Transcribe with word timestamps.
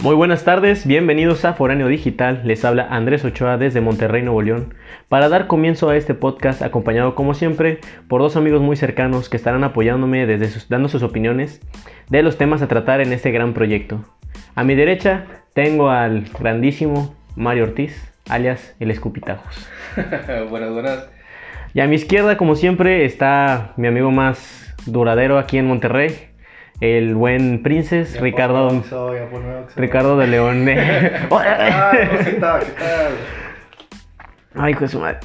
Muy 0.00 0.14
buenas 0.14 0.44
tardes, 0.44 0.86
bienvenidos 0.86 1.44
a 1.44 1.54
Foráneo 1.54 1.88
Digital. 1.88 2.42
Les 2.44 2.64
habla 2.64 2.86
Andrés 2.88 3.24
Ochoa 3.24 3.58
desde 3.58 3.80
Monterrey, 3.80 4.22
Nuevo 4.22 4.42
León, 4.42 4.74
para 5.08 5.28
dar 5.28 5.48
comienzo 5.48 5.90
a 5.90 5.96
este 5.96 6.14
podcast 6.14 6.62
acompañado 6.62 7.16
como 7.16 7.34
siempre 7.34 7.80
por 8.06 8.20
dos 8.20 8.36
amigos 8.36 8.62
muy 8.62 8.76
cercanos 8.76 9.28
que 9.28 9.36
estarán 9.36 9.64
apoyándome 9.64 10.24
desde 10.24 10.50
sus, 10.50 10.68
dando 10.68 10.88
sus 10.88 11.02
opiniones 11.02 11.60
de 12.10 12.22
los 12.22 12.38
temas 12.38 12.62
a 12.62 12.68
tratar 12.68 13.00
en 13.00 13.12
este 13.12 13.32
gran 13.32 13.54
proyecto. 13.54 14.04
A 14.54 14.62
mi 14.62 14.76
derecha 14.76 15.26
tengo 15.52 15.90
al 15.90 16.26
grandísimo 16.38 17.16
Mario 17.34 17.64
Ortiz, 17.64 18.12
alias 18.28 18.76
el 18.78 18.92
Escupitajos. 18.92 19.68
buenas, 20.48 20.70
buenas. 20.70 21.10
Y 21.74 21.80
a 21.80 21.88
mi 21.88 21.96
izquierda, 21.96 22.36
como 22.36 22.54
siempre, 22.54 23.04
está 23.04 23.72
mi 23.76 23.88
amigo 23.88 24.12
más 24.12 24.72
duradero 24.86 25.38
aquí 25.38 25.58
en 25.58 25.66
Monterrey, 25.66 26.27
el 26.80 27.14
buen 27.14 27.62
Princes, 27.62 28.14
Ya 28.14 28.20
Ricardo. 28.20 28.82
Ricardo 29.76 30.16
de 30.16 30.26
León. 30.26 30.68
Ay, 31.30 32.08
cosita, 32.08 32.60
¿qué 32.60 32.72
tal? 32.72 33.12
Ay, 34.54 34.74
pues 34.74 34.94
madre. 34.94 35.18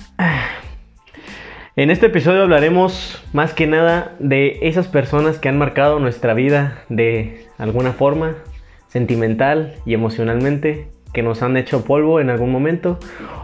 En 1.76 1.90
este 1.90 2.06
episodio 2.06 2.44
hablaremos 2.44 3.24
más 3.34 3.54
que 3.54 3.66
nada 3.66 4.14
de 4.20 4.60
esas 4.62 4.88
personas 4.88 5.40
que 5.40 5.50
han 5.50 5.58
marcado 5.58 6.00
nuestra 6.00 6.36
vida 6.36 6.84
de 6.90 7.48
alguna 7.58 7.94
forma, 7.94 8.36
sentimental 8.88 9.74
y 9.86 9.96
emocionalmente, 9.96 10.90
que 11.14 11.22
nos 11.24 11.44
han 11.44 11.56
hecho 11.58 11.86
polvo 11.86 12.20
en 12.20 12.30
algún 12.32 12.52
momento 12.52 12.98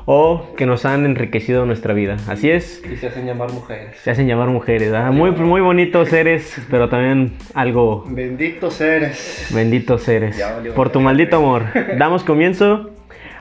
o 0.05 0.53
que 0.57 0.65
nos 0.65 0.85
han 0.85 1.05
enriquecido 1.05 1.65
nuestra 1.65 1.93
vida. 1.93 2.17
Así 2.27 2.49
es, 2.49 2.81
Y 2.91 2.97
se 2.97 3.07
hacen 3.07 3.25
llamar 3.27 3.51
mujeres. 3.51 3.95
se 4.03 4.09
hacen 4.11 4.27
llamar 4.27 4.49
mujeres. 4.49 4.91
¿verdad? 4.91 5.11
Muy, 5.11 5.31
muy 5.31 5.61
bonitos 5.61 6.09
seres, 6.09 6.59
pero 6.71 6.89
también 6.89 7.33
algo 7.53 8.03
Benditos 8.07 8.73
seres. 8.73 9.51
benditos 9.53 10.01
seres. 10.03 10.43
Por 10.75 10.89
tu 10.89 10.99
maldito 10.99 11.37
amor. 11.37 11.65
Damos 11.97 12.23
comienzo 12.23 12.89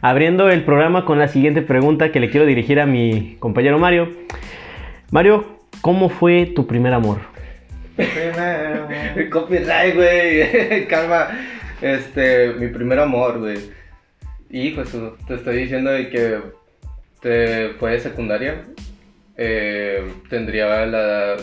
abriendo 0.02 0.50
el 0.50 0.62
programa 0.62 1.04
con 1.06 1.18
la 1.18 1.28
siguiente 1.28 1.62
pregunta 1.62 2.12
que 2.12 2.20
le 2.20 2.28
quiero 2.30 2.44
dirigir 2.46 2.80
a 2.80 2.86
mi 2.86 3.36
compañero 3.40 3.78
Mario. 3.78 4.10
Mario, 5.10 5.46
¿cómo 5.80 6.10
fue 6.10 6.44
tu 6.54 6.66
primer 6.66 6.92
amor? 6.92 7.18
Primero. 7.96 8.86
Copyright, 9.30 9.94
güey. 9.96 10.86
Calma. 10.88 11.28
Este, 11.80 12.52
mi 12.58 12.68
primer 12.68 12.98
amor, 12.98 13.38
güey. 13.38 13.56
Hijo, 14.50 14.82
eso, 14.82 15.16
te 15.26 15.34
estoy 15.34 15.56
diciendo 15.58 15.90
de 15.90 16.08
que 16.08 16.40
te, 17.20 17.70
fue 17.78 17.92
de 17.92 18.00
secundaria. 18.00 18.62
Eh, 19.36 20.10
tendría 20.30 20.86
la, 20.86 21.36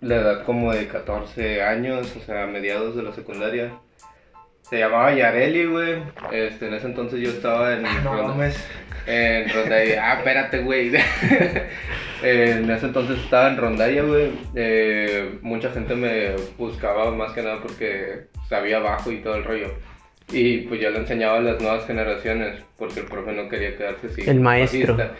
la 0.00 0.14
edad 0.16 0.44
como 0.44 0.72
de 0.72 0.86
14 0.86 1.62
años, 1.62 2.14
o 2.16 2.20
sea, 2.20 2.46
mediados 2.46 2.94
de 2.96 3.02
la 3.02 3.12
secundaria. 3.12 3.72
Se 4.62 4.78
llamaba 4.78 5.14
Yareli, 5.14 5.66
güey. 5.66 6.02
Este, 6.30 6.68
en 6.68 6.74
ese 6.74 6.86
entonces 6.86 7.20
yo 7.20 7.30
estaba 7.30 7.74
en... 7.74 7.82
No 7.82 7.90
Ronda- 8.04 8.28
mames. 8.28 8.68
En 9.06 9.48
Rondalla. 9.50 10.10
Ah, 10.12 10.14
espérate, 10.18 10.58
güey. 10.60 10.92
en 12.22 12.70
ese 12.70 12.86
entonces 12.86 13.18
estaba 13.18 13.48
en 13.48 13.56
Rondalla, 13.56 14.02
güey. 14.02 14.30
Eh, 14.54 15.38
mucha 15.42 15.70
gente 15.72 15.94
me 15.94 16.36
buscaba 16.56 17.10
más 17.10 17.32
que 17.32 17.42
nada 17.42 17.60
porque 17.60 18.26
sabía 18.48 18.78
bajo 18.78 19.10
y 19.10 19.18
todo 19.18 19.34
el 19.34 19.44
rollo. 19.44 19.68
Y 20.32 20.58
pues 20.62 20.80
yo 20.80 20.90
le 20.90 20.98
enseñaba 20.98 21.38
a 21.38 21.40
las 21.40 21.60
nuevas 21.60 21.86
generaciones 21.86 22.62
porque 22.78 23.00
el 23.00 23.06
profe 23.06 23.32
no 23.32 23.48
quería 23.48 23.76
quedarse 23.76 24.06
así. 24.06 24.22
El 24.26 24.40
maestro. 24.40 24.96
bajista. 24.96 25.16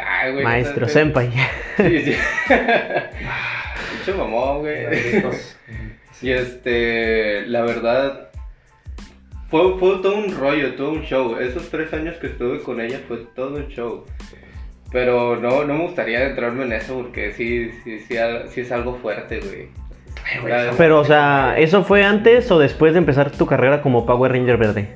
Ay, 0.00 0.32
güey. 0.32 0.44
Maestro, 0.44 0.80
no 0.80 0.88
senpai. 0.88 1.30
Sí, 1.76 2.00
sí. 2.00 2.16
Mucho 3.98 4.18
mamón, 4.18 4.60
güey. 4.60 4.86
Y 6.22 6.30
este, 6.30 7.46
la 7.46 7.62
verdad, 7.62 8.30
fue, 9.48 9.78
fue 9.78 9.98
todo 10.02 10.16
un 10.16 10.36
rollo, 10.36 10.74
todo 10.74 10.92
un 10.92 11.02
show. 11.02 11.38
Esos 11.38 11.68
tres 11.70 11.92
años 11.92 12.16
que 12.16 12.28
estuve 12.28 12.60
con 12.60 12.80
ella 12.80 13.00
fue 13.06 13.18
todo 13.34 13.56
un 13.56 13.68
show. 13.68 14.04
Pero 14.92 15.36
no, 15.36 15.64
no 15.64 15.74
me 15.74 15.82
gustaría 15.84 16.24
entrarme 16.24 16.64
en 16.64 16.72
eso 16.72 17.02
porque 17.02 17.32
sí, 17.32 17.70
sí, 17.84 17.98
sí 17.98 18.60
es 18.60 18.72
algo 18.72 18.96
fuerte, 18.96 19.40
güey. 19.40 19.68
Güey, 20.40 20.52
Pero, 20.76 21.00
o 21.00 21.04
sea, 21.04 21.54
¿eso 21.58 21.84
fue 21.84 22.04
antes 22.04 22.50
o 22.50 22.58
después 22.58 22.92
de 22.92 22.98
empezar 22.98 23.30
tu 23.30 23.46
carrera 23.46 23.80
como 23.82 24.06
Power 24.06 24.32
Ranger 24.32 24.56
verde? 24.56 24.88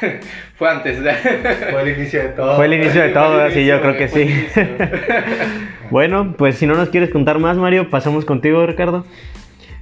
Fue 0.56 0.70
antes. 0.70 0.98
Fue 1.70 1.82
el 1.82 1.98
inicio 1.98 2.22
de 2.22 2.28
todo. 2.30 2.56
Fue 2.56 2.66
el 2.66 2.74
inicio 2.74 3.02
de 3.02 3.08
todo, 3.08 3.40
el 3.40 3.46
así 3.50 3.66
yo 3.66 3.76
inicio, 3.76 3.80
creo 3.80 3.96
que 3.96 4.08
sí. 4.08 4.20
inicio. 4.22 4.66
Bueno, 5.90 6.34
pues 6.38 6.56
si 6.56 6.66
no 6.66 6.74
nos 6.74 6.88
quieres 6.88 7.10
contar 7.10 7.38
más, 7.38 7.56
Mario, 7.56 7.90
pasamos 7.90 8.24
contigo, 8.24 8.64
Ricardo. 8.66 9.04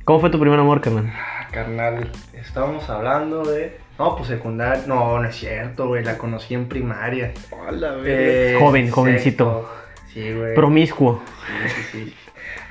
¿Cómo 0.04 0.20
fue 0.20 0.30
tu 0.30 0.40
primer 0.40 0.58
amor, 0.58 0.80
carnal? 0.80 1.12
Ah, 1.14 1.46
carnal, 1.52 2.10
estábamos 2.34 2.88
hablando 2.90 3.44
de. 3.44 3.78
No, 3.98 4.16
pues 4.16 4.28
secundaria. 4.28 4.82
No, 4.86 5.20
no 5.20 5.28
es 5.28 5.36
cierto, 5.36 5.86
güey. 5.86 6.02
La 6.04 6.18
conocí 6.18 6.54
en 6.54 6.68
primaria. 6.68 7.32
Hola, 7.50 7.92
güey. 7.92 8.04
Eh, 8.06 8.56
Joven, 8.58 8.90
jovencito. 8.90 9.68
sexto. 9.68 10.12
Sí, 10.12 10.32
güey. 10.32 10.54
Promiscuo. 10.54 11.22
Sí, 11.46 11.68
sí, 11.68 11.82
sí. 11.92 12.14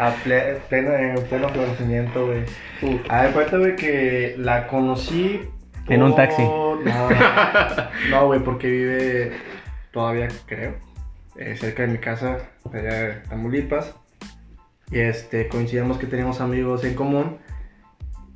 A 0.01 0.16
ple- 0.23 0.57
pleno, 0.67 0.94
en 0.95 1.23
pleno 1.25 1.47
florecimiento, 1.50 2.25
güey. 2.25 2.41
Uf. 2.81 3.01
A 3.07 3.22
ver, 3.22 3.34
cuenta, 3.34 3.57
güey, 3.57 3.75
que 3.75 4.34
la 4.38 4.66
conocí. 4.66 5.41
En 5.88 6.01
un 6.01 6.16
taxi. 6.16 6.41
No, 6.41 6.79
no, 8.09 8.25
güey, 8.25 8.39
porque 8.39 8.67
vive 8.67 9.31
todavía, 9.91 10.28
creo, 10.47 10.73
eh, 11.35 11.56
cerca 11.56 11.84
de 11.84 11.89
mi 11.89 12.00
casa, 12.00 12.50
allá 12.73 12.94
de 12.94 13.13
Tamaulipas. 13.29 13.94
Y 14.89 15.00
este, 15.01 15.47
coincidimos 15.47 16.00
que 16.00 16.07
teníamos 16.07 16.41
amigos 16.41 16.83
en 16.83 16.95
común. 16.95 17.38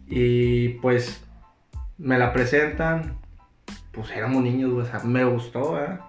Y 0.07 0.69
pues 0.83 1.23
me 1.97 2.19
la 2.19 2.31
presentan. 2.31 3.17
Pues 3.91 4.11
éramos 4.11 4.43
niños, 4.43 4.71
güey, 4.71 4.85
o 4.85 4.89
sea, 4.89 4.99
me 4.99 5.23
gustó, 5.23 5.73
¿verdad? 5.73 6.01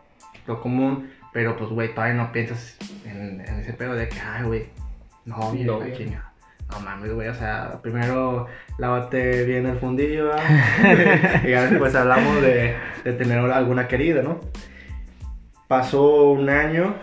Lo 0.47 0.61
común. 0.61 1.11
Pero 1.33 1.57
pues, 1.57 1.71
güey, 1.71 1.95
todavía 1.95 2.15
no 2.15 2.31
piensas 2.33 2.77
en, 3.07 3.41
en 3.41 3.61
ese 3.61 3.73
pedo 3.73 3.95
de 3.95 4.09
que, 4.09 4.21
ay, 4.21 4.45
güey, 4.45 4.67
güey, 5.27 5.93
chinga. 5.97 6.33
No 6.71 6.81
mames, 6.81 7.13
güey, 7.13 7.29
o 7.29 7.35
sea, 7.35 7.79
primero 7.81 8.47
lávate 8.79 9.45
bien 9.45 9.67
el 9.67 9.79
fundillo, 9.79 10.31
y 11.45 11.51
ya 11.51 11.67
después 11.67 11.95
hablamos 11.95 12.43
de, 12.43 12.75
de 13.05 13.13
tener 13.13 13.39
alguna 13.39 13.87
querida, 13.87 14.23
¿no? 14.23 14.41
Pasó 15.69 16.31
un 16.31 16.49
año, 16.49 16.95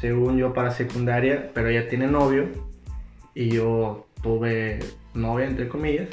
según 0.00 0.38
yo, 0.38 0.54
para 0.54 0.70
secundaria, 0.70 1.50
pero 1.54 1.68
ella 1.68 1.88
tiene 1.88 2.06
novio 2.06 2.48
y 3.34 3.50
yo 3.50 4.06
tuve 4.22 4.78
novia, 5.14 5.46
entre 5.46 5.68
comillas. 5.68 6.08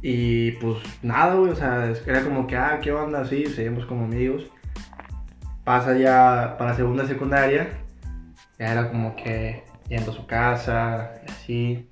Y 0.00 0.52
pues 0.52 0.78
nada, 1.02 1.34
güey, 1.36 1.52
o 1.52 1.56
sea, 1.56 1.92
era 2.06 2.24
como 2.24 2.46
que, 2.46 2.56
ah, 2.56 2.80
¿qué 2.82 2.92
onda? 2.92 3.24
Sí, 3.24 3.46
seguimos 3.46 3.86
como 3.86 4.04
amigos. 4.04 4.50
Pasa 5.64 5.96
ya 5.96 6.56
para 6.58 6.74
segunda 6.74 7.06
secundaria, 7.06 7.68
ya 8.58 8.72
era 8.72 8.90
como 8.90 9.14
que 9.14 9.62
yendo 9.92 10.10
a 10.10 10.14
su 10.14 10.26
casa, 10.26 11.12
y 11.26 11.30
así. 11.30 11.88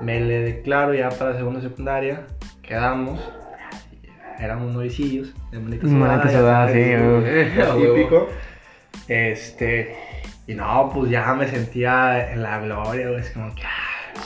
Me 0.00 0.18
le 0.20 0.40
declaro 0.40 0.94
ya 0.94 1.10
para 1.10 1.36
segunda 1.36 1.60
secundaria, 1.60 2.26
quedamos, 2.62 3.20
éramos 4.40 4.72
novicillos, 4.72 5.32
de 5.52 5.58
bonita 5.58 6.28
ciudad, 6.28 6.72
sí, 6.72 7.84
típico. 7.94 8.28
Este, 9.06 9.94
y 10.48 10.54
no, 10.54 10.90
pues 10.92 11.10
ya 11.10 11.34
me 11.34 11.46
sentía 11.46 12.32
en 12.32 12.42
la 12.42 12.58
gloria, 12.58 13.08
güey, 13.08 13.20
es 13.20 13.30
como 13.30 13.54
que, 13.54 13.62
ah, 13.62 14.20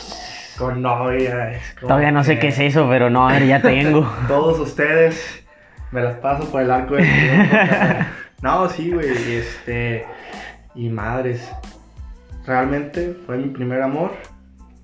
con 0.56 0.80
novia, 0.80 1.52
es 1.52 1.74
como 1.74 1.88
Todavía 1.88 2.10
no 2.10 2.24
sé 2.24 2.36
que 2.36 2.40
qué 2.40 2.48
es 2.48 2.58
eso, 2.58 2.88
pero 2.88 3.10
no, 3.10 3.28
a 3.28 3.32
ver, 3.32 3.46
ya 3.46 3.60
tengo. 3.60 4.10
Todos 4.28 4.60
ustedes 4.60 5.44
me 5.90 6.00
las 6.00 6.16
paso 6.16 6.50
por 6.50 6.62
el 6.62 6.70
arco 6.70 6.94
del 6.94 7.04
triunfo. 7.04 8.06
no, 8.40 8.68
sí, 8.70 8.92
güey, 8.92 9.08
y 9.08 9.34
este, 9.34 10.06
y 10.74 10.88
madres, 10.88 11.52
realmente 12.48 13.14
fue 13.26 13.36
mi 13.36 13.48
primer 13.50 13.82
amor, 13.82 14.12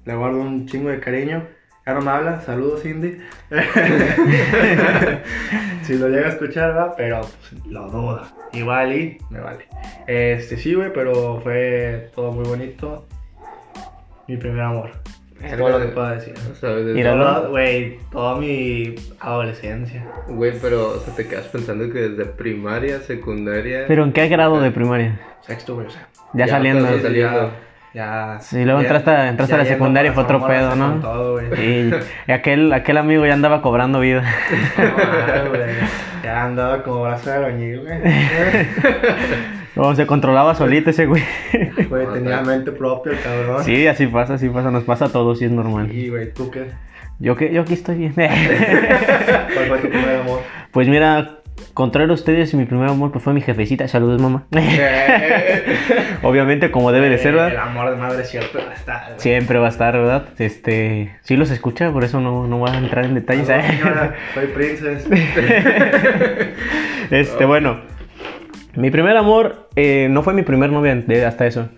le 0.04 0.14
guardo 0.14 0.40
un 0.40 0.66
chingo 0.66 0.90
de 0.90 1.00
cariño. 1.00 1.42
Ya 1.86 1.92
no 1.94 2.00
me 2.00 2.10
habla, 2.12 2.40
saludos 2.40 2.82
Cindy. 2.82 3.18
si 5.82 5.98
lo 5.98 6.08
llega 6.08 6.28
a 6.28 6.30
escuchar, 6.30 6.72
¿verdad? 6.72 6.94
Pero 6.96 7.20
pues, 7.20 7.66
lo 7.66 7.90
duda. 7.90 8.32
Igual 8.52 8.92
y 8.94 9.18
me 9.30 9.40
vale. 9.40 9.66
Este 10.06 10.56
sí, 10.56 10.74
güey, 10.74 10.92
pero 10.92 11.40
fue 11.42 12.10
todo 12.14 12.32
muy 12.32 12.44
bonito. 12.44 13.06
Mi 14.28 14.36
primer 14.38 14.62
amor. 14.62 14.90
Es 15.42 15.56
todo 15.58 15.68
lo 15.68 15.80
que 15.80 15.88
puedo 15.92 16.08
decir. 16.08 16.32
Míralo. 16.94 17.24
Toda- 17.24 17.48
Güey, 17.48 17.98
toda 18.10 18.36
mi 18.36 18.94
adolescencia. 19.20 20.06
Güey, 20.28 20.54
pero 20.62 20.92
o 20.92 20.98
sea, 21.00 21.14
te 21.14 21.26
quedas 21.28 21.46
pensando 21.48 21.92
que 21.92 22.08
desde 22.08 22.24
primaria, 22.24 23.00
secundaria. 23.00 23.84
¿Pero 23.86 24.04
en 24.04 24.12
qué 24.12 24.28
grado 24.28 24.58
de 24.60 24.70
primaria? 24.70 25.20
Sexto, 25.42 25.74
güey, 25.74 25.88
o 25.88 25.90
sea. 25.90 26.08
Ya, 26.34 26.46
Ya, 26.46 26.52
saliendo. 26.52 27.00
saliendo. 27.00 27.52
Ya. 27.94 28.38
Sí, 28.40 28.64
luego 28.64 28.80
ya- 28.80 28.86
entraste 28.88 29.10
a- 29.10 29.28
entraste 29.28 29.54
a 29.54 29.58
la 29.58 29.64
secundaria 29.66 30.10
y 30.10 30.14
fue 30.14 30.24
otro 30.24 30.44
pedo, 30.46 30.74
¿no? 30.74 30.94
todo. 31.00 31.40
Y, 31.40 31.94
y 32.26 32.32
aquel, 32.32 32.72
aquel 32.72 32.96
amigo 32.96 33.24
ya 33.24 33.34
andaba 33.34 33.62
cobrando 33.62 34.00
vida. 34.00 34.22
No, 35.44 35.50
güey, 35.50 35.60
Ya 36.24 36.44
andaba 36.44 36.82
como 36.82 37.02
brazo 37.02 37.30
de 37.30 37.36
albañil, 37.36 37.80
güey. 37.82 37.98
No, 39.76 39.92
se 39.96 40.06
controlaba 40.06 40.54
solito 40.54 40.90
ese 40.90 41.06
güey. 41.06 41.22
Güey, 41.88 42.06
tenía 42.12 42.40
mente 42.42 42.70
propia, 42.72 43.12
cabrón. 43.22 43.64
Sí, 43.64 43.86
así 43.88 44.06
pasa, 44.06 44.34
así 44.34 44.48
pasa. 44.48 44.70
Nos 44.70 44.84
pasa 44.84 45.06
a 45.06 45.08
todos 45.08 45.42
y 45.42 45.46
es 45.46 45.50
normal. 45.50 45.90
Y, 45.92 46.10
güey, 46.10 46.32
¿tú 46.32 46.48
qué? 46.50 46.68
Yo, 47.18 47.34
que, 47.36 47.52
yo 47.52 47.62
aquí 47.62 47.74
estoy 47.74 47.96
bien. 47.96 48.12
¿Cuál 48.14 49.66
fue 49.68 49.78
tu 49.78 49.88
primer 49.88 50.20
amor? 50.20 50.40
pues 50.70 50.88
mira, 50.88 51.38
contrario 51.74 52.10
a 52.12 52.14
ustedes, 52.14 52.54
mi 52.54 52.64
primer 52.64 52.88
amor 52.88 53.10
pues 53.12 53.22
fue 53.24 53.32
mi 53.32 53.40
jefecita. 53.40 53.86
Saludos, 53.88 54.20
mamá. 54.20 54.44
Obviamente, 56.22 56.70
como 56.70 56.92
debe 56.92 57.08
de 57.08 57.18
ser, 57.18 57.34
Eh, 57.34 57.38
El 57.38 57.44
¿verdad? 57.44 57.62
amor 57.68 57.90
de 57.90 57.96
madre 57.96 58.24
siempre 58.24 58.64
va 58.64 58.70
a 58.70 58.74
estar. 58.74 59.14
Siempre 59.16 59.58
va 59.58 59.66
a 59.66 59.70
estar, 59.70 59.94
¿verdad? 59.96 60.24
Este, 60.38 61.16
sí 61.22 61.36
los 61.36 61.50
escucha, 61.50 61.90
por 61.92 62.04
eso 62.04 62.20
no, 62.20 62.46
no 62.46 62.58
voy 62.58 62.70
a 62.70 62.78
entrar 62.78 63.04
en 63.04 63.14
detalles. 63.14 63.48
¿eh? 63.48 63.62
señora, 63.68 64.14
Soy 64.34 64.46
princess. 64.48 65.06
Este, 67.10 67.44
bueno. 67.44 67.80
Mi 68.76 68.90
primer 68.90 69.16
amor 69.16 69.68
eh, 69.76 70.08
no 70.10 70.22
fue 70.22 70.32
mi 70.34 70.42
primer 70.42 70.70
novia 70.70 70.96
hasta 71.28 71.46
eso. 71.46 71.68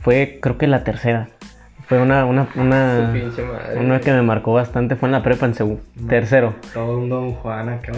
Fue, 0.00 0.38
creo 0.40 0.56
que 0.56 0.66
la 0.66 0.84
tercera. 0.84 1.28
Fue 1.90 2.00
una, 2.00 2.24
una, 2.24 2.46
una, 2.54 3.12
una 3.76 4.00
que 4.00 4.12
me 4.12 4.22
marcó 4.22 4.52
bastante. 4.52 4.94
Fue 4.94 5.08
en 5.08 5.12
la 5.12 5.24
prepa 5.24 5.46
en 5.46 5.54
segundo. 5.54 5.82
Tercero. 6.08 6.54
Todo 6.72 6.98
un 6.98 7.08
Don 7.08 7.32
Juan 7.32 7.68
acá. 7.68 7.90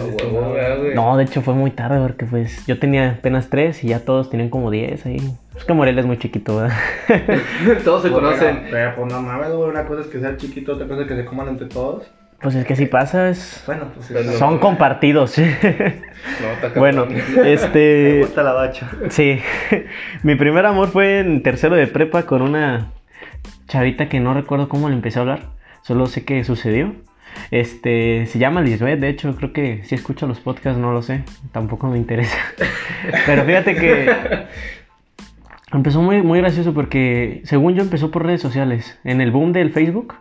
No, 0.95 1.15
de 1.15 1.23
hecho 1.23 1.43
fue 1.43 1.53
muy 1.53 1.69
tarde 1.69 1.99
porque 2.01 2.25
pues 2.25 2.65
yo 2.65 2.79
tenía 2.79 3.11
apenas 3.11 3.51
tres 3.51 3.83
y 3.83 3.89
ya 3.89 3.99
todos 3.99 4.31
tenían 4.31 4.49
como 4.49 4.71
diez 4.71 5.05
ahí. 5.05 5.21
Es 5.55 5.63
que 5.63 5.73
Morelia 5.73 5.99
es 5.99 6.07
muy 6.07 6.17
chiquito, 6.17 6.57
¿verdad? 6.57 6.75
Todos 7.85 8.01
se 8.01 8.09
Bueno, 8.09 8.29
conocen. 8.29 8.63
Pero 8.71 8.95
pues 8.95 9.13
no 9.13 9.21
mames, 9.21 9.51
güey. 9.51 9.69
Una 9.69 9.85
cosa 9.85 10.01
es 10.01 10.07
que 10.07 10.19
sea 10.19 10.37
chiquito, 10.37 10.73
otra 10.73 10.87
cosa 10.87 11.01
es 11.03 11.07
que 11.07 11.15
se 11.15 11.25
coman 11.25 11.49
entre 11.49 11.67
todos. 11.67 12.11
Pues 12.41 12.55
es 12.55 12.65
que 12.65 12.75
si 12.75 12.87
pasa 12.87 13.29
es... 13.29 13.61
Bueno, 13.67 13.89
pues 13.93 14.09
eso. 14.09 14.39
Son 14.39 14.57
compartidos. 14.57 15.35
No, 16.63 16.79
bueno, 16.79 17.05
Me 17.05 17.53
este... 17.53 18.21
gusta 18.21 18.43
la 18.43 18.53
bacha. 18.53 18.89
Sí, 19.09 19.39
mi 20.23 20.35
primer 20.35 20.65
amor 20.65 20.87
fue 20.87 21.19
en 21.19 21.43
tercero 21.43 21.75
de 21.75 21.85
prepa 21.85 22.23
con 22.23 22.41
una 22.41 22.91
chavita 23.73 24.07
que 24.07 24.19
no 24.19 24.35
recuerdo 24.35 24.69
cómo 24.69 24.87
le 24.87 24.93
empecé 24.93 25.17
a 25.17 25.23
hablar, 25.23 25.39
solo 25.81 26.05
sé 26.05 26.23
que 26.25 26.43
sucedió. 26.43 26.93
Este, 27.49 28.27
se 28.27 28.37
llama 28.37 28.61
Lisbeth, 28.61 28.99
de 28.99 29.09
hecho, 29.09 29.35
creo 29.35 29.51
que 29.51 29.83
si 29.83 29.95
escucho 29.95 30.27
los 30.27 30.39
podcasts, 30.39 30.79
no 30.79 30.91
lo 30.91 31.01
sé, 31.01 31.23
tampoco 31.51 31.87
me 31.87 31.97
interesa. 31.97 32.37
Pero 33.25 33.43
fíjate 33.43 33.73
que 33.73 34.11
empezó 35.71 36.03
muy, 36.03 36.21
muy 36.21 36.37
gracioso 36.37 36.75
porque, 36.75 37.41
según 37.45 37.73
yo, 37.73 37.81
empezó 37.81 38.11
por 38.11 38.23
redes 38.23 38.41
sociales, 38.41 38.99
en 39.03 39.21
el 39.21 39.31
boom 39.31 39.53
del 39.53 39.71
Facebook. 39.71 40.17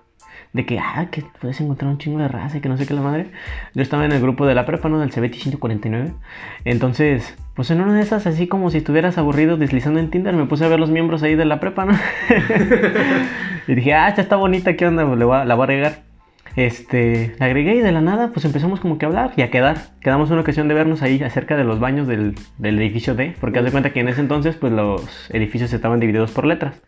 De 0.52 0.66
que, 0.66 0.78
ah, 0.78 1.06
que 1.10 1.24
puedes 1.40 1.58
encontrar 1.62 1.90
un 1.90 1.96
chingo 1.96 2.18
de 2.18 2.28
raza 2.28 2.58
y 2.58 2.60
que 2.60 2.68
no 2.68 2.76
sé 2.76 2.86
qué 2.86 2.92
la 2.92 3.00
madre. 3.00 3.28
Yo 3.74 3.80
estaba 3.82 4.04
en 4.04 4.12
el 4.12 4.20
grupo 4.20 4.44
de 4.46 4.54
la 4.54 4.66
prepa, 4.66 4.90
¿no? 4.90 4.98
Del 5.00 5.10
CBT 5.10 5.34
149. 5.36 6.12
Entonces, 6.66 7.36
pues 7.54 7.70
en 7.70 7.80
una 7.80 7.94
de 7.94 8.02
esas, 8.02 8.26
así 8.26 8.46
como 8.48 8.70
si 8.70 8.78
estuvieras 8.78 9.16
aburrido 9.16 9.56
deslizando 9.56 9.98
en 9.98 10.10
Tinder, 10.10 10.34
me 10.34 10.44
puse 10.44 10.64
a 10.64 10.68
ver 10.68 10.78
los 10.78 10.90
miembros 10.90 11.22
ahí 11.22 11.36
de 11.36 11.46
la 11.46 11.58
prepa, 11.58 11.86
¿no? 11.86 11.92
y 13.66 13.74
dije, 13.74 13.94
ah, 13.94 14.08
esta 14.08 14.20
está 14.20 14.36
bonita, 14.36 14.74
¿qué 14.76 14.86
onda? 14.86 15.06
Pues 15.06 15.18
le 15.18 15.24
voy 15.24 15.36
a- 15.36 15.44
la 15.44 15.54
voy 15.54 15.62
a 15.62 15.64
agregar. 15.64 16.02
Este, 16.54 17.34
la 17.38 17.46
agregué 17.46 17.76
y 17.76 17.80
de 17.80 17.92
la 17.92 18.02
nada, 18.02 18.28
pues 18.28 18.44
empezamos 18.44 18.78
como 18.78 18.98
que 18.98 19.06
a 19.06 19.08
hablar 19.08 19.32
y 19.36 19.42
a 19.42 19.50
quedar. 19.50 19.76
Quedamos 20.02 20.30
una 20.30 20.42
ocasión 20.42 20.68
de 20.68 20.74
vernos 20.74 21.00
ahí 21.00 21.22
acerca 21.22 21.56
de 21.56 21.64
los 21.64 21.80
baños 21.80 22.06
del, 22.06 22.34
del 22.58 22.78
edificio 22.78 23.14
D, 23.14 23.34
porque 23.40 23.58
haz 23.60 23.64
de 23.64 23.70
cuenta 23.70 23.90
que 23.94 24.00
en 24.00 24.08
ese 24.08 24.20
entonces, 24.20 24.56
pues 24.56 24.70
los 24.70 25.30
edificios 25.32 25.72
estaban 25.72 25.98
divididos 25.98 26.30
por 26.32 26.44
letras. 26.44 26.82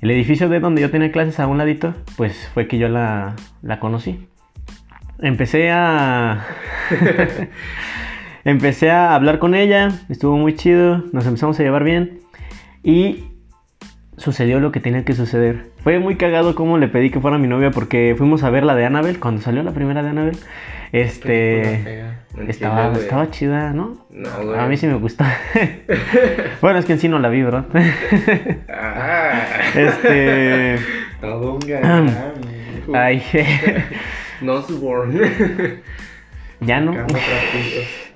El 0.00 0.10
edificio 0.10 0.48
D 0.48 0.60
donde 0.60 0.80
yo 0.80 0.90
tenía 0.90 1.12
clases 1.12 1.40
a 1.40 1.46
un 1.46 1.58
ladito, 1.58 1.94
pues 2.16 2.50
fue 2.54 2.66
que 2.66 2.78
yo 2.78 2.88
la, 2.88 3.36
la 3.62 3.80
conocí. 3.80 4.26
Empecé 5.20 5.70
a... 5.70 6.46
Empecé 8.44 8.90
a 8.90 9.14
hablar 9.14 9.38
con 9.38 9.54
ella, 9.54 9.90
estuvo 10.08 10.36
muy 10.38 10.54
chido, 10.54 11.04
nos 11.12 11.26
empezamos 11.26 11.60
a 11.60 11.62
llevar 11.62 11.84
bien 11.84 12.20
y 12.82 13.24
sucedió 14.20 14.60
lo 14.60 14.70
que 14.70 14.80
tenía 14.80 15.04
que 15.04 15.14
suceder. 15.14 15.70
Fue 15.82 15.98
muy 15.98 16.16
cagado 16.16 16.54
como 16.54 16.78
le 16.78 16.88
pedí 16.88 17.10
que 17.10 17.20
fuera 17.20 17.38
mi 17.38 17.48
novia 17.48 17.70
porque 17.70 18.14
fuimos 18.16 18.44
a 18.44 18.50
ver 18.50 18.64
la 18.64 18.74
de 18.74 18.84
Annabelle 18.84 19.18
cuando 19.18 19.40
salió 19.40 19.62
la 19.62 19.72
primera 19.72 20.02
de 20.02 20.10
Annabelle. 20.10 20.38
Este 20.92 22.04
estaba, 22.48 22.92
Chile, 22.92 23.04
estaba 23.04 23.30
chida, 23.30 23.72
¿no? 23.72 24.06
No, 24.10 24.28
güey. 24.44 24.58
A 24.58 24.66
mí 24.66 24.76
sí 24.76 24.86
me 24.86 24.94
gustó. 24.94 25.24
bueno, 26.60 26.78
es 26.78 26.84
que 26.84 26.92
en 26.92 26.98
sí 26.98 27.08
no 27.08 27.18
la 27.18 27.28
vi, 27.28 27.42
¿verdad? 27.42 27.64
Ah. 28.68 29.42
este 29.74 30.76
Todo 31.20 31.54
un 31.54 31.60
galán. 31.60 32.14
ay, 32.92 33.22
No 34.42 34.62
Sworn. 34.62 35.20
ya 36.60 36.80
no. 36.80 36.94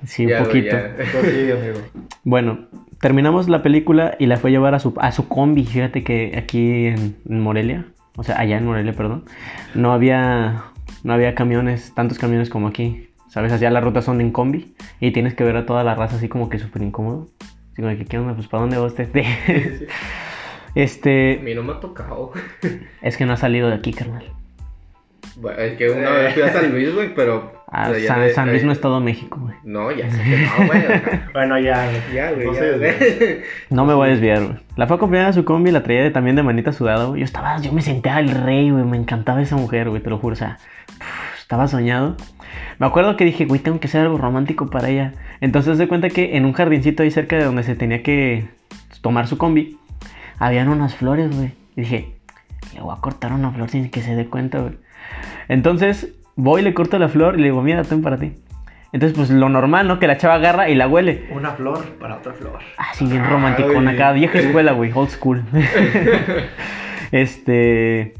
Sí, 0.05 0.25
un 0.25 0.43
poquito. 0.43 0.75
amigo. 0.75 1.79
Bueno, 2.23 2.67
terminamos 3.05 3.47
la 3.49 3.61
película 3.61 4.15
y 4.17 4.25
la 4.25 4.37
fue 4.37 4.49
a 4.49 4.53
llevar 4.53 4.73
a 4.73 4.79
su, 4.79 4.95
a 4.97 5.11
su 5.11 5.27
combi. 5.27 5.63
Fíjate 5.63 6.03
que 6.03 6.35
aquí 6.35 6.87
en, 6.87 7.15
en 7.29 7.39
Morelia, 7.39 7.85
o 8.17 8.23
sea, 8.23 8.39
allá 8.39 8.57
en 8.57 8.65
Morelia, 8.65 8.93
perdón, 8.93 9.25
no 9.75 9.93
había, 9.93 10.63
no 11.03 11.13
había 11.13 11.35
camiones, 11.35 11.93
tantos 11.93 12.17
camiones 12.17 12.49
como 12.49 12.67
aquí. 12.67 13.09
¿Sabes? 13.27 13.51
Allá 13.51 13.69
las 13.69 13.83
rutas 13.83 14.05
son 14.05 14.21
en 14.21 14.31
combi 14.31 14.73
y 14.99 15.11
tienes 15.11 15.35
que 15.35 15.43
ver 15.43 15.55
a 15.55 15.67
toda 15.67 15.83
la 15.83 15.93
raza 15.93 16.15
así 16.15 16.29
como 16.29 16.49
que 16.49 16.57
súper 16.57 16.81
incómodo. 16.81 17.27
Así 17.73 17.83
como 17.83 17.95
que, 17.95 18.05
¿qué 18.05 18.17
onda? 18.17 18.33
Pues, 18.33 18.47
¿para 18.47 18.61
dónde 18.61 18.77
va 18.77 18.87
usted? 18.87 19.07
A 19.15 19.19
este, 20.73 21.39
mí 21.43 21.53
no 21.53 21.61
me 21.61 21.73
ha 21.73 21.79
tocado. 21.79 22.31
es 23.03 23.17
que 23.17 23.27
no 23.27 23.33
ha 23.33 23.37
salido 23.37 23.69
de 23.69 23.75
aquí, 23.75 23.93
carnal. 23.93 24.25
Bueno, 25.37 25.59
es 25.59 25.77
que 25.77 25.89
una 25.89 26.09
vez 26.11 26.33
fui 26.33 26.43
a 26.43 26.53
San 26.53 26.71
Luis, 26.71 26.93
güey, 26.93 27.13
pero. 27.13 27.53
Ah, 27.71 27.91
San, 28.07 28.21
de- 28.21 28.29
San 28.33 28.49
Luis 28.51 28.63
no 28.63 28.71
es 28.71 28.79
todo 28.79 29.01
México, 29.01 29.37
güey. 29.41 29.55
No, 29.63 29.91
ya 29.91 30.09
sé 30.09 30.21
que 30.23 30.37
no, 30.37 30.67
güey. 30.67 30.81
Bueno, 31.33 31.59
ya. 31.59 31.89
Ya, 32.13 32.31
güey, 32.31 32.45
No 32.47 32.53
ya, 32.53 32.59
sé, 32.59 32.77
güey. 32.77 33.37
No 33.69 33.85
me 33.85 33.93
voy 33.93 34.07
a 34.07 34.11
desviar, 34.11 34.43
güey. 34.45 34.57
La 34.77 34.87
fue 34.87 34.95
a 34.95 34.97
acompañar 34.97 35.25
a 35.27 35.33
su 35.33 35.43
combi 35.43 35.69
y 35.71 35.73
la 35.73 35.83
traía 35.83 36.03
de- 36.03 36.11
también 36.11 36.35
de 36.37 36.43
manita 36.43 36.71
sudada, 36.71 37.05
güey. 37.05 37.19
Yo 37.19 37.25
estaba, 37.25 37.59
yo 37.59 37.73
me 37.73 37.81
sentía 37.81 38.19
el 38.19 38.29
rey, 38.29 38.69
güey. 38.71 38.85
Me 38.85 38.95
encantaba 38.97 39.41
esa 39.41 39.57
mujer, 39.57 39.89
güey, 39.89 40.01
te 40.01 40.09
lo 40.09 40.19
juro. 40.19 40.33
O 40.33 40.37
sea, 40.37 40.57
estaba 41.37 41.67
soñado. 41.67 42.15
Me 42.79 42.85
acuerdo 42.87 43.17
que 43.17 43.25
dije, 43.25 43.45
güey, 43.45 43.59
tengo 43.59 43.79
que 43.79 43.87
hacer 43.87 44.01
algo 44.01 44.17
romántico 44.17 44.67
para 44.67 44.89
ella. 44.89 45.13
Entonces 45.41 45.77
de 45.77 45.87
cuenta 45.89 46.09
que 46.09 46.37
en 46.37 46.45
un 46.45 46.53
jardincito 46.53 47.03
ahí 47.03 47.11
cerca 47.11 47.35
de 47.37 47.43
donde 47.43 47.63
se 47.63 47.75
tenía 47.75 48.03
que 48.03 48.47
tomar 49.01 49.27
su 49.27 49.37
combi, 49.37 49.77
habían 50.39 50.69
unas 50.69 50.95
flores, 50.95 51.35
güey. 51.35 51.51
Y 51.75 51.81
dije, 51.81 52.15
le 52.73 52.79
voy 52.81 52.93
a 52.97 53.01
cortar 53.01 53.33
una 53.33 53.51
flor 53.51 53.69
sin 53.69 53.89
que 53.89 54.01
se 54.01 54.15
dé 54.15 54.27
cuenta, 54.27 54.59
güey. 54.59 54.77
Entonces 55.47 56.15
voy, 56.35 56.61
le 56.61 56.73
corto 56.73 56.99
la 56.99 57.09
flor 57.09 57.35
y 57.35 57.37
le 57.39 57.45
digo, 57.45 57.61
mira, 57.61 57.83
ten 57.83 58.01
para 58.01 58.17
ti. 58.17 58.33
Entonces, 58.91 59.17
pues 59.17 59.29
lo 59.29 59.49
normal, 59.49 59.89
¿no? 59.89 59.99
Que 59.99 60.07
la 60.07 60.17
chava 60.17 60.35
agarra 60.35 60.69
y 60.69 60.75
la 60.75 60.87
huele. 60.87 61.27
Una 61.31 61.51
flor 61.51 61.83
para 61.99 62.15
otra 62.15 62.33
flor. 62.33 62.59
Así 62.77 63.05
bien 63.05 63.25
romántico, 63.29 63.69
Ay. 63.77 63.87
acá, 63.87 64.13
vieja 64.13 64.39
escuela, 64.39 64.71
güey, 64.71 64.91
old 64.93 65.09
school. 65.09 65.43
este. 67.11 68.13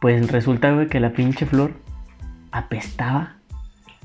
Pues 0.00 0.30
resulta, 0.32 0.72
güey, 0.72 0.86
que 0.86 0.98
la 0.98 1.10
pinche 1.10 1.44
flor 1.44 1.72
apestaba 2.52 3.36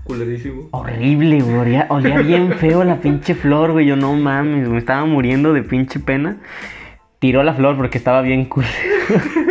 Culerísimo. 0.03 0.67
horrible, 0.71 1.39
güey. 1.39 1.55
Olía, 1.55 1.85
olía 1.89 2.17
bien 2.19 2.51
feo 2.53 2.83
la 2.83 2.97
pinche 2.97 3.33
flor, 3.33 3.71
güey. 3.71 3.85
Yo 3.85 3.95
no 3.95 4.13
mames, 4.13 4.67
me 4.67 4.77
estaba 4.77 5.05
muriendo 5.05 5.53
de 5.53 5.63
pinche 5.63 6.01
pena. 6.01 6.35
Tiró 7.19 7.43
la 7.43 7.53
flor 7.53 7.77
porque 7.77 7.97
estaba 7.97 8.21
bien 8.21 8.43
cool. 8.45 8.65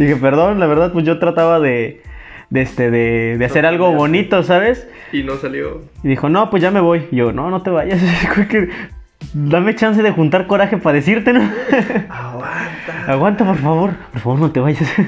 Dije, 0.00 0.16
perdón, 0.16 0.60
la 0.60 0.66
verdad, 0.66 0.92
pues 0.92 1.04
yo 1.04 1.18
trataba 1.18 1.60
de. 1.60 2.02
De, 2.48 2.62
este, 2.62 2.90
de, 2.90 3.36
de 3.38 3.44
hacer 3.44 3.64
algo 3.64 3.92
bonito, 3.92 4.42
¿sabes? 4.42 4.88
Y 5.12 5.22
no 5.22 5.36
salió. 5.36 5.82
Y 6.02 6.08
dijo, 6.08 6.28
no, 6.28 6.50
pues 6.50 6.60
ya 6.60 6.72
me 6.72 6.80
voy. 6.80 7.06
Y 7.12 7.16
yo, 7.16 7.32
no, 7.32 7.48
no 7.48 7.62
te 7.62 7.70
vayas. 7.70 8.02
Dame 9.32 9.76
chance 9.76 10.02
de 10.02 10.10
juntar 10.10 10.48
coraje 10.48 10.76
para 10.78 10.94
decirte, 10.94 11.32
¿no? 11.32 11.40
Aguanta. 12.08 13.04
Aguanta, 13.06 13.44
por 13.44 13.58
favor. 13.58 13.90
Por 14.12 14.20
favor, 14.20 14.40
no 14.40 14.50
te 14.50 14.60
vayas. 14.60 14.92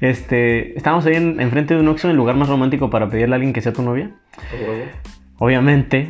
Este, 0.00 0.74
estábamos 0.78 1.04
ahí 1.04 1.16
en, 1.16 1.40
enfrente 1.42 1.74
de 1.74 1.80
un 1.80 1.88
Oxxo, 1.88 2.08
el 2.08 2.16
lugar 2.16 2.34
más 2.34 2.48
romántico 2.48 2.88
para 2.88 3.10
pedirle 3.10 3.34
a 3.34 3.36
alguien 3.36 3.52
que 3.52 3.60
sea 3.60 3.74
tu 3.74 3.82
novia. 3.82 4.10
Obviamente. 5.36 6.08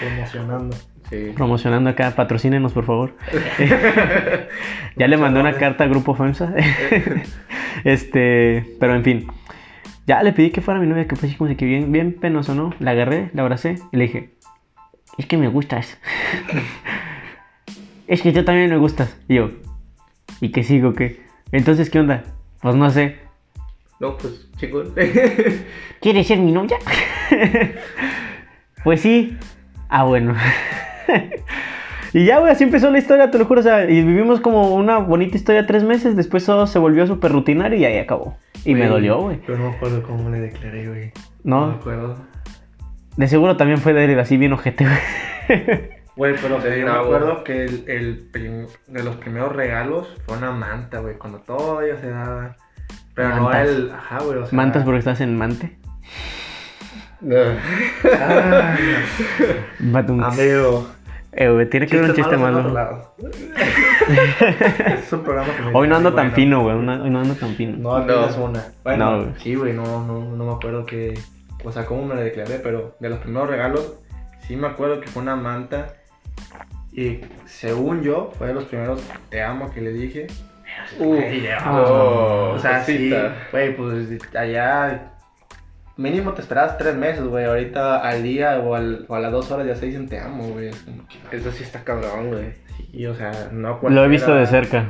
Promocionando. 0.00 0.76
Sí. 1.10 1.32
Promocionando 1.36 1.90
acá, 1.90 2.12
patrocínenos, 2.16 2.72
por 2.72 2.84
favor. 2.84 3.14
ya 4.96 5.06
le 5.06 5.16
mandé 5.16 5.40
una 5.40 5.52
carta 5.52 5.84
a 5.84 5.86
Grupo 5.86 6.14
FEMSA. 6.14 6.54
este, 7.84 8.76
pero 8.80 8.94
en 8.94 9.04
fin. 9.04 9.26
Ya 10.06 10.22
le 10.22 10.32
pedí 10.32 10.50
que 10.50 10.60
fuera 10.60 10.80
mi 10.80 10.86
novia, 10.86 11.06
que 11.06 11.16
fue 11.16 11.28
así 11.28 11.36
como 11.36 11.48
de 11.48 11.56
que 11.56 11.64
bien, 11.64 11.90
bien 11.92 12.12
penoso, 12.12 12.54
¿no? 12.54 12.74
La 12.78 12.92
agarré, 12.92 13.30
la 13.34 13.42
abracé 13.42 13.76
y 13.92 13.96
le 13.96 14.04
dije, 14.04 14.30
es 15.18 15.26
que 15.26 15.36
me 15.36 15.48
gustas. 15.48 15.98
es 18.06 18.22
que 18.22 18.32
tú 18.32 18.44
también 18.44 18.70
me 18.70 18.76
gustas. 18.76 19.16
Y 19.28 19.36
yo, 19.36 19.50
¿y 20.40 20.50
qué 20.50 20.62
sigo 20.62 20.94
qué? 20.94 21.20
Entonces, 21.52 21.90
¿qué 21.90 22.00
onda? 22.00 22.24
Pues 22.60 22.74
no 22.74 22.90
sé. 22.90 23.16
No, 23.98 24.16
pues, 24.16 24.48
chingón. 24.58 24.92
¿Quieres 26.00 26.26
ser 26.26 26.38
mi 26.38 26.52
novia? 26.52 26.78
pues 28.84 29.00
sí. 29.00 29.36
Ah, 29.88 30.04
bueno. 30.04 30.34
y 32.12 32.24
ya, 32.24 32.38
güey, 32.38 32.52
así 32.52 32.64
empezó 32.64 32.90
la 32.90 32.98
historia, 32.98 33.30
te 33.30 33.38
lo 33.38 33.44
juro. 33.46 33.60
O 33.60 33.62
sea, 33.62 33.84
y 33.88 34.02
vivimos 34.02 34.40
como 34.40 34.74
una 34.74 34.98
bonita 34.98 35.36
historia 35.36 35.66
tres 35.66 35.82
meses. 35.84 36.16
Después 36.16 36.44
todo 36.44 36.66
se 36.66 36.78
volvió 36.78 37.06
súper 37.06 37.32
rutinario 37.32 37.78
y 37.78 37.84
ahí 37.84 37.98
acabó. 37.98 38.36
Y 38.64 38.74
me 38.74 38.86
dolió, 38.86 39.18
güey. 39.20 39.38
Pero 39.46 39.58
no 39.58 39.70
me 39.70 39.76
acuerdo 39.76 40.02
cómo 40.02 40.28
le 40.30 40.40
declaré, 40.40 40.88
güey. 40.88 41.12
No 41.44 41.60
me 41.60 41.72
No, 41.72 41.78
acuerdo. 41.78 42.16
de 43.16 43.28
seguro 43.28 43.56
también 43.56 43.78
fue 43.78 43.92
de 43.92 44.04
él, 44.04 44.18
así 44.18 44.36
bien 44.36 44.52
ojete, 44.52 44.84
güey. 44.84 45.96
Güey, 46.16 46.34
pero 46.40 46.62
sea, 46.62 46.74
yo 46.74 46.86
No, 46.86 46.94
me 46.94 46.98
acuerdo 47.00 47.44
que 47.44 47.66
el, 47.66 47.84
el 47.88 48.16
prim- 48.32 48.66
de 48.86 49.04
los 49.04 49.16
primeros 49.16 49.54
regalos 49.54 50.08
fue 50.26 50.38
una 50.38 50.50
manta, 50.50 51.00
güey. 51.00 51.18
Cuando 51.18 51.40
todavía 51.40 51.98
se 52.00 52.08
daba. 52.08 52.56
Pero 53.14 53.28
Mantas. 53.28 53.42
no 53.42 53.52
el. 53.70 53.90
Ajá, 53.90 54.18
güey. 54.24 54.38
O 54.38 54.46
sea, 54.46 54.56
Mantas 54.56 54.82
porque 54.84 55.00
estás 55.00 55.20
en 55.20 55.36
Mante. 55.36 55.76
Ay, 58.18 58.94
Batum. 59.78 60.22
amigo. 60.24 60.88
Eh, 61.38 61.50
güey, 61.50 61.68
tiene 61.68 61.86
que 61.86 61.98
haber 61.98 62.10
un 62.10 62.16
chiste 62.16 62.36
malo. 62.36 62.58
otro 62.60 62.72
lado. 62.72 63.14
es 64.98 65.12
un 65.12 65.22
programa 65.22 65.52
que 65.54 65.62
Hoy 65.74 65.88
no 65.88 65.96
ando 65.96 66.10
bueno. 66.12 66.28
tan 66.28 66.34
fino, 66.34 66.62
güey. 66.62 66.76
Hoy 66.76 67.10
no 67.10 67.20
ando 67.20 67.34
tan 67.34 67.54
fino. 67.54 67.76
No, 67.76 67.98
No. 67.98 68.06
tienes 68.06 68.36
una. 68.36 68.64
Bueno, 68.84 69.10
No, 69.10 69.18
güey. 69.24 69.34
sí, 69.38 69.54
güey, 69.54 69.72
no, 69.74 70.04
no, 70.04 70.20
no 70.36 70.44
me 70.46 70.52
acuerdo 70.52 70.86
que. 70.86 71.14
O 71.64 71.72
sea, 71.72 71.84
cómo 71.84 72.06
me 72.06 72.14
la 72.14 72.20
declaré, 72.22 72.58
pero 72.62 72.96
de 73.00 73.08
los 73.10 73.18
primeros 73.18 73.48
regalos, 73.48 73.94
sí 74.46 74.56
me 74.56 74.66
acuerdo 74.68 75.00
que 75.00 75.08
fue 75.08 75.22
una 75.22 75.36
manta. 75.36 75.94
Y 76.92 77.20
según 77.44 78.02
yo, 78.02 78.30
fue 78.38 78.46
de 78.48 78.54
los 78.54 78.64
primeros 78.64 79.02
te 79.28 79.42
amo 79.42 79.70
que 79.70 79.80
le 79.82 79.92
dije. 79.92 80.26
Ya, 80.98 81.62
oh, 81.72 82.52
o 82.54 82.58
sea, 82.58 82.82
sí, 82.82 83.12
güey, 83.52 83.76
pues 83.76 84.08
allá. 84.34 85.12
Mínimo 85.96 86.32
te 86.32 86.42
esperabas 86.42 86.76
tres 86.76 86.94
meses, 86.94 87.24
güey. 87.24 87.44
Ahorita 87.46 87.96
al 88.00 88.22
día 88.22 88.58
o, 88.60 88.74
al- 88.74 89.06
o 89.08 89.14
a 89.14 89.20
las 89.20 89.32
dos 89.32 89.50
horas 89.50 89.66
ya 89.66 89.74
se 89.74 89.86
dicen 89.86 90.08
te 90.08 90.18
amo, 90.20 90.48
güey. 90.48 90.70
Eso 91.32 91.50
sí 91.52 91.62
está 91.62 91.82
cabrón, 91.84 92.28
güey. 92.28 92.52
Sí, 92.92 93.06
o 93.06 93.14
sea, 93.14 93.32
no 93.52 93.80
Lo 93.88 94.04
he 94.04 94.08
visto 94.08 94.34
de 94.34 94.44
cualquiera- 94.46 94.66
cerca. 94.68 94.84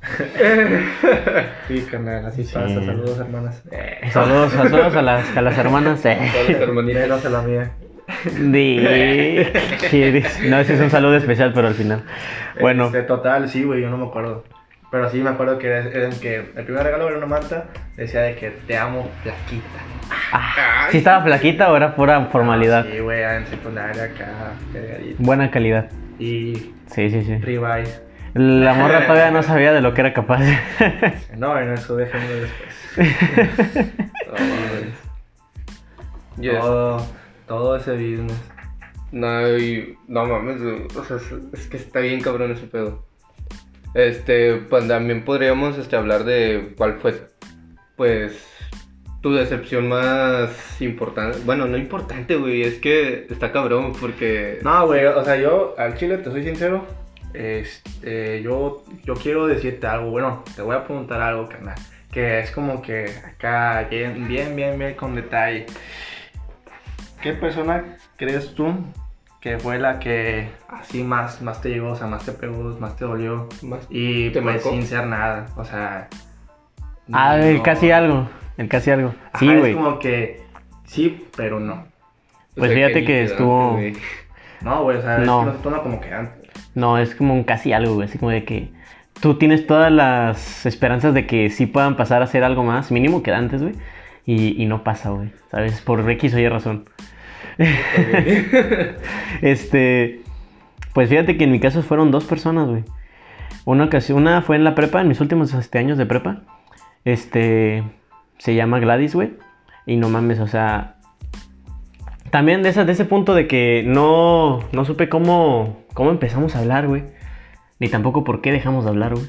Sí, 1.68 1.82
carnal, 1.90 2.24
así 2.26 2.44
Sí. 2.44 2.54
pasa. 2.54 2.74
Saludos, 2.82 3.18
hermanas. 3.18 3.62
Eh, 3.70 4.00
Saludos, 4.10 4.52
saludos 4.52 4.94
a 4.96 5.02
las, 5.02 5.36
a 5.36 5.42
las 5.42 5.58
hermanas. 5.64 6.04
eh. 6.06 6.18
Hermanitas. 6.48 7.02
menos 7.02 7.24
a 7.26 7.28
la 7.30 7.42
mía. 7.42 7.70
Sí, 9.90 10.22
No, 10.48 10.58
ese 10.60 10.74
es 10.74 10.80
un 10.80 10.88
saludo 10.90 11.16
especial, 11.16 11.52
pero 11.54 11.68
al 11.68 11.74
final. 11.74 12.02
Bueno, 12.60 12.86
Este, 12.86 13.02
total, 13.02 13.48
sí, 13.50 13.64
güey, 13.64 13.82
yo 13.82 13.90
no 13.90 13.98
me 13.98 14.06
acuerdo. 14.06 14.44
Pero 14.90 15.10
sí 15.10 15.18
me 15.20 15.30
acuerdo 15.30 15.58
que, 15.58 15.66
era, 15.66 15.80
era 15.80 16.10
que 16.10 16.36
el 16.36 16.64
primer 16.64 16.82
regalo 16.82 17.08
era 17.08 17.18
una 17.18 17.26
manta, 17.26 17.66
decía 17.96 18.22
de 18.22 18.36
que 18.36 18.50
te 18.50 18.76
amo, 18.76 19.10
flaquita. 19.22 19.78
ah, 20.32 20.88
¿sí 20.90 20.98
estaba 20.98 21.22
flaquita 21.24 21.70
o 21.70 21.76
era 21.76 21.94
pura 21.94 22.24
formalidad? 22.26 22.86
Sí, 22.90 22.98
güey, 23.00 23.22
en 23.22 23.46
secundaria 23.46 24.04
acá. 24.04 24.52
Buena 25.18 25.50
calidad. 25.50 25.90
Y 26.18 26.72
Sí, 26.86 27.10
sí, 27.10 27.22
sí. 27.22 27.36
ribeye. 27.36 27.86
La 28.34 28.72
morra 28.78 29.02
todavía 29.06 29.30
no 29.30 29.42
sabía 29.42 29.72
de 29.72 29.82
lo 29.82 29.92
que 29.92 30.00
era 30.00 30.12
capaz. 30.14 30.40
No, 31.36 31.58
en 31.58 31.72
eso 31.74 31.94
déjenme 31.96 32.26
después. 32.96 33.94
Yes. 36.40 36.60
Todo, 36.60 37.04
todo 37.48 37.76
ese 37.76 37.92
business. 37.92 38.40
No, 39.10 39.56
y- 39.58 39.96
no 40.06 40.24
mames, 40.26 40.62
güey, 40.62 40.86
o 40.96 41.04
sea, 41.04 41.16
es, 41.16 41.32
es 41.52 41.66
que 41.66 41.76
está 41.78 41.98
bien 42.00 42.20
cabrón 42.20 42.52
ese 42.52 42.66
pedo. 42.66 43.04
Este, 43.98 44.54
pues 44.54 44.86
también 44.86 45.24
podríamos 45.24 45.76
este, 45.76 45.96
hablar 45.96 46.22
de 46.22 46.72
cuál 46.76 47.00
fue, 47.00 47.20
pues, 47.96 48.46
tu 49.20 49.34
decepción 49.34 49.88
más 49.88 50.80
importante. 50.80 51.38
Bueno, 51.44 51.66
no 51.66 51.76
importante, 51.76 52.36
güey, 52.36 52.62
es 52.62 52.76
que 52.76 53.26
está 53.28 53.50
cabrón 53.50 53.94
porque... 54.00 54.60
No, 54.62 54.86
güey, 54.86 55.04
o 55.04 55.24
sea, 55.24 55.34
yo 55.34 55.74
al 55.76 55.96
chile 55.96 56.18
te 56.18 56.30
soy 56.30 56.44
sincero. 56.44 56.86
Este, 57.34 58.40
yo, 58.40 58.84
yo 59.02 59.14
quiero 59.14 59.48
decirte 59.48 59.88
algo. 59.88 60.12
Bueno, 60.12 60.44
te 60.54 60.62
voy 60.62 60.76
a 60.76 60.84
preguntar 60.84 61.20
algo, 61.20 61.48
carnal. 61.48 61.74
Que 62.12 62.38
es 62.38 62.52
como 62.52 62.80
que 62.80 63.06
acá, 63.26 63.88
bien, 63.90 64.28
bien, 64.28 64.54
bien, 64.54 64.78
bien 64.78 64.94
con 64.94 65.16
detalle. 65.16 65.66
¿Qué 67.20 67.32
persona 67.32 67.96
crees 68.16 68.54
tú 68.54 68.72
que 69.40 69.58
fue 69.58 69.78
la 69.78 69.98
que 70.00 70.48
así 70.68 71.02
más, 71.04 71.40
más 71.42 71.60
te 71.60 71.68
llegó, 71.70 71.90
o 71.90 71.96
sea, 71.96 72.06
más 72.06 72.24
te 72.24 72.32
pegó, 72.32 72.76
más 72.80 72.96
te 72.96 73.04
dolió? 73.04 73.48
Más- 73.62 73.86
Y 73.90 74.30
¿Te 74.30 74.42
pues 74.42 74.54
marcó? 74.56 74.70
sin 74.70 74.82
ser 74.84 75.06
nada, 75.06 75.46
o 75.56 75.64
sea. 75.64 76.08
Ah, 77.12 77.36
el 77.38 77.62
casi 77.62 77.90
algo. 77.90 78.28
El 78.56 78.68
casi 78.68 78.90
algo. 78.90 79.14
Ajá, 79.32 79.38
Sí, 79.38 79.48
Es 79.48 79.58
güey. 79.60 79.74
como 79.74 79.98
que 79.98 80.42
sí, 80.84 81.26
pero 81.36 81.60
no. 81.60 81.86
Pues 82.56 82.70
o 82.70 82.74
sea, 82.74 82.86
fíjate 82.88 83.04
que 83.04 83.22
estuvo- 83.24 83.72
güey. 83.74 83.94
No, 84.60 84.82
güey, 84.82 84.98
o 84.98 85.02
sea, 85.02 85.18
No. 85.18 85.40
es 85.40 85.46
que 85.46 85.50
no 85.52 85.56
se 85.58 85.62
toma 85.62 85.82
como 85.82 86.00
que 86.00 86.12
antes. 86.12 86.50
No, 86.74 86.98
es 86.98 87.14
como 87.14 87.34
un 87.34 87.44
casi 87.44 87.72
algo, 87.72 87.94
güey. 87.94 88.08
Así 88.08 88.18
como 88.18 88.32
de 88.32 88.44
que 88.44 88.70
tú 89.20 89.34
tienes 89.38 89.66
todas 89.66 89.92
las 89.92 90.66
esperanzas 90.66 91.14
de 91.14 91.26
que 91.26 91.50
sí 91.50 91.66
puedan 91.66 91.96
pasar 91.96 92.20
a 92.22 92.24
hacer 92.24 92.42
algo 92.42 92.64
más, 92.64 92.90
mínimo 92.90 93.22
que 93.22 93.32
antes, 93.32 93.62
güey. 93.62 93.74
Y, 94.26 94.60
y 94.60 94.66
no 94.66 94.82
pasa, 94.84 95.10
güey. 95.10 95.30
¿Sabes? 95.50 95.80
Por 95.80 96.08
X 96.10 96.34
o 96.34 96.38
Y 96.38 96.48
razón. 96.48 96.84
este. 99.42 100.22
Pues 100.92 101.08
fíjate 101.08 101.36
que 101.36 101.44
en 101.44 101.52
mi 101.52 101.60
caso 101.60 101.82
fueron 101.82 102.10
dos 102.10 102.24
personas, 102.24 102.68
güey. 102.68 102.84
Una 103.64 103.84
ocasión, 103.84 104.18
una 104.18 104.42
fue 104.42 104.56
en 104.56 104.64
la 104.64 104.74
prepa, 104.74 105.00
en 105.00 105.08
mis 105.08 105.20
últimos 105.20 105.52
este, 105.54 105.78
años 105.78 105.98
de 105.98 106.06
prepa. 106.06 106.42
Este. 107.04 107.82
Se 108.38 108.54
llama 108.54 108.78
Gladys, 108.78 109.14
güey. 109.14 109.34
Y 109.86 109.96
no 109.96 110.08
mames, 110.08 110.40
o 110.40 110.46
sea. 110.46 110.94
También 112.30 112.62
de, 112.62 112.68
esa, 112.68 112.84
de 112.84 112.92
ese 112.92 113.06
punto 113.06 113.34
de 113.34 113.46
que 113.46 113.82
no, 113.86 114.60
no 114.72 114.84
supe 114.84 115.08
cómo, 115.08 115.84
cómo 115.94 116.10
empezamos 116.10 116.54
a 116.54 116.60
hablar, 116.60 116.86
güey. 116.86 117.04
Ni 117.80 117.88
tampoco 117.88 118.22
por 118.22 118.42
qué 118.42 118.52
dejamos 118.52 118.84
de 118.84 118.90
hablar, 118.90 119.14
güey. 119.14 119.26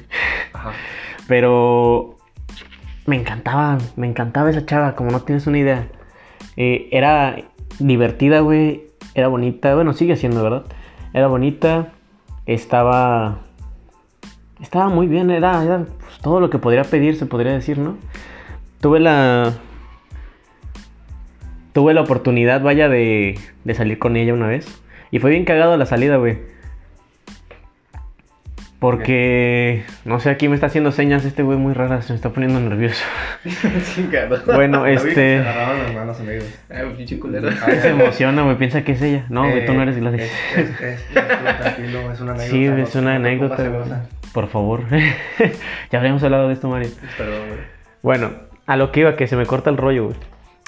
Ajá. 0.52 0.72
Pero 1.26 2.18
me 3.06 3.16
encantaba, 3.16 3.78
me 3.96 4.06
encantaba 4.06 4.50
esa 4.50 4.66
chava, 4.66 4.94
como 4.94 5.10
no 5.10 5.22
tienes 5.22 5.46
una 5.46 5.58
idea. 5.58 5.88
Eh, 6.56 6.88
era 6.92 7.36
divertida, 7.78 8.40
güey. 8.40 8.84
Era 9.14 9.28
bonita, 9.28 9.74
bueno, 9.74 9.92
sigue 9.92 10.16
siendo, 10.16 10.42
¿verdad? 10.42 10.64
Era 11.12 11.26
bonita, 11.26 11.92
estaba... 12.46 13.40
Estaba 14.60 14.88
muy 14.88 15.06
bien, 15.06 15.30
era, 15.30 15.86
pues, 16.00 16.18
todo 16.20 16.40
lo 16.40 16.50
que 16.50 16.58
podría 16.58 16.84
pedir, 16.84 17.16
se 17.16 17.26
podría 17.26 17.52
decir, 17.52 17.78
¿no? 17.78 17.96
Tuve 18.80 19.00
la... 19.00 19.54
Tuve 21.72 21.94
la 21.94 22.02
oportunidad, 22.02 22.62
vaya, 22.62 22.88
de, 22.88 23.38
de 23.64 23.74
salir 23.74 23.98
con 23.98 24.16
ella 24.16 24.34
una 24.34 24.48
vez. 24.48 24.82
Y 25.10 25.18
fue 25.18 25.30
bien 25.30 25.44
cagado 25.44 25.76
la 25.76 25.86
salida, 25.86 26.16
güey. 26.16 26.38
Porque, 28.80 29.84
no 30.06 30.20
sé, 30.20 30.30
aquí 30.30 30.48
me 30.48 30.54
está 30.54 30.68
haciendo 30.68 30.90
señas 30.90 31.26
este 31.26 31.42
güey 31.42 31.58
muy 31.58 31.74
raras, 31.74 32.06
se 32.06 32.14
me 32.14 32.16
está 32.16 32.30
poniendo 32.30 32.58
nervioso. 32.60 33.04
Bueno, 34.46 34.86
este... 34.86 35.38
agarraban 35.38 35.82
las 35.82 35.94
manos, 35.94 36.20
amigos. 36.20 36.44
Ay, 36.70 36.94
pinche 36.96 37.18
culero. 37.18 37.50
Se 37.52 37.88
emociona, 37.88 38.42
güey, 38.42 38.56
piensa 38.56 38.82
que 38.82 38.92
es 38.92 39.02
ella. 39.02 39.26
No, 39.28 39.42
güey, 39.42 39.66
tú 39.66 39.74
no 39.74 39.82
eres 39.82 39.98
Gladys. 39.98 40.22
Eh, 40.22 40.30
Es, 40.56 40.58
es, 40.58 40.80
es, 40.80 41.00
es, 41.00 41.14
tranquilo, 41.14 42.10
es 42.10 42.20
una 42.20 42.32
anécdota. 42.32 42.50
Sí, 42.50 42.64
es 42.64 42.94
una 42.96 43.14
anécdota. 43.16 44.06
Por 44.32 44.48
favor. 44.48 44.84
ya 45.92 45.98
habíamos 45.98 46.22
hablado 46.22 46.48
de 46.48 46.54
esto, 46.54 46.68
Mario. 46.68 46.88
Perdón, 47.18 47.48
güey. 47.48 47.60
Bueno, 48.02 48.30
a 48.66 48.76
lo 48.76 48.92
que 48.92 49.00
iba, 49.00 49.14
que 49.14 49.26
se 49.26 49.36
me 49.36 49.44
corta 49.44 49.68
el 49.68 49.76
rollo, 49.76 50.04
güey. 50.06 50.16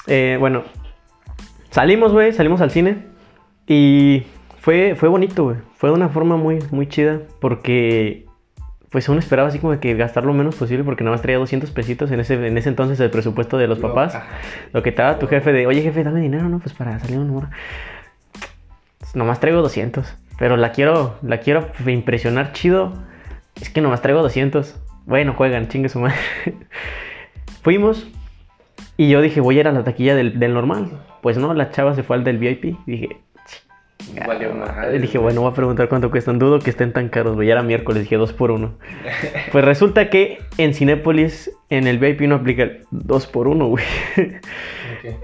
Eh, 0.05 0.37
bueno, 0.39 0.63
salimos, 1.71 2.11
güey, 2.11 2.31
salimos 2.31 2.61
al 2.61 2.69
cine. 2.69 3.05
Y 3.65 4.23
fue, 4.63 4.95
fue 4.95 5.09
bonito, 5.09 5.43
güey. 5.43 5.57
Fue 5.75 5.89
de 5.89 5.95
una 5.95 6.07
forma 6.07 6.37
muy, 6.37 6.59
muy 6.71 6.87
chida. 6.87 7.19
Porque, 7.41 8.25
pues 8.89 9.09
uno 9.09 9.19
esperaba 9.19 9.49
así 9.49 9.59
como 9.59 9.77
que 9.77 9.93
gastar 9.95 10.23
lo 10.23 10.33
menos 10.33 10.55
posible. 10.55 10.85
Porque 10.85 11.03
nada 11.03 11.15
más 11.15 11.21
traía 11.21 11.37
200 11.37 11.69
pesitos 11.71 12.09
en 12.11 12.21
ese, 12.21 12.35
en 12.35 12.57
ese 12.57 12.69
entonces 12.69 12.97
el 13.01 13.09
presupuesto 13.09 13.57
de 13.57 13.67
los 13.67 13.79
papás. 13.79 14.17
Lo 14.71 14.81
que 14.81 14.93
te 14.93 15.01
daba 15.01 15.19
tu 15.19 15.27
jefe 15.27 15.51
de, 15.51 15.67
oye 15.67 15.81
jefe, 15.81 16.01
dame 16.05 16.21
dinero, 16.21 16.47
¿no? 16.47 16.59
Pues 16.59 16.73
para 16.73 16.97
salir 16.99 17.19
un 17.19 17.27
número. 17.27 17.49
Nomás 19.13 19.41
traigo 19.41 19.61
200. 19.61 20.15
Pero 20.39 20.55
la 20.55 20.71
quiero, 20.71 21.17
la 21.23 21.39
quiero 21.39 21.67
impresionar 21.85 22.53
chido. 22.53 22.93
Es 23.59 23.69
que 23.69 23.81
nomás 23.81 24.01
traigo 24.01 24.21
200. 24.21 24.81
Bueno, 25.05 25.33
juegan, 25.33 25.67
chingue 25.67 25.89
su 25.89 25.99
madre. 25.99 26.15
Fuimos. 27.63 28.07
Y 28.95 29.09
yo 29.09 29.21
dije, 29.21 29.41
voy 29.41 29.57
a 29.57 29.59
ir 29.59 29.67
a 29.67 29.73
la 29.73 29.83
taquilla 29.83 30.15
del, 30.15 30.39
del 30.39 30.53
normal. 30.53 31.01
Pues 31.21 31.37
no, 31.37 31.53
la 31.53 31.69
chava 31.71 31.95
se 31.95 32.03
fue 32.03 32.15
al 32.15 32.23
del 32.23 32.37
VIP. 32.37 32.77
Dije, 32.85 33.22
Valió 34.27 34.53
madre, 34.53 34.99
dije, 34.99 35.17
bueno, 35.17 35.41
voy 35.41 35.51
a 35.51 35.53
preguntar 35.53 35.89
cuánto 35.89 36.11
cuestan. 36.11 36.39
Dudo 36.39 36.59
que 36.59 36.69
estén 36.69 36.93
tan 36.93 37.09
caros, 37.09 37.35
güey. 37.35 37.47
Ya 37.47 37.53
era 37.53 37.63
miércoles, 37.63 38.03
dije 38.03 38.17
dos 38.17 38.33
por 38.33 38.51
uno. 38.51 38.73
Pues 39.51 39.63
resulta 39.65 40.09
que 40.09 40.39
en 40.57 40.73
Cinépolis, 40.73 41.51
en 41.69 41.87
el 41.87 41.99
VIP 41.99 42.21
no 42.21 42.35
aplica 42.35 42.63
el 42.63 42.85
2 42.91 43.27
por 43.27 43.47
1 43.47 43.65
güey. 43.67 43.83
Ok. 44.17 45.15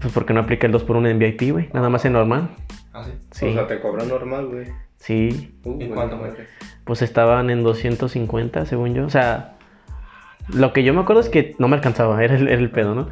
Pues 0.00 0.12
porque 0.12 0.32
no 0.32 0.40
aplica 0.40 0.66
el 0.66 0.72
2 0.72 0.84
por 0.84 0.96
1 0.96 1.08
en 1.08 1.18
VIP, 1.18 1.50
güey. 1.52 1.68
Nada 1.72 1.88
más 1.88 2.04
en 2.04 2.12
normal. 2.12 2.50
¿Ah, 2.92 3.02
sí? 3.04 3.12
Sí. 3.30 3.46
O 3.48 3.52
sea, 3.52 3.66
te 3.66 3.80
cobran 3.80 4.08
normal, 4.08 4.46
güey. 4.46 4.66
Sí. 4.98 5.54
Uh, 5.64 5.72
¿Y 5.72 5.86
güey, 5.86 5.88
cuánto, 5.90 6.16
no 6.16 6.20
güey? 6.22 6.32
mames. 6.32 6.48
Pues 6.84 7.02
estaban 7.02 7.50
en 7.50 7.62
250, 7.62 8.66
según 8.66 8.94
yo. 8.94 9.04
O 9.06 9.10
sea, 9.10 9.56
lo 10.52 10.72
que 10.72 10.82
yo 10.82 10.94
me 10.94 11.00
acuerdo 11.00 11.20
es 11.20 11.28
que 11.28 11.54
no 11.58 11.68
me 11.68 11.76
alcanzaba, 11.76 12.22
era 12.22 12.36
el, 12.36 12.48
era 12.48 12.60
el 12.60 12.70
pedo, 12.70 12.94
¿no? 12.94 13.08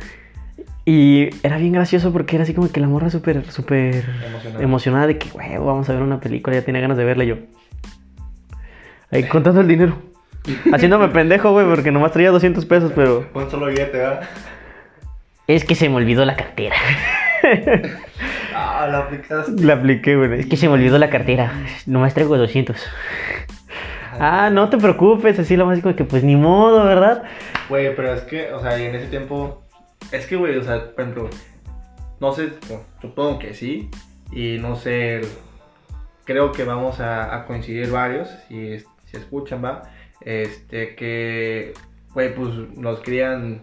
Y 0.88 1.30
era 1.42 1.58
bien 1.58 1.72
gracioso 1.72 2.12
porque 2.12 2.36
era 2.36 2.44
así 2.44 2.54
como 2.54 2.70
que 2.70 2.78
la 2.80 2.86
morra 2.86 3.10
súper, 3.10 3.44
súper 3.50 4.04
Emocionada. 4.24 4.62
emocionada 4.64 5.06
de 5.08 5.18
que, 5.18 5.28
güey, 5.30 5.58
vamos 5.58 5.88
a 5.90 5.92
ver 5.92 6.00
una 6.02 6.20
película, 6.20 6.54
ya 6.56 6.62
tenía 6.62 6.80
ganas 6.80 6.96
de 6.96 7.04
verla 7.04 7.24
y 7.24 7.26
yo. 7.26 7.36
Ahí 9.10 9.24
contando 9.24 9.60
el 9.60 9.68
dinero. 9.68 9.98
Haciéndome 10.72 11.08
pendejo, 11.08 11.50
güey, 11.50 11.66
porque 11.66 11.90
nomás 11.90 12.12
traía 12.12 12.30
200 12.30 12.64
pesos, 12.66 12.92
pero... 12.94 13.28
Pon 13.32 13.50
solo 13.50 13.66
billete, 13.66 13.98
¿verdad? 13.98 14.28
Es 15.48 15.64
que 15.64 15.74
se 15.74 15.88
me 15.88 15.96
olvidó 15.96 16.24
la 16.24 16.36
cartera. 16.36 16.76
Ah, 18.58 18.88
la 18.90 19.00
aplicaste. 19.00 19.52
La 19.62 19.74
apliqué, 19.74 20.16
güey. 20.16 20.40
Es 20.40 20.46
que 20.46 20.56
se 20.56 20.66
me 20.66 20.74
olvidó 20.74 20.96
la 20.98 21.10
cartera. 21.10 21.52
Nomás 21.84 22.14
traigo 22.14 22.38
200. 22.38 22.74
Ah, 24.18 24.48
no 24.50 24.70
te 24.70 24.78
preocupes, 24.78 25.38
así 25.38 25.56
lo 25.56 25.66
más 25.66 25.80
como 25.80 25.94
que 25.94 26.04
pues 26.04 26.24
ni 26.24 26.36
modo, 26.36 26.82
¿verdad? 26.86 27.24
Güey, 27.68 27.94
pero 27.94 28.14
es 28.14 28.22
que, 28.22 28.50
o 28.52 28.60
sea, 28.62 28.78
en 28.78 28.94
ese 28.94 29.08
tiempo. 29.08 29.62
Es 30.12 30.26
que, 30.26 30.36
güey, 30.36 30.56
o 30.56 30.62
sea, 30.62 30.92
por 30.92 31.00
ejemplo, 31.02 31.30
no 32.20 32.32
sé, 32.32 32.50
bueno, 32.68 32.84
supongo 33.00 33.38
que 33.38 33.54
sí. 33.54 33.90
Y 34.32 34.58
no 34.58 34.76
sé, 34.76 35.20
creo 36.24 36.52
que 36.52 36.64
vamos 36.64 37.00
a, 37.00 37.34
a 37.36 37.46
coincidir 37.46 37.90
varios, 37.90 38.28
si, 38.48 38.78
si 38.78 39.16
escuchan, 39.16 39.64
va. 39.64 39.82
Este, 40.20 40.94
que, 40.96 41.72
güey, 42.12 42.34
pues 42.34 42.50
nos 42.76 43.00
crían 43.00 43.62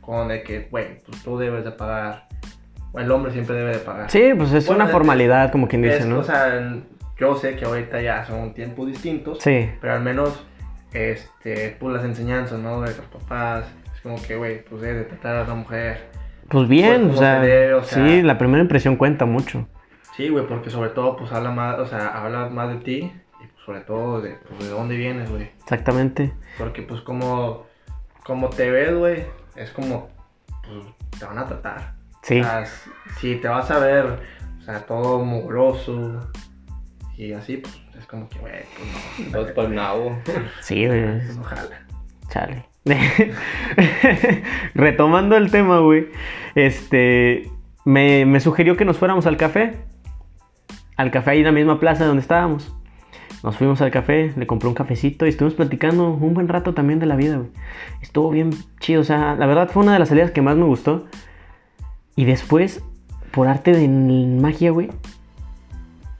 con 0.00 0.30
el 0.30 0.42
que, 0.42 0.68
güey, 0.70 0.98
pues 1.06 1.22
tú 1.22 1.38
debes 1.38 1.64
de 1.64 1.72
pagar. 1.72 2.28
O 2.92 2.98
el 3.00 3.10
hombre 3.10 3.32
siempre 3.32 3.56
debe 3.56 3.72
de 3.72 3.78
pagar. 3.78 4.10
Sí, 4.10 4.32
pues 4.36 4.52
es 4.52 4.66
Bueno, 4.66 4.84
una 4.84 4.92
formalidad, 4.92 5.50
como 5.50 5.66
quien 5.68 5.80
dice, 5.82 5.98
Es- 5.98 6.06
¿no? 6.06 6.18
O 6.18 6.24
sea, 6.24 6.82
yo 7.18 7.34
sé 7.36 7.56
que 7.56 7.64
ahorita 7.64 8.02
ya 8.02 8.24
son 8.26 8.52
tiempos 8.52 8.86
distintos. 8.88 9.38
Sí, 9.40 9.70
Pero 9.80 9.94
al 9.94 10.02
menos, 10.02 10.44
este, 10.92 11.76
pues 11.80 11.94
las 11.94 12.04
enseñanzas, 12.04 12.58
¿no? 12.58 12.82
De 12.82 12.88
los 12.88 13.06
papás. 13.06 13.64
Como 14.02 14.20
que, 14.22 14.36
güey, 14.36 14.64
pues 14.64 14.82
debes 14.82 14.98
de 14.98 15.04
tratar 15.04 15.36
a 15.36 15.46
la 15.46 15.54
mujer. 15.54 16.10
pues 16.48 16.68
bien, 16.68 17.04
Pues, 17.08 17.16
o 17.16 17.18
sea, 17.20 17.40
se 17.40 17.46
debe, 17.46 17.74
o 17.74 17.82
sea- 17.84 18.06
sí, 18.06 18.22
la 18.22 18.36
primera 18.36 18.62
impresión 18.62 18.96
cuenta 18.96 19.24
mucho. 19.24 19.66
Sí, 20.16 20.28
güey, 20.28 20.46
porque 20.46 20.68
sobre 20.70 20.90
todo, 20.90 21.16
pues 21.16 21.32
habla 21.32 21.50
más, 21.50 21.78
o 21.78 21.86
sea, 21.86 22.08
habla 22.08 22.48
más 22.50 22.68
de 22.68 22.76
ti. 22.76 22.96
Y 23.42 23.46
pues, 23.46 23.64
sobre 23.64 23.80
todo 23.80 24.20
de, 24.20 24.36
pues, 24.48 24.60
de 24.64 24.68
dónde 24.68 24.96
vienes, 24.96 25.30
güey. 25.30 25.50
Exactamente. 25.62 26.32
Porque, 26.58 26.82
pues, 26.82 27.00
como, 27.00 27.64
como 28.24 28.50
te 28.50 28.70
ves, 28.70 28.94
güey, 28.94 29.24
es 29.56 29.70
como, 29.70 30.10
pues, 30.46 31.18
te 31.18 31.24
van 31.24 31.38
a 31.38 31.46
tratar. 31.46 31.94
Sí, 32.22 32.40
O 32.40 32.44
sea, 32.44 32.64
si- 33.18 33.36
te 33.36 33.48
vas 33.48 33.70
a 33.70 33.78
ver, 33.78 34.04
o 34.60 34.62
sea, 34.62 34.80
todo 34.86 35.24
mugroso 35.24 36.20
y 37.16 37.32
así, 37.32 37.56
pues, 37.56 37.80
es 37.98 38.04
como 38.06 38.28
que, 38.28 38.38
güey, 38.40 38.52
pues 38.76 39.32
no. 39.32 39.38
Dos 39.38 39.50
pa'l 39.52 39.74
nabo. 39.74 40.18
sí, 40.60 40.86
güey. 40.86 41.02
no 41.36 41.42
jala. 41.44 41.86
Chale. 42.28 42.66
Retomando 44.74 45.36
el 45.36 45.50
tema, 45.50 45.78
güey. 45.80 46.08
Este. 46.54 47.50
Me, 47.84 48.26
me 48.26 48.40
sugirió 48.40 48.76
que 48.76 48.84
nos 48.84 48.98
fuéramos 48.98 49.26
al 49.26 49.36
café. 49.36 49.76
Al 50.96 51.10
café 51.10 51.32
ahí 51.32 51.38
en 51.38 51.46
la 51.46 51.52
misma 51.52 51.80
plaza 51.80 52.04
donde 52.04 52.22
estábamos. 52.22 52.74
Nos 53.42 53.56
fuimos 53.56 53.80
al 53.80 53.90
café, 53.90 54.32
le 54.36 54.46
compré 54.46 54.68
un 54.68 54.74
cafecito 54.74 55.26
y 55.26 55.30
estuvimos 55.30 55.54
platicando 55.54 56.10
un 56.10 56.32
buen 56.32 56.46
rato 56.46 56.74
también 56.74 57.00
de 57.00 57.06
la 57.06 57.16
vida, 57.16 57.38
güey. 57.38 57.50
Estuvo 58.00 58.30
bien 58.30 58.50
chido, 58.78 59.00
o 59.00 59.04
sea, 59.04 59.34
la 59.34 59.46
verdad 59.46 59.68
fue 59.68 59.82
una 59.82 59.94
de 59.94 59.98
las 59.98 60.10
salidas 60.10 60.30
que 60.30 60.42
más 60.42 60.56
me 60.56 60.64
gustó. 60.64 61.06
Y 62.14 62.24
después, 62.24 62.84
por 63.32 63.48
arte 63.48 63.72
de 63.72 63.88
magia, 63.88 64.70
güey, 64.70 64.90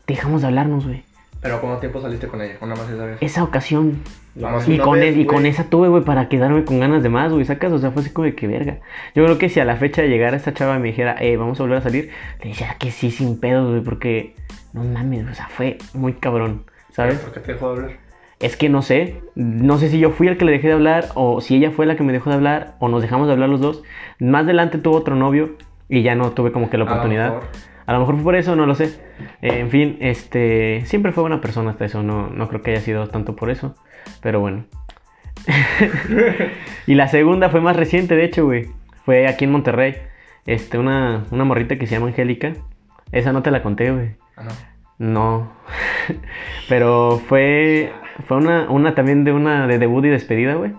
dejamos 0.08 0.40
de 0.40 0.48
hablarnos, 0.48 0.84
güey. 0.84 1.04
Pero 1.40 1.60
¿cuánto 1.60 1.78
tiempo 1.78 2.00
saliste 2.00 2.26
con 2.26 2.42
ella? 2.42 2.56
Una 2.60 2.74
más 2.74 2.90
esa 2.90 3.04
vez. 3.04 3.18
Esa 3.20 3.44
ocasión 3.44 4.00
Nomás 4.34 4.66
y 4.66 4.74
una 4.74 4.84
con, 4.84 5.00
vez, 5.00 5.14
e- 5.16 5.20
y 5.20 5.26
con 5.26 5.44
esa 5.46 5.64
tuve, 5.64 5.88
güey, 5.88 6.04
para 6.04 6.28
quedarme 6.28 6.64
con 6.64 6.80
ganas 6.80 7.02
de 7.02 7.08
más, 7.10 7.32
güey, 7.32 7.44
sacas, 7.44 7.72
o 7.72 7.78
sea, 7.78 7.90
fue 7.90 8.02
así 8.02 8.10
como 8.10 8.24
de 8.24 8.34
que 8.34 8.46
verga. 8.46 8.78
Yo 9.14 9.24
creo 9.24 9.38
que 9.38 9.48
si 9.48 9.60
a 9.60 9.64
la 9.64 9.76
fecha 9.76 10.02
llegara 10.02 10.36
esta 10.36 10.54
chava 10.54 10.76
y 10.76 10.80
me 10.80 10.88
dijera, 10.88 11.16
eh, 11.20 11.36
vamos 11.36 11.60
a 11.60 11.64
volver 11.64 11.78
a 11.78 11.82
salir, 11.82 12.10
le 12.40 12.48
dijera 12.48 12.76
que 12.78 12.90
sí, 12.90 13.10
sin 13.10 13.38
pedo, 13.38 13.68
güey, 13.70 13.82
porque 13.82 14.34
no 14.72 14.84
mames, 14.84 15.26
o 15.30 15.34
sea, 15.34 15.48
fue 15.48 15.76
muy 15.92 16.14
cabrón, 16.14 16.64
¿sabes? 16.90 17.18
¿Por 17.18 17.32
qué 17.32 17.40
te 17.40 17.52
dejó 17.52 17.74
de 17.74 17.82
hablar? 17.82 17.98
Es 18.40 18.56
que 18.56 18.68
no 18.68 18.82
sé, 18.82 19.20
no 19.36 19.78
sé 19.78 19.88
si 19.88 20.00
yo 20.00 20.10
fui 20.10 20.26
el 20.28 20.36
que 20.36 20.44
le 20.44 20.52
dejé 20.52 20.68
de 20.68 20.74
hablar, 20.74 21.08
o 21.14 21.40
si 21.40 21.56
ella 21.56 21.70
fue 21.70 21.86
la 21.86 21.94
que 21.94 22.02
me 22.02 22.12
dejó 22.12 22.30
de 22.30 22.36
hablar, 22.36 22.74
o 22.80 22.88
nos 22.88 23.02
dejamos 23.02 23.26
de 23.28 23.34
hablar 23.34 23.48
los 23.50 23.60
dos. 23.60 23.82
Más 24.18 24.44
adelante 24.44 24.78
tuvo 24.78 24.96
otro 24.96 25.14
novio 25.14 25.56
y 25.88 26.02
ya 26.02 26.14
no 26.14 26.32
tuve 26.32 26.50
como 26.52 26.68
que 26.70 26.78
la 26.78 26.84
A 26.84 26.86
oportunidad. 26.88 27.34
A 27.86 27.92
lo 27.92 28.00
mejor 28.00 28.14
fue 28.16 28.24
por 28.24 28.36
eso, 28.36 28.56
no 28.56 28.66
lo 28.66 28.74
sé. 28.74 28.98
Eh, 29.42 29.58
en 29.60 29.70
fin, 29.70 29.96
este. 30.00 30.82
Siempre 30.86 31.12
fue 31.12 31.22
buena 31.22 31.40
persona 31.40 31.70
hasta 31.72 31.84
eso. 31.84 32.02
No, 32.02 32.30
no 32.30 32.48
creo 32.48 32.62
que 32.62 32.70
haya 32.72 32.80
sido 32.80 33.08
tanto 33.08 33.36
por 33.36 33.50
eso. 33.50 33.76
Pero 34.20 34.40
bueno. 34.40 34.64
y 36.86 36.94
la 36.94 37.08
segunda 37.08 37.48
fue 37.50 37.60
más 37.60 37.76
reciente, 37.76 38.16
de 38.16 38.24
hecho, 38.24 38.44
güey. 38.44 38.68
Fue 39.04 39.26
aquí 39.26 39.44
en 39.44 39.52
Monterrey. 39.52 39.96
Este, 40.46 40.78
una, 40.78 41.24
una 41.30 41.44
morrita 41.44 41.76
que 41.76 41.86
se 41.86 41.94
llama 41.94 42.08
Angélica. 42.08 42.52
Esa 43.10 43.32
no 43.32 43.42
te 43.42 43.50
la 43.50 43.62
conté, 43.62 43.90
güey. 43.90 44.16
Ah, 44.36 44.44
no. 44.44 44.72
No. 44.98 45.52
Pero 46.68 47.20
fue. 47.28 47.92
Fue 48.26 48.36
una, 48.36 48.70
una 48.70 48.94
también 48.94 49.24
de 49.24 49.32
una 49.32 49.66
de 49.66 49.78
debut 49.78 50.04
y 50.04 50.08
despedida, 50.08 50.54
güey. 50.54 50.72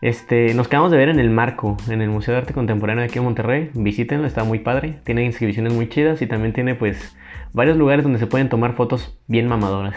Este, 0.00 0.54
nos 0.54 0.68
quedamos 0.68 0.92
de 0.92 0.96
ver 0.96 1.08
en 1.08 1.18
el 1.18 1.30
Marco, 1.30 1.76
en 1.88 2.00
el 2.00 2.08
Museo 2.08 2.34
de 2.34 2.40
Arte 2.40 2.54
Contemporáneo 2.54 3.02
de 3.02 3.08
aquí 3.08 3.18
en 3.18 3.24
Monterrey. 3.24 3.70
Visítenlo, 3.74 4.26
está 4.26 4.44
muy 4.44 4.60
padre. 4.60 5.00
Tiene 5.04 5.24
inscripciones 5.24 5.72
muy 5.72 5.88
chidas 5.88 6.22
y 6.22 6.26
también 6.26 6.52
tiene, 6.52 6.76
pues, 6.76 7.16
varios 7.52 7.76
lugares 7.76 8.04
donde 8.04 8.20
se 8.20 8.26
pueden 8.26 8.48
tomar 8.48 8.74
fotos 8.74 9.18
bien 9.26 9.48
mamadoras. 9.48 9.94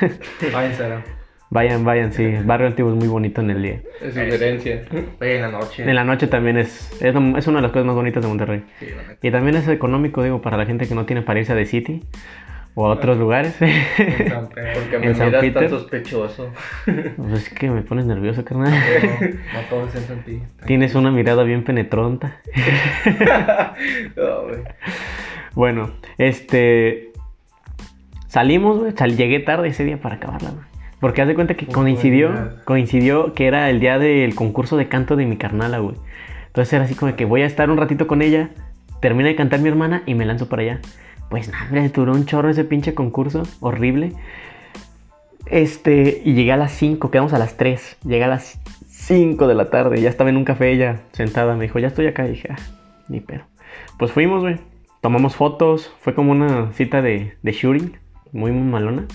vayan, 1.50 1.84
vayan, 1.84 2.12
sí. 2.12 2.34
Barrio 2.44 2.66
antiguo 2.66 2.90
es 2.92 2.96
muy 2.96 3.08
bonito 3.08 3.40
en 3.40 3.50
el 3.50 3.62
día. 3.62 3.80
Es 4.00 4.14
sugerencia. 4.14 4.82
Oye, 5.20 5.36
en 5.36 5.42
la 5.42 5.50
noche. 5.50 5.82
En 5.82 5.94
la 5.94 6.04
noche 6.04 6.26
también 6.26 6.58
es, 6.58 6.90
es, 7.02 7.14
es 7.14 7.46
una 7.46 7.58
de 7.58 7.62
las 7.62 7.70
cosas 7.72 7.86
más 7.86 7.94
bonitas 7.94 8.22
de 8.22 8.28
Monterrey. 8.28 8.64
Sí. 8.80 8.86
Y 9.22 9.30
también 9.30 9.56
es 9.56 9.68
económico, 9.68 10.22
digo, 10.22 10.42
para 10.42 10.56
la 10.56 10.66
gente 10.66 10.86
que 10.86 10.94
no 10.94 11.06
tiene 11.06 11.22
para 11.22 11.40
irse 11.40 11.52
a 11.52 11.56
The 11.56 11.66
City 11.66 12.02
o 12.78 12.86
a 12.86 12.90
otros 12.90 13.16
lugares. 13.16 13.56
En 13.60 14.28
San 14.28 14.48
Pedro. 14.50 14.72
Porque 14.74 14.98
me 14.98 15.08
miras 15.08 15.40
Peter. 15.40 15.54
tan 15.54 15.70
sospechoso. 15.70 16.52
Pues 16.84 17.32
es 17.32 17.48
que 17.48 17.70
me 17.70 17.80
pones 17.80 18.04
nervioso, 18.04 18.44
carnal. 18.44 18.70
No, 18.70 19.26
no 19.54 19.60
todo 19.70 19.88
se 19.88 20.12
en 20.12 20.22
ti. 20.22 20.42
Tienes 20.66 20.94
una 20.94 21.10
mirada 21.10 21.42
bien 21.42 21.64
penetronta. 21.64 22.40
No, 24.16 24.42
güey. 24.44 24.60
Bueno, 25.54 25.90
este. 26.18 27.12
Salimos, 28.26 28.78
güey. 28.78 29.16
llegué 29.16 29.40
tarde 29.40 29.68
ese 29.68 29.84
día 29.84 29.98
para 29.98 30.16
acabarla, 30.16 30.50
güey. 30.50 30.75
Porque 31.06 31.22
haz 31.22 31.28
de 31.28 31.36
cuenta 31.36 31.54
que 31.54 31.66
coincidió, 31.66 32.32
coincidió 32.64 33.32
que 33.32 33.46
era 33.46 33.70
el 33.70 33.78
día 33.78 33.96
del 33.96 34.34
concurso 34.34 34.76
de 34.76 34.88
canto 34.88 35.14
de 35.14 35.24
mi 35.24 35.36
carnala, 35.36 35.78
güey. 35.78 35.94
Entonces 36.48 36.72
era 36.72 36.82
así 36.82 36.96
como 36.96 37.14
que 37.14 37.24
voy 37.24 37.42
a 37.42 37.46
estar 37.46 37.70
un 37.70 37.76
ratito 37.76 38.08
con 38.08 38.22
ella, 38.22 38.50
termina 39.00 39.28
de 39.28 39.36
cantar 39.36 39.60
mi 39.60 39.68
hermana 39.68 40.02
y 40.04 40.14
me 40.16 40.24
lanzo 40.24 40.48
para 40.48 40.62
allá. 40.62 40.80
Pues 41.30 41.48
nada, 41.48 41.66
hombre, 41.66 41.88
duró 41.90 42.12
un 42.12 42.26
chorro 42.26 42.50
ese 42.50 42.64
pinche 42.64 42.94
concurso, 42.94 43.44
horrible. 43.60 44.14
Este, 45.46 46.22
y 46.24 46.34
llegué 46.34 46.50
a 46.50 46.56
las 46.56 46.72
5, 46.72 47.08
quedamos 47.12 47.32
a 47.34 47.38
las 47.38 47.56
3. 47.56 47.98
Llegué 48.02 48.24
a 48.24 48.26
las 48.26 48.58
5 48.88 49.46
de 49.46 49.54
la 49.54 49.70
tarde, 49.70 50.00
ya 50.00 50.08
estaba 50.08 50.30
en 50.30 50.36
un 50.36 50.44
café 50.44 50.72
ella 50.72 51.02
sentada. 51.12 51.54
Me 51.54 51.66
dijo, 51.66 51.78
ya 51.78 51.86
estoy 51.86 52.08
acá. 52.08 52.26
Y 52.26 52.30
dije, 52.30 52.48
ah, 52.50 52.56
ni 53.06 53.20
pedo. 53.20 53.42
Pues 53.96 54.10
fuimos, 54.10 54.42
güey. 54.42 54.56
Tomamos 55.02 55.36
fotos. 55.36 55.94
Fue 56.00 56.16
como 56.16 56.32
una 56.32 56.72
cita 56.72 57.00
de, 57.00 57.36
de 57.44 57.52
shooting. 57.52 57.96
Muy 58.32 58.50
malona. 58.50 59.06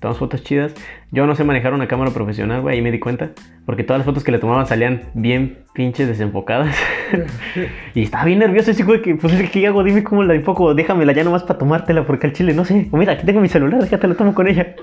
Tomamos 0.00 0.18
fotos 0.18 0.42
chidas. 0.42 0.74
Yo 1.10 1.26
no 1.26 1.34
sé 1.34 1.44
manejar 1.44 1.74
una 1.74 1.88
cámara 1.88 2.10
profesional, 2.10 2.62
güey. 2.62 2.76
Ahí 2.76 2.82
me 2.82 2.90
di 2.90 2.98
cuenta. 2.98 3.30
Porque 3.66 3.84
todas 3.84 4.00
las 4.00 4.06
fotos 4.06 4.24
que 4.24 4.32
le 4.32 4.38
tomaban 4.38 4.66
salían 4.66 5.02
bien 5.14 5.58
pinches 5.74 6.08
desenfocadas. 6.08 6.76
y 7.94 8.02
estaba 8.02 8.24
bien 8.24 8.38
nervioso. 8.38 8.70
Así 8.70 8.82
güey, 8.82 9.02
que, 9.02 9.14
pues, 9.14 9.50
¿qué 9.50 9.66
hago? 9.66 9.84
Dime 9.84 10.02
cómo 10.02 10.22
la 10.24 10.34
enfoco. 10.34 10.74
Déjamela 10.74 11.12
ya 11.12 11.24
nomás 11.24 11.42
para 11.42 11.58
tomártela. 11.58 12.04
Porque 12.06 12.26
al 12.26 12.32
chile, 12.32 12.54
no 12.54 12.64
sé. 12.64 12.88
O 12.90 12.96
mira, 12.96 13.12
aquí 13.12 13.26
tengo 13.26 13.40
mi 13.40 13.48
celular. 13.48 13.82
Déjate 13.82 14.08
lo 14.08 14.16
tomo 14.16 14.34
con 14.34 14.48
ella. 14.48 14.74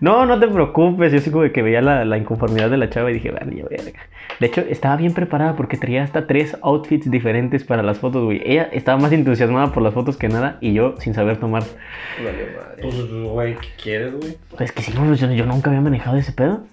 No, 0.00 0.26
no 0.26 0.38
te 0.38 0.48
preocupes. 0.48 1.12
Yo 1.12 1.20
sí 1.20 1.30
como 1.30 1.50
que 1.50 1.62
veía 1.62 1.80
la, 1.80 2.04
la 2.04 2.18
inconformidad 2.18 2.70
de 2.70 2.76
la 2.76 2.90
chava 2.90 3.10
y 3.10 3.14
dije, 3.14 3.30
vale, 3.30 3.56
ya 3.56 3.64
verga. 3.68 4.00
De 4.40 4.46
hecho, 4.46 4.60
estaba 4.60 4.96
bien 4.96 5.14
preparada 5.14 5.56
porque 5.56 5.76
traía 5.76 6.04
hasta 6.04 6.26
tres 6.26 6.56
outfits 6.62 7.10
diferentes 7.10 7.64
para 7.64 7.82
las 7.82 7.98
fotos, 7.98 8.24
güey. 8.24 8.40
Ella 8.44 8.68
estaba 8.72 8.98
más 8.98 9.12
entusiasmada 9.12 9.72
por 9.72 9.82
las 9.82 9.94
fotos 9.94 10.16
que 10.16 10.28
nada 10.28 10.58
y 10.60 10.74
yo 10.74 10.94
sin 10.98 11.14
saber 11.14 11.38
tomar. 11.38 11.64
Vale, 12.24 12.56
madre. 12.56 12.82
Pues, 12.82 13.12
güey, 13.12 13.54
¿qué 13.56 13.68
quieres, 13.82 14.14
güey? 14.14 14.36
Es 14.58 14.72
que 14.72 14.82
sí, 14.82 14.92
yo, 14.92 15.14
yo 15.14 15.46
nunca 15.46 15.70
había 15.70 15.80
manejado 15.80 16.16
ese 16.16 16.32
pedo. 16.32 16.64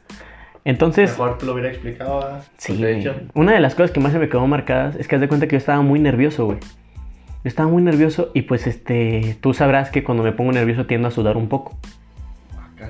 Entonces, 0.65 1.11
Mejor 1.11 1.37
te 1.37 1.45
lo 1.45 1.53
hubiera 1.53 1.69
explicado. 1.69 2.19
¿verdad? 2.19 2.43
sí, 2.57 2.75
pues, 2.79 3.07
una 3.35 3.53
de 3.53 3.59
las 3.59 3.75
cosas 3.75 3.91
que 3.91 3.99
más 3.99 4.11
se 4.11 4.19
me 4.19 4.27
quedó 4.29 4.47
marcadas 4.47 4.95
es 4.95 5.07
que 5.07 5.15
haz 5.15 5.21
de 5.21 5.27
cuenta 5.27 5.47
que 5.47 5.53
yo 5.53 5.57
estaba 5.59 5.81
muy 5.81 5.99
nervioso, 5.99 6.45
güey. 6.45 6.57
Yo 6.59 7.49
estaba 7.49 7.69
muy 7.69 7.83
nervioso 7.83 8.31
y 8.33 8.41
pues 8.41 8.65
este, 8.65 9.37
tú 9.41 9.53
sabrás 9.53 9.91
que 9.91 10.03
cuando 10.03 10.23
me 10.23 10.31
pongo 10.31 10.51
nervioso 10.51 10.87
tiendo 10.87 11.07
a 11.07 11.11
sudar 11.11 11.37
un 11.37 11.47
poco. 11.47 11.77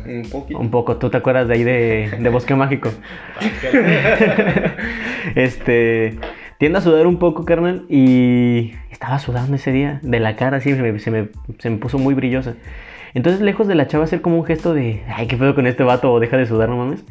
Un 0.05 0.29
poquito. 0.29 0.59
Un 0.59 0.71
poco, 0.71 0.95
¿tú 0.95 1.09
te 1.09 1.17
acuerdas 1.17 1.49
de 1.49 1.53
ahí 1.55 1.63
de, 1.65 2.17
de 2.17 2.29
Bosque 2.29 2.55
Mágico? 2.55 2.89
este, 5.35 6.17
tiendo 6.57 6.79
a 6.79 6.81
sudar 6.81 7.05
un 7.07 7.19
poco, 7.19 7.43
carnal, 7.43 7.85
y 7.89 8.73
estaba 8.89 9.19
sudando 9.19 9.57
ese 9.57 9.73
día 9.73 9.99
de 10.01 10.21
la 10.21 10.37
cara, 10.37 10.57
así, 10.57 10.73
se 10.73 10.81
me, 10.81 10.97
se 10.99 11.11
me, 11.11 11.27
se 11.59 11.69
me 11.69 11.77
puso 11.77 11.97
muy 11.97 12.13
brillosa. 12.13 12.55
Entonces, 13.15 13.41
lejos 13.41 13.67
de 13.67 13.75
la 13.75 13.87
chava 13.87 14.03
hacer 14.03 14.21
como 14.21 14.37
un 14.37 14.45
gesto 14.45 14.73
de, 14.73 15.03
ay, 15.07 15.25
qué 15.25 15.37
pedo 15.37 15.55
con 15.55 15.65
este 15.65 15.83
vato, 15.83 16.13
o 16.13 16.19
deja 16.19 16.37
de 16.37 16.45
sudar, 16.45 16.69
no 16.69 16.77
mames. 16.77 17.03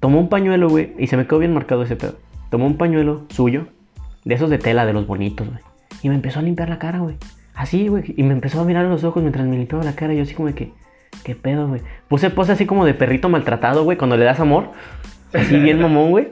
Tomó 0.00 0.20
un 0.20 0.28
pañuelo, 0.28 0.68
güey, 0.68 0.94
y 0.96 1.08
se 1.08 1.16
me 1.16 1.26
quedó 1.26 1.40
bien 1.40 1.52
marcado 1.52 1.82
ese 1.82 1.96
pedo. 1.96 2.14
Tomó 2.50 2.66
un 2.66 2.76
pañuelo 2.76 3.26
suyo, 3.28 3.66
de 4.24 4.34
esos 4.34 4.48
de 4.48 4.58
tela, 4.58 4.86
de 4.86 4.92
los 4.92 5.06
bonitos, 5.06 5.48
güey, 5.48 5.60
y 6.02 6.08
me 6.08 6.14
empezó 6.14 6.38
a 6.38 6.42
limpiar 6.42 6.68
la 6.68 6.78
cara, 6.78 7.00
güey. 7.00 7.16
Así, 7.54 7.88
güey, 7.88 8.14
y 8.16 8.22
me 8.22 8.32
empezó 8.32 8.60
a 8.60 8.64
mirar 8.64 8.86
a 8.86 8.88
los 8.88 9.04
ojos 9.04 9.22
mientras 9.22 9.46
me 9.46 9.56
limpiaba 9.56 9.84
la 9.84 9.94
cara, 9.94 10.14
y 10.14 10.18
yo 10.18 10.22
así 10.22 10.34
como 10.34 10.48
de 10.48 10.54
que, 10.54 10.72
qué 11.24 11.34
pedo, 11.34 11.66
güey. 11.66 11.82
Puse 12.08 12.30
pose 12.30 12.52
así 12.52 12.64
como 12.64 12.84
de 12.84 12.94
perrito 12.94 13.28
maltratado, 13.28 13.82
güey, 13.82 13.98
cuando 13.98 14.16
le 14.16 14.24
das 14.24 14.38
amor. 14.40 14.70
Así 15.32 15.58
bien 15.58 15.80
mamón, 15.80 16.10
güey. 16.10 16.28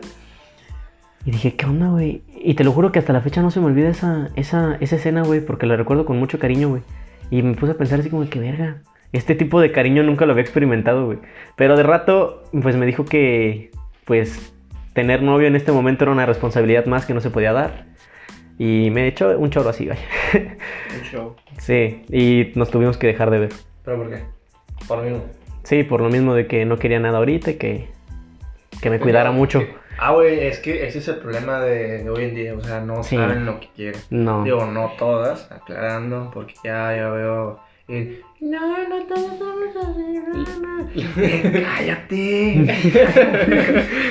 Y 1.25 1.33
dije, 1.33 1.55
¿qué 1.57 1.67
onda, 1.67 1.89
güey? 1.89 2.23
Y 2.41 2.55
te 2.55 2.63
lo 2.63 2.71
juro 2.71 2.93
que 2.93 3.01
hasta 3.01 3.13
la 3.13 3.21
fecha 3.21 3.43
no 3.43 3.51
se 3.51 3.59
me 3.59 3.67
olvida 3.67 3.89
esa, 3.89 4.29
esa, 4.37 4.77
esa 4.79 4.97
escena, 4.97 5.23
güey, 5.23 5.41
porque 5.45 5.67
la 5.67 5.75
recuerdo 5.77 6.05
con 6.05 6.21
mucho 6.21 6.39
cariño, 6.39 6.69
güey. 6.69 6.83
Y 7.31 7.43
me 7.43 7.55
puse 7.55 7.73
a 7.73 7.77
pensar 7.77 7.99
así 7.99 8.11
como, 8.11 8.29
que 8.29 8.39
verga. 8.39 8.83
Este 9.13 9.35
tipo 9.35 9.61
de 9.61 9.73
cariño 9.73 10.03
nunca 10.03 10.25
lo 10.27 10.33
había 10.33 10.43
experimentado, 10.43 11.07
güey. 11.07 11.19
Pero 11.57 11.77
de 11.77 11.83
rato, 11.83 12.43
pues 12.63 12.77
me 12.77 12.87
dijo 12.87 13.05
que, 13.05 13.71
pues, 14.05 14.55
tener 14.95 15.23
novio 15.23 15.47
en 15.49 15.57
este 15.57 15.71
momento 15.73 16.05
era 16.05 16.13
una 16.13 16.27
responsabilidad 16.27 16.87
más 16.87 17.05
que 17.07 17.15
no 17.15 17.21
se 17.21 17.31
podía 17.31 17.53
dar. 17.53 17.87
Y 18.59 18.91
me 18.91 19.07
echó 19.07 19.37
un 19.39 19.51
chorro 19.51 19.71
así, 19.71 19.87
güey. 19.87 19.99
Un 20.35 21.03
show. 21.05 21.37
sí, 21.59 22.05
y 22.09 22.53
nos 22.55 22.71
tuvimos 22.71 22.97
que 22.97 23.07
dejar 23.09 23.31
de 23.31 23.39
ver. 23.41 23.49
¿Pero 23.85 23.97
por 23.99 24.11
qué? 24.11 24.23
Por 24.89 24.99
lo 24.99 25.05
mismo. 25.05 25.25
Sí, 25.65 25.83
por 25.85 26.01
lo 26.01 26.09
mismo 26.09 26.35
de 26.35 26.47
que 26.47 26.65
no 26.65 26.79
quería 26.79 26.99
nada 27.01 27.19
ahorita 27.19 27.53
y 27.53 27.55
que, 27.55 27.89
que 28.81 28.91
me 28.91 28.99
cuidara 28.99 29.31
mucho. 29.31 29.63
Ah, 29.99 30.13
güey, 30.13 30.41
es 30.41 30.59
que 30.59 30.87
ese 30.87 30.99
es 30.99 31.09
el 31.09 31.17
problema 31.17 31.61
de, 31.61 32.03
de 32.03 32.11
hoy 32.11 32.25
en 32.25 32.35
día. 32.35 32.55
O 32.55 32.61
sea, 32.61 32.81
no 32.81 33.03
Sí. 33.03 33.17
saben 33.17 33.45
lo 33.47 33.61
que 33.61 33.69
quieren. 33.77 34.01
No. 34.11 34.43
Digo, 34.43 34.67
no 34.67 34.93
todas, 34.99 35.51
aclarando, 35.53 36.31
porque 36.33 36.55
ya, 36.65 36.97
ya 36.97 37.09
veo. 37.11 37.61
Y, 37.93 38.21
no, 38.41 38.89
no 38.89 39.05
todas 39.05 39.39
somos 39.39 39.77
así. 39.77 40.19
no, 40.19 40.59
no". 40.61 40.89
Eh, 40.95 41.65
Cállate. 41.77 42.67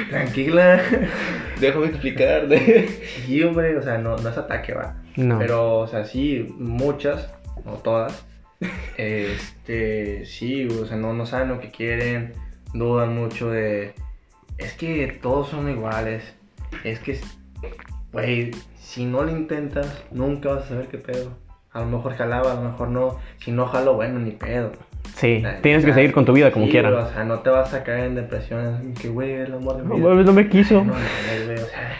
Tranquila. 0.09 0.81
Déjame 1.59 1.87
explicar. 1.87 2.47
Sí, 3.25 3.43
hombre, 3.43 3.77
o 3.77 3.81
sea, 3.81 3.97
no, 3.97 4.17
no 4.17 4.29
es 4.29 4.37
ataque, 4.37 4.73
va. 4.73 4.95
No. 5.15 5.39
Pero, 5.39 5.79
o 5.79 5.87
sea, 5.87 6.05
sí, 6.05 6.47
muchas, 6.57 7.29
no 7.65 7.73
todas. 7.73 8.25
Este, 8.97 10.25
sí, 10.25 10.67
o 10.67 10.85
sea, 10.85 10.97
no, 10.97 11.13
no 11.13 11.25
saben 11.25 11.49
lo 11.49 11.59
que 11.59 11.71
quieren, 11.71 12.33
dudan 12.73 13.15
mucho 13.15 13.49
de. 13.49 13.93
Es 14.57 14.73
que 14.73 15.19
todos 15.21 15.49
son 15.49 15.69
iguales. 15.69 16.23
Es 16.83 16.99
que, 16.99 17.19
güey, 18.13 18.51
si 18.79 19.05
no 19.05 19.23
lo 19.23 19.31
intentas, 19.31 20.03
nunca 20.11 20.49
vas 20.49 20.65
a 20.65 20.69
saber 20.69 20.87
qué 20.87 20.97
pedo. 20.97 21.35
A 21.73 21.79
lo 21.79 21.85
mejor 21.85 22.13
jalaba, 22.15 22.51
a 22.51 22.55
lo 22.55 22.61
mejor 22.61 22.89
no. 22.89 23.17
Si 23.39 23.51
no 23.51 23.65
jalo, 23.67 23.93
bueno, 23.95 24.19
ni 24.19 24.31
pedo. 24.31 24.71
Sí, 25.15 25.43
tienes 25.61 25.85
que 25.85 25.93
seguir 25.93 26.11
con 26.13 26.25
tu 26.25 26.33
vida 26.33 26.51
como 26.51 26.65
sí, 26.65 26.71
quieras. 26.71 26.93
O 27.09 27.13
sea, 27.13 27.23
no 27.23 27.39
te 27.39 27.49
vas 27.49 27.73
a 27.73 27.83
caer 27.83 28.05
en 28.05 28.15
depresión. 28.15 28.93
Que, 29.01 29.09
güey, 29.09 29.33
el 29.33 29.53
amor 29.53 29.77
de 29.77 29.83
mi 29.83 29.89
No, 29.99 30.11
vida. 30.11 30.23
no 30.23 30.33
me 30.33 30.47
quiso. 30.49 30.83
No, 30.83 30.93
güey, 30.93 31.57
o 31.57 31.65
sea, 31.65 31.97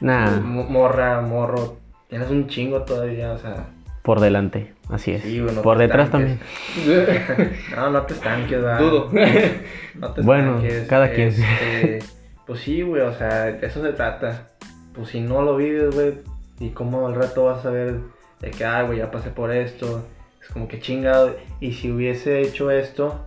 Nah, 0.00 0.40
mo- 0.40 0.64
morra, 0.64 1.20
morro. 1.20 1.76
Tienes 2.08 2.30
un 2.30 2.46
chingo 2.48 2.82
todavía, 2.82 3.32
o 3.32 3.38
sea. 3.38 3.66
por 4.02 4.18
delante, 4.20 4.72
así 4.88 5.12
es. 5.12 5.22
Sí, 5.22 5.40
güey, 5.40 5.54
no 5.54 5.62
por 5.62 5.76
detrás 5.78 6.10
también. 6.10 6.40
No, 7.76 7.90
no 7.90 8.02
te 8.02 8.14
estanques, 8.14 8.64
va. 8.64 8.78
Dudo. 8.78 9.10
No 9.94 10.12
te 10.12 10.22
Bueno, 10.22 10.54
estanques, 10.56 10.88
cada 10.88 11.10
quien. 11.12 11.28
este, 11.28 11.98
pues 12.46 12.60
sí, 12.60 12.82
güey, 12.82 13.02
o 13.02 13.12
sea, 13.12 13.44
de 13.46 13.66
eso 13.66 13.82
se 13.82 13.92
trata. 13.92 14.46
Pues 14.94 15.08
si 15.08 15.20
no 15.20 15.42
lo 15.42 15.56
vives, 15.56 15.94
güey, 15.94 16.14
y 16.58 16.70
cómo 16.70 17.06
al 17.06 17.14
rato 17.14 17.44
vas 17.44 17.64
a 17.66 17.70
ver 17.70 17.96
de 18.40 18.50
que, 18.50 18.64
ah, 18.64 18.82
güey, 18.82 18.98
ya 18.98 19.10
pasé 19.10 19.30
por 19.30 19.52
esto. 19.52 20.06
Es 20.42 20.48
como 20.48 20.68
que 20.68 20.80
chingado. 20.80 21.36
Y 21.60 21.72
si 21.72 21.90
hubiese 21.90 22.40
hecho 22.40 22.70
esto, 22.70 23.26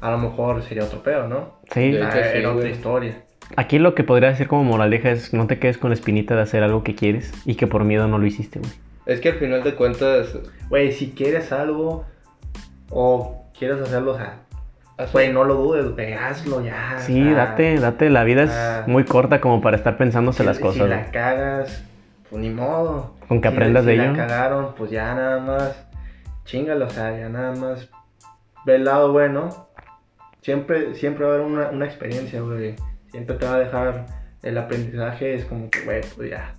a 0.00 0.10
lo 0.10 0.18
mejor 0.18 0.62
sería 0.62 0.84
otro 0.84 1.02
pedo, 1.02 1.28
¿no? 1.28 1.54
Sí, 1.72 1.92
De 1.92 1.98
hecho, 1.98 2.12
sí, 2.12 2.38
era 2.38 2.52
otra 2.52 2.68
historia. 2.68 3.22
aquí 3.56 3.78
lo 3.78 3.94
que 3.94 4.04
podría 4.04 4.30
decir 4.30 4.48
como 4.48 4.64
moraleja 4.64 5.10
es 5.10 5.32
no 5.32 5.46
te 5.46 5.58
quedes 5.58 5.78
con 5.78 5.90
la 5.90 5.94
espinita 5.94 6.34
de 6.34 6.42
hacer 6.42 6.62
algo 6.62 6.82
que 6.82 6.94
quieres 6.94 7.32
y 7.44 7.54
que 7.54 7.66
por 7.66 7.84
miedo 7.84 8.08
no 8.08 8.18
lo 8.18 8.26
hiciste, 8.26 8.58
güey. 8.58 8.72
Es 9.06 9.20
que 9.20 9.30
al 9.30 9.36
final 9.36 9.62
de 9.62 9.74
cuentas. 9.74 10.36
Güey, 10.68 10.92
si 10.92 11.10
quieres 11.10 11.52
algo 11.52 12.04
o 12.90 13.44
quieres 13.56 13.80
hacerlo, 13.80 14.12
o 14.12 14.16
sea, 14.16 14.40
güey, 15.12 15.32
no 15.32 15.44
lo 15.44 15.54
dudes, 15.54 15.94
güey, 15.94 16.14
hazlo 16.14 16.64
ya. 16.64 16.98
Sí, 16.98 17.32
date, 17.32 17.78
date, 17.78 18.10
la 18.10 18.24
vida 18.24 18.46
ah. 18.48 18.80
es 18.80 18.88
muy 18.88 19.04
corta 19.04 19.40
como 19.40 19.60
para 19.60 19.76
estar 19.76 19.96
pensándose 19.96 20.42
las 20.42 20.58
cosas. 20.58 20.82
Si 20.82 20.88
la 20.88 21.10
cagas, 21.10 21.84
pues 22.30 22.42
ni 22.42 22.50
modo. 22.50 23.15
Con 23.28 23.40
que 23.40 23.48
Si- 23.48 23.54
aprendas 23.54 23.84
si 23.84 23.90
de 23.90 23.96
la 23.96 24.04
ello. 24.06 24.16
cagaron, 24.16 24.74
pues 24.76 24.90
ya 24.90 25.14
nada 25.14 25.38
más. 25.40 25.86
Chingalo, 26.44 26.86
o 26.86 26.90
sea, 26.90 27.16
ya 27.18 27.28
nada 27.28 27.52
más. 27.54 27.88
Ve 28.64 28.76
el 28.76 28.84
lado 28.84 29.12
bueno. 29.12 29.68
Siempre, 30.42 30.94
siempre 30.94 31.24
va 31.24 31.32
a 31.32 31.34
haber 31.36 31.46
una, 31.46 31.70
una 31.70 31.86
experiencia, 31.86 32.40
güey. 32.40 32.76
Siempre 33.10 33.36
te 33.36 33.46
va 33.46 33.54
a 33.54 33.58
dejar 33.58 34.06
el 34.42 34.58
aprendizaje. 34.58 35.34
Es 35.34 35.44
como 35.44 35.68
que, 35.70 35.80
güey, 35.80 36.02
pues 36.14 36.30
ya. 36.30 36.54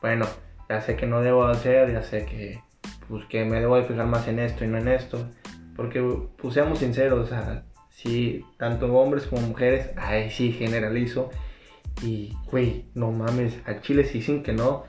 Bueno, 0.00 0.26
ya 0.68 0.80
sé 0.80 0.96
que 0.96 1.06
no 1.06 1.20
debo 1.20 1.44
hacer, 1.44 1.92
ya 1.92 2.02
sé 2.02 2.24
que, 2.24 2.60
pues 3.08 3.24
que 3.26 3.44
me 3.44 3.60
debo 3.60 3.76
de 3.76 3.84
fijar 3.84 4.06
más 4.06 4.26
en 4.28 4.38
esto 4.38 4.64
y 4.64 4.68
no 4.68 4.78
en 4.78 4.88
esto. 4.88 5.28
Porque, 5.76 6.00
pues 6.40 6.54
seamos 6.54 6.78
sinceros, 6.78 7.18
o 7.20 7.26
sea, 7.26 7.64
sí, 7.90 8.42
tanto 8.56 8.90
hombres 8.96 9.26
como 9.26 9.42
mujeres, 9.42 9.90
ay, 9.96 10.30
sí, 10.30 10.52
generalizo. 10.52 11.28
Y, 12.02 12.34
güey, 12.50 12.86
no 12.94 13.10
mames, 13.12 13.58
al 13.66 13.80
chile 13.82 14.04
sí 14.04 14.18
dicen 14.18 14.42
que 14.42 14.52
no, 14.54 14.84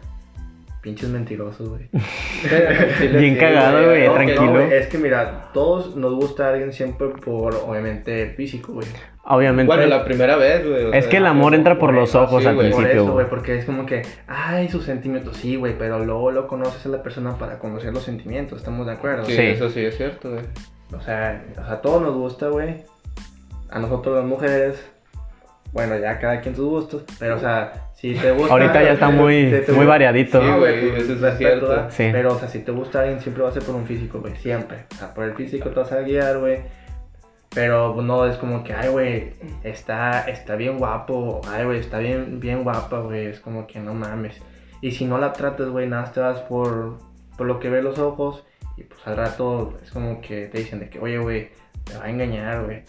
pinches 0.88 1.10
mentirosos, 1.10 1.67
güey. 1.67 1.89
Bien 3.19 3.36
cagado, 3.36 3.86
güey, 3.88 4.06
tranquilo. 4.10 4.54
no, 4.54 4.60
es 4.62 4.88
que 4.88 4.97
mira, 4.97 5.50
todos 5.54 5.97
nos 5.97 6.13
gusta 6.13 6.50
alguien 6.50 6.71
siempre 6.71 7.10
por, 7.10 7.54
obviamente, 7.56 8.23
el 8.23 8.32
físico, 8.36 8.71
güey. 8.73 8.88
Obviamente. 9.26 9.67
Bueno, 9.67 9.86
la 9.88 10.06
primera 10.06 10.38
vez, 10.38 10.65
güey. 10.65 10.86
Es 10.86 10.91
sea, 11.04 11.10
que 11.10 11.17
el 11.17 11.26
amor 11.26 11.54
entra 11.56 11.78
por 11.78 11.93
los 11.93 12.10
eso, 12.10 12.23
ojos 12.23 12.41
sí, 12.43 12.47
al 12.47 12.56
güey, 12.56 12.71
Por 12.71 12.78
principio, 12.80 13.04
eso, 13.04 13.12
güey. 13.13 13.26
porque 13.30 13.58
es 13.58 13.65
como 13.65 13.86
que, 13.86 14.04
ay, 14.28 14.69
sus 14.69 14.86
sentimientos, 14.86 15.36
sí, 15.36 15.58
güey, 15.58 15.78
pero 15.78 16.00
luego 16.06 16.32
lo 16.32 16.47
conoces 16.47 16.86
a 16.86 16.89
la 16.89 17.04
persona 17.04 17.38
para 17.38 17.60
conocer 17.60 17.93
los 17.93 18.04
sentimientos, 18.04 18.60
¿estamos 18.60 18.86
de 18.88 18.93
acuerdo? 18.93 19.26
Sí, 19.26 19.34
Sí. 19.36 19.41
eso 19.41 19.69
sí 19.69 19.84
es 19.84 19.97
cierto, 19.97 20.32
güey. 20.32 20.43
O 20.97 21.02
sea, 21.02 21.43
o 21.52 21.65
sea, 21.65 21.73
a 21.73 21.82
todos 21.82 22.02
nos 22.02 22.15
gusta, 22.15 22.47
güey. 22.47 22.78
A 23.69 23.80
nosotros 23.80 24.15
las 24.15 24.26
mujeres, 24.26 24.89
bueno, 25.73 25.97
ya 25.97 26.17
cada 26.19 26.39
quien 26.39 26.56
sus 26.56 26.65
gustos, 26.65 27.04
pero 27.19 27.36
o 27.36 27.39
sea, 27.39 27.73
si 27.97 28.13
te 28.13 28.31
gusta... 28.31 28.53
Ahorita 28.53 28.83
ya 28.83 28.93
está 28.93 29.10
muy, 29.10 29.51
si 29.51 29.65
te 29.65 29.71
muy 29.71 29.88
variadito. 29.88 30.39
Sí, 30.39 30.47
güey, 30.60 30.89
pues, 30.91 31.03
eso 31.03 31.13
es 31.13 31.21
respeto, 31.21 31.65
cierto. 31.65 31.89
Sí. 31.89 32.10
Pero, 32.12 32.36
o 32.36 32.39
sea, 32.39 32.47
si 32.47 32.60
te 32.60 32.71
gusta 32.71 32.99
alguien, 32.99 33.19
siempre 33.19 33.41
va 33.41 33.49
a 33.49 33.51
ser 33.51 33.63
por 33.63 33.73
un 33.73 33.88
físico, 33.88 34.19
güey, 34.21 34.36
siempre. 34.36 34.86
O 34.93 34.95
sea, 34.95 35.13
por 35.15 35.25
el 35.25 35.33
físico 35.33 35.69
te 35.71 35.79
vas 35.79 35.91
a 35.91 36.01
guiar, 36.01 36.38
güey. 36.38 36.62
Pero 37.55 37.95
pues, 37.95 38.05
no 38.05 38.27
es 38.27 38.38
como 38.38 38.63
que, 38.63 38.73
ay, 38.73 38.89
güey, 38.89 39.33
está, 39.63 40.29
está 40.29 40.55
bien 40.55 40.77
guapo, 40.77 41.41
ay, 41.49 41.65
güey, 41.65 41.79
está 41.79 41.97
bien, 41.97 42.39
bien 42.39 42.63
guapa, 42.63 42.99
güey. 42.99 43.25
Es 43.25 43.39
como 43.39 43.65
que 43.65 43.79
no 43.79 43.95
mames. 43.95 44.39
Y 44.79 44.91
si 44.91 45.05
no 45.05 45.17
la 45.17 45.33
tratas, 45.33 45.69
güey, 45.69 45.88
nada, 45.88 46.12
te 46.12 46.19
vas 46.19 46.41
por, 46.41 46.99
por 47.36 47.47
lo 47.47 47.60
que 47.60 47.71
ve 47.71 47.81
los 47.81 47.97
ojos. 47.97 48.45
Y 48.77 48.83
pues 48.83 49.01
al 49.07 49.17
rato 49.17 49.73
es 49.83 49.89
como 49.89 50.21
que 50.21 50.45
te 50.49 50.60
dicen 50.60 50.79
de 50.79 50.89
que, 50.91 50.99
oye, 50.99 51.17
güey, 51.17 51.49
te 51.83 51.97
va 51.97 52.05
a 52.05 52.10
engañar, 52.12 52.63
güey. 52.63 52.83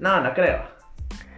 No, 0.00 0.20
no 0.20 0.34
creo. 0.34 0.79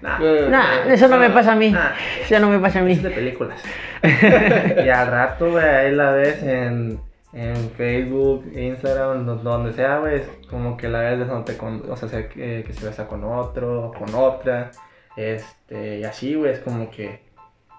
Nah. 0.02 0.18
Eh, 0.20 0.48
Nah, 0.50 0.84
eso 0.92 1.08
no 1.08 1.16
me 1.16 1.30
pasa 1.30 1.52
a 1.52 1.56
mí. 1.56 1.70
Nah. 1.70 1.92
Eso 2.22 2.38
no 2.40 2.48
me 2.50 2.58
pasa 2.58 2.80
a 2.80 2.82
mí. 2.82 2.92
Es 2.92 3.02
de 3.02 3.10
películas. 3.10 3.62
y 4.02 4.88
al 4.88 5.06
rato, 5.06 5.50
güey, 5.52 5.64
ahí 5.64 5.92
la 5.94 6.10
ves 6.10 6.42
en, 6.42 7.00
en 7.32 7.70
Facebook, 7.76 8.44
Instagram, 8.54 9.24
do- 9.24 9.36
donde 9.36 9.72
sea, 9.72 9.98
güey, 9.98 10.22
como 10.50 10.76
que 10.76 10.88
la 10.88 11.00
ves 11.00 11.20
de 11.20 11.24
donde 11.26 11.52
te 11.52 11.58
con, 11.58 11.82
o 11.88 11.96
sea, 11.96 12.08
se- 12.08 12.28
que, 12.28 12.64
que 12.66 12.72
se 12.72 12.84
besa 12.84 13.06
con 13.06 13.22
otro, 13.24 13.92
con 13.96 14.12
otra, 14.14 14.72
este, 15.16 15.98
y 16.00 16.04
así, 16.04 16.34
güey, 16.34 16.50
es 16.52 16.58
como 16.58 16.90
que, 16.90 17.22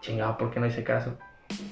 chingado, 0.02 0.38
¿por 0.38 0.50
qué 0.52 0.60
no 0.60 0.66
hice 0.68 0.84
caso? 0.84 1.18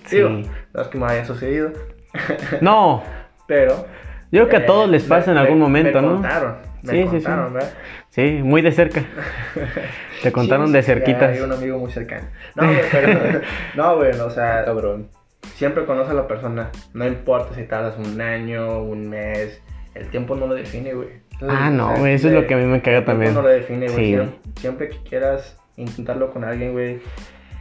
Sí. 0.06 0.18
Digo, 0.18 0.30
no 0.30 0.82
es 0.82 0.88
que 0.90 0.98
me 0.98 1.06
haya 1.06 1.24
sucedido, 1.26 1.72
No, 2.62 3.02
pero... 3.48 3.86
yo 4.32 4.48
creo 4.48 4.50
que 4.50 4.56
a 4.58 4.60
eh, 4.60 4.64
todos 4.68 4.90
les 4.90 5.04
pasa 5.04 5.32
en 5.32 5.38
algún 5.38 5.60
me- 5.60 5.64
momento, 5.64 6.02
me 6.02 6.08
¿no? 6.08 6.14
Contaron, 6.16 6.58
me 6.84 6.92
Sí, 6.92 6.98
sí, 7.04 7.08
sí. 7.08 7.12
contaron, 7.26 7.54
¿verdad? 7.54 7.70
Sí, 8.12 8.42
muy 8.44 8.62
de 8.62 8.72
cerca. 8.72 9.04
Te 10.24 10.32
contaron 10.32 10.68
Sí, 10.68 10.74
de 10.74 10.84
cerquitas. 10.84 11.32
Hay 11.36 11.40
un 11.42 11.52
amigo 11.52 11.78
muy 11.80 11.92
cercano. 11.92 12.28
No, 12.56 12.68
güey, 12.68 12.80
pero, 12.92 13.42
no, 13.76 13.96
güey, 13.98 14.12
o 14.20 14.30
sea, 14.30 14.64
Cabrón. 14.66 15.10
siempre 15.56 15.86
conoce 15.86 16.12
a 16.12 16.14
la 16.14 16.28
persona. 16.28 16.70
No 16.94 17.08
importa 17.08 17.56
si 17.56 17.64
tardas 17.64 17.98
un 17.98 18.20
año, 18.22 18.84
un 18.84 19.10
mes. 19.10 19.62
El 19.96 20.08
tiempo 20.10 20.36
no 20.36 20.48
lo 20.48 20.56
define, 20.56 20.94
güey. 20.94 21.08
Ah, 21.48 21.70
no, 21.72 21.96
güey, 21.98 22.14
eso 22.14 22.28
es 22.28 22.34
lo 22.36 22.46
que 22.46 22.54
a 22.54 22.58
mí 22.58 22.66
me 22.66 22.82
caga 22.82 22.98
el 23.00 23.04
tiempo 23.06 23.12
también. 23.12 23.34
no 23.34 23.42
lo 23.42 23.48
define, 23.50 23.88
güey. 23.88 23.96
Sí. 23.98 24.12
Siempre, 24.14 24.40
siempre 24.60 24.90
que 24.90 24.98
quieras 25.10 25.58
intentarlo 25.78 26.32
con 26.32 26.44
alguien, 26.44 26.74
güey. 26.74 27.00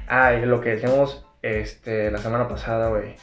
Ah, 0.09 0.35
y 0.35 0.45
lo 0.45 0.61
que 0.61 0.71
decíamos 0.71 1.25
este, 1.43 2.11
la 2.11 2.19
semana 2.19 2.47
pasada, 2.49 2.89
güey. 2.89 3.15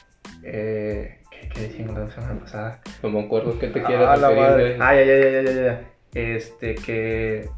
Eh, 0.44 1.20
¿qué, 1.30 1.50
¿Qué 1.50 1.62
decimos 1.62 1.98
la 1.98 2.08
semana 2.08 2.40
pasada? 2.40 2.82
No 3.04 3.10
me 3.10 3.20
acuerdo 3.26 3.60
qué 3.60 3.68
te 3.68 3.84
quieres 3.84 4.08
Ah, 4.08 4.16
la 4.18 4.30
referir, 4.30 4.50
madre. 4.50 4.64
güey. 4.78 4.82
Ay, 4.82 4.98
ay, 5.00 5.10
ay, 5.10 5.36
ay, 5.36 5.48
ay, 5.48 5.68
ay. 5.68 5.78
Este, 6.18 6.76
que. 6.76 7.50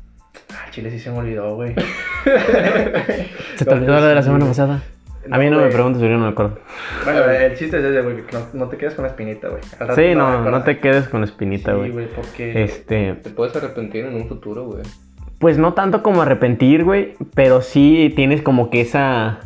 Ah, 0.51 0.67
Chile 0.71 0.91
sí 0.91 0.99
se 0.99 1.11
me 1.11 1.19
olvidó, 1.19 1.55
güey. 1.55 1.73
¿Se 3.55 3.65
te 3.65 3.73
olvidó 3.73 3.95
lo 3.99 4.03
de 4.05 4.15
la 4.15 4.21
semana 4.23 4.45
pasada? 4.45 4.81
A 5.31 5.37
mí 5.37 5.49
no 5.49 5.59
me 5.59 5.67
preguntes, 5.67 6.01
yo 6.01 6.07
no 6.09 6.19
me 6.19 6.29
acuerdo. 6.29 6.59
Bueno, 7.03 7.23
el 7.29 7.51
chiste 7.57 7.77
es 7.77 7.83
ese, 7.83 8.01
güey. 8.01 8.25
que 8.25 8.35
No, 8.35 8.47
no 8.53 8.67
te 8.69 8.77
quedes 8.77 8.95
con 8.95 9.03
la 9.03 9.09
espinita, 9.09 9.49
güey. 9.49 9.61
Sí, 9.95 10.15
no, 10.15 10.49
no 10.49 10.63
te 10.63 10.77
quedes 10.79 11.07
con 11.09 11.23
espinita, 11.23 11.71
Sí, 11.71 11.77
güey. 11.77 11.91
güey, 11.91 12.07
porque. 12.07 12.63
Este, 12.63 13.13
Te 13.15 13.29
puedes 13.29 13.55
arrepentir 13.55 14.05
en 14.05 14.15
un 14.15 14.27
futuro, 14.27 14.65
güey. 14.65 14.83
pues 15.39 15.57
no 15.57 15.73
tanto 15.73 16.03
como 16.03 16.21
arrepentir, 16.21 16.83
güey, 16.83 17.13
pero 17.35 17.61
sí 17.61 18.11
tienes 18.15 18.41
como 18.41 18.69
que 18.69 18.81
esa 18.81 19.39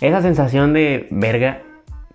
esa 0.00 0.20
sensación 0.22 0.72
de 0.72 1.06
verga 1.10 1.62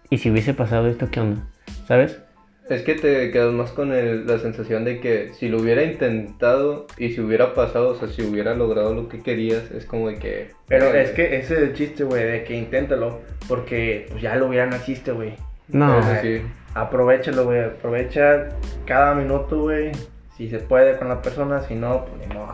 y 0.10 0.18
si 0.18 0.30
hubiese 0.30 0.54
pasado 0.54 0.88
esto, 0.88 1.08
¿qué 1.12 1.20
onda? 1.22 1.42
¿Sabes? 1.88 2.22
Es 2.70 2.84
que 2.84 2.94
te 2.96 3.32
quedas 3.32 3.52
más 3.52 3.72
con 3.72 3.92
el- 3.94 4.28
la 4.28 4.38
sensación 4.38 4.86
de 4.86 5.00
que 5.00 5.32
si 5.34 5.50
lo 5.50 5.58
hubiera 5.60 5.84
intentado 5.84 6.86
y 6.98 7.10
si 7.10 7.20
hubiera 7.22 7.54
pasado, 7.56 7.90
o 7.90 7.96
sea, 7.96 8.08
si 8.10 8.22
hubiera 8.22 8.54
logrado 8.54 8.94
lo 8.94 9.10
que 9.10 9.22
querías, 9.24 9.72
es 9.72 9.86
como 9.86 10.10
de 10.10 10.16
que... 10.18 10.52
Pero 10.68 10.86
eh, 10.94 11.02
es 11.02 11.10
que 11.12 11.38
ese 11.38 11.56
es 11.56 11.62
el 11.62 11.74
chiste, 11.74 12.04
güey, 12.04 12.24
de 12.24 12.44
que 12.44 12.56
inténtalo. 12.56 13.22
Porque 13.48 14.06
pues 14.12 14.22
ya 14.22 14.36
lo 14.36 14.48
hubiera 14.48 14.68
naciste, 14.68 15.12
güey. 15.12 15.34
No. 15.68 16.00
Sí. 16.22 16.42
Aprovechalo, 16.76 17.46
güey. 17.46 17.60
Aprovecha 17.62 18.50
cada 18.86 19.16
minuto, 19.16 19.62
güey. 19.64 19.92
Si 20.38 20.48
se 20.50 20.60
puede 20.60 20.98
con 20.98 21.10
la 21.10 21.22
persona, 21.24 21.62
si 21.64 21.74
no, 21.74 22.06
pues 22.06 22.30
no. 22.30 22.54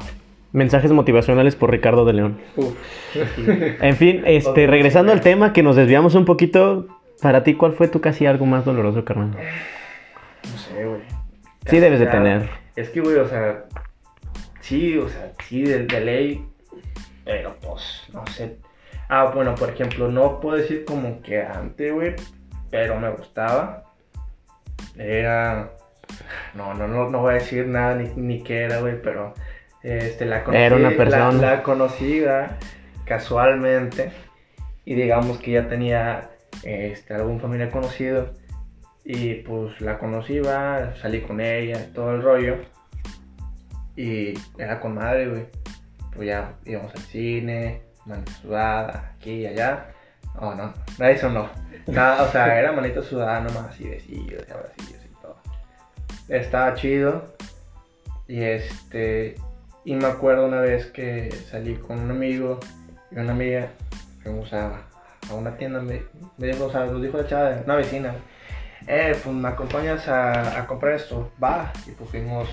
Mensajes 0.54 0.92
motivacionales 0.94 1.58
por 1.58 1.70
Ricardo 1.72 2.06
de 2.06 2.14
León. 2.14 2.38
Uf. 2.56 2.74
En 3.82 3.96
fin, 3.98 4.24
este, 4.26 4.68
regresando 4.68 5.12
al 5.12 5.20
tema 5.20 5.52
que 5.52 5.62
nos 5.62 5.76
desviamos 5.76 6.16
un 6.16 6.24
poquito, 6.24 6.88
para 7.22 7.44
ti, 7.44 7.56
¿cuál 7.56 7.74
fue 7.74 7.90
tu 7.90 8.00
casi 8.00 8.26
algo 8.26 8.46
más 8.46 8.64
doloroso, 8.64 9.04
carnal? 9.04 9.32
No 10.76 10.82
sé, 10.82 10.86
güey. 10.86 11.02
Sí 11.68 11.80
debes 11.80 12.00
de 12.00 12.08
tener. 12.08 12.50
Es 12.76 12.90
que, 12.90 13.02
güey, 13.02 13.16
o 13.16 13.28
sea, 13.28 13.66
sí, 14.60 14.98
o 14.98 15.08
sea, 15.10 15.32
sí, 15.48 15.64
de, 15.64 15.86
de 15.86 16.00
ley, 16.02 16.46
pero 17.24 17.56
pues, 17.62 18.04
no 18.14 18.26
sé. 18.28 18.58
Ah, 19.10 19.32
bueno, 19.34 19.56
por 19.56 19.70
ejemplo, 19.70 20.10
no 20.10 20.40
puedo 20.40 20.58
decir 20.58 20.84
como 20.86 21.22
que 21.22 21.42
antes, 21.42 21.94
güey, 21.94 22.16
pero 22.70 23.00
me 23.00 23.10
gustaba. 23.12 23.84
Era, 24.98 25.72
no, 26.54 26.74
no, 26.74 26.88
no, 26.88 27.10
no 27.10 27.20
voy 27.22 27.32
a 27.32 27.38
decir 27.38 27.68
nada 27.68 27.96
ni, 27.96 28.10
ni 28.16 28.44
qué 28.44 28.64
era, 28.64 28.80
güey, 28.80 29.02
pero, 29.02 29.34
este, 29.84 30.26
la 30.26 30.44
conocí. 30.44 30.64
Era 30.64 30.76
una 30.76 30.92
la- 30.92 30.98
persona. 30.98 31.32
La, 31.32 31.64
conocí, 31.64 32.20
¿verdad? 32.20 32.58
casualmente, 33.06 34.12
y 34.84 34.96
digamos 34.96 35.38
que 35.38 35.52
ya 35.52 35.68
tenía, 35.68 36.32
este, 36.64 37.14
algún 37.14 37.40
familiar 37.40 37.70
conocido. 37.70 38.32
Y 39.08 39.36
pues 39.36 39.80
la 39.82 40.00
conocí, 40.00 40.40
va, 40.40 40.96
salí 40.96 41.22
con 41.22 41.40
ella, 41.40 41.94
todo 41.94 42.16
el 42.16 42.24
rollo. 42.24 42.58
Y 43.96 44.34
era 44.58 44.80
con 44.80 44.96
madre, 44.96 45.30
güey. 45.30 45.46
Pues 46.16 46.28
ya 46.28 46.56
íbamos 46.66 46.92
al 46.96 47.02
cine, 47.02 47.84
manita 48.06 48.32
sudada, 48.34 49.14
aquí 49.16 49.42
y 49.42 49.46
allá. 49.46 49.92
No, 50.42 50.56
no, 50.56 50.74
no, 50.98 51.06
eso 51.06 51.30
no. 51.30 51.50
Nada, 51.86 52.24
o 52.24 52.32
sea, 52.32 52.60
era 52.60 52.72
manita 52.72 53.04
sudada 53.04 53.42
nomás, 53.42 53.70
así 53.70 53.88
besillos 53.88 54.44
y 54.48 54.52
abracillos 54.52 55.06
y 55.06 55.22
todo. 55.22 55.38
Estaba 56.28 56.74
chido. 56.74 57.36
Y 58.28 58.42
este. 58.42 59.36
Y 59.84 59.94
me 59.94 60.08
acuerdo 60.08 60.48
una 60.48 60.62
vez 60.62 60.88
que 60.88 61.32
salí 61.52 61.76
con 61.76 62.00
un 62.00 62.10
amigo 62.10 62.60
y 63.12 63.20
una 63.20 63.34
amiga. 63.34 63.70
Fuimos 64.24 64.52
a, 64.52 64.82
a 65.30 65.34
una 65.36 65.56
tienda, 65.58 65.80
me, 65.80 66.02
me 66.38 66.52
o 66.54 66.72
sea, 66.72 66.86
nos 66.86 67.04
dijo 67.04 67.18
la 67.20 67.28
chava, 67.28 67.62
una 67.64 67.76
vecina, 67.76 68.16
eh, 68.88 69.18
pues 69.24 69.36
me 69.36 69.48
acompañas 69.48 70.08
a, 70.08 70.60
a 70.60 70.68
comprar 70.68 70.94
esto, 70.94 71.32
va. 71.44 71.72
Y 71.88 71.92
pues 71.92 72.10
fuimos, 72.10 72.50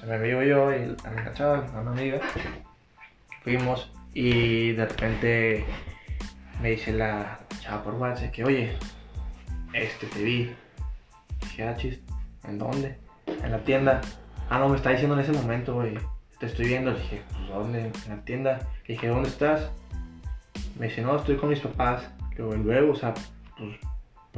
se 0.00 0.06
me 0.06 0.18
vio 0.18 0.42
yo 0.42 0.72
y 0.72 0.94
también 0.96 1.24
la 1.26 1.34
chava, 1.34 1.66
una 1.80 1.90
amiga. 1.90 2.20
Fuimos 3.42 3.90
y 4.14 4.72
de 4.72 4.84
repente 4.86 5.64
me 6.60 6.70
dice 6.70 6.92
la 6.92 7.38
chava 7.60 7.82
por 7.82 7.94
WhatsApp 7.94 8.30
que, 8.32 8.44
oye, 8.44 8.76
este 9.72 10.06
te 10.06 10.22
vi. 10.22 10.54
Dije, 11.40 11.64
ah, 11.64 11.76
¿en 12.44 12.58
dónde? 12.58 12.98
En 13.26 13.50
la 13.52 13.58
tienda. 13.58 14.00
Ah, 14.50 14.58
no, 14.58 14.68
me 14.68 14.76
está 14.76 14.90
diciendo 14.90 15.14
en 15.14 15.20
ese 15.20 15.32
momento, 15.32 15.74
güey. 15.74 15.98
Te 16.40 16.46
estoy 16.46 16.66
viendo. 16.66 16.90
Le 16.92 16.98
dije, 17.00 17.22
pues, 17.30 17.48
¿dónde? 17.48 17.80
En 17.80 18.08
la 18.08 18.22
tienda. 18.24 18.58
Le 18.86 18.94
dije, 18.94 19.08
¿dónde 19.08 19.28
estás? 19.28 19.70
Me 20.78 20.88
dice, 20.88 21.02
no, 21.02 21.16
estoy 21.16 21.36
con 21.36 21.48
mis 21.50 21.60
papás. 21.60 22.08
"¿Y 22.32 22.36
luego, 22.42 22.92
o 22.92 22.96
sea, 22.96 23.12
pues, 23.56 23.76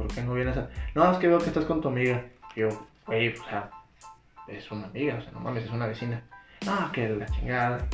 ¿por 0.01 0.13
qué 0.13 0.21
no 0.21 0.33
vienes 0.33 0.57
a...? 0.57 0.69
No, 0.95 1.11
es 1.11 1.17
que 1.17 1.27
veo 1.27 1.39
que 1.39 1.47
estás 1.47 1.65
con 1.65 1.81
tu 1.81 1.87
amiga. 1.87 2.23
Y 2.55 2.61
yo, 2.61 2.69
güey, 3.05 3.29
o 3.29 3.43
sea, 3.43 3.69
es 4.47 4.69
una 4.71 4.87
amiga, 4.87 5.15
o 5.15 5.21
sea, 5.21 5.31
no 5.31 5.39
mames, 5.39 5.65
es 5.65 5.71
una 5.71 5.87
vecina. 5.87 6.21
No, 6.65 6.91
que 6.91 7.09
la 7.09 7.25
chingada. 7.27 7.87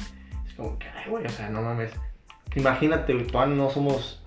Es 0.45 0.53
como 0.53 0.77
que, 0.77 0.87
ay, 0.87 1.09
güey, 1.09 1.25
o 1.25 1.29
sea, 1.29 1.49
no 1.49 1.61
mames. 1.61 1.91
Imagínate, 2.55 3.13
todavía 3.25 3.55
no 3.55 3.69
somos 3.69 4.23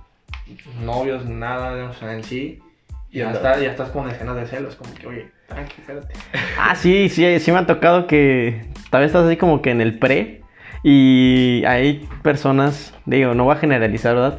novios, 0.83 1.27
nada, 1.27 1.91
o 1.91 1.93
sea, 1.95 2.15
en 2.15 2.23
sí. 2.23 2.63
Y 3.11 3.19
ya, 3.19 3.33
está, 3.33 3.59
ya 3.59 3.71
estás 3.71 3.91
con 3.91 4.09
escenas 4.09 4.37
de 4.37 4.47
celos, 4.47 4.77
como 4.77 4.95
que, 4.95 5.07
oye, 5.07 5.31
tranqui, 5.49 5.81
espérate. 5.81 6.15
Ah, 6.59 6.75
sí, 6.77 7.09
sí, 7.09 7.41
sí 7.41 7.53
me 7.53 7.59
ha 7.59 7.67
tocado 7.67 8.07
que 8.07 8.69
tal 8.91 9.01
vez 9.01 9.09
estás 9.09 9.27
así 9.27 9.37
como 9.37 9.63
que 9.63 9.71
en 9.71 9.81
el 9.81 9.99
pre 9.99 10.43
y 10.83 11.65
hay 11.67 12.09
personas, 12.23 12.95
digo, 13.07 13.35
no 13.35 13.45
voy 13.45 13.57
a 13.57 13.59
generalizar, 13.59 14.15
¿verdad? 14.15 14.39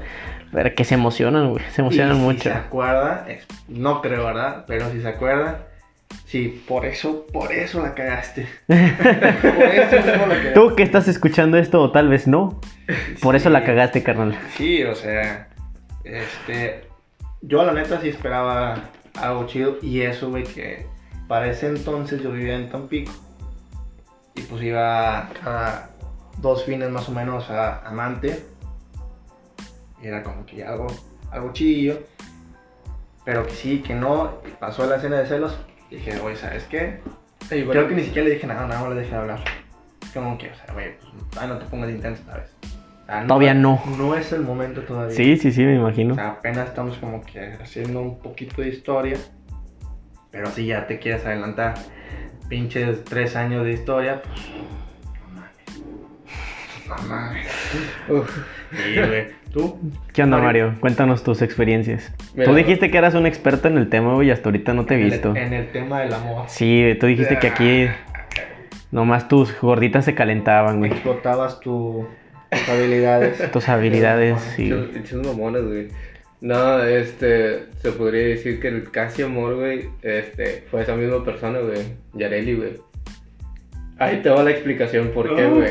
Pero 0.52 0.76
que 0.76 0.84
se 0.84 0.96
emocionan, 0.96 1.50
güey, 1.50 1.64
se 1.72 1.82
emocionan 1.82 2.18
Y 2.18 2.20
mucho. 2.20 2.44
Si 2.44 2.50
se 2.50 2.54
acuerda, 2.54 3.26
no 3.70 4.02
creo, 4.02 4.26
¿verdad? 4.26 4.66
Pero 4.68 4.92
si 4.92 5.02
se 5.02 5.08
acuerda, 5.08 5.68
sí, 6.26 6.64
por 6.68 6.86
eso, 6.86 7.26
por 7.32 7.54
eso 7.54 7.82
la 7.82 7.94
cagaste. 7.94 8.48
por 8.68 8.78
eso 8.78 9.96
mismo 9.96 10.26
la 10.28 10.36
cagaste. 10.36 10.52
Tú 10.54 10.76
que 10.76 10.84
estás 10.84 11.08
escuchando 11.08 11.58
esto 11.58 11.82
o 11.82 11.92
tal 11.92 12.10
vez 12.10 12.28
no, 12.28 12.60
por 13.22 13.36
eso 13.36 13.50
la 13.50 13.64
cagaste, 13.64 14.04
carnal. 14.04 14.38
Sí, 14.58 14.84
o 14.84 14.96
sea, 14.96 15.48
este, 16.04 16.84
yo 17.42 17.64
la 17.64 17.72
neta 17.72 18.02
sí 18.02 18.10
esperaba 18.10 18.90
algo 19.16 19.48
chido 19.48 19.78
y 19.82 20.02
eso, 20.02 20.30
güey, 20.30 20.44
que 20.44 20.86
para 21.28 21.50
ese 21.50 21.68
entonces 21.68 22.22
yo 22.22 22.32
vivía 22.32 22.56
en 22.56 22.70
Tampico 22.70 23.14
y 24.36 24.42
pues 24.42 24.62
iba 24.64 25.30
cada 25.42 25.90
dos 26.38 26.66
fines 26.66 26.90
más 26.90 27.08
o 27.08 27.12
menos 27.12 27.50
a 27.50 27.88
Amante 27.88 28.51
era 30.08 30.24
como 30.24 30.46
que 30.46 30.64
algo, 30.64 30.88
algo 31.32 31.54
chillo, 31.54 32.00
pero 33.26 33.46
que 33.46 33.52
sí, 33.52 33.80
que 33.80 33.94
no, 33.94 34.40
y 34.48 34.52
pasó 34.52 34.86
la 34.88 34.96
escena 34.98 35.20
de 35.20 35.28
celos 35.28 35.58
y 35.90 35.96
dije, 35.96 36.20
oye, 36.22 36.36
¿sabes 36.36 36.64
qué? 36.66 37.00
Bueno, 37.50 37.72
Creo 37.72 37.88
que 37.88 37.96
ni 37.96 38.04
siquiera 38.04 38.28
le 38.28 38.36
dije 38.36 38.48
nada, 38.48 38.66
nada 38.66 38.82
más 38.82 38.90
le 38.92 39.02
dejé 39.02 39.12
de 39.12 39.18
hablar. 39.18 39.40
Como 40.14 40.38
que, 40.38 40.50
o 40.50 40.56
sea, 40.56 40.74
güey, 40.74 40.98
pues 41.32 41.48
no 41.48 41.58
te 41.58 41.66
pongas 41.66 41.90
intenso, 41.90 42.24
¿sabes? 42.26 42.56
O 42.64 43.06
sea, 43.06 43.28
Todavía 43.28 43.54
no. 43.54 43.82
No 43.98 44.16
es 44.16 44.32
el 44.32 44.42
momento 44.42 44.82
todavía. 44.84 45.16
Sí, 45.16 45.38
sí, 45.38 45.52
sí, 45.52 45.64
me 45.64 45.76
imagino. 45.76 46.14
O 46.14 46.16
sea, 46.16 46.30
apenas 46.30 46.70
estamos 46.70 46.98
como 46.98 47.22
que 47.26 47.58
haciendo 47.62 48.02
un 48.02 48.20
poquito 48.20 48.62
de 48.62 48.70
historia. 48.70 49.18
Pero 50.32 50.50
si 50.50 50.66
ya 50.68 50.88
te 50.88 50.98
quieres 51.00 51.26
adelantar 51.26 51.76
pinches 52.48 53.04
tres 53.04 53.36
años 53.36 53.66
de 53.66 53.74
historia, 53.74 54.22
pues. 54.22 54.50
No 55.28 55.36
mames. 55.36 56.88
No 56.88 57.10
mames. 57.10 57.48
uf. 58.08 58.48
Sí, 58.72 58.96
güey. 58.96 59.41
¿Tú? 59.52 59.78
¿Qué 60.14 60.24
onda, 60.24 60.38
Mario. 60.38 60.68
Mario? 60.68 60.80
Cuéntanos 60.82 61.24
tus 61.24 61.42
experiencias. 61.42 62.14
Mira, 62.36 62.50
Tú 62.50 62.56
dijiste 62.56 62.90
que 62.90 62.98
eras 62.98 63.16
un 63.16 63.26
experto 63.26 63.68
en 63.68 63.78
el 63.78 63.90
tema, 63.90 64.14
güey, 64.14 64.30
y 64.30 64.32
hasta 64.32 64.50
ahorita 64.50 64.74
no 64.74 64.86
te 64.86 64.96
he 64.96 64.98
el- 65.02 65.12
visto. 65.12 65.36
En 65.36 65.54
el, 65.54 65.72
tema 65.72 66.02
del 66.02 66.14
amor. 66.14 66.46
Sí, 66.48 66.82
güey, 66.82 66.98
tú 66.98 67.08
dijiste 67.08 67.38
que 67.40 67.48
aquí 67.48 67.88
nomás 68.92 69.28
tus 69.28 69.60
gorditas 69.60 70.06
se 70.06 70.16
calentaban, 70.16 70.80
güey. 70.80 70.92
Explotabas 70.92 71.60
tu, 71.60 72.08
tus 72.50 72.70
habilidades. 72.70 73.52
Tus 73.52 73.68
habilidades, 73.70 74.40
sí. 74.56 74.72
Pinches 74.94 75.16
mamones, 75.26 75.64
güey. 75.66 75.88
No, 76.40 76.82
este, 76.84 77.66
se 77.82 77.92
podría 77.92 78.30
decir 78.30 78.60
que 78.60 78.70
el 78.70 78.90
casi 78.90 79.22
amor, 79.22 79.56
güey, 79.58 79.90
este, 80.02 80.64
fue 80.72 80.82
esa 80.82 80.96
misma 80.96 81.24
persona, 81.24 81.60
güey, 81.60 81.82
Yareli, 82.14 82.56
güey. 82.56 82.74
Ahí 84.00 84.22
te 84.24 84.30
va 84.30 84.42
la 84.42 84.50
explicación 84.50 85.10
por 85.10 85.36
qué, 85.36 85.46
güey. 85.46 85.70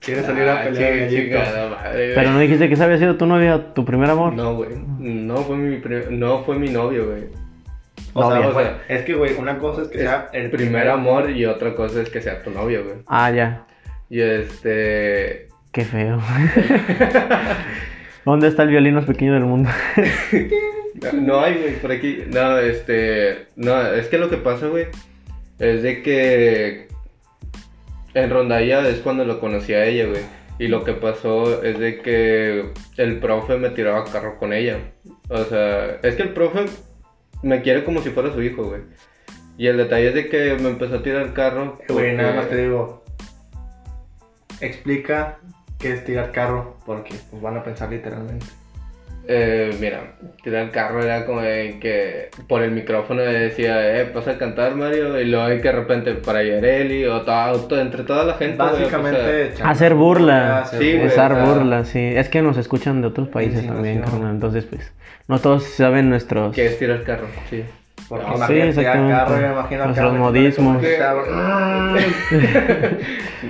Ay. 0.00 0.06
¿Quieres 0.06 0.26
salir 0.26 0.48
a 0.48 0.60
Ah, 0.60 0.64
pelear, 0.64 1.08
chingada 1.10 1.68
madre. 1.70 2.12
Pero 2.14 2.30
no 2.32 2.38
dijiste 2.38 2.68
que 2.68 2.74
esa 2.74 2.84
había 2.84 2.98
sido 2.98 3.16
tu 3.16 3.26
novia, 3.26 3.74
tu 3.74 3.84
primer 3.84 4.08
amor. 4.10 4.32
No, 4.34 4.54
güey, 4.54 4.70
no 4.98 5.36
fue 5.38 5.56
mi, 5.56 5.80
no 6.10 6.44
fue 6.44 6.58
mi 6.58 6.68
novio, 6.70 7.06
güey. 7.08 7.24
O 8.14 8.22
Novia. 8.22 8.38
sea, 8.40 8.48
o 8.48 8.54
sea, 8.60 8.82
Es 8.88 9.02
que, 9.04 9.14
güey, 9.14 9.34
una 9.36 9.58
cosa 9.58 9.82
es 9.82 9.88
que 9.88 9.98
es 9.98 10.04
sea 10.04 10.28
el 10.32 10.50
primer 10.50 10.88
amor 10.88 11.30
y 11.30 11.44
otra 11.46 11.74
cosa 11.74 12.00
es 12.00 12.08
que 12.08 12.22
sea 12.22 12.42
tu 12.42 12.50
novio, 12.50 12.84
güey. 12.84 12.96
Ah, 13.06 13.30
ya. 13.30 13.66
Y 14.08 14.20
este, 14.20 15.48
Qué 15.72 15.84
feo. 15.84 16.18
¿Dónde 18.24 18.48
está 18.48 18.62
el 18.62 18.70
violín 18.70 18.94
más 18.94 19.04
pequeño 19.04 19.34
del 19.34 19.44
mundo? 19.44 19.68
No, 21.02 21.12
no 21.20 21.40
hay, 21.40 21.54
güey, 21.54 21.74
por 21.80 21.92
aquí. 21.92 22.22
No, 22.32 22.58
este. 22.58 23.46
No, 23.56 23.80
es 23.92 24.06
que 24.08 24.18
lo 24.18 24.30
que 24.30 24.38
pasa, 24.38 24.68
güey, 24.68 24.86
es 25.58 25.82
de 25.82 26.02
que. 26.02 26.87
En 28.18 28.30
Rondalla 28.30 28.88
es 28.88 28.98
cuando 28.98 29.24
lo 29.24 29.38
conocí 29.38 29.74
a 29.74 29.84
ella, 29.84 30.06
güey. 30.06 30.22
Y 30.58 30.66
lo 30.66 30.82
que 30.82 30.92
pasó 30.92 31.62
es 31.62 31.78
de 31.78 32.00
que 32.00 32.72
el 32.96 33.20
profe 33.20 33.58
me 33.58 33.70
tiraba 33.70 34.04
carro 34.04 34.38
con 34.38 34.52
ella. 34.52 34.78
O 35.28 35.44
sea, 35.44 36.00
es 36.02 36.16
que 36.16 36.22
el 36.22 36.32
profe 36.32 36.64
me 37.44 37.62
quiere 37.62 37.84
como 37.84 38.02
si 38.02 38.10
fuera 38.10 38.32
su 38.32 38.42
hijo, 38.42 38.64
güey. 38.64 38.82
Y 39.56 39.68
el 39.68 39.76
detalle 39.76 40.08
es 40.08 40.14
de 40.14 40.28
que 40.28 40.56
me 40.60 40.68
empezó 40.68 40.96
a 40.96 41.02
tirar 41.02 41.32
carro. 41.32 41.78
Güey, 41.88 42.16
nada 42.16 42.34
más 42.34 42.48
te 42.48 42.56
digo. 42.56 43.04
Explica 44.60 45.38
qué 45.78 45.92
es 45.92 46.04
tirar 46.04 46.32
carro, 46.32 46.76
porque 46.84 47.14
pues, 47.30 47.40
van 47.40 47.56
a 47.56 47.62
pensar 47.62 47.90
literalmente. 47.90 48.46
Eh, 49.30 49.76
mira, 49.78 50.14
tirar 50.42 50.62
el 50.64 50.70
carro 50.70 51.02
era 51.04 51.26
como 51.26 51.42
de 51.42 51.78
que 51.78 52.30
por 52.48 52.62
el 52.62 52.70
micrófono 52.70 53.20
decía, 53.20 54.00
eh, 54.00 54.06
pasa 54.06 54.30
a 54.30 54.38
cantar 54.38 54.74
Mario, 54.74 55.20
y 55.20 55.26
luego 55.26 55.48
de 55.48 55.60
que 55.60 55.68
de 55.68 55.72
repente 55.72 56.14
para 56.14 56.42
Yareli 56.42 57.04
o 57.04 57.20
todo, 57.20 57.78
entre 57.78 58.04
toda 58.04 58.24
la 58.24 58.34
gente. 58.34 58.56
güey, 58.56 58.68
o 58.68 58.88
sea, 58.88 58.98
Básicamente, 58.98 59.52
Hacer 59.62 59.94
burla. 59.94 60.60
hacer 60.60 60.78
Sí, 60.80 60.84
güey, 60.92 61.08
burla. 61.08 61.12
Usar 61.12 61.46
burla, 61.46 61.84
sí. 61.84 62.12
Es 62.16 62.30
que 62.30 62.40
nos 62.40 62.56
escuchan 62.56 63.02
de 63.02 63.08
otros 63.08 63.28
países 63.28 63.66
también, 63.66 64.00
carnal. 64.00 64.30
Entonces, 64.30 64.64
pues, 64.64 64.90
no 65.26 65.38
todos 65.38 65.64
saben 65.64 66.08
nuestros... 66.08 66.54
que 66.54 66.64
es 66.64 66.78
tirar 66.78 67.02
carro, 67.02 67.26
sí. 67.50 67.64
Porque 68.08 68.24
Ah, 68.26 68.30
sí, 68.30 68.36
imagínate, 68.36 68.58
ya 68.58 68.68
exactamente. 68.68 69.12
carro, 69.14 69.36
me 69.40 69.52
imagino 69.52 69.86
Los 69.88 69.98
acá, 69.98 70.08
modismos. 70.10 70.66
como 70.76 70.80
que 70.80 70.92
estaba- 70.94 71.96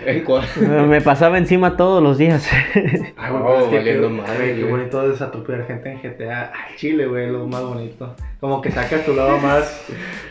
¿En 0.07 0.25
cuál? 0.25 0.45
Me 0.89 1.01
pasaba 1.01 1.39
encima 1.39 1.77
todos 1.77 2.03
los 2.03 2.19
días. 2.19 2.49
Ay, 2.75 3.31
güey, 3.31 3.43
Oh, 3.43 3.71
valiendo 3.71 4.09
qué- 4.09 4.15
madre, 4.15 4.57
qué 4.57 4.65
bonito 4.65 5.13
es 5.13 5.21
atropellar 5.23 5.67
gente 5.67 5.93
en 5.93 5.99
GTA. 6.03 6.53
Ay, 6.55 6.75
Chile, 6.77 7.07
güey, 7.07 7.31
lo 7.31 7.47
más 7.47 7.63
bonito. 7.63 8.15
Como 8.41 8.61
que 8.61 8.71
sacas 8.71 9.05
tu 9.05 9.15
lado 9.15 9.39
más. 9.39 9.85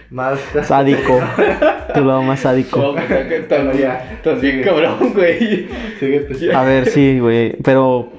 más. 0.09 0.39
sádico. 0.63 1.19
Tu 1.93 2.03
lado 2.03 2.21
más 2.21 2.41
sádico. 2.41 2.79
No, 2.79 2.97
estás 2.99 4.41
bien 4.41 4.61
cabrón, 4.61 5.13
güey. 5.13 5.67
A 6.53 6.63
ver, 6.63 6.85
sí, 6.87 7.19
güey. 7.19 7.55
Pero 7.63 8.11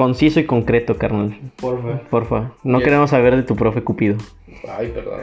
conciso 0.00 0.40
y 0.40 0.44
concreto, 0.44 0.96
carnal. 0.96 1.36
porfa. 1.60 2.00
Porfa. 2.08 2.52
No 2.64 2.80
queremos 2.80 3.10
saber 3.10 3.36
de 3.36 3.42
tu 3.42 3.54
profe 3.54 3.82
Cupido. 3.82 4.16
Ay, 4.66 4.90
perdón, 4.94 5.20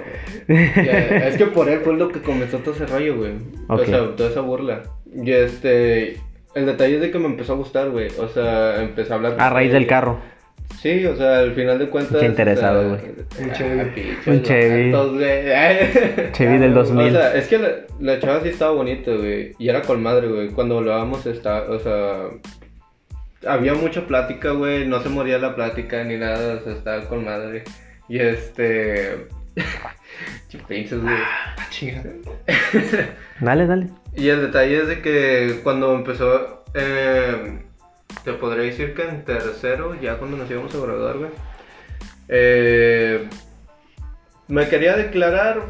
güey. 0.48 0.86
Ya, 0.86 1.28
Es 1.28 1.36
que 1.38 1.48
por 1.48 1.68
él 1.68 1.80
fue 1.80 1.96
lo 1.96 2.10
que 2.10 2.22
comenzó 2.22 2.60
todo 2.60 2.76
ese 2.76 2.86
rollo, 2.86 3.18
güey. 3.18 3.32
Ok. 3.70 3.80
O 3.82 3.86
sea, 3.86 4.16
toda 4.16 4.30
esa 4.30 4.42
burla. 4.42 4.84
Y 5.14 5.32
este. 5.32 6.18
El 6.54 6.66
detalle 6.68 6.96
es 6.96 7.02
de 7.02 7.12
que 7.12 7.18
me 7.20 7.26
empezó 7.26 7.54
a 7.54 7.56
gustar, 7.56 7.90
güey. 7.90 8.10
O 8.20 8.28
sea, 8.28 8.82
empecé 8.84 9.14
a 9.14 9.16
hablar. 9.16 9.36
A 9.40 9.50
raíz 9.50 9.72
del 9.72 9.88
carro. 9.88 10.20
Sí, 10.82 11.06
o 11.06 11.16
sea, 11.16 11.40
al 11.40 11.54
final 11.54 11.80
de 11.80 11.88
cuentas. 11.90 12.20
Qué 12.20 12.26
interesado, 12.28 12.94
o 12.94 12.98
sea, 12.98 13.10
güey. 13.10 13.48
Un 13.48 13.54
Chevy. 13.54 13.80
ah, 13.80 14.30
Un 14.30 14.42
Chevy. 14.44 14.92
vatos, 14.92 15.14
güey. 15.14 16.32
Chevy 16.34 16.58
del 16.60 16.74
2000. 16.74 17.08
O 17.08 17.12
sea, 17.12 17.36
es 17.36 17.48
que 17.48 17.58
la, 17.58 17.70
la 18.00 18.20
chava 18.20 18.42
sí 18.42 18.50
estaba 18.50 18.72
bonita, 18.74 19.12
güey. 19.12 19.54
Y 19.58 19.70
era 19.70 19.82
con 19.82 20.04
madre, 20.04 20.28
güey. 20.28 20.50
Cuando 20.50 20.78
hablábamos, 20.78 21.26
está, 21.26 21.64
o 21.70 21.80
sea. 21.80 22.24
Había 23.48 23.74
mucha 23.74 24.06
plática, 24.08 24.52
güey. 24.52 24.88
No 24.88 25.02
se 25.02 25.10
moría 25.10 25.38
la 25.40 25.56
plática 25.56 26.04
ni 26.04 26.18
nada. 26.18 26.56
O 26.56 26.60
sea, 26.64 26.74
estaba 26.74 27.06
con 27.06 27.26
madre. 27.26 27.64
Y 28.10 28.20
este. 28.20 29.28
Chupinches, 30.50 31.02
güey. 31.02 31.16
Ah, 31.16 31.56
chinga. 31.70 32.04
Dale, 33.42 33.68
dale. 33.68 33.88
Y 34.16 34.30
el 34.30 34.42
detalle 34.42 34.82
es 34.82 34.88
de 34.88 35.02
que 35.02 35.60
cuando 35.64 35.94
empezó. 35.94 36.64
eh, 36.74 37.60
te 38.24 38.34
podría 38.34 38.64
decir 38.66 38.94
que 38.94 39.04
en 39.04 39.24
tercero, 39.24 39.96
ya 40.02 40.18
cuando 40.18 40.38
nos 40.38 40.50
íbamos 40.50 40.74
a 40.76 40.80
graduar, 40.80 41.18
güey. 41.18 41.32
eh, 42.30 43.28
me 44.48 44.68
quería 44.70 44.96
declarar, 44.96 45.62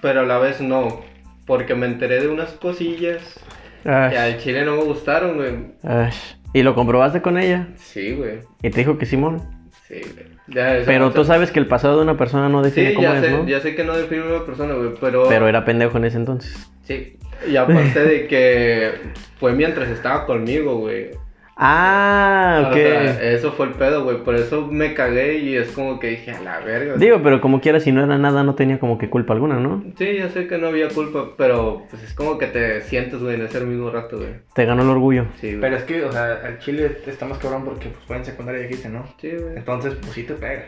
pero 0.00 0.20
a 0.20 0.24
la 0.24 0.38
vez 0.38 0.60
no. 0.60 1.04
Porque 1.46 1.74
me 1.74 1.86
enteré 1.86 2.20
de 2.20 2.28
unas 2.28 2.52
cosillas 2.52 3.38
que 3.82 3.90
al 3.90 4.38
chile 4.38 4.64
no 4.64 4.76
me 4.76 4.84
gustaron, 4.84 5.36
güey. 5.36 5.54
ash. 5.82 6.34
¿Y 6.54 6.62
lo 6.62 6.74
comprobaste 6.74 7.20
con 7.20 7.36
ella? 7.36 7.68
Sí, 7.76 8.12
güey. 8.12 8.38
Y 8.62 8.70
te 8.70 8.78
dijo 8.78 8.96
que 8.96 9.04
Simón. 9.04 9.42
Sí, 9.86 10.00
güey. 10.00 10.34
Ya, 10.46 10.78
Pero 10.86 11.10
tú 11.10 11.24
sabes 11.24 11.50
que 11.50 11.58
el 11.58 11.66
pasado 11.66 11.96
de 11.96 12.02
una 12.02 12.16
persona 12.16 12.48
no 12.48 12.62
define 12.62 12.90
Sí, 12.90 12.94
cómo 12.94 13.08
ya 13.08 13.16
es, 13.16 13.24
sé, 13.24 13.30
¿no? 13.30 13.46
ya 13.46 13.60
sé 13.60 13.74
que 13.74 13.82
no 13.84 13.96
define 13.96 14.22
una 14.22 14.44
persona, 14.44 14.74
güey, 14.74 14.90
pero... 15.00 15.24
Pero 15.28 15.48
era 15.48 15.64
pendejo 15.64 15.96
en 15.98 16.04
ese 16.04 16.18
entonces. 16.18 16.54
Sí. 16.84 17.18
Y 17.48 17.56
aparte 17.56 18.04
de 18.04 18.26
que 18.26 18.92
fue 19.40 19.52
mientras 19.52 19.88
estaba 19.88 20.26
conmigo, 20.26 20.76
güey. 20.76 21.10
Ah, 21.56 22.62
O 22.64 22.68
ok. 22.68 22.74
sea, 22.74 23.22
eso 23.32 23.52
fue 23.52 23.66
el 23.66 23.72
pedo, 23.74 24.02
güey. 24.04 24.18
Por 24.24 24.34
eso 24.34 24.66
me 24.66 24.92
cagué 24.92 25.38
y 25.38 25.56
es 25.56 25.70
como 25.70 26.00
que 26.00 26.08
dije, 26.08 26.32
a 26.32 26.40
la 26.40 26.60
verga. 26.60 26.96
Digo, 26.96 27.20
pero 27.22 27.40
como 27.40 27.60
quiera, 27.60 27.78
si 27.80 27.92
no 27.92 28.02
era 28.04 28.18
nada, 28.18 28.42
no 28.42 28.54
tenía 28.54 28.78
como 28.80 28.98
que 28.98 29.08
culpa 29.08 29.34
alguna, 29.34 29.60
¿no? 29.60 29.84
Sí, 29.96 30.16
ya 30.18 30.28
sé 30.30 30.46
que 30.48 30.58
no 30.58 30.66
había 30.68 30.88
culpa, 30.88 31.30
pero 31.38 31.84
pues 31.90 32.02
es 32.02 32.12
como 32.14 32.38
que 32.38 32.46
te 32.48 32.80
sientes, 32.82 33.20
güey, 33.20 33.36
en 33.36 33.42
ese 33.42 33.60
mismo 33.60 33.90
rato, 33.90 34.16
güey. 34.16 34.30
Te 34.54 34.64
ganó 34.64 34.82
el 34.82 34.88
orgullo. 34.90 35.26
Sí, 35.40 35.48
güey. 35.48 35.60
Pero 35.60 35.76
es 35.76 35.84
que, 35.84 36.04
o 36.04 36.12
sea, 36.12 36.40
al 36.44 36.58
Chile 36.58 36.98
está 37.06 37.24
más 37.26 37.38
cabrón 37.38 37.64
porque 37.64 37.88
pues, 37.88 38.04
fue 38.06 38.16
en 38.16 38.24
secundaria, 38.24 38.62
dijiste, 38.62 38.88
¿no? 38.88 39.04
Sí, 39.20 39.30
güey. 39.30 39.56
Entonces, 39.56 39.94
pues 39.94 40.12
sí 40.12 40.24
te 40.24 40.34
pega. 40.34 40.64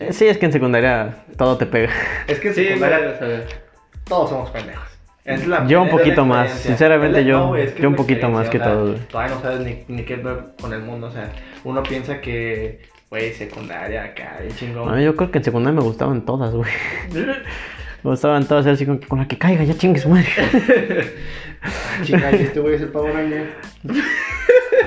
Eh, 0.00 0.12
Sí, 0.12 0.26
es 0.26 0.36
que 0.36 0.46
en 0.46 0.52
secundaria 0.52 1.24
todo 1.38 1.56
te 1.56 1.64
pega. 1.66 1.88
Es 2.26 2.38
que 2.40 2.48
en 2.48 2.54
Sí, 2.54 2.60
güey, 2.64 2.74
secundaria 2.74 3.10
o 3.14 3.18
sea, 3.18 3.42
todos 4.04 4.28
somos 4.30 4.50
pendejos. 4.50 4.95
Es 5.26 5.46
la 5.48 5.66
Yo 5.66 5.82
un 5.82 5.88
poquito 5.90 6.24
más, 6.24 6.50
sinceramente, 6.52 7.24
yo- 7.24 7.48
güey, 7.48 7.64
es 7.64 7.72
que 7.72 7.82
yo 7.82 7.88
un 7.88 7.96
poquito 7.96 8.28
más 8.28 8.48
que 8.48 8.58
experiencia, 8.58 8.72
todos, 8.72 8.90
o 8.90 8.92
sea, 8.92 8.96
güey. 8.96 9.08
Todavía 9.08 9.34
no 9.34 9.40
sabes 9.42 9.60
ni, 9.88 9.96
ni 9.96 10.02
qué 10.04 10.16
ver 10.16 10.36
con 10.60 10.72
el 10.72 10.82
mundo, 10.82 11.08
o 11.08 11.10
sea, 11.10 11.32
uno 11.64 11.82
piensa 11.82 12.20
que, 12.20 12.80
güey, 13.10 13.32
secundaria 13.32 14.04
acá, 14.04 14.38
chingón. 14.54 14.88
A 14.88 14.92
mí 14.96 15.02
yo 15.04 15.16
creo 15.16 15.30
que 15.32 15.38
en 15.38 15.44
secundaria 15.44 15.78
me 15.78 15.84
gustaban 15.84 16.24
todas, 16.24 16.54
güey. 16.54 16.70
Me 18.04 18.10
gustaban 18.12 18.46
todas, 18.46 18.64
así 18.66 18.86
con, 18.86 18.98
con 18.98 19.18
la 19.18 19.26
que 19.26 19.36
caiga, 19.36 19.64
ya 19.64 19.74
chingue 19.74 19.98
su 19.98 20.08
madre. 20.08 20.28
Chinga, 22.04 22.30
y 22.30 22.42
este 22.42 22.60
güey 22.60 22.74
es 22.76 22.82
el 22.82 22.92
Ranger. 22.92 23.48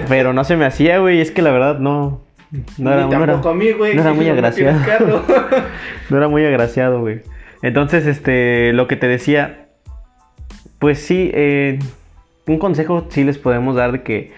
Pero 0.08 0.32
no 0.32 0.44
se 0.46 0.56
me 0.56 0.66
hacía, 0.66 1.00
güey, 1.00 1.20
es 1.20 1.32
que 1.32 1.42
la 1.42 1.52
verdad 1.52 1.80
no. 1.80 2.22
No 2.78 2.94
era, 2.94 3.06
no 3.08 3.24
era- 3.24 3.34
a 3.44 3.54
mí, 3.54 3.72
güey. 3.74 3.96
no 3.96 4.02
era 4.02 4.14
muy 4.14 4.26
no 4.28 4.32
agraciado. 4.34 5.26
no 6.10 6.18
era 6.18 6.28
muy 6.30 6.46
agraciado, 6.46 7.02
güey. 7.02 7.22
Entonces, 7.62 8.06
este, 8.06 8.72
lo 8.74 8.88
que 8.88 8.96
te 8.96 9.08
decía, 9.08 9.68
pues 10.80 11.00
sí, 11.00 11.30
eh, 11.34 11.80
un 12.48 12.58
consejo 12.58 13.06
sí 13.10 13.24
les 13.24 13.38
podemos 13.38 13.76
dar 13.76 13.92
de 13.92 14.02
que 14.04 14.32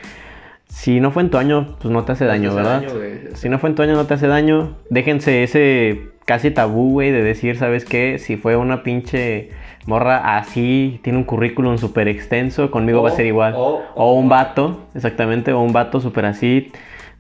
si 0.67 0.99
no 0.99 1.11
fue 1.11 1.23
en 1.23 1.29
tu 1.29 1.37
año, 1.37 1.75
pues 1.81 1.91
no 1.91 2.03
te 2.03 2.13
hace 2.13 2.25
daño, 2.25 2.49
No 2.49 2.55
te 2.55 2.61
hace 2.61 2.69
¿verdad? 2.69 2.93
daño. 3.21 3.35
Si 3.35 3.49
no 3.49 3.59
fue 3.59 3.69
en 3.69 3.75
tu 3.75 3.81
año, 3.83 3.93
no 3.93 4.05
te 4.07 4.13
hace 4.13 4.27
daño. 4.27 4.75
Déjense 4.89 5.43
ese 5.43 6.01
casi 6.25 6.51
tabú, 6.51 6.91
güey, 6.93 7.11
de 7.11 7.21
decir, 7.23 7.57
¿sabes 7.57 7.83
qué? 7.85 8.19
Si 8.19 8.37
fue 8.37 8.55
una 8.55 8.83
pinche 8.83 9.49
morra 9.85 10.37
así, 10.37 10.99
tiene 11.03 11.17
un 11.19 11.25
currículum 11.25 11.77
súper 11.77 12.07
extenso, 12.07 12.71
conmigo 12.71 13.01
va 13.03 13.09
a 13.09 13.13
ser 13.13 13.25
igual. 13.25 13.53
o- 13.57 13.81
O 13.95 14.13
un 14.13 14.29
vato, 14.29 14.85
exactamente, 14.95 15.51
o 15.51 15.59
un 15.59 15.73
vato 15.73 15.99
súper 15.99 16.25
así, 16.25 16.71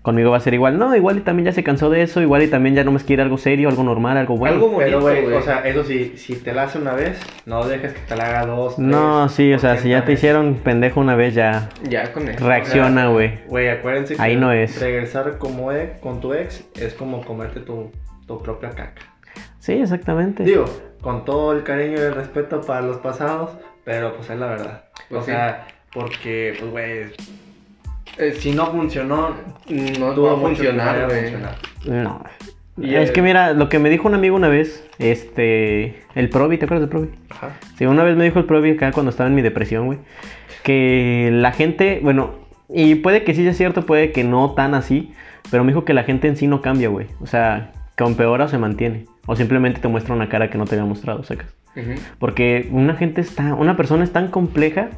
conmigo 0.01 0.31
va 0.31 0.37
a 0.37 0.39
ser 0.41 0.53
igual. 0.53 0.77
No, 0.77 0.95
igual 0.95 1.17
y 1.17 1.21
también 1.21 1.45
ya 1.45 1.51
se 1.51 1.63
cansó 1.63 1.89
de 1.89 2.01
eso, 2.01 2.21
igual 2.21 2.43
y 2.43 2.47
también 2.47 2.75
ya 2.75 2.83
no 2.83 2.91
me 2.91 2.99
quiere 2.99 3.21
algo 3.21 3.37
serio, 3.37 3.69
algo 3.69 3.83
normal, 3.83 4.17
algo 4.17 4.37
bueno. 4.37 4.55
Algo 4.55 4.69
bonito, 4.69 4.85
Pero, 4.85 5.01
güey, 5.01 5.33
o 5.33 5.41
sea, 5.41 5.59
eso 5.67 5.83
sí, 5.83 6.13
si 6.17 6.35
te 6.35 6.53
la 6.53 6.63
hace 6.63 6.77
una 6.79 6.93
vez, 6.93 7.19
no 7.45 7.65
dejes 7.65 7.93
que 7.93 7.99
te 7.99 8.15
la 8.15 8.25
haga 8.27 8.45
dos, 8.45 8.75
tres, 8.75 8.87
No, 8.87 9.29
sí, 9.29 9.53
o 9.53 9.59
sea, 9.59 9.77
si 9.77 9.89
ya 9.89 9.97
te 9.99 10.03
80 10.05 10.11
hicieron 10.13 10.55
pendejo 10.55 10.99
una 10.99 11.15
vez, 11.15 11.33
ya 11.35 11.69
Ya 11.89 12.11
con 12.13 12.27
eso. 12.27 12.45
reacciona, 12.47 13.07
güey. 13.09 13.39
Güey, 13.47 13.69
acuérdense 13.69 14.15
que 14.15 14.21
Ahí 14.21 14.35
no 14.35 14.51
es. 14.51 14.79
regresar 14.81 15.37
como 15.37 15.71
ex, 15.71 15.99
con 15.99 16.19
tu 16.19 16.33
ex 16.33 16.63
es 16.79 16.93
como 16.93 17.23
comerte 17.23 17.59
tu, 17.59 17.91
tu 18.27 18.41
propia 18.41 18.69
caca. 18.71 19.01
Sí, 19.59 19.73
exactamente. 19.73 20.43
Digo, 20.43 20.65
con 21.01 21.23
todo 21.25 21.53
el 21.53 21.63
cariño 21.63 21.97
y 21.97 22.01
el 22.01 22.15
respeto 22.15 22.61
para 22.61 22.81
los 22.81 22.97
pasados, 22.97 23.51
pero 23.83 24.15
pues 24.15 24.29
es 24.29 24.39
la 24.39 24.47
verdad. 24.47 24.83
Pues 25.09 25.21
o 25.21 25.25
sí. 25.25 25.31
sea, 25.31 25.67
porque, 25.93 26.55
pues, 26.59 26.71
güey, 26.71 27.03
Eh, 28.21 28.33
si 28.33 28.51
no 28.51 28.67
funcionó, 28.67 29.35
no 29.99 30.13
dudo 30.13 30.25
va 30.27 30.33
a 30.37 30.41
funcionar, 30.41 31.05
güey. 31.07 31.21
funcionar. 31.31 31.55
No. 31.87 32.23
Y 32.77 32.95
es 32.95 33.09
el- 33.09 33.13
que 33.13 33.21
mira, 33.21 33.53
lo 33.53 33.67
que 33.67 33.79
me 33.79 33.89
dijo 33.89 34.07
un 34.07 34.13
amigo 34.13 34.35
una 34.35 34.47
vez, 34.47 34.87
este, 34.99 36.01
el 36.15 36.29
Provi, 36.29 36.57
¿te 36.57 36.65
acuerdas 36.65 36.87
del 36.87 36.89
Provi? 36.89 37.09
Ajá. 37.29 37.49
Sí, 37.77 37.85
una 37.85 38.03
vez 38.03 38.15
me 38.15 38.23
dijo 38.23 38.39
el 38.39 38.45
Provi 38.45 38.71
acá 38.71 38.91
cuando 38.91 39.09
estaba 39.09 39.27
en 39.27 39.35
mi 39.35 39.41
depresión, 39.41 39.87
güey, 39.87 39.99
que 40.63 41.29
la 41.33 41.51
gente, 41.51 41.99
bueno, 42.03 42.31
y 42.69 42.95
puede 42.95 43.23
que 43.23 43.33
sí 43.33 43.43
sea 43.43 43.53
cierto, 43.53 43.85
puede 43.85 44.11
que 44.11 44.23
no 44.23 44.51
tan 44.51 44.73
así, 44.73 45.11
pero 45.49 45.63
me 45.63 45.71
dijo 45.71 45.83
que 45.85 45.93
la 45.93 46.03
gente 46.03 46.27
en 46.27 46.37
sí 46.37 46.47
no 46.47 46.61
cambia, 46.61 46.89
güey. 46.89 47.07
O 47.21 47.25
sea, 47.25 47.71
que 47.97 48.03
empeora 48.03 48.45
o 48.45 48.47
se 48.47 48.57
mantiene, 48.57 49.05
o 49.25 49.35
simplemente 49.35 49.81
te 49.81 49.87
muestra 49.87 50.13
una 50.15 50.29
cara 50.29 50.49
que 50.49 50.57
no 50.57 50.65
te 50.65 50.75
había 50.75 50.85
mostrado, 50.87 51.23
sacas. 51.23 51.53
Porque 52.19 52.67
una 52.71 52.95
gente 52.95 53.21
está, 53.21 53.53
una 53.55 53.75
persona 53.77 54.03
es 54.03 54.11
tan 54.11 54.27
compleja 54.29 54.89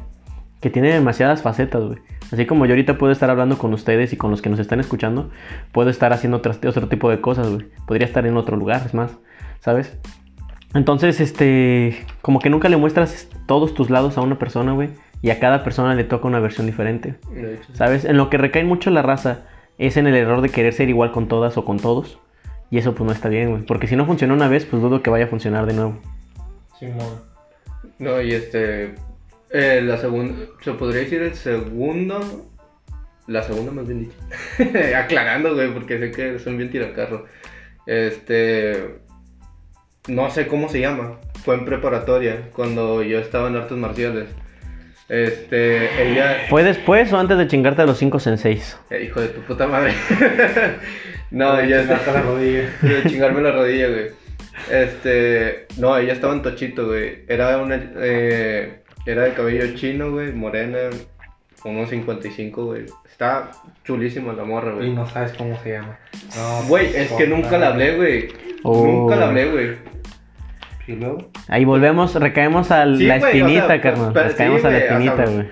que 0.60 0.70
tiene 0.70 0.92
demasiadas 0.92 1.42
facetas, 1.42 1.82
güey. 1.84 1.98
Así 2.32 2.46
como 2.46 2.64
yo 2.66 2.72
ahorita 2.72 2.96
puedo 2.98 3.12
estar 3.12 3.28
hablando 3.30 3.58
con 3.58 3.72
ustedes 3.74 4.12
y 4.12 4.16
con 4.16 4.30
los 4.30 4.40
que 4.42 4.50
nos 4.50 4.58
están 4.58 4.80
escuchando, 4.80 5.30
puedo 5.72 5.90
estar 5.90 6.12
haciendo 6.12 6.38
otras- 6.38 6.58
otro 6.64 6.88
tipo 6.88 7.10
de 7.10 7.20
cosas, 7.20 7.48
güey. 7.50 7.66
Podría 7.86 8.06
estar 8.06 8.26
en 8.26 8.36
otro 8.36 8.56
lugar, 8.56 8.82
es 8.86 8.94
más, 8.94 9.16
¿sabes? 9.60 9.96
Entonces, 10.74 11.20
este, 11.20 12.04
como 12.22 12.40
que 12.40 12.50
nunca 12.50 12.68
le 12.68 12.76
muestras 12.76 13.28
todos 13.46 13.74
tus 13.74 13.90
lados 13.90 14.18
a 14.18 14.22
una 14.22 14.38
persona, 14.38 14.72
güey. 14.72 14.90
Y 15.22 15.30
a 15.30 15.38
cada 15.38 15.62
persona 15.64 15.94
le 15.94 16.04
toca 16.04 16.26
una 16.26 16.40
versión 16.40 16.66
diferente. 16.66 17.14
Sí. 17.32 17.72
¿Sabes? 17.74 18.04
En 18.04 18.16
lo 18.16 18.28
que 18.28 18.36
recae 18.38 18.64
mucho 18.64 18.90
la 18.90 19.00
raza 19.02 19.42
es 19.78 19.96
en 19.96 20.06
el 20.06 20.14
error 20.16 20.40
de 20.40 20.48
querer 20.50 20.72
ser 20.72 20.88
igual 20.88 21.12
con 21.12 21.28
todas 21.28 21.56
o 21.56 21.64
con 21.64 21.78
todos. 21.78 22.18
Y 22.70 22.78
eso 22.78 22.94
pues 22.94 23.06
no 23.06 23.12
está 23.12 23.28
bien, 23.28 23.50
güey. 23.50 23.62
Porque 23.62 23.86
si 23.86 23.94
no 23.96 24.04
funcionó 24.04 24.34
una 24.34 24.48
vez, 24.48 24.64
pues 24.66 24.82
dudo 24.82 25.02
que 25.02 25.10
vaya 25.10 25.26
a 25.26 25.28
funcionar 25.28 25.66
de 25.66 25.74
nuevo. 25.74 25.98
Simón. 26.78 27.06
No, 27.98 28.20
y 28.20 28.32
este. 28.32 28.96
Eh, 29.54 29.80
la 29.82 29.96
segunda. 29.98 30.34
Se 30.62 30.72
podría 30.72 31.02
decir 31.02 31.22
el 31.22 31.34
segundo. 31.34 32.50
La 33.28 33.42
segunda, 33.42 33.70
más 33.70 33.86
bien 33.86 34.00
dicho. 34.00 34.16
Aclarando, 34.96 35.54
güey, 35.54 35.72
porque 35.72 35.98
sé 35.98 36.10
que 36.10 36.38
son 36.40 36.56
bien 36.58 36.70
tiracarro. 36.70 37.26
Este. 37.86 38.96
No 40.08 40.28
sé 40.30 40.48
cómo 40.48 40.68
se 40.68 40.80
llama. 40.80 41.20
Fue 41.44 41.54
en 41.54 41.64
preparatoria, 41.64 42.50
cuando 42.52 43.02
yo 43.04 43.20
estaba 43.20 43.48
en 43.48 43.56
artes 43.56 43.78
marciales. 43.78 44.28
Este. 45.08 46.10
Ella. 46.10 46.46
¿Fue 46.50 46.64
después 46.64 47.12
o 47.12 47.18
antes 47.18 47.38
de 47.38 47.46
chingarte 47.46 47.82
a 47.82 47.86
los 47.86 47.98
5 47.98 48.18
senseis? 48.18 48.76
Eh, 48.90 49.04
hijo 49.04 49.20
de 49.20 49.28
tu 49.28 49.40
puta 49.42 49.68
madre. 49.68 49.94
no, 51.30 51.60
ella 51.60 51.82
chingarte 51.82 52.12
la 52.12 52.22
rodilla. 52.22 52.70
de 52.82 53.02
chingarme 53.08 53.40
la 53.40 53.52
rodilla, 53.52 53.88
güey. 53.88 54.06
Este, 54.68 55.66
no, 55.78 55.96
ella 55.96 56.12
estaba 56.12 56.32
en 56.32 56.42
Tochito, 56.42 56.86
güey. 56.86 57.24
Era 57.28 57.58
una, 57.58 57.92
eh, 57.98 58.83
era 59.06 59.22
de 59.22 59.32
cabello 59.34 59.74
chino, 59.74 60.10
güey, 60.10 60.32
morena, 60.32 60.78
unos 61.64 61.90
55, 61.90 62.64
güey. 62.66 62.84
Está 63.10 63.50
chulísima 63.84 64.32
la 64.32 64.44
morra, 64.44 64.72
Y 64.72 64.76
güey. 64.76 64.92
no 64.92 65.06
sabes 65.06 65.32
cómo 65.34 65.58
se 65.62 65.72
llama. 65.72 65.98
No, 66.36 66.62
Güey, 66.68 66.94
es 66.94 67.12
que 67.12 67.26
nunca 67.26 67.58
la 67.58 67.68
hablé, 67.68 67.96
güey. 67.96 68.28
Oh. 68.64 68.86
Nunca 68.86 69.16
la 69.16 69.26
hablé, 69.28 69.50
güey. 69.50 69.76
Y 70.86 70.92
luego. 70.96 71.30
Ahí 71.48 71.64
volvemos, 71.64 72.14
recaemos 72.14 72.70
a 72.70 72.84
Sí, 72.96 73.04
la 73.06 73.18
güey, 73.18 73.40
o 73.40 73.46
espinita, 73.46 73.66
sea, 73.68 73.80
carnal. 73.80 74.10
pero- 74.12 74.28
Recaemos 74.28 74.60
sí, 74.60 74.66
a 74.66 74.70
la 74.70 74.76
güey, 74.78 74.86
o 74.86 74.88
sea, 74.88 74.98
espinita, 74.98 75.30
güey. 75.30 75.48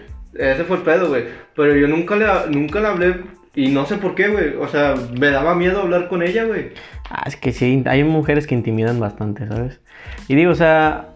Ese 0.52 0.64
fue 0.64 0.76
el 0.78 0.82
pedo, 0.82 1.08
güey. 1.08 1.24
Pero 1.54 1.76
yo 1.76 1.88
nunca 1.88 2.16
le, 2.16 2.26
nunca 2.50 2.80
le 2.80 2.86
hablé 2.88 3.16
y 3.54 3.68
no 3.68 3.86
sé 3.86 3.96
por 3.96 4.14
qué, 4.14 4.28
güey. 4.28 4.54
O 4.56 4.68
sea, 4.68 4.94
me 5.18 5.30
daba 5.30 5.54
miedo 5.54 5.80
hablar 5.82 6.08
con 6.08 6.22
ella, 6.22 6.44
güey. 6.44 6.70
Ah, 7.10 7.24
es 7.26 7.36
que 7.36 7.52
sí, 7.52 7.82
hay 7.86 8.04
mujeres 8.04 8.46
que 8.46 8.54
intimidan 8.54 8.98
bastante, 9.00 9.46
¿sabes? 9.46 9.80
Y 10.28 10.34
digo, 10.34 10.50
o 10.52 10.54
sea, 10.54 11.08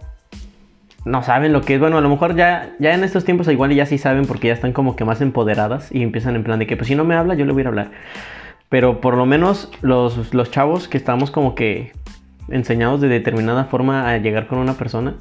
no 1.07 1.23
saben 1.23 1.53
lo 1.53 1.63
que 1.63 1.75
es. 1.75 1.81
Bueno, 1.81 1.97
a 1.97 2.01
lo 2.01 2.09
mejor 2.09 2.35
ya, 2.35 2.75
ya 2.81 2.93
en 2.93 3.05
estos 3.05 3.25
tiempos 3.25 3.49
igual 3.49 3.73
ya 3.73 3.87
sí 3.87 3.97
saben 3.97 4.27
porque 4.27 4.49
ya 4.49 4.55
están 4.55 4.73
como 4.73 4.97
que 4.97 5.05
más 5.05 5.21
empoderadas 5.21 5.91
y 5.93 6.03
empiezan 6.03 6.35
en 6.35 6.43
plan 6.43 6.59
de 6.59 6.67
que, 6.67 6.77
pues 6.77 6.89
si 6.89 6.97
no 6.97 7.05
me 7.05 7.15
habla, 7.15 7.35
yo 7.35 7.47
le 7.47 7.53
voy 7.53 7.61
a 7.61 7.63
ir 7.63 7.67
a 7.67 7.71
hablar. 7.71 7.91
Pero 8.69 9.01
por 9.01 9.17
lo 9.17 9.25
menos 9.25 9.71
los, 9.83 10.35
los 10.35 10.51
chavos 10.51 10.89
que 10.89 10.99
estamos 10.99 11.31
como 11.31 11.55
que 11.55 11.93
enseñados 12.49 13.01
de 13.01 13.09
determinada 13.09 13.67
forma 13.67 14.11
a 14.11 14.19
llegar 14.19 14.49
con 14.49 14.59
una 14.59 14.75
persona, 14.75 15.15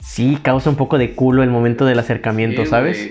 sí 0.00 0.36
causa 0.42 0.70
un 0.70 0.76
poco 0.76 0.98
de 0.98 1.14
culo 1.14 1.44
el 1.44 1.50
momento 1.50 1.84
del 1.86 2.00
acercamiento, 2.00 2.64
Sí, 2.64 2.70
¿sabes? 2.70 3.10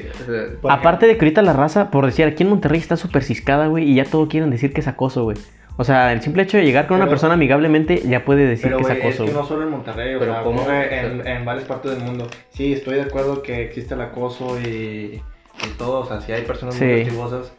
Aparte 0.69 1.07
de 1.07 1.15
que 1.17 1.23
ahorita 1.23 1.41
la 1.41 1.53
raza, 1.53 1.91
por 1.91 2.05
decir, 2.05 2.25
aquí 2.25 2.43
en 2.43 2.49
Monterrey 2.49 2.79
está 2.81 2.97
súper 2.97 3.23
ciscada, 3.23 3.67
güey, 3.67 3.89
y 3.89 3.95
ya 3.95 4.03
todo 4.03 4.27
quieren 4.27 4.49
decir 4.49 4.73
que 4.73 4.81
es 4.81 4.87
acoso, 4.89 5.23
güey. 5.23 5.37
O 5.77 5.83
sea, 5.83 6.11
el 6.13 6.21
simple 6.21 6.43
hecho 6.43 6.57
de 6.57 6.63
llegar 6.63 6.85
con 6.87 6.97
una 6.97 7.07
persona 7.09 7.33
amigablemente 7.33 8.01
ya 8.05 8.23
puede 8.25 8.45
decir 8.45 8.65
Pero, 8.65 8.77
que 8.77 8.83
es 8.83 8.89
es 8.89 8.97
acoso. 8.99 9.25
que 9.25 9.31
güey. 9.31 9.41
no 9.41 9.47
solo 9.47 9.63
en 9.63 9.69
Monterrey, 9.71 10.15
o 10.15 10.19
Pero 10.19 10.33
sea, 10.33 10.43
¿cómo? 10.43 10.61
ocurre 10.61 10.99
en, 10.99 11.27
en 11.27 11.45
varias 11.45 11.65
partes 11.65 11.91
del 11.91 12.01
mundo. 12.01 12.27
Sí, 12.49 12.73
estoy 12.73 12.95
de 12.95 13.01
acuerdo 13.03 13.41
que 13.41 13.63
existe 13.63 13.93
el 13.95 14.01
acoso 14.01 14.59
y, 14.59 15.21
y 15.63 15.67
todo, 15.77 16.01
o 16.01 16.05
sea, 16.05 16.21
sí 16.21 16.31
hay 16.33 16.43
personas 16.43 16.75
Sí. 16.75 16.85
muy 16.85 17.03
castigosas, 17.03 17.53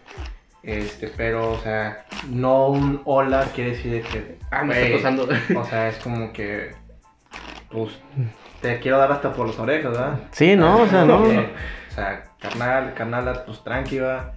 este, 0.62 1.08
pero, 1.16 1.52
o 1.52 1.58
sea, 1.58 2.04
no 2.28 2.68
un 2.68 3.00
hola 3.06 3.46
quiere 3.54 3.70
decir 3.70 4.02
que, 4.02 4.36
Ah, 4.50 4.62
me 4.62 4.74
está 4.74 4.94
acosando. 4.94 5.28
o 5.56 5.64
sea, 5.64 5.88
es 5.88 5.96
como 5.96 6.32
que, 6.32 6.70
pues, 7.70 7.98
te 8.60 8.78
quiero 8.78 8.98
dar 8.98 9.10
hasta 9.10 9.32
por 9.32 9.46
las 9.48 9.58
orejas, 9.58 9.90
¿verdad? 9.90 10.20
Sí, 10.30 10.54
no, 10.54 10.82
o 10.82 10.86
sea, 10.86 11.04
no. 11.04 11.24
Que, 11.24 11.38
O 11.90 11.94
sea, 11.94 12.22
carnal, 12.38 12.94
carnala, 12.94 13.44
pues 13.44 13.64
tranqui, 13.64 13.98
va. 13.98 14.32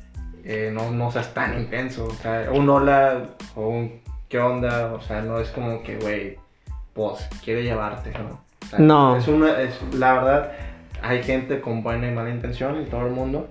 Eh, 0.48 0.70
no, 0.72 0.92
no 0.92 1.12
seas 1.12 1.34
tan 1.34 1.60
intenso. 1.60 2.06
O 2.06 2.14
sea, 2.14 2.52
un 2.52 2.70
hola 2.70 3.24
o 3.56 3.68
un 3.68 4.02
qué 4.30 4.40
onda. 4.40 4.94
O 4.94 5.02
sea, 5.02 5.22
no 5.22 5.40
es 5.40 5.50
como 5.50 5.82
que, 5.82 5.98
güey, 5.98 6.38
pues 6.94 7.28
quiere 7.44 7.64
llevarte, 7.64 8.12
¿no? 8.12 8.40
O 8.62 8.66
sea, 8.68 8.80
No. 8.80 9.18
Es 9.18 9.28
una, 9.28 9.60
es, 9.60 9.82
la 9.94 10.14
verdad, 10.14 10.52
hay 11.02 11.24
gente 11.24 11.60
con 11.60 11.82
buena 11.82 12.08
y 12.08 12.12
mala 12.12 12.30
intención 12.30 12.76
en 12.78 12.90
todo 12.90 13.08
el 13.08 13.12
mundo. 13.12 13.50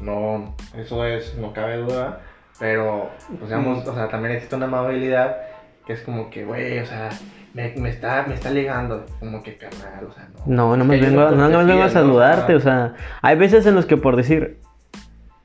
No, 0.00 0.54
eso 0.76 1.04
es, 1.04 1.36
no 1.36 1.52
cabe 1.52 1.76
duda. 1.78 2.20
Pero, 2.60 3.10
pues, 3.26 3.42
digamos, 3.42 3.86
o 3.86 3.94
sea, 3.94 4.08
también 4.08 4.34
existe 4.34 4.54
una 4.54 4.66
amabilidad 4.66 5.38
que 5.86 5.94
es 5.94 6.02
como 6.02 6.30
que, 6.30 6.44
güey, 6.44 6.78
o 6.78 6.86
sea, 6.86 7.08
me, 7.52 7.74
me 7.76 7.88
está, 7.88 8.24
me 8.28 8.34
está 8.34 8.50
ligando. 8.50 9.06
Como 9.18 9.42
que, 9.42 9.56
carnal, 9.56 10.04
o 10.04 10.12
sea, 10.12 10.28
no. 10.46 10.54
No, 10.54 10.76
no 10.76 10.84
me 10.84 11.00
vengo, 11.00 11.30
no, 11.30 11.48
no 11.48 11.58
me 11.58 11.64
vengo 11.64 11.82
a 11.82 11.88
saludarte, 11.88 12.54
o 12.54 12.60
sea, 12.60 12.94
hay 13.22 13.36
veces 13.36 13.66
en 13.66 13.74
los 13.74 13.86
que 13.86 13.96
por 13.96 14.14
decir, 14.14 14.60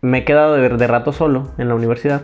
me 0.05 0.19
he 0.19 0.23
quedado 0.23 0.55
de, 0.55 0.69
de 0.69 0.87
rato 0.87 1.11
solo 1.11 1.51
en 1.57 1.67
la 1.67 1.75
universidad, 1.75 2.23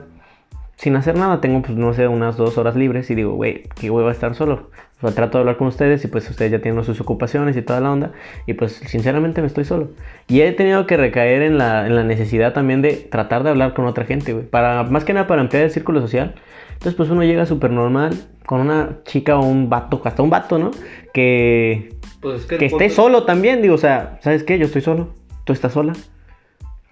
sin 0.75 0.95
hacer 0.95 1.15
nada, 1.17 1.41
tengo 1.41 1.61
pues 1.61 1.77
no 1.77 1.93
sé, 1.93 2.07
unas 2.07 2.37
dos 2.37 2.57
horas 2.57 2.75
libres 2.75 3.09
y 3.09 3.15
digo, 3.15 3.33
güey, 3.33 3.63
qué 3.79 3.89
huevo 3.89 4.09
estar 4.09 4.35
solo. 4.35 4.69
O 4.97 5.01
sea, 5.01 5.15
trato 5.15 5.37
de 5.37 5.41
hablar 5.41 5.57
con 5.57 5.67
ustedes 5.67 6.03
y 6.05 6.07
pues 6.07 6.29
ustedes 6.29 6.51
ya 6.51 6.59
tienen 6.59 6.83
sus 6.83 7.01
ocupaciones 7.01 7.57
y 7.57 7.61
toda 7.63 7.81
la 7.81 7.91
onda 7.91 8.11
y 8.45 8.53
pues 8.53 8.73
sinceramente 8.73 9.41
me 9.41 9.47
estoy 9.47 9.65
solo. 9.65 9.89
Y 10.27 10.41
he 10.41 10.51
tenido 10.53 10.85
que 10.85 10.97
recaer 10.97 11.41
en 11.41 11.57
la, 11.57 11.87
en 11.87 11.95
la 11.95 12.03
necesidad 12.03 12.53
también 12.53 12.81
de 12.81 12.93
tratar 12.93 13.43
de 13.43 13.49
hablar 13.49 13.73
con 13.73 13.85
otra 13.85 14.05
gente, 14.05 14.33
güey, 14.33 14.45
para, 14.45 14.83
más 14.83 15.03
que 15.03 15.13
nada 15.13 15.27
para 15.27 15.41
ampliar 15.41 15.63
el 15.65 15.71
círculo 15.71 16.01
social. 16.01 16.35
Entonces 16.73 16.95
pues 16.95 17.09
uno 17.09 17.23
llega 17.23 17.45
súper 17.45 17.71
normal 17.71 18.13
con 18.45 18.61
una 18.61 18.99
chica 19.05 19.37
o 19.37 19.45
un 19.45 19.69
vato, 19.69 20.01
hasta 20.03 20.21
un 20.21 20.29
vato, 20.29 20.57
¿no? 20.59 20.71
Que 21.13 21.95
Pues 22.21 22.41
es 22.41 22.45
que, 22.47 22.57
que 22.57 22.65
esté 22.65 22.89
solo 22.89 23.23
también, 23.23 23.61
digo, 23.61 23.75
o 23.75 23.79
sea, 23.79 24.19
¿sabes 24.21 24.43
qué? 24.43 24.57
Yo 24.59 24.65
estoy 24.65 24.81
solo, 24.81 25.13
tú 25.45 25.53
estás 25.53 25.73
sola. 25.73 25.93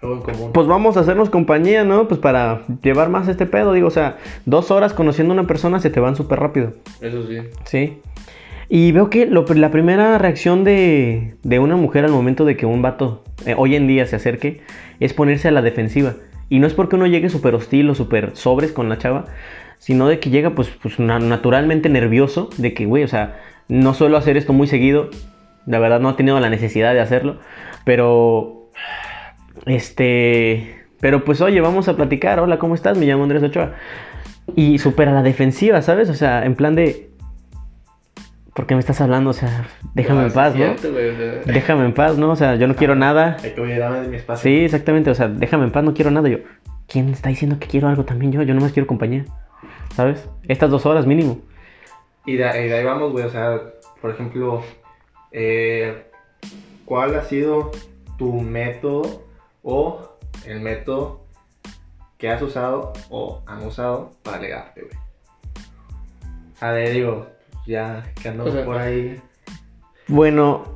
Algo 0.02 0.14
en 0.16 0.20
común. 0.22 0.50
Pues 0.52 0.66
vamos 0.66 0.96
a 0.96 1.00
hacernos 1.00 1.28
compañía, 1.30 1.84
¿no? 1.84 2.08
Pues 2.08 2.20
para 2.20 2.62
llevar 2.82 3.10
más 3.10 3.28
este 3.28 3.46
pedo, 3.46 3.72
digo, 3.72 3.88
o 3.88 3.90
sea, 3.90 4.16
dos 4.46 4.70
horas 4.70 4.92
conociendo 4.94 5.32
a 5.32 5.38
una 5.38 5.46
persona 5.46 5.78
se 5.80 5.90
te 5.90 6.00
van 6.00 6.16
súper 6.16 6.40
rápido, 6.40 6.72
Eso 7.00 7.26
sí. 7.26 7.38
¿sí? 7.64 7.98
Y 8.68 8.92
veo 8.92 9.10
que 9.10 9.26
lo- 9.26 9.44
la 9.46 9.70
primera 9.70 10.16
reacción 10.18 10.62
de, 10.64 11.34
de 11.42 11.58
una 11.58 11.76
mujer 11.76 12.04
al 12.04 12.12
momento 12.12 12.44
de 12.44 12.56
que 12.56 12.66
un 12.66 12.82
vato 12.82 13.24
eh, 13.44 13.54
hoy 13.58 13.74
en 13.76 13.86
día 13.88 14.06
se 14.06 14.16
acerque 14.16 14.60
es 15.00 15.12
ponerse 15.12 15.48
a 15.48 15.50
la 15.50 15.60
defensiva. 15.60 16.14
Y 16.48 16.60
no 16.60 16.66
es 16.66 16.74
porque 16.74 16.96
uno 16.96 17.06
llegue 17.06 17.28
súper 17.30 17.54
hostil 17.54 17.90
o 17.90 17.94
súper 17.94 18.30
sobres 18.36 18.72
con 18.72 18.88
la 18.88 18.96
chava, 18.98 19.26
sino 19.78 20.06
de 20.08 20.18
que 20.20 20.30
llega 20.30 20.50
pues, 20.50 20.68
pues 20.82 20.98
na- 20.98 21.18
naturalmente 21.18 21.88
nervioso, 21.88 22.48
de 22.58 22.72
que, 22.74 22.86
güey, 22.86 23.02
o 23.02 23.08
sea, 23.08 23.38
no 23.68 23.92
suelo 23.94 24.16
hacer 24.16 24.36
esto 24.36 24.52
muy 24.52 24.66
seguido, 24.66 25.10
la 25.66 25.78
verdad 25.78 26.00
no 26.00 26.10
he 26.10 26.14
tenido 26.14 26.38
la 26.40 26.48
necesidad 26.50 26.92
de 26.94 27.00
hacerlo, 27.00 27.36
pero 27.84 28.59
este, 29.66 30.84
pero 31.00 31.24
pues 31.24 31.40
oye, 31.40 31.60
vamos 31.60 31.88
a 31.88 31.96
platicar. 31.96 32.40
Hola, 32.40 32.58
¿cómo 32.58 32.74
estás? 32.74 32.98
Me 32.98 33.06
llamo 33.06 33.22
Andrés 33.24 33.42
Ochoa. 33.42 33.74
Y 34.56 34.78
súper 34.78 35.08
a 35.08 35.12
la 35.12 35.22
defensiva, 35.22 35.80
¿sabes? 35.82 36.10
O 36.10 36.14
sea, 36.14 36.44
en 36.44 36.54
plan 36.56 36.74
de 36.74 37.10
¿Por 38.54 38.66
qué 38.66 38.74
me 38.74 38.80
estás 38.80 39.00
hablando? 39.00 39.30
O 39.30 39.32
sea, 39.32 39.68
déjame 39.94 40.20
Ah, 40.20 40.26
en 40.26 40.32
paz, 40.32 40.54
¿no? 40.56 40.72
o 40.72 40.76
sea, 40.76 40.92
Déjame 41.46 41.84
en 41.84 41.94
paz, 41.94 42.18
¿no? 42.18 42.30
O 42.30 42.36
sea, 42.36 42.56
yo 42.56 42.66
no 42.66 42.74
quiero 42.74 42.94
nada. 42.94 43.36
Hay 43.42 43.52
que 43.52 43.60
olvidarme 43.60 44.00
de 44.00 44.08
mi 44.08 44.16
espacio. 44.16 44.50
Sí, 44.50 44.64
exactamente, 44.64 45.08
o 45.08 45.14
sea, 45.14 45.28
déjame 45.28 45.64
en 45.64 45.70
paz, 45.70 45.84
no 45.84 45.94
quiero 45.94 46.10
nada. 46.10 46.28
Yo, 46.28 46.38
¿quién 46.88 47.08
está 47.08 47.28
diciendo 47.28 47.58
que 47.60 47.68
quiero 47.68 47.88
algo 47.88 48.04
también 48.04 48.32
yo? 48.32 48.42
Yo 48.42 48.52
nomás 48.52 48.72
quiero 48.72 48.86
compañía, 48.86 49.24
¿sabes? 49.94 50.28
Estas 50.48 50.68
dos 50.68 50.84
horas 50.84 51.06
mínimo. 51.06 51.38
Y 52.26 52.36
de, 52.36 52.64
y 52.64 52.68
de 52.68 52.74
ahí 52.78 52.84
vamos, 52.84 53.12
güey. 53.12 53.24
O 53.24 53.30
sea, 53.30 53.60
por 54.00 54.10
ejemplo, 54.10 54.62
eh, 55.30 56.06
¿cuál 56.84 57.14
ha 57.14 57.22
sido 57.22 57.70
tu 58.18 58.32
método 58.42 59.22
o 59.62 60.16
el 60.46 60.60
método 60.60 61.24
que 62.18 62.28
has 62.28 62.42
usado 62.42 62.92
o 63.08 63.42
han 63.46 63.66
usado 63.66 64.10
para 64.22 64.40
legarte, 64.40 64.82
güey? 64.82 64.94
A 66.60 66.72
ver, 66.72 66.92
digo, 66.92 67.26
ya 67.66 68.02
que 68.20 68.28
andamos 68.28 68.52
O 68.52 68.56
sea, 68.56 68.64
por 68.64 68.76
ahí. 68.76 69.20
Bueno, 70.08 70.74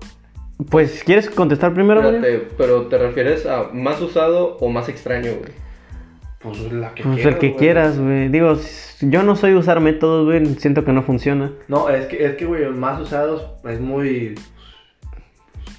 pues, 0.70 1.02
¿quieres 1.04 1.28
contestar 1.28 1.74
primero? 1.74 2.00
Espérate, 2.00 2.48
pero 2.56 2.86
¿te 2.86 2.96
refieres 2.98 3.44
a 3.46 3.64
más 3.72 4.00
usado 4.00 4.56
o 4.60 4.68
más 4.70 4.88
extraño, 4.88 5.32
güey? 5.38 5.52
Pues 6.38 6.72
la 6.72 6.94
que 6.94 7.02
Pues 7.02 7.16
quieras, 7.16 7.34
el 7.34 7.40
que 7.40 7.48
güey. 7.48 7.58
quieras, 7.58 7.98
güey. 7.98 8.28
Digo, 8.28 8.56
yo 9.00 9.22
no 9.22 9.34
soy 9.34 9.54
usar 9.54 9.80
métodos, 9.80 10.26
güey. 10.26 10.46
Siento 10.56 10.84
que 10.84 10.92
no 10.92 11.02
funciona. 11.02 11.52
No, 11.68 11.88
es 11.88 12.06
que, 12.06 12.24
es 12.24 12.36
que, 12.36 12.44
güey, 12.44 12.66
más 12.70 13.00
usados 13.00 13.46
es 13.68 13.80
muy 13.80 14.34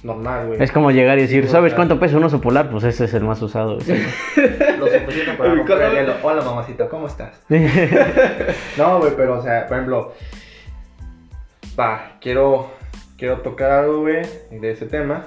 normal, 0.06 0.46
güey. 0.46 0.62
Es 0.62 0.72
como 0.72 0.90
llegar 0.90 1.18
y 1.18 1.22
decir, 1.22 1.42
Sí, 1.42 1.48
o 1.48 1.52
¿sabes 1.52 1.72
sea- 1.72 1.76
cuánto 1.76 1.98
pesa 2.00 2.16
un 2.16 2.24
oso 2.24 2.40
polar? 2.40 2.70
Pues 2.70 2.84
ese 2.84 3.04
es 3.04 3.14
el 3.14 3.24
más 3.24 3.42
usado. 3.42 3.76
güey. 3.78 3.98
Lo 4.78 4.86
suficiente 4.86 5.32
para 5.36 5.52
El. 5.52 6.14
Hola, 6.22 6.42
mamacita, 6.42 6.88
¿cómo 6.88 7.06
estás? 7.08 7.40
No, 8.78 8.98
güey, 9.00 9.12
pero, 9.16 9.38
o 9.38 9.42
sea, 9.42 9.66
por 9.66 9.76
ejemplo, 9.76 10.12
va, 11.78 12.16
quiero, 12.20 12.70
quiero 13.18 13.40
tocar 13.40 13.70
algo, 13.70 14.00
güey, 14.02 14.22
de 14.50 14.70
ese 14.70 14.86
tema. 14.86 15.24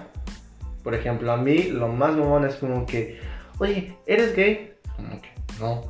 Por 0.83 0.95
ejemplo, 0.95 1.31
a 1.31 1.37
mí 1.37 1.63
lo 1.63 1.87
más 1.89 2.15
mamón 2.15 2.45
es 2.45 2.55
como 2.55 2.85
que, 2.85 3.19
oye, 3.59 3.95
¿eres 4.07 4.35
gay? 4.35 4.73
Como 4.95 5.21
que, 5.21 5.29
no. 5.59 5.81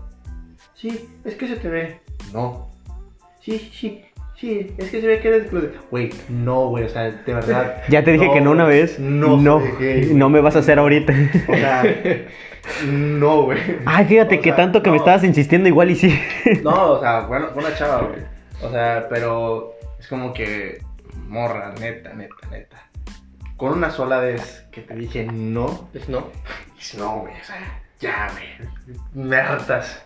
Sí, 0.73 1.09
es 1.25 1.35
que 1.35 1.47
se 1.47 1.57
te 1.57 1.67
ve. 1.69 1.99
No. 2.33 2.69
Sí, 3.41 3.57
sí, 3.59 3.69
sí, 3.73 4.01
es 4.41 4.89
que 4.89 5.01
se 5.01 5.07
ve 5.07 5.19
que 5.19 5.27
eres 5.27 5.49
closet. 5.49 5.75
Güey, 5.91 6.09
no, 6.29 6.67
güey, 6.69 6.85
o 6.85 6.89
sea, 6.89 7.11
de 7.11 7.33
verdad. 7.33 7.83
ya 7.89 8.03
te 8.03 8.11
dije 8.13 8.31
que 8.31 8.39
no 8.41 8.51
una 8.51 8.65
vez. 8.65 8.97
No, 8.99 9.37
no, 9.37 9.61
no 10.13 10.29
me 10.29 10.39
vas 10.39 10.55
a 10.55 10.59
hacer 10.59 10.79
ahorita. 10.79 11.13
O 11.47 11.53
sea, 11.53 11.83
no, 12.87 13.43
güey. 13.43 13.59
Ay, 13.85 14.05
fíjate 14.05 14.37
O 14.37 14.41
que 14.41 14.49
sea, 14.49 14.55
tanto 14.55 14.81
que 14.81 14.89
me 14.89 14.97
no. 14.97 15.01
estabas 15.03 15.23
insistiendo, 15.25 15.67
igual 15.67 15.91
y 15.91 15.95
sí. 15.95 16.19
No, 16.63 16.91
o 16.93 16.99
sea, 17.01 17.21
bueno, 17.21 17.49
fue 17.53 17.63
una 17.65 17.75
chava, 17.75 18.01
güey. 18.03 18.21
O 18.61 18.71
sea, 18.71 19.07
pero 19.09 19.73
es 19.99 20.07
como 20.07 20.33
que, 20.33 20.81
morra, 21.27 21.73
neta, 21.79 22.13
neta, 22.13 22.35
neta. 22.49 22.77
Con 23.57 23.73
una 23.73 23.91
sola 23.91 24.19
vez 24.19 24.65
que 24.71 24.81
te 24.81 24.95
dije 24.95 25.25
no, 25.25 25.89
Es 25.93 26.07
no. 26.07 26.27
dices, 26.77 26.97
no, 26.97 27.19
güey, 27.19 27.33
o 27.33 27.43
sea, 27.43 27.81
ya, 27.99 28.29
güey, 28.31 28.97
me 29.13 29.35
hartas. 29.35 30.05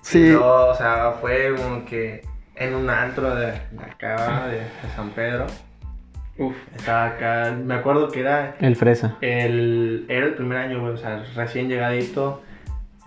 Sí. 0.00 0.30
Luego, 0.30 0.68
o 0.68 0.74
sea, 0.74 1.14
fue 1.20 1.54
como 1.56 1.84
que 1.84 2.22
en 2.56 2.74
un 2.74 2.88
antro 2.90 3.34
de, 3.34 3.52
de 3.70 3.84
acá, 3.84 4.46
de, 4.48 4.58
de 4.58 4.94
San 4.94 5.10
Pedro. 5.10 5.46
Uf. 6.38 6.54
Estaba 6.74 7.06
acá, 7.06 7.56
me 7.64 7.74
acuerdo 7.74 8.10
que 8.10 8.20
era 8.20 8.56
El 8.60 8.76
fresa. 8.76 9.16
el, 9.22 10.04
era 10.08 10.26
el 10.26 10.34
primer 10.34 10.58
año, 10.58 10.80
güey, 10.80 10.92
o 10.92 10.96
sea, 10.96 11.24
recién 11.34 11.68
llegadito, 11.68 12.42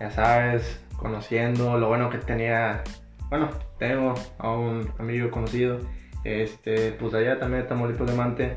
ya 0.00 0.10
sabes, 0.10 0.84
conociendo, 0.96 1.78
lo 1.78 1.88
bueno 1.88 2.10
que 2.10 2.18
tenía, 2.18 2.82
bueno, 3.28 3.50
tengo 3.78 4.14
a 4.38 4.52
un 4.52 4.92
amigo 4.98 5.30
conocido, 5.30 5.78
este, 6.24 6.92
pues 6.92 7.14
allá 7.14 7.38
también 7.38 7.62
de 7.62 7.68
Tamaulipas 7.68 8.08
de 8.08 8.16
Mante, 8.16 8.56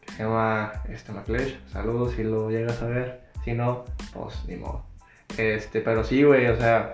que 0.00 0.12
se 0.12 0.22
llama, 0.22 0.72
este, 0.88 1.12
Maclesh, 1.12 1.58
saludos 1.70 2.14
si 2.14 2.24
lo 2.24 2.50
llegas 2.50 2.82
a 2.82 2.86
ver, 2.86 3.20
si 3.44 3.52
no, 3.52 3.84
pues, 4.14 4.42
ni 4.48 4.56
modo. 4.56 4.86
Este, 5.36 5.82
pero 5.82 6.04
sí, 6.04 6.22
güey, 6.22 6.46
o 6.46 6.56
sea, 6.56 6.92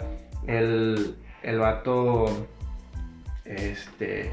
el, 0.49 1.17
el 1.45 1.59
vato, 1.61 2.49
este, 3.49 4.33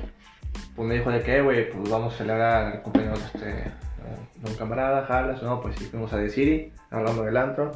pues 0.75 0.87
me 0.87 0.95
dijo 0.95 1.11
de 1.11 1.21
que, 1.21 1.41
güey, 1.41 1.69
pues 1.69 1.89
vamos 1.89 2.13
a 2.13 2.17
celebrar 2.17 2.75
el 2.75 2.81
cumpleaños 2.81 3.21
este, 3.33 3.47
de 3.47 4.49
un 4.49 4.55
camarada, 4.55 5.05
jalas, 5.05 5.41
no, 5.41 5.61
pues 5.61 5.75
sí, 5.77 5.85
fuimos 5.85 6.11
a 6.13 6.17
The 6.17 6.29
City, 6.29 6.71
hablando 6.91 7.23
del 7.23 7.37
antro. 7.37 7.71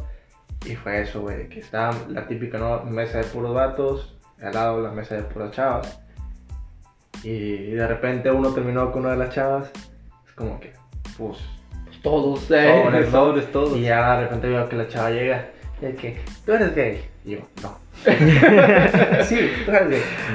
Y 0.66 0.76
fue 0.76 1.02
eso, 1.02 1.22
güey, 1.22 1.48
que 1.50 1.60
estaba 1.60 1.96
la 2.10 2.28
típica 2.28 2.58
¿no? 2.58 2.84
mesa 2.84 3.20
de 3.20 3.26
puros 3.26 3.54
vatos, 3.54 4.18
al 4.42 4.54
lado 4.54 4.82
la 4.82 4.92
mesa 4.92 5.16
de 5.16 5.24
puras 5.24 5.52
chavas. 5.52 6.00
Y 7.24 7.72
de 7.72 7.88
repente 7.88 8.32
uno 8.32 8.54
terminó 8.54 8.92
con 8.92 9.04
una 9.04 9.12
de 9.12 9.18
las 9.18 9.34
chavas, 9.34 9.72
es 10.26 10.34
como 10.34 10.60
que, 10.60 10.74
pues, 11.18 11.38
Todos, 12.02 12.50
eh. 12.52 13.08
Sobres, 13.12 13.52
todos. 13.52 13.78
y 13.78 13.82
ya 13.82 14.18
de 14.18 14.24
repente 14.24 14.48
veo 14.48 14.68
que 14.70 14.76
la 14.76 14.88
chava 14.88 15.12
llega, 15.12 15.50
y 15.82 15.86
es 15.86 15.96
que, 15.96 16.22
tú 16.46 16.54
eres 16.54 16.76
gay. 16.76 17.10
Y 17.26 17.32
yo, 17.32 17.40
no. 17.62 17.87
sí. 19.24 19.40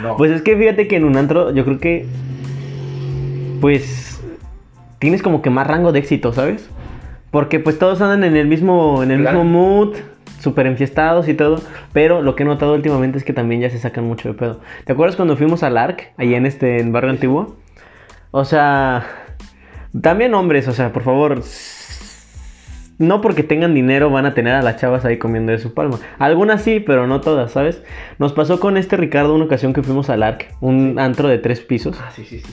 No. 0.02 0.16
Pues 0.16 0.30
es 0.32 0.42
que 0.42 0.56
fíjate 0.56 0.88
que 0.88 0.96
en 0.96 1.04
un 1.04 1.16
antro 1.16 1.52
yo 1.52 1.64
creo 1.64 1.78
que 1.78 2.06
pues 3.60 4.20
tienes 4.98 5.22
como 5.22 5.42
que 5.42 5.50
más 5.50 5.66
rango 5.66 5.92
de 5.92 5.98
éxito, 6.00 6.32
¿sabes? 6.32 6.68
Porque 7.30 7.60
pues 7.60 7.78
todos 7.78 8.00
andan 8.00 8.24
en 8.24 8.36
el 8.36 8.46
mismo 8.46 9.02
en 9.02 9.10
el 9.10 9.20
Claro. 9.22 9.44
mismo 9.44 9.58
mood, 9.58 9.96
súper 10.40 10.66
enfiestados 10.66 11.28
y 11.28 11.34
todo, 11.34 11.60
pero 11.92 12.20
lo 12.22 12.34
que 12.34 12.42
he 12.42 12.46
notado 12.46 12.74
últimamente 12.74 13.18
es 13.18 13.24
que 13.24 13.32
también 13.32 13.60
ya 13.60 13.70
se 13.70 13.78
sacan 13.78 14.04
mucho 14.04 14.28
de 14.28 14.34
pedo. 14.34 14.60
¿Te 14.84 14.92
acuerdas 14.92 15.16
cuando 15.16 15.36
fuimos 15.36 15.62
al 15.62 15.78
ARC, 15.78 16.12
ahí 16.18 16.34
en 16.34 16.46
este 16.46 16.80
en 16.80 16.92
Barrio 16.92 17.10
Antiguo? 17.10 17.56
O 18.32 18.44
sea, 18.44 19.06
también 20.00 20.34
hombres, 20.34 20.66
o 20.68 20.72
sea, 20.72 20.92
por 20.92 21.02
favor, 21.02 21.42
no 22.98 23.20
porque 23.20 23.42
tengan 23.42 23.74
dinero 23.74 24.10
van 24.10 24.26
a 24.26 24.34
tener 24.34 24.54
a 24.54 24.62
las 24.62 24.76
chavas 24.76 25.04
ahí 25.04 25.18
comiendo 25.18 25.52
de 25.52 25.58
su 25.58 25.74
palma. 25.74 25.98
Algunas 26.18 26.62
sí, 26.62 26.80
pero 26.80 27.06
no 27.06 27.20
todas, 27.20 27.52
¿sabes? 27.52 27.82
Nos 28.18 28.32
pasó 28.32 28.60
con 28.60 28.76
este 28.76 28.96
Ricardo 28.96 29.34
una 29.34 29.44
ocasión 29.46 29.72
que 29.72 29.82
fuimos 29.82 30.10
al 30.10 30.22
ARC, 30.22 30.48
un 30.60 30.98
antro 30.98 31.28
de 31.28 31.38
tres 31.38 31.60
pisos, 31.60 31.98
Ah, 32.00 32.10
sí, 32.14 32.24
sí, 32.24 32.38
sí. 32.40 32.52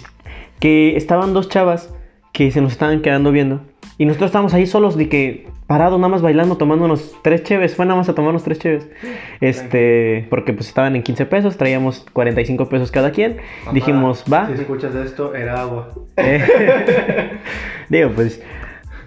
que 0.60 0.96
estaban 0.98 1.34
dos 1.34 1.50
chavas 1.50 1.94
que 2.34 2.52
se 2.52 2.62
nos 2.62 2.72
estaban 2.74 3.02
quedando 3.02 3.32
viendo. 3.32 3.62
Y 3.98 4.06
nosotros 4.06 4.30
estábamos 4.30 4.54
ahí 4.54 4.66
solos 4.66 4.96
de 4.96 5.10
que 5.10 5.48
parados, 5.68 6.00
nada 6.00 6.08
más 6.10 6.22
bailando, 6.22 6.56
tomándonos 6.56 7.14
tres 7.22 7.44
cheves. 7.44 7.76
Fue 7.76 7.86
nada 7.86 7.98
más 7.98 8.08
a 8.08 8.16
tomarnos 8.16 8.44
tres 8.44 8.58
cheves. 8.60 8.88
Este, 9.42 10.26
porque 10.30 10.54
pues 10.54 10.68
estaban 10.70 10.96
en 10.96 11.04
15 11.04 11.26
pesos, 11.26 11.58
traíamos 11.58 12.06
45 12.14 12.70
pesos 12.70 12.92
cada 12.92 13.12
quien. 13.12 13.38
Mamá, 13.66 13.74
Dijimos, 13.74 14.24
va. 14.32 14.48
Si 14.48 14.54
escuchas 14.54 14.96
esto, 14.96 15.36
era 15.36 15.62
agua. 15.62 15.90
Eh, 16.18 17.32
Digo, 17.90 18.12
pues 18.16 18.42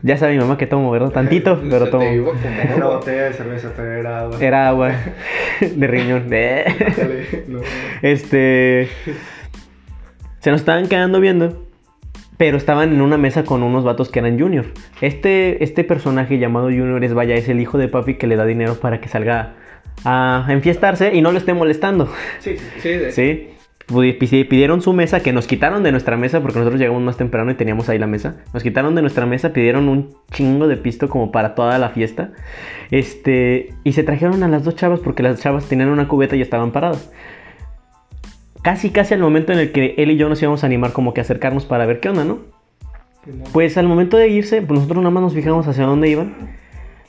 ya 0.02 0.16
sabe 0.16 0.32
mi 0.32 0.40
mamá 0.40 0.58
que 0.58 0.66
tomo, 0.66 0.90
¿verdad? 0.90 1.10
Tantito, 1.10 1.60
pero 1.70 1.86
te 1.86 1.90
tomo. 1.90 2.04
iba 2.04 2.32
como 2.32 2.76
Una 2.76 2.86
botella 2.86 3.24
de 3.24 3.32
cerveza, 3.32 3.72
pero 3.76 3.92
era 3.92 4.20
agua. 4.20 4.36
Era 4.40 4.68
agua 4.68 4.92
de 5.60 5.86
riñón. 5.86 6.28
Dale, 6.30 7.44
no. 7.48 7.60
Este. 8.02 8.88
Se 10.40 10.50
nos 10.50 10.60
estaban 10.60 10.88
quedando 10.88 11.20
viendo. 11.20 11.66
Pero 12.38 12.56
estaban 12.56 12.92
en 12.92 13.02
una 13.02 13.18
mesa 13.18 13.44
con 13.44 13.62
unos 13.62 13.84
vatos 13.84 14.10
que 14.10 14.18
eran 14.18 14.40
Junior. 14.40 14.64
Este, 15.00 15.62
este 15.62 15.84
personaje 15.84 16.38
llamado 16.38 16.66
Junior 16.66 17.04
es, 17.04 17.14
vaya, 17.14 17.36
es 17.36 17.48
el 17.48 17.60
hijo 17.60 17.78
de 17.78 17.86
papi 17.86 18.14
que 18.14 18.26
le 18.26 18.34
da 18.34 18.44
dinero 18.44 18.74
para 18.80 19.00
que 19.00 19.08
salga 19.08 19.54
a 20.04 20.46
enfiestarse 20.48 21.14
y 21.14 21.20
no 21.20 21.30
lo 21.30 21.38
esté 21.38 21.54
molestando. 21.54 22.08
Sí, 22.40 22.56
sí, 22.56 22.66
sí. 22.74 22.80
Sí, 22.80 22.88
de... 22.88 23.12
¿Sí? 23.12 23.51
Pidieron 23.92 24.80
su 24.80 24.92
mesa, 24.92 25.20
que 25.20 25.32
nos 25.32 25.46
quitaron 25.46 25.82
de 25.82 25.92
nuestra 25.92 26.16
mesa 26.16 26.40
porque 26.40 26.58
nosotros 26.58 26.80
llegamos 26.80 27.02
más 27.02 27.16
temprano 27.16 27.50
y 27.50 27.54
teníamos 27.54 27.88
ahí 27.88 27.98
la 27.98 28.06
mesa. 28.06 28.36
Nos 28.54 28.62
quitaron 28.62 28.94
de 28.94 29.02
nuestra 29.02 29.26
mesa, 29.26 29.52
pidieron 29.52 29.88
un 29.88 30.14
chingo 30.30 30.68
de 30.68 30.76
pisto 30.76 31.08
como 31.08 31.30
para 31.30 31.54
toda 31.54 31.78
la 31.78 31.90
fiesta. 31.90 32.32
Este, 32.90 33.74
y 33.84 33.92
se 33.92 34.02
trajeron 34.02 34.42
a 34.42 34.48
las 34.48 34.64
dos 34.64 34.76
chavas 34.76 35.00
porque 35.00 35.22
las 35.22 35.40
chavas 35.40 35.66
tenían 35.68 35.88
una 35.88 36.08
cubeta 36.08 36.36
y 36.36 36.42
estaban 36.42 36.72
paradas. 36.72 37.12
Casi, 38.62 38.90
casi 38.90 39.14
al 39.14 39.20
momento 39.20 39.52
en 39.52 39.58
el 39.58 39.72
que 39.72 39.94
él 39.98 40.10
y 40.10 40.16
yo 40.16 40.28
nos 40.28 40.40
íbamos 40.40 40.62
a 40.62 40.66
animar 40.66 40.92
como 40.92 41.12
que 41.14 41.20
a 41.20 41.22
acercarnos 41.22 41.66
para 41.66 41.84
ver 41.84 42.00
qué 42.00 42.08
onda, 42.08 42.24
¿no? 42.24 42.38
Pues 43.52 43.76
al 43.76 43.86
momento 43.86 44.16
de 44.16 44.28
irse, 44.28 44.62
pues 44.62 44.80
nosotros 44.80 44.98
nada 44.98 45.10
más 45.10 45.22
nos 45.22 45.34
fijamos 45.34 45.66
hacia 45.68 45.84
dónde 45.84 46.08
iban. 46.08 46.34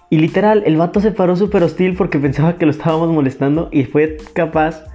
Y 0.09 0.19
literal, 0.19 0.63
el 0.65 0.77
vato 0.77 0.99
se 0.99 1.11
paró 1.11 1.35
súper 1.35 1.63
hostil 1.63 1.95
porque 1.95 2.19
pensaba 2.19 2.57
que 2.57 2.65
lo 2.65 2.71
estábamos 2.71 3.11
molestando 3.11 3.69
y 3.71 3.85
fue 3.85 4.17
capaz 4.33 4.92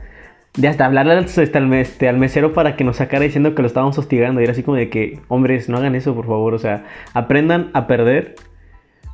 de 0.58 0.66
hasta 0.66 0.84
hablarle 0.84 1.12
al, 1.12 1.24
este, 1.24 1.56
al, 1.56 1.72
este, 1.74 2.08
al 2.08 2.18
mesero 2.18 2.52
para 2.52 2.74
que 2.74 2.82
nos 2.82 2.96
sacara 2.96 3.22
diciendo 3.22 3.54
que 3.54 3.62
lo 3.62 3.68
estábamos 3.68 3.96
hostigando. 3.96 4.40
Y 4.40 4.44
era 4.44 4.52
así 4.52 4.64
como 4.64 4.76
de 4.76 4.90
que, 4.90 5.20
hombres, 5.28 5.68
no 5.68 5.78
hagan 5.78 5.94
eso, 5.94 6.14
por 6.14 6.26
favor. 6.26 6.52
O 6.52 6.58
sea, 6.58 6.84
aprendan 7.14 7.70
a 7.74 7.86
perder 7.86 8.34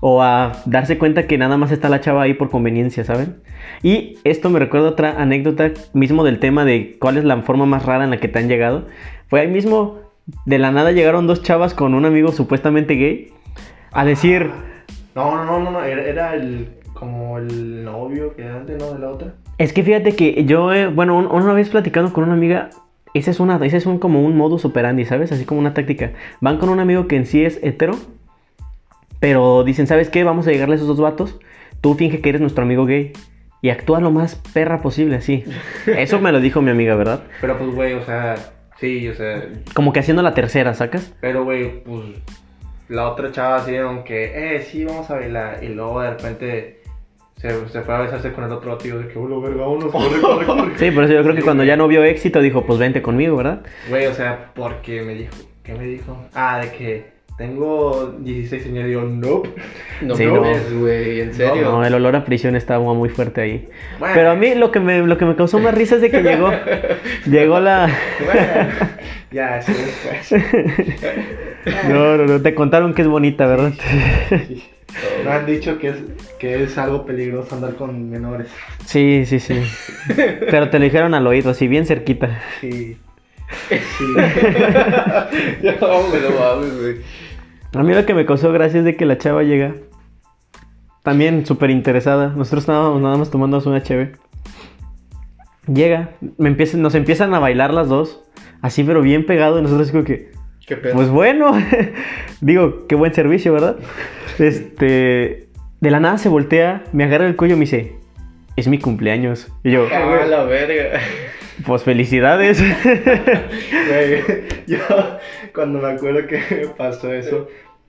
o 0.00 0.22
a 0.22 0.52
darse 0.64 0.96
cuenta 0.96 1.26
que 1.26 1.36
nada 1.36 1.58
más 1.58 1.70
está 1.70 1.90
la 1.90 2.00
chava 2.00 2.22
ahí 2.22 2.32
por 2.32 2.50
conveniencia, 2.50 3.04
¿saben? 3.04 3.42
Y 3.82 4.18
esto 4.24 4.48
me 4.48 4.58
recuerda 4.58 4.88
otra 4.88 5.20
anécdota 5.20 5.70
mismo 5.92 6.24
del 6.24 6.38
tema 6.38 6.64
de 6.64 6.96
cuál 6.98 7.18
es 7.18 7.24
la 7.24 7.42
forma 7.42 7.66
más 7.66 7.84
rara 7.84 8.04
en 8.04 8.10
la 8.10 8.18
que 8.18 8.28
te 8.28 8.38
han 8.38 8.48
llegado. 8.48 8.86
Fue 9.28 9.40
ahí 9.40 9.48
mismo, 9.48 9.98
de 10.46 10.58
la 10.58 10.72
nada 10.72 10.92
llegaron 10.92 11.26
dos 11.26 11.42
chavas 11.42 11.74
con 11.74 11.92
un 11.92 12.06
amigo 12.06 12.32
supuestamente 12.32 12.94
gay 12.94 13.32
a 13.92 14.04
decir, 14.04 14.50
No, 15.14 15.36
no, 15.36 15.44
no, 15.44 15.60
no, 15.60 15.70
no, 15.72 15.84
era 15.84 16.34
el 16.34 16.68
como 16.94 17.38
el 17.38 17.84
novio 17.84 18.34
que 18.34 18.44
antes, 18.44 18.78
¿no? 18.78 18.94
De 18.94 18.98
la 18.98 19.10
otra. 19.10 19.34
Es 19.58 19.72
que 19.72 19.82
fíjate 19.82 20.16
que 20.16 20.44
yo, 20.44 20.72
eh, 20.72 20.88
bueno, 20.88 21.16
un- 21.16 21.26
una 21.26 21.52
vez 21.52 21.68
platicando 21.68 22.12
con 22.12 22.24
una 22.24 22.34
amiga, 22.34 22.70
ese 23.14 23.30
es, 23.30 23.40
una, 23.40 23.56
ese 23.64 23.76
es 23.76 23.86
un, 23.86 23.98
como 23.98 24.22
un 24.22 24.36
modus 24.36 24.64
operandi, 24.64 25.04
¿sabes? 25.04 25.30
Así 25.32 25.44
como 25.44 25.60
una 25.60 25.74
táctica. 25.74 26.12
Van 26.40 26.58
con 26.58 26.68
un 26.68 26.80
amigo 26.80 27.06
que 27.06 27.16
en 27.16 27.26
sí 27.26 27.44
es 27.44 27.60
hetero, 27.62 27.94
pero 29.20 29.64
dicen, 29.64 29.86
¿sabes 29.86 30.10
qué? 30.10 30.24
Vamos 30.24 30.46
a 30.46 30.50
llegarle 30.50 30.74
a 30.74 30.76
esos 30.76 30.88
dos 30.88 31.00
vatos. 31.00 31.38
Tú 31.80 31.94
finge 31.94 32.20
que 32.20 32.28
eres 32.28 32.40
nuestro 32.40 32.64
amigo 32.64 32.84
gay. 32.86 33.12
Y 33.62 33.70
actúa 33.70 33.98
lo 34.00 34.10
más 34.10 34.34
perra 34.52 34.82
posible, 34.82 35.16
así. 35.16 35.44
Eso 35.86 36.20
me 36.20 36.32
lo 36.32 36.40
dijo 36.40 36.60
mi 36.60 36.70
amiga, 36.70 36.94
¿verdad? 36.96 37.22
Pero 37.40 37.56
pues, 37.56 37.70
güey, 37.74 37.94
o 37.94 38.04
sea, 38.04 38.34
sí, 38.78 39.08
o 39.08 39.14
sea, 39.14 39.48
Como 39.74 39.92
que 39.92 40.00
haciendo 40.00 40.22
la 40.22 40.34
tercera, 40.34 40.74
¿sacas? 40.74 41.14
pero, 41.20 41.44
güey, 41.44 41.82
pues 41.82 42.00
la 42.88 43.08
otra 43.08 43.32
chava 43.32 43.56
así 43.56 43.72
que, 44.04 44.56
eh, 44.56 44.62
sí, 44.62 44.84
vamos 44.84 45.08
a 45.10 45.14
bailar. 45.14 45.64
Y 45.64 45.68
luego 45.68 46.02
de 46.02 46.10
repente 46.10 46.80
se, 47.44 47.68
se 47.68 47.82
fue 47.82 47.94
a 47.94 48.00
besarse 48.00 48.32
con 48.32 48.44
el 48.44 48.52
otro 48.52 48.78
tío 48.78 48.98
de 48.98 49.08
que, 49.08 49.18
hola, 49.18 49.36
verga, 49.46 49.62
vámonos, 49.62 49.84
corre, 49.92 50.20
corre, 50.20 50.46
corre. 50.46 50.78
Sí, 50.78 50.90
por 50.90 51.04
eso 51.04 51.12
yo 51.12 51.22
creo 51.22 51.34
que 51.34 51.40
Sí, 51.40 51.44
cuando 51.44 51.60
güey. 51.62 51.68
ya 51.68 51.76
no 51.76 51.86
vio 51.88 52.02
éxito 52.04 52.40
dijo, 52.40 52.64
pues 52.64 52.78
vente 52.78 53.02
conmigo, 53.02 53.36
¿verdad? 53.36 53.60
Güey, 53.90 54.06
o 54.06 54.14
sea, 54.14 54.50
porque 54.54 55.02
me 55.02 55.14
dijo, 55.14 55.34
¿qué 55.62 55.74
me 55.74 55.84
dijo? 55.84 56.16
Ah, 56.34 56.60
de 56.62 56.70
que 56.72 57.14
tengo 57.36 58.14
16 58.20 58.66
años 58.66 58.88
y 58.88 58.92
yo, 58.92 59.02
nope. 59.02 59.50
No 60.00 60.14
Sí, 60.14 60.24
mames, 60.24 60.72
güey, 60.78 61.20
en 61.20 61.34
serio. 61.34 61.62
No, 61.64 61.84
el 61.84 61.92
olor 61.92 62.16
a 62.16 62.24
prisión 62.24 62.54
estaba 62.56 62.94
muy 62.94 63.08
fuerte 63.10 63.40
ahí. 63.42 63.68
Bueno, 63.98 64.14
Pero 64.14 64.30
a 64.30 64.34
mí 64.36 64.54
lo 64.54 64.70
que 64.70 64.80
me, 64.80 65.00
lo 65.06 65.18
que 65.18 65.24
me 65.26 65.34
causó 65.36 65.58
más 65.58 65.74
risa 65.74 65.96
es 65.96 66.00
de 66.00 66.10
que 66.10 66.22
llegó, 66.22 66.50
llegó 67.26 67.60
la... 67.60 67.90
bueno, 68.24 68.68
ya, 69.32 69.60
sí, 69.62 69.72
después. 69.72 70.42
No, 71.88 72.18
no, 72.18 72.26
no, 72.26 72.42
te 72.42 72.54
contaron 72.54 72.92
que 72.92 73.00
es 73.02 73.08
bonita, 73.08 73.46
¿verdad? 73.46 73.72
Me 75.24 75.30
han 75.30 75.46
dicho 75.46 75.78
que 75.78 75.88
es, 75.88 75.96
que 76.38 76.62
es 76.62 76.78
algo 76.78 77.04
peligroso 77.04 77.54
andar 77.54 77.74
con 77.74 78.10
menores. 78.10 78.48
Sí, 78.84 79.24
sí, 79.26 79.40
sí. 79.40 79.60
Pero 80.50 80.70
te 80.70 80.78
lo 80.78 80.84
dijeron 80.84 81.14
al 81.14 81.26
oído, 81.26 81.50
así 81.50 81.68
bien 81.68 81.86
cerquita. 81.86 82.40
Sí. 82.60 82.96
Sí. 83.68 83.76
No, 85.80 86.02
mames, 86.38 86.80
güey. 86.80 86.96
A 87.74 87.82
mí 87.82 87.92
lo 87.92 88.06
que 88.06 88.14
me 88.14 88.24
causó 88.24 88.52
gracia 88.52 88.78
es 88.78 88.84
de 88.84 88.96
que 88.96 89.04
la 89.04 89.18
chava 89.18 89.42
llega 89.42 89.74
también 91.02 91.44
súper 91.44 91.70
interesada. 91.70 92.28
Nosotros 92.28 92.62
estábamos 92.62 93.00
nada 93.00 93.16
más 93.16 93.30
tomándonos 93.30 93.66
una 93.66 93.82
cheve. 93.82 94.12
Llega, 95.66 96.10
me 96.38 96.48
empiezan, 96.48 96.82
nos 96.82 96.94
empiezan 96.94 97.34
a 97.34 97.38
bailar 97.38 97.72
las 97.72 97.88
dos, 97.88 98.22
así 98.62 98.84
pero 98.84 99.02
bien 99.02 99.26
pegado. 99.26 99.58
Y 99.58 99.62
nosotros 99.62 99.90
como 99.90 100.04
que, 100.04 100.30
Qué 100.66 100.76
pedo. 100.76 100.94
pues 100.94 101.08
bueno, 101.10 101.52
digo, 102.40 102.86
qué 102.88 102.94
buen 102.94 103.12
servicio, 103.14 103.52
¿verdad? 103.52 103.76
Este, 104.38 105.48
de 105.80 105.90
la 105.90 106.00
nada 106.00 106.18
se 106.18 106.28
voltea, 106.28 106.82
me 106.92 107.04
agarra 107.04 107.26
el 107.26 107.36
cuello 107.36 107.54
y 107.54 107.58
me 107.58 107.64
dice, 107.66 107.94
es 108.56 108.66
mi 108.68 108.78
cumpleaños. 108.78 109.48
Y 109.62 109.72
yo, 109.72 109.86
Ah, 109.92 110.24
la 110.26 110.44
verga. 110.44 110.98
pues 111.66 111.82
felicidades. 111.84 112.60
Yo 114.66 114.78
cuando 115.54 115.80
me 115.80 115.92
acuerdo 115.92 116.26
que 116.26 116.68
pasó 116.76 117.12
eso, 117.12 117.48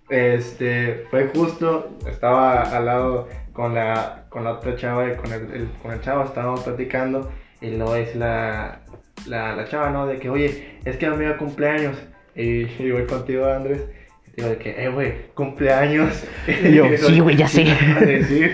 este, 0.10 1.06
fue 1.10 1.28
justo, 1.34 1.90
estaba 2.08 2.62
al 2.62 2.86
lado 2.86 3.28
con 3.54 3.74
la, 3.74 4.26
con 4.30 4.44
la 4.44 4.52
otra 4.54 4.76
chava 4.76 5.12
y 5.12 5.16
con 5.16 5.32
el, 5.32 5.42
el- 5.54 5.70
con 5.82 5.92
el 5.94 6.02
chavo, 6.02 6.24
estábamos 6.26 6.62
platicando 6.62 7.32
y 7.62 7.72
luego 7.72 7.96
es 7.96 8.16
la, 8.16 8.82
la, 9.26 9.56
la 9.56 9.66
chava, 9.66 9.90
¿no? 9.90 10.06
De 10.06 10.20
que, 10.20 10.30
oye, 10.30 10.78
es 10.86 10.98
que 10.98 11.06
amiga 11.06 11.38
cumpleaños 11.38 11.96
y, 12.36 12.68
y 12.80 12.92
voy 12.92 13.06
contigo, 13.06 13.46
Andrés. 13.46 13.86
Y 14.28 14.42
digo 14.42 14.50
de 14.50 14.58
que, 14.58 14.84
eh, 14.84 14.90
güey, 14.90 15.14
cumpleaños. 15.34 16.26
Y 16.64 16.74
yo, 16.74 16.86
sí, 16.98 17.20
güey, 17.20 17.36
ya 17.36 17.48
sé. 17.48 17.66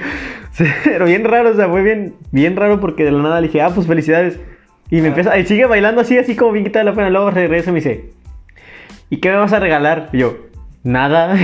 Sí, 0.53 0.65
Pero 0.83 1.05
bien 1.05 1.23
raro, 1.23 1.51
o 1.51 1.53
sea, 1.53 1.69
fue 1.69 1.81
bien, 1.81 2.15
bien 2.31 2.57
raro 2.57 2.81
porque 2.81 3.05
de 3.05 3.11
la 3.11 3.21
nada 3.21 3.39
le 3.39 3.47
dije, 3.47 3.61
ah, 3.61 3.71
pues 3.73 3.87
felicidades. 3.87 4.37
Y 4.89 4.99
me 4.99 5.07
empieza, 5.07 5.39
y 5.39 5.45
sigue 5.45 5.65
bailando 5.65 6.01
así, 6.01 6.17
así 6.17 6.35
como 6.35 6.51
bien 6.51 6.65
quitada 6.65 6.83
la 6.83 6.93
pena. 6.93 7.09
Luego 7.09 7.31
regresa 7.31 7.69
y 7.69 7.73
me 7.73 7.79
dice, 7.79 8.09
¿y 9.09 9.17
qué 9.21 9.29
me 9.29 9.37
vas 9.37 9.53
a 9.53 9.61
regalar? 9.61 10.09
Y 10.11 10.17
yo, 10.17 10.49
nada. 10.83 11.37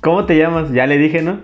¿Cómo 0.00 0.24
te 0.24 0.38
llamas? 0.38 0.72
Ya 0.72 0.86
le 0.86 0.98
dije, 0.98 1.20
¿no? 1.20 1.40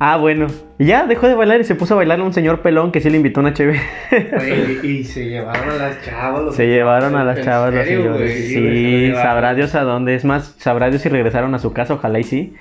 Ah, 0.00 0.16
bueno. 0.16 0.46
Y 0.78 0.86
ya 0.86 1.06
dejó 1.06 1.26
de 1.26 1.34
bailar 1.34 1.60
y 1.60 1.64
se 1.64 1.74
puso 1.74 1.94
a 1.94 1.96
bailar 1.96 2.20
a 2.20 2.24
un 2.24 2.32
señor 2.32 2.60
pelón 2.62 2.92
que 2.92 3.00
sí 3.00 3.10
le 3.10 3.16
invitó 3.16 3.40
una. 3.40 3.52
Güey, 3.52 4.86
y 4.86 5.02
se 5.04 5.24
llevaron 5.28 5.70
a 5.70 5.74
las 5.74 6.02
chavas. 6.04 6.42
los- 6.44 6.54
Se 6.56 6.66
llevaron 6.68 7.16
a 7.16 7.24
las 7.24 7.38
¿En 7.38 7.44
chavas 7.44 7.74
los 7.74 7.84
señores. 7.84 8.12
güey? 8.16 8.42
Sí, 8.42 8.60
güey, 8.60 9.06
se 9.08 9.14
sabrá 9.14 9.54
Dios 9.54 9.74
a 9.74 9.82
dónde. 9.82 10.14
Es 10.14 10.24
más, 10.24 10.54
sabrá 10.58 10.88
Dios 10.90 11.02
si 11.02 11.08
regresaron 11.08 11.52
a 11.54 11.58
su 11.58 11.72
casa, 11.72 11.94
ojalá 11.94 12.20
y 12.20 12.24
sí. 12.24 12.54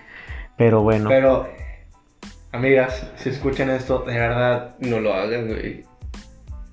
Pero 0.57 0.81
bueno. 0.81 1.09
Pero, 1.09 1.47
amigas, 2.51 3.11
si 3.17 3.29
escuchan 3.29 3.69
esto, 3.69 3.99
de 3.99 4.17
verdad, 4.17 4.75
No 4.79 4.99
lo 4.99 5.13
hagan, 5.13 5.47
güey. 5.47 5.83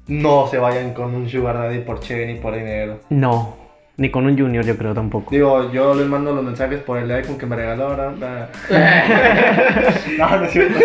no 0.07 0.47
se 0.47 0.57
vayan 0.59 0.95
con 0.95 1.15
un 1.15 1.29
sugar 1.29 1.57
daddy 1.59 1.81
por 1.81 2.01
chévere 2.01 2.33
ni 2.33 2.39
por 2.41 2.55
dinero. 2.55 3.01
No. 3.11 3.57
Ni 3.97 4.11
con 4.11 4.26
un 4.26 4.36
junior, 4.36 4.64
yo 4.64 4.76
creo 4.76 4.92
tampoco. 4.92 5.30
Digo, 5.30 5.70
yo 5.72 5.95
les 5.95 6.07
mando 6.07 6.32
los 6.32 6.42
mensajes 6.45 6.80
por 6.80 6.99
el 6.99 7.11
iPhone 7.12 7.38
que 7.38 7.47
me 7.47 7.55
regaló 7.55 7.84
ahora. 7.88 8.11
no, 10.18 10.36
no 10.36 10.45
es 10.45 10.51
cierto. 10.51 10.80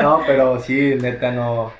no, 0.00 0.20
pero 0.26 0.60
sí, 0.60 0.94
neta, 1.00 1.32
no. 1.32 1.72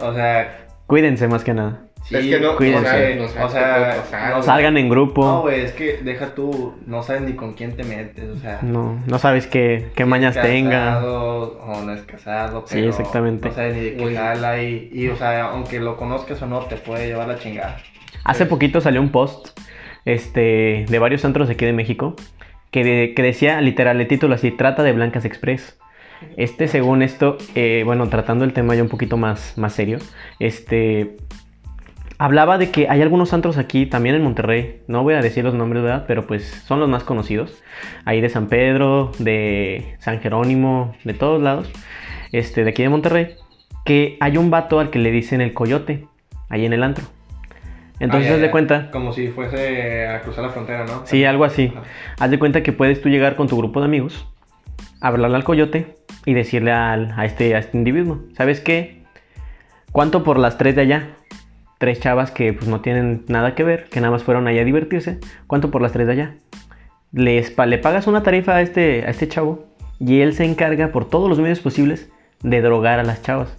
O 0.00 0.14
sea, 0.14 0.64
Cuídense 0.86 1.28
más 1.28 1.44
que 1.44 1.52
nada. 1.52 1.80
sí, 2.02 2.16
es 2.16 2.24
que 2.26 2.40
no, 2.40 2.56
cuídense. 2.56 3.16
no 3.16 3.18
sabes, 3.18 3.36
no 3.36 3.44
O 3.44 3.50
sea, 3.50 4.30
no. 4.30 4.42
Salgan 4.42 4.78
en 4.78 4.88
grupo. 4.88 5.22
No, 5.22 5.40
güey, 5.42 5.60
es 5.60 5.72
que 5.72 5.98
deja 5.98 6.34
tú, 6.34 6.74
no 6.86 7.02
sabes 7.02 7.22
ni 7.22 7.34
con 7.34 7.52
quién 7.52 7.76
te 7.76 7.84
metes, 7.84 8.24
o 8.30 8.36
sea. 8.36 8.60
No, 8.62 8.98
no 9.06 9.18
sabes 9.18 9.46
qué, 9.46 9.90
qué 9.94 10.04
si 10.04 10.08
mañas 10.08 10.34
es 10.34 10.42
tenga. 10.42 10.94
casado 10.94 11.58
O 11.60 11.82
no 11.82 11.92
es 11.92 12.02
casado, 12.02 12.64
Sí, 12.66 12.86
exactamente. 12.86 13.48
No 13.50 13.54
sabes 13.54 13.74
ni 13.76 13.80
de 13.82 13.96
qué 13.98 14.16
jala 14.16 14.62
y, 14.62 14.88
y, 14.94 15.08
o 15.08 15.16
sea, 15.16 15.48
aunque 15.50 15.78
lo 15.78 15.98
conozcas 15.98 16.40
o 16.40 16.46
no, 16.46 16.60
te 16.60 16.76
puede 16.76 17.08
llevar 17.08 17.28
la 17.28 17.38
chingada. 17.38 17.76
Hace 18.24 18.46
poquito 18.46 18.80
salió 18.80 19.00
un 19.00 19.10
post 19.10 19.58
este, 20.04 20.84
de 20.88 20.98
varios 20.98 21.22
centros 21.22 21.48
de 21.48 21.54
aquí 21.54 21.64
de 21.64 21.72
México 21.72 22.14
que, 22.70 22.84
de- 22.84 23.14
que 23.14 23.22
decía 23.22 23.60
literal 23.60 24.00
el 24.00 24.06
título 24.08 24.34
así, 24.34 24.50
trata 24.50 24.82
de 24.82 24.92
Blancas 24.92 25.24
Express. 25.24 25.78
Este, 26.36 26.66
según 26.66 27.02
esto, 27.02 27.38
eh, 27.54 27.82
bueno, 27.86 28.08
tratando 28.08 28.44
el 28.44 28.52
tema 28.52 28.74
ya 28.74 28.82
un 28.82 28.88
poquito 28.88 29.16
más, 29.16 29.56
más 29.56 29.72
serio, 29.72 29.98
este, 30.40 31.16
hablaba 32.18 32.58
de 32.58 32.70
que 32.72 32.88
hay 32.88 33.00
algunos 33.02 33.32
antros 33.32 33.56
aquí, 33.56 33.86
también 33.86 34.16
en 34.16 34.24
Monterrey, 34.24 34.80
no 34.88 35.04
voy 35.04 35.14
a 35.14 35.22
decir 35.22 35.44
los 35.44 35.54
nombres, 35.54 35.84
¿verdad? 35.84 36.06
Pero 36.08 36.26
pues 36.26 36.44
son 36.66 36.80
los 36.80 36.88
más 36.88 37.04
conocidos, 37.04 37.62
ahí 38.04 38.20
de 38.20 38.30
San 38.30 38.48
Pedro, 38.48 39.12
de 39.20 39.94
San 40.00 40.20
Jerónimo, 40.20 40.92
de 41.04 41.14
todos 41.14 41.40
lados, 41.40 41.70
este, 42.32 42.64
de 42.64 42.70
aquí 42.70 42.82
de 42.82 42.88
Monterrey, 42.88 43.36
que 43.84 44.16
hay 44.18 44.38
un 44.38 44.50
vato 44.50 44.80
al 44.80 44.90
que 44.90 44.98
le 44.98 45.12
dicen 45.12 45.40
el 45.40 45.54
coyote, 45.54 46.06
ahí 46.48 46.66
en 46.66 46.72
el 46.72 46.82
antro. 46.82 47.04
Entonces, 48.00 48.28
Ah, 48.28 48.30
ya, 48.30 48.36
haz 48.36 48.42
de 48.42 48.50
cuenta, 48.50 48.90
Como 48.90 49.12
si 49.12 49.28
fuese 49.28 50.06
a 50.06 50.20
cruzar 50.22 50.44
la 50.44 50.50
frontera, 50.50 50.84
¿no? 50.86 51.02
sí, 51.06 51.24
algo 51.24 51.44
así. 51.44 51.72
Ajá. 51.74 51.82
Haz 52.20 52.30
de 52.30 52.38
cuenta 52.38 52.62
que 52.62 52.72
puedes 52.72 53.00
tú 53.02 53.08
llegar 53.08 53.34
con 53.36 53.48
tu 53.48 53.56
grupo 53.56 53.80
de 53.80 53.86
amigos, 53.86 54.26
hablarle 55.00 55.36
al 55.36 55.44
coyote 55.44 55.96
y 56.24 56.34
decirle 56.34 56.72
al- 56.72 57.12
a, 57.16 57.24
este, 57.24 57.54
a 57.54 57.58
este 57.58 57.76
individuo, 57.76 58.20
¿sabes 58.36 58.60
qué? 58.60 59.02
¿Cuánto 59.92 60.22
por 60.22 60.38
las 60.38 60.58
tres 60.58 60.76
de 60.76 60.82
allá? 60.82 61.08
Tres 61.78 62.00
chavas 62.00 62.30
que 62.30 62.52
pues 62.52 62.68
no 62.68 62.80
tienen 62.80 63.24
nada 63.28 63.54
que 63.54 63.64
ver, 63.64 63.84
que 63.88 64.00
nada 64.00 64.10
más 64.10 64.22
fueron 64.24 64.46
allá 64.48 64.62
a 64.62 64.64
divertirse. 64.64 65.18
¿Cuánto 65.46 65.70
por 65.70 65.80
las 65.82 65.92
tres 65.92 66.06
de 66.06 66.12
allá? 66.12 66.34
Les, 67.12 67.50
pa- 67.50 67.66
le 67.66 67.78
pagas 67.78 68.06
una 68.06 68.22
tarifa 68.22 68.56
a 68.56 68.60
este, 68.62 69.04
a 69.06 69.10
este 69.10 69.28
chavo 69.28 69.64
y 69.98 70.20
él 70.20 70.34
se 70.34 70.44
encarga 70.44 70.88
por 70.88 71.08
todos 71.08 71.28
los 71.28 71.38
medios 71.40 71.60
posibles 71.60 72.10
de 72.42 72.60
drogar 72.60 72.98
a 72.98 73.04
las 73.04 73.22
chavas. 73.22 73.56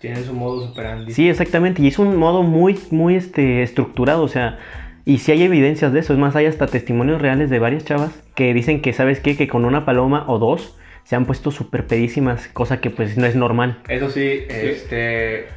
Tienen 0.00 0.24
su 0.24 0.32
modo 0.32 0.66
superandi. 0.66 1.12
Sí, 1.12 1.28
exactamente. 1.28 1.82
Y 1.82 1.88
es 1.88 1.98
un 1.98 2.16
modo 2.16 2.42
muy, 2.42 2.78
muy 2.90 3.16
este, 3.16 3.62
estructurado. 3.62 4.22
O 4.22 4.28
sea, 4.28 4.58
y 5.04 5.18
si 5.18 5.32
hay 5.32 5.42
evidencias 5.42 5.92
de 5.92 6.00
eso. 6.00 6.12
Es 6.12 6.18
más, 6.18 6.36
hay 6.36 6.46
hasta 6.46 6.66
testimonios 6.66 7.20
reales 7.20 7.50
de 7.50 7.58
varias 7.58 7.84
chavas 7.84 8.12
que 8.34 8.54
dicen 8.54 8.80
que, 8.80 8.92
¿sabes 8.92 9.20
qué? 9.20 9.36
Que 9.36 9.48
con 9.48 9.64
una 9.64 9.84
paloma 9.84 10.24
o 10.28 10.38
dos 10.38 10.76
se 11.04 11.16
han 11.16 11.24
puesto 11.24 11.50
súper 11.50 11.86
pedísimas, 11.86 12.48
cosa 12.48 12.80
que 12.80 12.90
pues 12.90 13.16
no 13.16 13.26
es 13.26 13.34
normal. 13.34 13.80
Eso 13.88 14.10
sí, 14.10 14.44
este. 14.48 15.48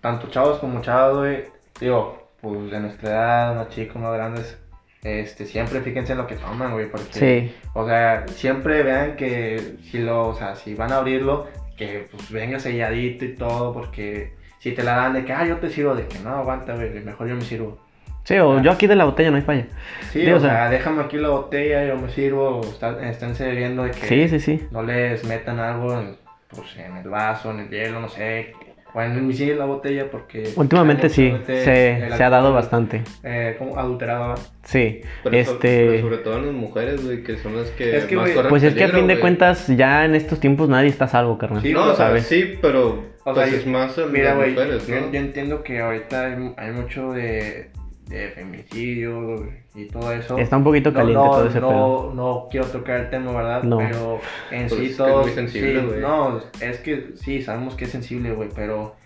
Tanto 0.00 0.28
chavos 0.30 0.58
como 0.58 0.80
chavos, 0.82 1.20
güey. 1.20 1.44
Digo, 1.80 2.28
pues 2.40 2.70
de 2.70 2.80
nuestra 2.80 3.10
edad, 3.10 3.54
más 3.56 3.68
chicos, 3.68 4.02
más 4.02 4.12
grandes. 4.12 4.58
Este, 5.04 5.46
siempre 5.46 5.80
fíjense 5.80 6.12
en 6.12 6.18
lo 6.18 6.26
que 6.26 6.34
toman, 6.36 6.72
güey. 6.72 6.90
Porque, 6.90 7.12
Sí. 7.12 7.54
o 7.74 7.86
sea, 7.86 8.26
siempre 8.28 8.82
vean 8.82 9.16
que 9.16 9.76
si 9.90 9.98
lo, 9.98 10.28
o 10.28 10.34
sea, 10.34 10.56
si 10.56 10.74
van 10.74 10.92
a 10.92 10.98
abrirlo, 10.98 11.46
que 11.86 12.06
pues 12.10 12.30
venga 12.30 12.58
selladito 12.58 13.24
y 13.24 13.34
todo, 13.34 13.72
porque 13.72 14.32
si 14.58 14.72
te 14.72 14.82
la 14.82 14.96
dan 14.96 15.12
de 15.14 15.24
que, 15.24 15.32
ah, 15.32 15.44
yo 15.46 15.56
te 15.58 15.70
sirvo, 15.70 15.94
de 15.94 16.06
que 16.06 16.18
no, 16.20 16.30
aguanta, 16.30 16.74
güey, 16.74 16.90
mejor 17.00 17.28
yo 17.28 17.34
me 17.34 17.42
sirvo. 17.42 17.78
Sí, 18.24 18.38
o 18.38 18.60
yo 18.62 18.70
aquí 18.70 18.86
de 18.86 18.94
la 18.94 19.04
botella 19.04 19.30
no 19.30 19.36
hay 19.36 19.42
falla. 19.42 19.66
Sí, 20.12 20.30
o, 20.30 20.38
sea- 20.38 20.50
sea, 20.50 20.70
déjame 20.70 21.02
aquí 21.02 21.16
la 21.16 21.30
botella, 21.30 21.84
yo 21.86 21.96
me 21.96 22.08
sirvo, 22.08 22.60
está- 22.62 23.04
esténse 23.08 23.50
viendo 23.50 23.82
de 23.82 23.90
que 23.90 24.06
Sí, 24.06 24.28
sí, 24.28 24.38
sí. 24.38 24.66
no 24.70 24.82
les 24.82 25.24
metan 25.24 25.58
algo 25.58 25.98
en, 26.00 26.16
pues, 26.48 26.76
en 26.76 26.96
el 26.98 27.08
vaso, 27.08 27.50
en 27.50 27.60
el 27.60 27.68
hielo, 27.70 28.00
no 28.00 28.08
sé, 28.08 28.52
o 28.94 29.00
en 29.00 29.12
el 29.12 29.22
misil 29.22 29.58
la 29.58 29.64
botella, 29.64 30.10
porque... 30.10 30.52
Últimamente 30.56 31.08
sí, 31.08 31.32
se, 31.46 32.02
ha 32.22 32.30
dado 32.30 32.52
bastante. 32.52 33.02
Eh, 33.22 33.56
como 33.58 33.78
adulterado. 33.78 34.34
Sí, 34.64 35.00
Pero, 35.24 35.44
so- 35.44 35.52
este... 35.52 35.86
pero 35.90 36.00
sobre 36.02 36.16
todo 36.18 36.38
en 36.38 36.46
las 36.46 36.54
mujeres, 36.54 37.04
güey, 37.04 37.22
que 37.22 37.38
son 37.38 37.56
las 37.56 37.70
que, 37.70 37.96
Es 37.96 38.04
que, 38.04 38.16
más 38.16 38.24
güey, 38.24 38.34
corren 38.34 38.50
Pues 38.50 38.62
es 38.62 38.74
que 38.74 38.84
a 38.84 38.88
fin 38.88 39.06
de 39.06 39.18
cuentas 39.18 39.66
ya 39.68 40.04
en 40.04 40.14
estos 40.14 40.40
tiempos 40.40 40.68
nadie 40.68 40.88
está 40.88 41.06
a 41.06 41.08
salvo, 41.08 41.38
carnal. 41.38 41.62
Sí, 41.62 41.72
No, 41.72 41.82
o 41.84 41.86
sea, 41.94 42.08
¿sabes? 42.08 42.26
sí, 42.26 42.58
pero 42.60 43.02
O 43.24 43.32
pues 43.34 43.48
sea, 43.50 43.58
es 43.58 43.66
más 43.66 43.96
en 43.98 44.12
Mira, 44.12 44.34
las 44.34 44.48
mujeres, 44.48 44.86
yo, 44.86 45.00
¿no? 45.00 45.10
yo 45.12 45.18
entiendo 45.18 45.62
que 45.62 45.80
ahorita 45.80 46.26
hay, 46.26 46.52
hay 46.56 46.70
mucho 46.72 47.12
de, 47.12 47.70
de 48.08 48.30
femicidio 48.30 49.48
y 49.74 49.86
todo 49.86 50.12
eso. 50.12 50.36
Está 50.38 50.56
un 50.56 50.64
poquito 50.64 50.90
No, 50.90 50.96
caliente 50.96 51.24
no, 51.24 51.30
todo 51.30 51.46
ese 51.46 51.60
no, 51.60 51.68
pedo. 51.68 52.12
no 52.14 52.48
quiero 52.50 52.66
tocar 52.66 53.00
el 53.00 53.10
tema, 53.10 53.32
¿verdad? 53.32 53.62
No. 53.62 53.78
Pero 53.78 54.20
en 54.50 54.68
Pues 54.68 54.80
sí 54.80 54.86
es 54.86 54.96
todo. 54.96 55.20
es 55.20 55.26
muy 55.26 55.34
sensible, 55.34 55.80
sí, 55.80 56.00
no, 56.00 56.40
es 56.60 56.78
que 56.80 57.12
sí, 57.16 57.42
sabemos 57.42 57.74
que 57.74 57.84
es 57.84 57.90
sensible, 57.90 58.32
güey, 58.32 58.48
pero 58.54 58.96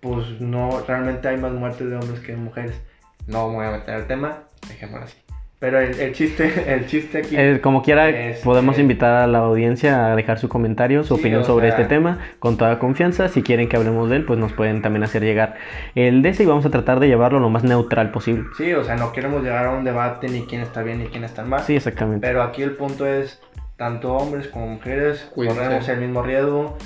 pues 0.00 0.40
no, 0.40 0.80
realmente 0.86 1.26
hay 1.28 1.36
más 1.38 1.52
muertes 1.52 1.90
de 1.90 1.96
hombres 1.96 2.20
que 2.20 2.32
de 2.32 2.38
mujeres. 2.38 2.80
No 3.26 3.48
me 3.48 3.56
voy 3.56 3.66
a 3.66 3.70
meter 3.72 3.94
al 3.94 4.06
tema, 4.06 4.44
dejémoslo 4.68 5.04
así. 5.06 5.16
Pero 5.60 5.80
el, 5.80 5.98
el 5.98 6.12
chiste, 6.12 6.52
el 6.72 6.86
chiste 6.86 7.18
aquí. 7.18 7.34
Eh, 7.36 7.60
como 7.60 7.82
quiera, 7.82 8.08
Este- 8.08 8.44
podemos 8.44 8.78
invitar 8.78 9.12
a 9.22 9.26
la 9.26 9.38
audiencia 9.38 10.06
a 10.12 10.14
dejar 10.16 10.38
su 10.38 10.48
comentario, 10.48 11.02
su 11.02 11.14
Sí, 11.16 11.20
opinión 11.20 11.44
sobre 11.44 11.68
sea- 11.70 11.78
este 11.80 11.88
tema, 11.92 12.18
con 12.38 12.56
toda 12.56 12.78
confianza. 12.78 13.28
Si 13.28 13.42
quieren 13.42 13.68
que 13.68 13.76
hablemos 13.76 14.08
de 14.08 14.16
él, 14.16 14.24
pues 14.24 14.38
nos 14.38 14.52
pueden 14.52 14.82
también 14.82 15.02
hacer 15.02 15.22
llegar 15.24 15.56
el 15.96 16.22
de 16.22 16.28
ese 16.28 16.44
y 16.44 16.46
vamos 16.46 16.64
a 16.64 16.70
tratar 16.70 17.00
de 17.00 17.08
llevarlo 17.08 17.40
lo 17.40 17.50
más 17.50 17.64
neutral 17.64 18.12
posible. 18.12 18.44
Sí, 18.56 18.72
o 18.72 18.84
sea, 18.84 18.94
no 18.94 19.12
queremos 19.12 19.42
llegar 19.42 19.66
a 19.66 19.70
un 19.72 19.82
debate 19.84 20.28
ni 20.28 20.42
quién 20.46 20.60
está 20.60 20.82
bien 20.82 21.00
ni 21.00 21.06
quién 21.06 21.24
está 21.24 21.44
mal. 21.44 21.60
Sí, 21.62 21.74
exactamente. 21.74 22.24
Pero 22.26 22.42
aquí 22.42 22.62
el 22.62 22.72
punto 22.76 23.04
es, 23.06 23.40
tanto 23.76 24.14
hombres 24.14 24.46
como 24.48 24.68
mujeres 24.68 25.28
Cuídense. 25.34 25.60
corremos 25.60 25.88
el 25.88 26.00
mismo 26.00 26.22
riesgo. 26.22 26.76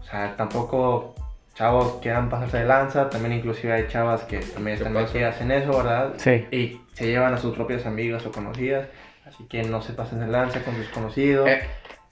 O 0.00 0.04
sea, 0.10 0.36
tampoco 0.36 1.14
chavos 1.54 1.98
quieran 2.00 2.28
pasarse 2.30 2.58
de 2.58 2.64
lanza. 2.64 3.10
También 3.10 3.34
inclusive 3.34 3.72
hay 3.72 3.88
chavas 3.88 4.22
que 4.22 4.38
también 4.38 4.76
¿Qué 4.76 4.84
están 4.84 4.94
pasa? 4.94 5.06
metidas 5.12 5.40
en 5.40 5.50
eso, 5.50 5.76
¿verdad? 5.76 6.12
Sí. 6.16 6.46
Y 6.52 6.80
se 6.98 7.06
llevan 7.06 7.32
a 7.32 7.38
sus 7.38 7.54
propias 7.54 7.86
amigas 7.86 8.26
o 8.26 8.32
conocidas. 8.32 8.88
Así 9.26 9.44
que 9.44 9.62
no 9.62 9.80
se 9.82 9.92
pasen 9.92 10.20
de 10.20 10.26
lanza 10.26 10.60
con 10.64 10.74
sus 10.74 10.88
conocidos. 10.88 11.48
Eh. 11.48 11.60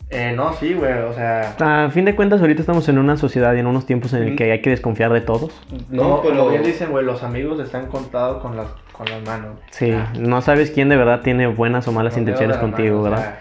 Eh, 0.08 0.32
no, 0.36 0.52
sí, 0.52 0.72
güey, 0.74 0.92
o 0.92 1.12
sea... 1.12 1.56
A 1.58 1.90
fin 1.90 2.04
de 2.04 2.14
cuentas, 2.14 2.40
ahorita 2.40 2.60
estamos 2.60 2.88
en 2.88 2.98
una 2.98 3.16
sociedad 3.16 3.52
y 3.54 3.58
en 3.58 3.66
unos 3.66 3.86
tiempos 3.86 4.12
en 4.12 4.22
el 4.22 4.36
que 4.36 4.52
hay 4.52 4.60
que 4.62 4.70
desconfiar 4.70 5.12
de 5.12 5.20
todos. 5.20 5.50
No, 5.90 6.20
pero... 6.22 6.36
como 6.36 6.50
bien 6.50 6.62
dicen, 6.62 6.90
güey, 6.92 7.04
los 7.04 7.24
amigos 7.24 7.58
están 7.58 7.86
contados 7.86 8.40
con 8.40 8.56
las, 8.56 8.68
con 8.92 9.06
las 9.10 9.20
manos. 9.24 9.58
Sí, 9.72 9.90
Ah, 9.90 10.12
no 10.16 10.40
sabes 10.42 10.70
quién 10.70 10.88
de 10.90 10.96
verdad 10.96 11.22
tiene 11.22 11.48
buenas 11.48 11.88
o 11.88 11.92
malas 11.92 12.14
de 12.14 12.20
intenciones 12.20 12.56
contigo, 12.58 12.98
mano, 12.98 13.00
o 13.00 13.02
¿verdad? 13.10 13.18
sea, 13.18 13.38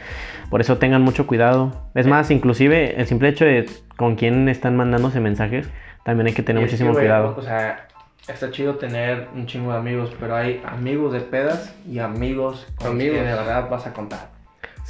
Por 0.49 0.59
eso 0.61 0.77
tengan 0.79 1.03
mucho 1.03 1.27
cuidado. 1.27 1.71
Es 1.93 2.07
Eh. 2.07 2.09
más, 2.09 2.31
inclusive 2.31 2.99
el 2.99 3.05
simple 3.05 3.29
hecho 3.29 3.45
de 3.45 3.69
con 3.95 4.15
quién 4.15 4.49
están 4.49 4.75
mandándose 4.75 5.19
mensajes, 5.19 5.69
también 6.03 6.25
hay 6.27 6.33
que 6.33 6.41
tener 6.41 6.63
es 6.63 6.69
que, 6.69 6.71
muchísimo 6.73 6.93
güey, 6.93 7.03
cuidado. 7.05 7.35
O 7.37 7.41
sea, 7.43 7.84
está 8.27 8.51
chido 8.51 8.75
tener 8.75 9.27
un 9.35 9.45
chingo 9.45 9.71
de 9.71 9.77
amigos, 9.77 10.11
pero 10.19 10.35
hay 10.35 10.61
amigos 10.65 11.13
de 11.13 11.21
pedas 11.21 11.75
y 11.89 11.99
amigos 11.99 12.67
con 12.77 12.91
Amigos. 12.91 13.17
que 13.17 13.23
de 13.23 13.27
verdad 13.29 13.69
vas 13.69 13.85
a 13.87 13.93
contar. 13.93 14.29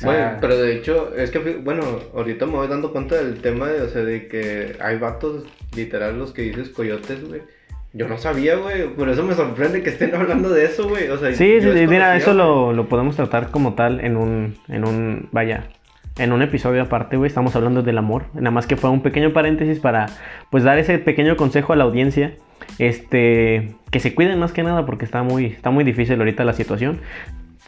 O 0.01 0.05
Güey, 0.05 0.17
sea, 0.17 0.37
pero 0.41 0.57
de 0.57 0.75
hecho, 0.75 1.13
es 1.15 1.31
que, 1.31 1.39
bueno, 1.39 1.83
ahorita 2.13 2.45
me 2.45 2.53
voy 2.53 2.67
dando 2.67 2.91
cuenta 2.91 3.15
del 3.15 3.41
tema 3.41 3.67
de, 3.67 3.81
o 3.81 3.89
sea, 3.89 4.03
de 4.03 4.27
que 4.27 4.75
hay 4.81 4.97
vatos, 4.97 5.45
literal, 5.75 6.17
los 6.19 6.33
que 6.33 6.41
dices 6.43 6.69
coyotes, 6.69 7.25
güey. 7.27 7.41
Yo 7.93 8.09
no 8.09 8.17
sabía, 8.17 8.55
güey, 8.57 8.89
por 8.89 9.07
eso 9.07 9.23
me 9.23 9.35
sorprende 9.35 9.81
que 9.81 9.89
estén 9.89 10.13
hablando 10.15 10.49
de 10.49 10.65
eso, 10.65 10.89
güey. 10.89 11.07
O 11.09 11.17
sea, 11.17 11.31
Sí, 11.33 11.61
sí, 11.61 11.71
sí, 11.73 11.87
mira, 11.87 12.15
eso 12.17 12.33
lo, 12.33 12.73
lo 12.73 12.89
podemos 12.89 13.15
tratar 13.15 13.51
como 13.51 13.73
tal 13.75 14.01
en 14.01 14.17
un, 14.17 14.57
en 14.67 14.85
un, 14.85 15.29
vaya, 15.31 15.69
en 16.17 16.31
un 16.31 16.41
episodio 16.41 16.81
aparte, 16.81 17.17
güey, 17.17 17.27
estamos 17.27 17.55
hablando 17.55 17.83
del 17.83 17.97
amor, 17.97 18.25
nada 18.33 18.51
más 18.51 18.67
que 18.67 18.77
fue 18.77 18.89
un 18.89 19.01
pequeño 19.01 19.33
paréntesis 19.33 19.79
para, 19.79 20.07
pues, 20.49 20.63
dar 20.63 20.77
ese 20.77 20.97
pequeño 20.97 21.35
consejo 21.35 21.73
a 21.73 21.75
la 21.75 21.83
audiencia, 21.83 22.35
este, 22.79 23.75
que 23.91 23.99
se 23.99 24.15
cuiden 24.15 24.39
más 24.39 24.53
que 24.53 24.63
nada 24.63 24.85
porque 24.85 25.05
está 25.05 25.23
muy, 25.23 25.45
está 25.45 25.71
muy 25.71 25.83
difícil 25.83 26.17
ahorita 26.19 26.43
la 26.45 26.53
situación. 26.53 27.01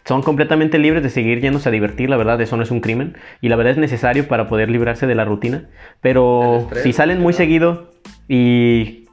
Son 0.05 0.21
completamente 0.21 0.79
libres 0.79 1.03
de 1.03 1.09
seguir 1.09 1.41
yéndose 1.41 1.67
a 1.67 1.71
divertir, 1.73 2.09
la 2.09 2.15
verdad, 2.15 2.39
eso 2.39 2.55
no 2.55 2.63
es 2.63 2.71
un 2.71 2.79
crimen. 2.79 3.17
Y 3.41 3.49
la 3.49 3.57
verdad 3.57 3.73
es 3.73 3.77
necesario 3.77 4.29
para 4.29 4.47
poder 4.47 4.69
librarse 4.69 5.05
de 5.05 5.15
la 5.15 5.25
rutina. 5.25 5.65
Pero 5.99 6.59
estrés, 6.59 6.83
si 6.83 6.93
salen 6.93 7.19
muy 7.19 7.33
¿no? 7.33 7.37
seguido 7.37 7.91
y 8.29 9.09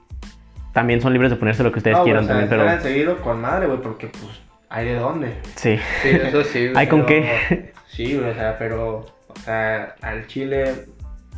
también 0.73 1.01
son 1.01 1.13
libres 1.13 1.33
de 1.33 1.37
ponerse 1.37 1.65
lo 1.65 1.73
que 1.73 1.81
ustedes 1.81 1.97
no, 1.97 2.05
quieran 2.05 2.23
o 2.23 2.27
sea, 2.29 2.37
también, 2.37 2.49
pero 2.49 2.81
seguido 2.81 3.17
con 3.23 3.41
madre, 3.41 3.67
güey, 3.67 3.81
porque 3.81 4.07
pues 4.07 4.41
hay 4.69 4.87
de 4.87 4.95
dónde. 4.95 5.33
sí. 5.57 5.79
Sí, 6.03 6.11
eso 6.11 6.45
sí. 6.45 6.71
Hay 6.77 6.87
con 6.87 7.07
qué. 7.07 7.73
Sí, 7.87 8.15
güey, 8.15 8.31
o 8.31 8.35
sea, 8.35 8.57
pero 8.59 9.05
O 9.37 9.41
sea, 9.41 9.95
al 10.03 10.27
chile 10.27 10.87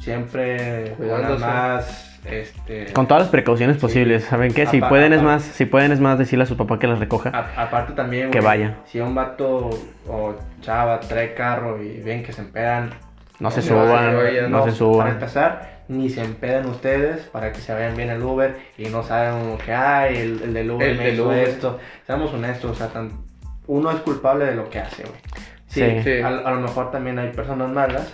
siempre 0.01 0.94
más, 1.40 2.20
este... 2.24 2.92
Con 2.92 3.07
todas 3.07 3.24
las 3.24 3.30
precauciones 3.30 3.76
Sí. 3.76 3.80
posibles. 3.82 4.24
¿Saben 4.24 4.53
qué? 4.53 4.66
Si 4.66 4.78
Apa- 4.78 4.88
pueden 4.88 5.12
es 5.12 5.22
más, 5.22 5.42
si 5.42 5.64
pueden 5.64 5.92
es 5.92 6.01
más 6.01 6.18
decirle 6.18 6.44
a 6.44 6.47
su 6.47 6.57
papá 6.57 6.78
que 6.78 6.86
las 6.86 6.99
recoja. 6.99 7.30
A- 7.30 7.62
aparte 7.64 7.92
también, 7.94 8.30
Que 8.30 8.38
güey, 8.40 8.47
vaya. 8.59 8.76
Si 8.86 9.01
un 9.01 9.14
vato 9.14 9.70
o 10.09 10.34
chava 10.61 11.01
trae 11.01 11.34
carro 11.34 11.82
y 11.82 12.01
ven 12.01 12.22
que 12.22 12.32
se 12.32 12.42
empedan, 12.42 12.90
No 13.38 13.51
se 13.51 13.62
suban, 13.62 14.12
no 14.12 14.18
se 14.20 14.24
vayan, 14.24 14.51
no 14.51 14.59
se 14.59 14.64
Para 14.64 14.72
suban. 14.76 15.09
empezar, 15.09 15.76
ni 15.88 16.09
se 16.09 16.24
empedan 16.24 16.66
ustedes 16.66 17.22
para 17.26 17.53
que 17.53 17.61
se 17.61 17.74
vean 17.74 17.94
bien 17.97 18.11
el 18.11 18.22
Uber 18.22 18.57
y 18.78 18.86
no 18.88 19.03
saben 19.03 19.51
lo 19.51 19.59
que 19.59 19.72
hay, 19.74 20.16
el, 20.16 20.42
el 20.42 20.55
del 20.55 20.70
Uber 20.70 20.88
El 20.88 20.99
me 20.99 21.05
del 21.05 21.14
hizo 21.14 21.26
Uber. 21.26 21.49
esto. 21.49 21.78
Seamos 22.07 22.32
honestos, 22.32 22.70
o 22.70 22.74
sea, 22.74 22.88
tan- 22.88 23.24
uno 23.66 23.90
es 23.90 24.01
culpable 24.01 24.47
de 24.47 24.55
lo 24.55 24.70
que 24.70 24.78
hace, 24.80 25.03
güey. 25.03 25.14
Sí, 25.67 25.81
Sí. 25.81 26.03
Sí. 26.03 26.21
A, 26.23 26.29
a 26.29 26.51
lo 26.53 26.61
mejor 26.61 26.91
también 26.91 27.19
hay 27.19 27.33
personas 27.33 27.71
malas, 27.71 28.12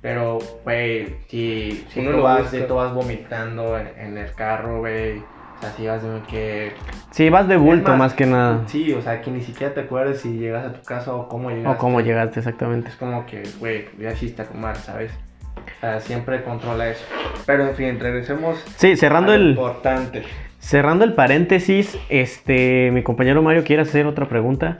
pero, 0.00 0.38
güey, 0.64 1.16
si, 1.28 1.84
si 1.88 2.00
Uno 2.00 2.12
tú, 2.12 2.22
vas, 2.22 2.50
si 2.50 2.60
tú 2.62 2.74
vas 2.76 2.92
vomitando 2.94 3.76
en, 3.78 3.88
en 3.98 4.16
el 4.18 4.32
carro, 4.32 4.78
güey, 4.78 5.18
o 5.18 5.60
sea, 5.60 5.72
si 5.72 5.86
vas 5.88 6.02
de 6.02 6.20
que... 6.30 6.72
Sí, 7.10 7.28
vas 7.30 7.48
de 7.48 7.56
bulto 7.56 7.90
más, 7.90 7.98
más, 7.98 8.14
que 8.14 8.26
nada. 8.26 8.62
Sí, 8.68 8.92
o 8.92 9.02
sea, 9.02 9.20
que 9.20 9.30
ni 9.32 9.40
siquiera 9.42 9.74
te 9.74 9.80
acuerdes 9.80 10.20
si 10.20 10.38
llegas 10.38 10.66
a 10.66 10.72
tu 10.72 10.82
casa 10.82 11.12
o 11.12 11.28
cómo 11.28 11.50
llegaste. 11.50 11.68
O 11.70 11.78
cómo 11.78 12.00
llegaste 12.00 12.38
exactamente. 12.38 12.90
Es 12.90 12.94
como 12.96 13.26
que, 13.26 13.42
güey, 13.58 13.86
ya 13.98 14.12
hiciste 14.12 14.42
a 14.42 14.44
comer, 14.46 14.76
¿sabes? 14.76 15.10
O 15.56 15.80
sea, 15.80 15.98
siempre 15.98 16.44
controla 16.44 16.88
eso. 16.88 17.04
Pero, 17.44 17.66
en 17.68 17.74
fin, 17.74 17.98
regresemos 17.98 18.56
Sí, 18.76 18.94
cerrando 18.96 19.32
a 19.32 19.36
lo 19.36 19.42
el, 19.42 19.50
importante. 19.50 20.22
cerrando 20.60 21.04
el 21.04 21.14
paréntesis, 21.14 21.98
este, 22.08 22.90
mi 22.92 23.02
compañero 23.02 23.42
Mario 23.42 23.64
quiere 23.64 23.82
hacer 23.82 24.06
otra 24.06 24.28
pregunta. 24.28 24.78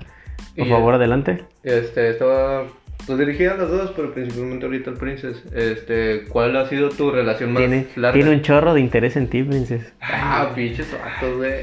Por 0.59 0.67
Y, 0.67 0.71
favor, 0.71 0.95
adelante. 0.95 1.45
Este, 1.63 2.11
estaba 2.11 2.65
pues 3.07 3.19
dirigida 3.19 3.53
a 3.53 3.57
los 3.57 3.71
dos, 3.71 3.93
pero 3.97 4.13
principalmente 4.13 4.67
ahorita 4.67 4.91
al 4.91 4.97
Princess. 4.97 5.43
Este, 5.55 6.25
¿cuál 6.29 6.57
ha 6.57 6.69
sido 6.69 6.89
tu 6.91 7.11
relación 7.11 7.53
más 7.53 7.61
Tiene, 7.61 7.87
larga? 7.97 8.13
tiene 8.21 8.31
un 8.37 8.43
chorro 8.43 8.75
de 8.75 8.81
interés 8.81 9.17
en 9.17 9.29
ti, 9.29 9.43
Princess. 9.45 9.93
Ah, 10.03 10.51
pinches 10.55 10.93
vatos, 10.93 11.37
güey. 11.39 11.55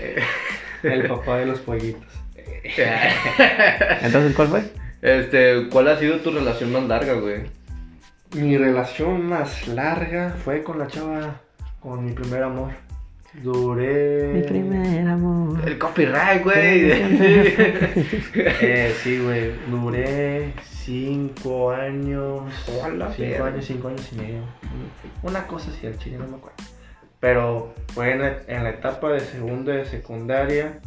El 0.83 1.07
papá 1.07 1.37
de 1.39 1.45
los 1.47 1.59
fueguitos. 1.61 2.01
Entonces, 4.01 4.33
¿cuál 4.35 4.47
fue? 4.47 4.63
Este, 5.01 5.67
¿cuál 5.69 5.87
ha 5.89 5.97
sido 5.99 6.17
tu 6.19 6.31
relación 6.31 6.71
más 6.71 6.83
larga, 6.83 7.13
güey? 7.13 7.43
Mi 8.35 8.57
relación 8.57 9.25
más 9.27 9.67
larga 9.67 10.35
fue 10.43 10.63
con 10.63 10.79
la 10.79 10.87
chava, 10.87 11.41
con 11.79 12.03
mi 12.05 12.11
primer 12.13 12.43
amor. 12.43 12.71
Duré. 13.41 15.07
amor. 15.09 15.59
El 15.67 15.77
copyright, 15.77 16.43
güey. 16.43 16.91
Eh, 18.61 18.93
sí, 19.03 19.19
güey. 19.19 19.51
Duré 19.69 20.53
cinco 20.63 21.71
años. 21.71 22.43
Hola, 22.83 23.11
cinco 23.15 23.43
años, 23.43 23.65
cinco 23.65 23.87
años 23.89 24.09
y 24.13 24.15
medio. 24.15 24.41
Una 25.23 25.45
cosa 25.47 25.69
así, 25.71 25.87
al 25.87 25.97
chile 25.97 26.17
no 26.17 26.27
me 26.27 26.37
acuerdo. 26.37 26.57
Pero 27.19 27.73
fue 27.93 28.11
en 28.11 28.21
la, 28.21 28.37
en 28.47 28.63
la 28.63 28.69
etapa 28.69 29.09
de 29.11 29.19
segundo 29.19 29.71
de 29.71 29.85
secundaria. 29.85 30.79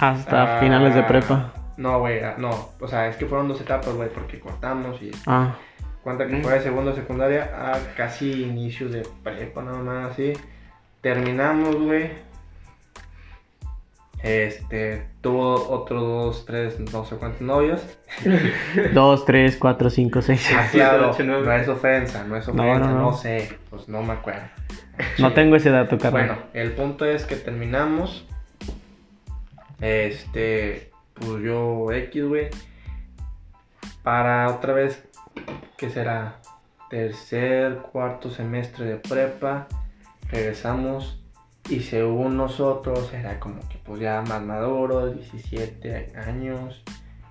Hasta 0.00 0.56
Ah, 0.56 0.60
finales 0.60 0.94
de 0.94 1.02
prepa. 1.02 1.52
No, 1.76 2.00
güey, 2.00 2.20
no. 2.38 2.70
O 2.80 2.88
sea, 2.88 3.08
es 3.08 3.16
que 3.16 3.26
fueron 3.26 3.48
dos 3.48 3.60
etapas, 3.60 3.92
güey, 3.94 4.08
porque 4.08 4.40
cortamos 4.40 5.00
y 5.02 5.10
Ah, 5.26 5.54
cuenta 6.02 6.26
que 6.26 6.40
fue 6.42 6.54
de 6.54 6.60
segundo 6.60 6.90
de 6.90 6.96
secundaria 6.96 7.50
a 7.54 7.78
casi 7.96 8.44
inicios 8.44 8.92
de 8.92 9.06
prepa, 9.22 9.62
nada 9.62 9.78
más 9.78 10.12
así. 10.12 10.32
Terminamos, 11.06 11.76
güey. 11.76 12.10
Este, 14.24 15.06
tuvo 15.20 15.54
otros 15.70 16.02
dos, 16.02 16.46
tres, 16.46 16.80
no 16.80 17.04
sé 17.04 17.14
cuántos 17.14 17.42
novios. 17.42 17.80
dos, 18.92 19.24
tres, 19.24 19.56
cuatro, 19.56 19.88
cinco, 19.88 20.20
seis. 20.20 20.44
Ah, 20.52 20.66
claro, 20.72 21.12
ocho, 21.12 21.22
nueve. 21.22 21.46
no 21.46 21.52
es 21.52 21.68
ofensa, 21.68 22.24
no 22.24 22.36
es 22.36 22.48
No, 22.48 22.54
ofensa, 22.54 22.88
no, 22.88 22.92
no, 22.92 23.00
no. 23.02 23.12
sé, 23.12 23.56
pues 23.70 23.88
no 23.88 24.02
me 24.02 24.14
acuerdo. 24.14 24.48
No 25.20 25.32
tengo 25.32 25.54
ese 25.54 25.70
dato, 25.70 25.96
carnal. 25.96 26.26
Bueno, 26.26 26.42
el 26.54 26.72
punto 26.72 27.04
es 27.04 27.24
que 27.24 27.36
terminamos. 27.36 28.26
Este, 29.80 30.90
pues 31.14 31.40
yo 31.44 31.92
X, 31.92 32.24
güey. 32.24 32.48
Para 34.02 34.48
otra 34.48 34.72
vez, 34.72 35.04
¿qué 35.76 35.88
será? 35.88 36.38
Tercer, 36.90 37.76
cuarto 37.92 38.28
semestre 38.28 38.86
de 38.86 38.96
prepa. 38.96 39.68
Regresamos. 40.30 41.22
Y 41.68 41.80
según 41.80 42.36
nosotros, 42.36 43.12
era 43.12 43.40
como 43.40 43.60
que 43.68 43.78
pues 43.84 44.00
ya 44.00 44.22
más 44.22 44.40
maduro, 44.42 45.08
17 45.12 46.12
años. 46.16 46.82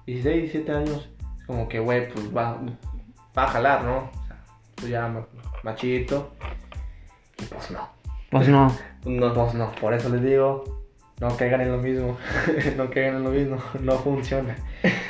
16, 0.06 0.52
17 0.52 0.72
años. 0.74 1.10
Como 1.48 1.70
que, 1.70 1.80
güey, 1.80 2.10
pues 2.12 2.36
va, 2.36 2.60
va 3.38 3.44
a 3.44 3.48
jalar, 3.48 3.84
¿no? 3.86 3.98
O 3.98 4.28
sea, 4.28 4.44
pues 4.76 4.90
ya 4.90 5.08
ma- 5.08 5.28
machito. 5.64 6.34
Y 7.42 7.46
pues 7.46 7.72
no. 7.72 7.88
Pues 8.30 8.48
no. 8.50 8.76
No, 9.06 9.32
Pues 9.36 9.54
no, 9.54 9.72
por 9.80 9.94
eso 9.94 10.10
les 10.10 10.24
digo, 10.24 10.64
no 11.22 11.38
caigan 11.38 11.62
en 11.62 11.72
lo 11.72 11.78
mismo, 11.78 12.18
no 12.76 12.90
caigan 12.90 13.18
en 13.18 13.24
lo 13.24 13.30
mismo, 13.30 13.58
no 13.80 13.92
funciona. 14.00 14.56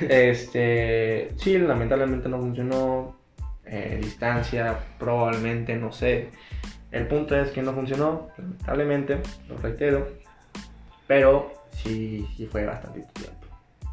Este, 0.01 1.29
sí, 1.37 1.57
lamentablemente 1.57 2.27
no 2.27 2.39
funcionó, 2.39 3.15
eh, 3.63 3.97
distancia, 4.03 4.77
probablemente, 4.99 5.77
no 5.77 5.93
sé. 5.93 6.29
El 6.91 7.07
punto 7.07 7.35
es 7.35 7.51
que 7.51 7.61
no 7.61 7.73
funcionó, 7.73 8.29
lamentablemente, 8.37 9.19
lo 9.49 9.57
reitero, 9.57 10.07
pero 11.07 11.51
sí, 11.71 12.27
sí 12.35 12.47
fue 12.47 12.65
bastante 12.65 13.01
tiempo. 13.13 13.45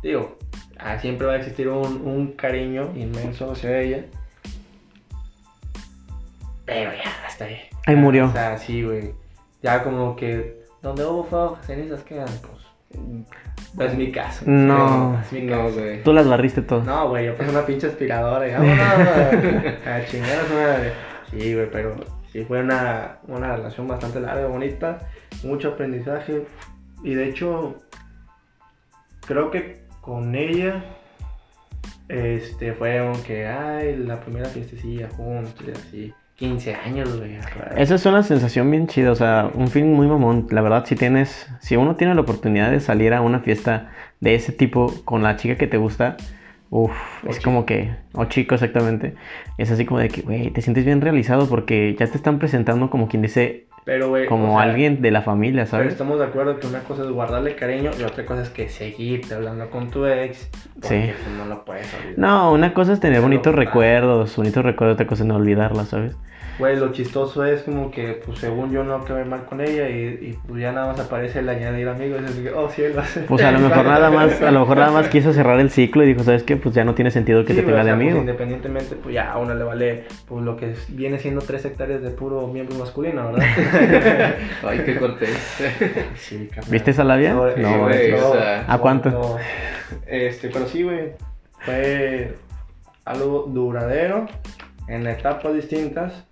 Digo, 0.02 0.38
ah, 0.78 0.98
siempre 0.98 1.26
va 1.26 1.34
a 1.34 1.36
existir 1.36 1.68
un, 1.68 2.02
un 2.06 2.32
cariño 2.32 2.92
inmenso 2.94 3.50
hacia 3.52 3.80
ella, 3.80 4.04
pero 6.64 6.92
ya, 6.92 7.26
hasta 7.26 7.44
ahí. 7.46 7.58
Ahí 7.86 7.96
murió. 7.96 8.26
O 8.26 8.32
sea, 8.32 8.56
sí, 8.58 8.82
güey. 8.82 9.14
Ya 9.62 9.82
como 9.82 10.16
que 10.16 10.62
donde 10.80 11.04
hubo 11.04 11.24
fuego, 11.24 11.58
cenizas 11.62 12.02
quedan, 12.02 12.28
pues. 12.40 12.62
No 13.74 13.84
es 13.84 13.94
mi 13.94 14.12
caso. 14.12 14.44
No. 14.46 15.18
es 15.20 15.32
mi 15.32 15.46
caso. 15.46 15.72
güey. 15.74 16.02
Tú 16.02 16.12
las 16.12 16.28
barriste 16.28 16.62
todo. 16.62 16.82
No, 16.82 17.08
güey, 17.08 17.26
yo 17.26 17.34
puse 17.34 17.50
una 17.50 17.64
pinche 17.64 17.86
aspiradora 17.86 18.48
y 18.48 18.52
vámonos. 18.52 18.78
a 19.86 20.04
chingar 20.06 20.38
a 20.40 20.46
su 20.46 20.54
madre. 20.54 20.92
Sí, 21.30 21.54
güey, 21.54 21.70
pero 21.70 21.96
sí 22.32 22.44
fue 22.44 22.60
una, 22.60 23.18
una 23.28 23.56
relación 23.56 23.86
bastante 23.86 24.20
larga, 24.20 24.46
bonita, 24.46 24.98
mucho 25.44 25.68
aprendizaje. 25.68 26.46
Y 27.04 27.14
de 27.14 27.28
hecho, 27.28 27.76
creo 29.26 29.50
que 29.50 29.82
con 30.00 30.34
ella 30.34 30.82
este 32.08 32.72
fue 32.74 32.98
aunque 32.98 33.46
ay, 33.46 33.96
la 33.96 34.20
primera 34.20 34.48
fiestecilla 34.48 35.08
juntos 35.08 35.64
y 35.66 35.70
así. 35.70 36.14
15 36.36 36.74
años, 36.74 37.16
güey. 37.18 37.38
Esa 37.76 37.94
es 37.94 38.06
una 38.06 38.22
sensación 38.22 38.68
bien 38.68 38.88
chida, 38.88 39.12
o 39.12 39.14
sea, 39.14 39.50
un 39.54 39.68
fin 39.68 39.92
muy 39.92 40.08
mamón. 40.08 40.48
La 40.50 40.60
verdad, 40.60 40.84
si 40.86 40.96
tienes, 40.96 41.48
si 41.60 41.76
uno 41.76 41.94
tiene 41.94 42.14
la 42.16 42.22
oportunidad 42.22 42.70
de 42.70 42.80
salir 42.80 43.14
a 43.14 43.20
una 43.20 43.40
fiesta 43.40 43.92
de 44.18 44.34
ese 44.34 44.50
tipo 44.50 44.92
con 45.04 45.22
la 45.22 45.36
chica 45.36 45.56
que 45.56 45.68
te 45.68 45.76
gusta, 45.76 46.16
uff, 46.72 47.24
O 47.24 47.30
es 47.30 47.36
chico. 47.36 47.44
como 47.44 47.66
que, 47.66 47.94
o 48.14 48.24
chico 48.24 48.54
exactamente, 48.54 49.14
es 49.58 49.70
así 49.70 49.84
como 49.84 50.00
de 50.00 50.08
que, 50.08 50.22
güey, 50.22 50.50
te 50.50 50.60
sientes 50.62 50.84
bien 50.84 51.00
realizado 51.00 51.46
porque 51.48 51.94
ya 51.98 52.06
te 52.06 52.16
están 52.16 52.38
presentando 52.38 52.88
como 52.90 53.08
quien 53.08 53.22
dice, 53.22 53.66
Pero, 53.84 54.12
como 54.28 54.54
o 54.56 54.58
sea, 54.60 54.70
alguien 54.70 55.02
de 55.02 55.10
la 55.10 55.22
familia, 55.22 55.62
Pero 55.64 55.70
¿sabes? 55.70 55.92
estamos 55.92 56.18
de 56.18 56.24
acuerdo 56.26 56.58
que 56.58 56.66
una 56.66 56.80
cosa 56.80 57.02
es 57.02 57.10
guardarle 57.10 57.56
cariño 57.56 57.90
y 57.98 58.02
otra 58.04 58.24
cosa 58.24 58.42
es 58.42 58.48
que 58.48 58.68
seguirte 58.68 59.34
hablando 59.34 59.68
con 59.70 59.90
tu 59.90 60.06
ex. 60.06 60.48
Porque 60.80 60.88
Sí. 60.88 61.12
pues, 61.24 61.36
no 61.36 61.44
lo 61.46 61.64
puedes 61.64 61.92
olvidar. 61.94 62.18
No, 62.18 62.52
una 62.52 62.72
cosa 62.74 62.92
es 62.92 63.00
tener 63.00 63.16
Pero, 63.16 63.22
bonitos 63.24 63.52
ah. 63.52 63.56
recuerdos, 63.56 64.36
bonitos 64.36 64.64
recuerdos, 64.64 64.94
otra 64.94 65.06
cosa 65.06 65.22
es 65.24 65.28
no 65.28 65.36
olvidarla, 65.36 65.84
¿sabes? 65.84 66.16
Güey, 66.58 66.76
lo 66.76 66.92
chistoso 66.92 67.44
es 67.44 67.62
como 67.62 67.90
que, 67.90 68.20
pues 68.24 68.38
según 68.38 68.70
yo 68.70 68.84
no 68.84 68.94
acabé 68.94 69.24
mal 69.24 69.46
con 69.46 69.60
ella 69.62 69.88
y, 69.88 70.02
y 70.20 70.38
pues 70.46 70.60
ya 70.60 70.70
nada 70.70 70.88
más 70.92 71.00
aparece 71.00 71.38
el 71.38 71.48
añadir 71.48 71.88
amigos 71.88 72.20
y 72.38 72.42
que, 72.42 72.50
oh, 72.52 72.68
ser. 72.68 72.92
Pues 73.26 73.42
a 73.42 73.50
lo 73.52 73.58
mejor 73.68 73.84
nada 73.86 74.10
más, 74.10 74.40
a 74.42 74.50
lo 74.50 74.60
mejor 74.60 74.76
nada 74.76 74.90
más 74.92 75.08
quiso 75.08 75.32
cerrar 75.32 75.58
el 75.60 75.70
ciclo 75.70 76.04
y 76.04 76.08
dijo, 76.08 76.22
¿sabes 76.22 76.42
qué? 76.42 76.56
Pues 76.56 76.74
ya 76.74 76.84
no 76.84 76.94
tiene 76.94 77.10
sentido 77.10 77.44
que 77.44 77.54
Sí, 77.54 77.60
te 77.60 77.66
tenga 77.66 77.80
o 77.80 77.84
de 77.84 77.90
pues, 77.92 77.94
amigo. 77.94 78.18
independientemente, 78.18 78.96
pues 78.96 79.14
ya 79.14 79.32
a 79.32 79.38
uno 79.38 79.54
le 79.54 79.64
vale 79.64 80.04
pues 80.28 80.44
lo 80.44 80.56
que 80.56 80.74
viene 80.88 81.18
siendo 81.18 81.40
tres 81.40 81.64
hectáreas 81.64 82.02
de 82.02 82.10
puro 82.10 82.46
miembro 82.48 82.76
masculino, 82.76 83.32
¿verdad? 83.32 83.46
Ay, 84.62 84.82
qué 84.84 84.96
cortés. 84.98 85.30
sí. 86.16 86.48
¿Viste 86.68 86.90
esa 86.90 87.02
labia? 87.04 87.32
No, 87.32 87.48
sí, 87.50 87.60
güey, 87.62 87.78
sobre 88.10 88.14
o 88.14 88.18
todo- 88.20 88.32
sea, 88.34 88.64
¿a 88.68 88.78
cuánto? 88.78 89.38
Este, 90.06 90.48
pero 90.50 90.66
sí, 90.66 90.82
güey. 90.82 91.12
Fue 91.60 92.34
algo 93.04 93.46
duradero 93.48 94.26
en 94.88 95.06
etapas 95.06 95.54
distintas. 95.54 96.26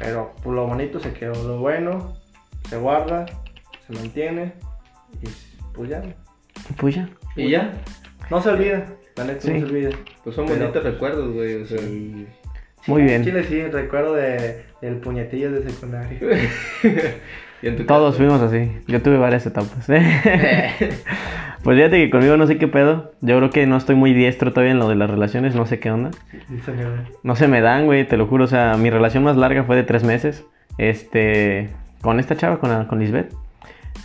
Pero 0.00 0.34
por 0.42 0.54
lo 0.54 0.66
bonito 0.66 0.98
se 0.98 1.12
quedó. 1.12 1.34
Lo 1.46 1.58
bueno 1.60 2.14
se 2.68 2.76
guarda, 2.78 3.26
se 3.86 3.92
mantiene. 3.92 4.54
Y 5.22 5.28
pues 5.74 5.90
ya. 5.90 6.02
Pues 6.76 6.96
ya. 6.96 7.08
¿Y 7.36 7.50
ya? 7.50 7.72
No 8.30 8.40
se 8.42 8.48
olvida. 8.48 8.86
La 9.16 9.24
neta 9.24 9.40
Sí. 9.42 9.52
no 9.52 9.58
se 9.60 9.64
olvida. 9.66 9.90
Pues 10.24 10.34
son 10.34 10.46
Pero- 10.46 10.58
bonitos 10.60 10.82
recuerdos, 10.84 11.32
güey. 11.34 11.62
O 11.62 11.66
sea, 11.66 11.78
Sí. 11.78 12.26
Muy 12.86 13.02
bien. 13.02 13.22
Chile 13.22 13.44
sí, 13.44 13.62
recuerdo 13.66 14.14
de, 14.14 14.64
del 14.80 14.96
puñetillo 14.96 15.52
de 15.52 15.70
secundaria. 15.70 16.18
¿Y 17.62 17.68
en 17.68 17.76
tu 17.76 17.84
Todos 17.86 18.16
fuimos 18.16 18.40
así. 18.40 18.70
Yo 18.86 19.02
tuve 19.02 19.18
varias 19.18 19.44
etapas. 19.46 19.86
pues 21.62 21.76
fíjate 21.76 21.96
que 22.04 22.10
conmigo 22.10 22.36
no 22.36 22.46
sé 22.46 22.58
qué 22.58 22.68
pedo. 22.68 23.12
Yo 23.20 23.36
creo 23.36 23.50
que 23.50 23.66
no 23.66 23.76
estoy 23.76 23.96
muy 23.96 24.14
diestro 24.14 24.52
todavía 24.52 24.72
en 24.72 24.78
lo 24.78 24.88
de 24.88 24.96
las 24.96 25.10
relaciones. 25.10 25.54
No 25.54 25.66
sé 25.66 25.78
qué 25.78 25.90
onda. 25.90 26.10
No 27.22 27.36
se 27.36 27.48
me 27.48 27.60
dan, 27.60 27.86
güey, 27.86 28.06
te 28.06 28.16
lo 28.16 28.26
juro. 28.26 28.44
O 28.44 28.48
sea, 28.48 28.76
mi 28.76 28.90
relación 28.90 29.24
más 29.24 29.36
larga 29.36 29.64
fue 29.64 29.76
de 29.76 29.82
tres 29.82 30.04
meses. 30.04 30.44
Este. 30.78 31.70
Con 32.00 32.18
esta 32.18 32.36
chava, 32.36 32.58
con, 32.58 32.70
la- 32.70 32.86
con 32.88 32.98
Lisbeth. 32.98 33.32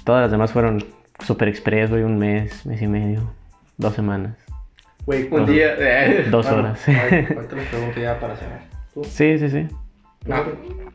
Todas 0.04 0.22
las 0.24 0.32
demás 0.32 0.52
fueron 0.52 0.84
super 1.26 1.48
express, 1.48 1.90
güey. 1.90 2.04
Un 2.04 2.18
mes, 2.18 2.66
mes 2.66 2.82
y 2.82 2.88
medio. 2.88 3.32
Dos 3.78 3.94
semanas. 3.94 4.36
Güey, 5.06 5.24
Un 5.24 5.30
¿cuánto- 5.30 5.52
día. 5.52 5.76
eh, 5.78 6.28
Dos 6.30 6.46
bueno, 6.48 6.62
horas. 6.64 6.88
ahorita 6.90 7.34
ahorita 7.36 7.56
les 7.56 7.66
pregunto 7.68 8.00
ya 8.02 8.20
para 8.20 8.36
cerrar. 8.36 8.62
¿Tú? 8.94 9.04
sí, 9.06 9.38
sí, 9.40 9.50
sí. 9.50 9.68
ah, 10.32 10.44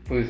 pues. 0.07 0.27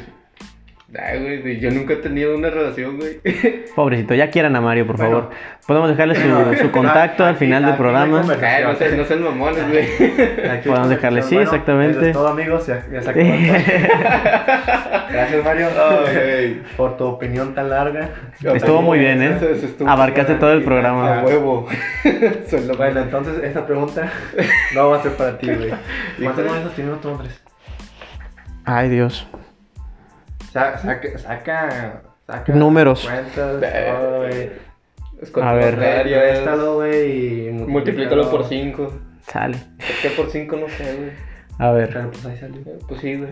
Ay, 1.00 1.39
güey, 1.42 1.60
yo 1.62 1.72
nunca 1.72 1.94
he 1.94 1.98
tenido 1.98 2.36
una 2.36 2.50
relación, 2.50 2.98
güey. 2.98 3.22
Pobrecito, 3.76 4.14
ya 4.14 4.30
quieran 4.30 4.56
a 4.58 4.62
Mario, 4.62 4.86
por 4.86 4.98
Bueno. 4.98 5.12
favor. 5.12 5.30
Podemos 5.66 5.89
dejarle 5.89 6.16
su, 6.16 6.28
No, 6.28 6.54
su 6.58 6.70
contacto 6.72 7.24
al 7.24 7.30
aquí- 7.36 7.46
final 7.46 7.62
del 7.64 7.72
no 7.72 7.78
programa. 7.78 8.22
Ay, 8.42 8.64
no 8.66 8.76
sean, 8.76 8.98
no 8.98 9.06
sean 9.06 9.24
mamones, 9.24 9.70
güey. 9.70 9.88
Podemos 10.66 10.89
dejarle, 10.89 11.22
sí, 11.22 11.36
Bueno, 11.36 11.50
exactamente. 11.50 11.98
Eso 11.98 12.08
es 12.08 12.14
todo, 12.14 12.28
amigos. 12.28 12.68
Ya, 12.68 12.84
ya 12.92 13.02
se. 13.04 13.14
Gracias, 15.12 15.44
Mario, 15.46 15.68
Ay, 16.08 16.62
por 16.76 16.98
tu 16.98 17.06
opinión 17.06 17.54
tan 17.56 17.70
larga. 17.70 18.10
Estuvo 18.54 18.82
muy 18.82 19.00
bien, 19.00 19.22
¿eh? 19.22 19.34
Eso- 19.38 19.50
eso 19.50 19.66
estuvo 19.68 19.89
Abarcaste 19.89 20.36
todo 20.36 20.52
el 20.54 20.62
A 20.62 20.66
programa. 20.66 21.22
huevo. 21.24 21.68
Soy 22.50 22.66
lo 22.66 22.76
Bueno, 22.76 23.00
entonces 23.02 23.42
esta 23.44 23.66
pregunta 23.66 24.12
no 24.76 24.89
va 24.89 24.98
a 24.98 25.04
ser 25.04 25.14
para 25.14 25.38
ti, 25.38 25.48
güey. 25.48 25.72
¿Cuántos 26.22 26.46
has 26.52 26.76
tenido 26.76 26.96
tú, 26.98 27.10
Andrés? 27.12 27.42
Ay, 28.66 28.89
Dios. 28.89 29.26
Sa- 30.52 30.78
Saca, 30.78 31.18
saca, 31.18 32.02
saca 32.28 32.54
Números. 32.54 33.04
Cuentas, 33.08 33.64
A 35.41 35.54
ver. 35.54 35.72
contrarias. 35.76 36.22
Réstalo, 36.38 36.76
güey, 36.76 37.47
y 37.47 37.52
Multiplícalo 37.52 38.30
por 38.30 38.45
5. 38.45 38.91
Sale. 39.28 39.58
¿Por 39.58 39.95
qué 40.02 40.10
por 40.16 40.30
5? 40.30 40.56
No 40.58 40.68
sé, 40.68 40.95
güey. 40.95 41.12
A 41.60 41.72
ver. 41.72 41.89
Pero 41.93 42.10
pues 42.12 42.26
ahí 42.26 42.38
salió. 42.38 42.62
Eh, 42.62 42.80
Pues 42.88 43.02
sí, 43.02 43.16
güey. 43.16 43.32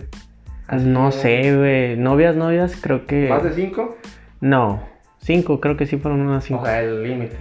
No 0.72 1.11
sé, 1.11 1.55
güey. 1.57 1.97
Novias, 1.97 2.36
novias, 2.36 2.76
creo 2.80 3.05
que. 3.07 3.28
¿Más 3.28 3.43
de 3.43 3.53
cinco? 3.53 3.97
No. 4.39 4.84
Cinco, 5.17 5.59
creo 5.59 5.76
que 5.78 5.86
sí 5.88 5.97
fueron 5.97 6.22
unas 6.22 6.43
cinco. 6.43 6.61
O 6.61 6.65
sea, 6.65 6.82
el 6.82 7.03
límite. 7.03 7.36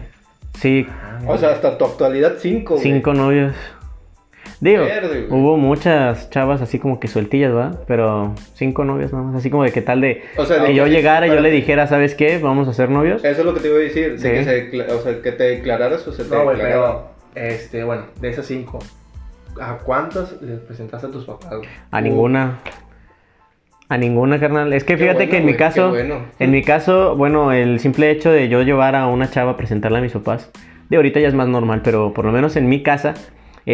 Sí, 0.54 0.88
Ah, 0.90 1.20
O 1.26 1.36
sea, 1.38 1.50
hasta 1.50 1.76
tu 1.78 1.84
actualidad 1.84 2.34
5, 2.38 2.78
cinco 2.78 3.12
novias. 3.14 3.54
Digo, 4.60 4.84
Verde, 4.84 5.26
hubo 5.30 5.56
muchas 5.56 6.30
chavas 6.30 6.60
así 6.60 6.80
como 6.80 6.98
que 6.98 7.06
sueltillas, 7.06 7.54
¿verdad? 7.54 7.78
Pero 7.86 8.34
cinco 8.54 8.84
novias 8.84 9.12
nada 9.12 9.24
más. 9.24 9.36
Así 9.36 9.50
como 9.50 9.62
de 9.62 9.70
que 9.70 9.82
tal 9.82 10.00
de. 10.00 10.22
O 10.36 10.44
sea, 10.44 10.64
que 10.66 10.74
yo 10.74 10.84
que- 10.84 10.90
llegara 10.90 11.26
y 11.28 11.30
yo 11.30 11.38
le 11.40 11.50
dijera, 11.52 11.86
¿sabes 11.86 12.14
qué? 12.16 12.38
Vamos 12.38 12.66
a 12.66 12.72
ser 12.72 12.90
novios. 12.90 13.24
Eso 13.24 13.40
es 13.40 13.46
lo 13.46 13.54
que 13.54 13.60
te 13.60 13.68
iba 13.68 13.76
a 13.76 13.80
decir. 13.80 14.12
De 14.12 14.18
Sí. 14.18 14.28
que, 14.30 14.44
se, 14.84 14.92
o 14.92 15.00
sea, 15.00 15.22
que 15.22 15.30
te 15.32 15.44
declararas 15.44 16.06
o 16.08 16.12
se 16.12 16.24
te 16.24 16.34
No, 16.34 16.42
güey, 16.42 16.56
pero, 16.58 17.06
este, 17.36 17.84
bueno, 17.84 18.02
de 18.20 18.28
esas 18.30 18.46
cinco, 18.46 18.80
¿a 19.60 19.78
cuántas 19.78 20.42
les 20.42 20.58
presentaste 20.58 21.06
a 21.06 21.10
tus 21.10 21.24
papás, 21.24 21.50
güey? 21.58 21.68
A 21.92 22.00
ninguna. 22.00 22.58
A 23.88 23.96
ninguna, 23.96 24.38
carnal. 24.40 24.72
Es 24.72 24.82
que 24.84 24.94
Qué 24.94 24.98
fíjate 24.98 25.16
bueno, 25.18 25.30
que 25.30 25.36
en 25.38 25.46
mi 25.46 25.54
caso, 25.54 25.90
bueno. 25.90 26.24
en 26.38 26.50
mi 26.50 26.62
caso, 26.62 27.16
bueno, 27.16 27.52
el 27.52 27.78
simple 27.80 28.10
hecho 28.10 28.30
de 28.30 28.48
yo 28.48 28.62
llevar 28.62 28.94
a 28.96 29.06
una 29.06 29.30
chava 29.30 29.52
a 29.52 29.56
presentarla 29.56 29.98
a 29.98 30.02
mis 30.02 30.12
papás, 30.12 30.50
de 30.90 30.96
ahorita 30.96 31.20
ya 31.20 31.28
es 31.28 31.34
más 31.34 31.48
normal, 31.48 31.80
pero 31.82 32.12
por 32.12 32.24
lo 32.26 32.32
menos 32.32 32.56
en 32.56 32.68
mi 32.68 32.82
casa, 32.82 33.14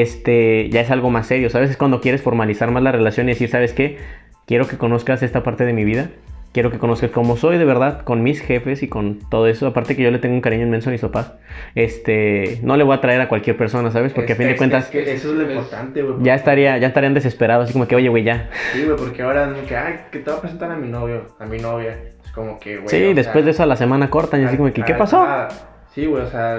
este, 0.03 0.69
ya 0.71 0.81
es 0.81 0.91
algo 0.91 1.09
más 1.11 1.29
serio, 1.29 1.49
¿sabes? 1.51 1.71
Es 1.71 1.77
cuando 1.77 2.01
quieres 2.01 2.21
formalizar 2.21 2.71
más 2.73 2.83
la 2.83 2.91
relación 2.91 3.29
y 3.29 3.33
decir, 3.33 3.49
¿sabes 3.49 3.73
qué? 3.73 3.99
Quiero 4.45 4.67
que 4.67 4.77
conozcas 4.77 5.23
esta 5.23 5.43
parte 5.45 5.65
de 5.65 5.73
mi 5.73 5.85
vida. 5.85 6.11
Quiero 6.53 6.71
que 6.71 6.79
conozcas 6.79 7.11
cómo 7.11 7.37
soy 7.37 7.59
de 7.59 7.65
verdad 7.65 8.03
con 8.03 8.23
mis 8.23 8.41
jefes 8.41 8.83
y 8.83 8.89
con 8.89 9.19
todo 9.29 9.47
eso. 9.49 9.67
Aparte 9.69 9.95
que 9.97 10.03
yo 10.03 10.11
le 10.11 10.19
tengo 10.19 10.35
un 10.35 10.41
cariño 10.41 10.65
inmenso 10.67 10.89
a 10.91 10.93
mis 10.93 11.01
papás. 11.01 11.33
Este, 11.75 12.61
no 12.63 12.77
le 12.77 12.85
voy 12.85 12.97
a 12.97 13.01
traer 13.01 13.21
a 13.21 13.29
cualquier 13.29 13.57
persona, 13.57 13.91
¿sabes? 13.91 14.13
Porque 14.13 14.33
a 14.33 14.37
fin 14.37 14.49
de 14.49 14.57
cuentas 14.57 14.85
es 14.85 14.91
que 14.91 15.13
eso 15.15 15.31
es 15.31 15.35
lo 15.37 15.43
importante, 15.51 16.03
güey. 16.03 16.17
ya 16.25 16.35
estaría, 16.35 16.77
ya 16.79 16.89
estarían 16.89 17.15
desesperados, 17.15 17.65
así 17.65 17.73
como 17.73 17.87
que, 17.89 17.97
oye, 17.97 18.09
güey, 18.09 18.23
ya. 18.25 18.51
Sí, 18.73 18.85
güey, 18.85 18.97
porque 18.97 19.23
ahora, 19.23 19.53
es 19.61 19.69
que, 19.69 19.77
ay, 19.77 19.95
que 20.13 20.19
te 20.21 20.31
voy 20.31 20.39
a 20.39 20.43
presentar 20.43 20.71
a 20.71 20.77
mi 20.77 20.89
novio, 20.89 21.27
a 21.39 21.45
mi 21.47 21.59
novia. 21.59 21.99
Es 22.25 22.31
como 22.33 22.59
que, 22.59 22.77
güey. 22.77 22.89
Sí, 22.89 23.15
después 23.15 23.43
sea, 23.43 23.43
de 23.45 23.51
eso 23.51 23.63
a 23.63 23.67
la 23.67 23.77
semana 23.77 24.09
cortan 24.11 24.43
y 24.43 24.45
así 24.45 24.57
como 24.57 24.73
que, 24.73 24.83
¿qué 24.83 24.95
pasó? 24.95 25.21
ah, 25.27 25.49
Sí, 25.95 26.07
güey, 26.07 26.23
o 26.25 26.31
sea, 26.31 26.59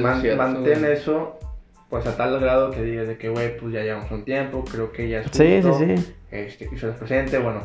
man- 0.00 0.20
cierto, 0.20 0.42
mantén 0.42 0.80
güey. 0.80 0.92
eso, 0.92 1.37
pues 1.88 2.06
a 2.06 2.16
tal 2.16 2.38
grado 2.40 2.70
que 2.70 2.82
digas 2.82 3.08
de 3.08 3.16
que, 3.18 3.28
güey, 3.28 3.56
pues 3.56 3.72
ya 3.72 3.82
llevamos 3.82 4.10
un 4.10 4.24
tiempo, 4.24 4.64
creo 4.70 4.92
que 4.92 5.08
ya 5.08 5.18
es 5.20 5.28
justo. 5.28 5.38
Sí, 5.42 5.62
sí, 5.62 5.96
sí. 5.96 6.14
Este, 6.30 6.68
que 6.68 6.76
se 6.78 6.86
los 6.86 6.96
presente, 6.96 7.38
bueno, 7.38 7.62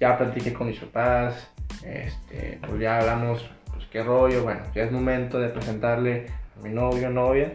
ya 0.00 0.18
platiqué 0.18 0.52
con 0.52 0.66
mis 0.66 0.78
papás, 0.80 1.48
este, 1.84 2.58
pues 2.66 2.80
ya 2.80 2.98
hablamos, 2.98 3.48
pues 3.72 3.86
qué 3.92 4.02
rollo, 4.02 4.42
bueno, 4.42 4.60
ya 4.74 4.82
es 4.84 4.90
momento 4.92 5.38
de 5.38 5.48
presentarle 5.48 6.26
a 6.58 6.62
mi 6.62 6.70
novio, 6.70 7.10
novia. 7.10 7.52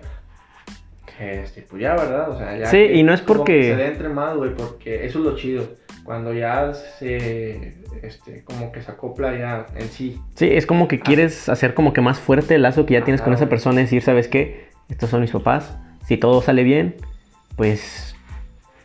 Este, 1.19 1.61
pues 1.61 1.81
ya, 1.81 1.95
¿verdad? 1.95 2.29
O 2.29 2.37
sea, 2.37 2.57
ya. 2.57 2.65
Sí, 2.65 2.77
que- 2.77 2.93
y 2.95 3.03
no 3.03 3.13
es 3.13 3.21
porque- 3.21 3.59
que 3.69 3.75
se 3.75 3.87
entre 3.87 4.09
más, 4.09 4.35
güey, 4.35 4.53
porque 4.53 5.05
eso 5.05 5.19
es 5.19 5.25
lo 5.25 5.35
chido. 5.35 5.63
Cuando 6.03 6.33
ya 6.33 6.73
se. 6.73 7.73
Este, 8.03 8.43
como 8.43 8.71
que 8.71 8.81
se 8.81 8.91
acopla 8.91 9.35
ya 9.35 9.65
en 9.75 9.87
sí. 9.87 10.19
Sí, 10.35 10.49
es 10.51 10.65
como 10.65 10.87
que 10.87 10.99
quieres 10.99 11.47
hacer 11.49 11.73
como 11.73 11.93
que 11.93 12.01
más 12.01 12.19
fuerte 12.19 12.55
el 12.55 12.61
lazo 12.63 12.85
que 12.85 12.93
ya 12.95 13.03
tienes 13.03 13.21
con 13.21 13.33
Ajá, 13.33 13.41
esa 13.43 13.49
persona 13.49 13.79
y 13.79 13.83
decir, 13.85 14.01
¿sabes 14.01 14.27
qué? 14.27 14.67
Estos 14.89 15.09
son 15.09 15.21
mis 15.21 15.31
papás. 15.31 15.77
Si 16.07 16.17
todo 16.17 16.41
sale 16.41 16.63
bien, 16.63 16.95
pues 17.55 18.15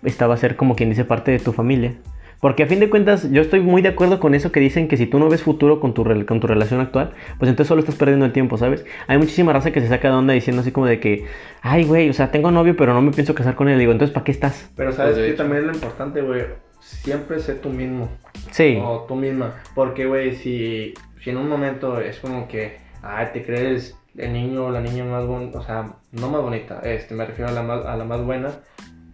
esta 0.03 0.27
va 0.27 0.35
a 0.35 0.39
ser 0.39 0.57
como 0.57 0.77
quien 0.77 0.91
dice 0.91 1.05
parte 1.05 1.31
de 1.31 1.39
tu 1.39 1.53
familia. 1.53 1.95
Porque 2.41 2.63
a 2.63 2.67
fin 2.67 2.81
de 2.81 2.89
cuentas, 2.89 3.31
yo 3.31 3.43
estoy 3.43 3.61
muy 3.61 3.83
de 3.83 3.91
acuerdo 3.91 4.19
con 4.19 4.35
eso 4.35 4.51
que 4.51 4.61
dicen 4.61 4.89
que 4.89 4.97
si 4.97 5.07
tú 5.07 5.19
no 5.19 5.29
ves 5.29 5.43
futuro 5.43 5.79
con 5.79 5.93
tu, 5.93 6.05
con 6.25 6.41
tu 6.41 6.47
relación 6.47 6.81
actual, 6.81 7.11
pues 7.39 7.51
entonces 7.51 7.69
solo 7.69 7.81
estás 7.81 7.97
perdiendo 7.97 8.25
el 8.25 8.33
tiempo, 8.33 8.57
¿sabes? 8.57 8.87
Hay 9.09 9.19
muchísima 9.19 9.53
raza 9.53 9.73
que 9.73 9.83
se 9.83 9.89
saca 9.89 10.09
de 10.09 10.15
onda 10.15 10.33
diciendo 10.33 10.63
así 10.63 10.73
como 10.73 10.87
de 10.87 11.01
que, 11.01 11.27
ay, 11.61 11.85
güey, 11.85 12.09
o 12.09 12.15
sea, 12.15 12.31
tengo 12.31 12.51
novio, 12.51 12.77
pero 12.77 12.95
no 12.95 13.03
me 13.03 13.11
pienso 13.11 13.35
casar 13.35 13.57
con 13.57 13.69
él. 13.69 13.79
Digo, 13.79 13.93
entonces, 13.93 14.15
¿para 14.15 14.25
qué 14.25 14.33
estás? 14.33 14.71
Pero 14.75 14.91
sabes 14.93 15.17
Pues, 15.17 15.27
que 15.27 15.33
también 15.35 15.61
es 15.61 15.67
lo 15.67 15.75
importante, 15.75 16.23
güey. 16.23 16.45
Siempre 16.81 17.41
sé 17.41 17.57
tú 17.57 17.69
mismo. 17.69 18.09
Sí, 18.51 18.79
O 18.83 19.05
tú 19.07 19.17
misma. 19.17 19.57
Porque, 19.75 20.07
güey, 20.07 20.35
si, 20.35 20.95
si 21.23 21.29
en 21.29 21.37
un 21.37 21.47
momento 21.47 22.01
es 22.01 22.21
como 22.21 22.49
que, 22.49 22.79
ay, 23.03 23.27
te 23.35 23.45
crees 23.45 24.00
el 24.25 24.33
niño 24.33 24.67
o 24.67 24.71
la 24.71 24.81
niña 24.81 25.05
más 25.05 25.27
bonita, 25.27 25.59
o 25.59 25.63
sea, 25.63 25.93
no 26.13 26.29
más 26.29 26.43
bonita, 26.43 26.81
este, 26.85 27.15
me 27.15 27.25
refiero 27.27 27.51
a 27.51 27.55
la 27.55 27.63
más, 27.63 27.85
a 27.87 27.97
la 27.97 28.05
más 28.05 28.23
buena, 28.23 28.51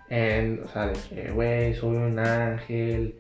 en, 0.09 0.63
o 0.65 0.69
sea, 0.69 0.87
de 0.87 0.95
que, 1.09 1.31
güey, 1.33 1.75
soy 1.75 1.97
un 1.97 2.19
ángel, 2.19 3.17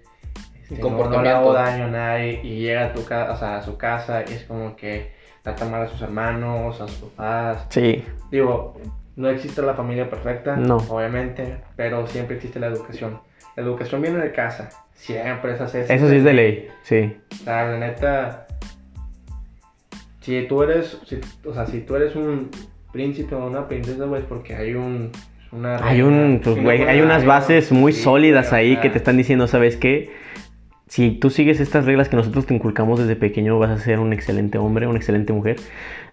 este, 0.62 0.74
Un 0.74 0.80
no, 0.80 0.88
no 0.88 0.96
le 0.98 1.02
comportamiento. 1.02 1.36
hago 1.38 1.52
daño 1.52 1.84
a 1.84 1.88
nadie, 1.88 2.40
y 2.42 2.60
llega 2.60 2.86
a, 2.86 2.92
tu 2.92 3.04
casa, 3.04 3.32
o 3.32 3.36
sea, 3.36 3.56
a 3.56 3.62
su 3.62 3.76
casa 3.76 4.22
y 4.28 4.32
es 4.32 4.44
como 4.44 4.76
que 4.76 5.12
trata 5.42 5.64
mal 5.66 5.82
a 5.82 5.88
sus 5.88 6.02
hermanos, 6.02 6.80
a 6.80 6.88
sus 6.88 6.98
papás. 7.10 7.66
sí, 7.70 8.04
Digo, 8.30 8.76
no 9.14 9.28
existe 9.30 9.62
la 9.62 9.74
familia 9.74 10.10
perfecta, 10.10 10.56
No. 10.56 10.76
obviamente, 10.88 11.58
pero 11.76 12.06
siempre 12.06 12.36
existe 12.36 12.58
la 12.60 12.66
educación. 12.66 13.20
La 13.54 13.62
educación 13.62 14.02
viene 14.02 14.18
de 14.18 14.32
casa, 14.32 14.68
siempre 14.94 15.54
es 15.54 15.60
así. 15.60 15.78
eso 15.78 16.08
sí 16.10 16.16
es 16.16 16.24
de 16.24 16.32
ley, 16.34 16.68
sí. 16.82 17.16
O 17.32 17.44
sea, 17.44 17.64
la 17.66 17.78
neta, 17.78 18.45
si 20.26 20.42
tú 20.48 20.60
eres, 20.64 20.98
si- 21.06 21.20
o 21.48 21.54
sea, 21.54 21.66
si 21.66 21.82
tú 21.82 21.94
eres 21.94 22.16
un 22.16 22.50
príncipe 22.92 23.32
o 23.36 23.46
una 23.46 23.68
princesa, 23.68 24.06
güey, 24.06 24.22
es 24.22 24.26
porque 24.26 24.56
hay 24.56 24.74
un, 24.74 25.12
una 25.52 25.76
Hay 25.86 26.02
un, 26.02 26.40
pues, 26.42 26.56
una 26.56 26.70
hay 26.90 27.00
unas 27.00 27.24
bases 27.24 27.70
muy 27.70 27.92
sí, 27.92 28.02
sólidas 28.02 28.52
ahí 28.52 28.76
que 28.78 28.90
te 28.90 28.98
están 28.98 29.16
diciendo, 29.16 29.46
¿sabes 29.46 29.76
qué? 29.76 30.10
Si 30.88 31.10
tú 31.10 31.30
sigues 31.30 31.58
estas 31.58 31.84
reglas 31.84 32.08
que 32.08 32.14
nosotros 32.14 32.46
te 32.46 32.54
inculcamos 32.54 33.00
desde 33.00 33.16
pequeño, 33.16 33.58
vas 33.58 33.70
a 33.70 33.78
ser 33.78 33.98
un 33.98 34.12
excelente 34.12 34.56
hombre, 34.58 34.86
una 34.86 34.96
excelente 34.98 35.32
mujer. 35.32 35.56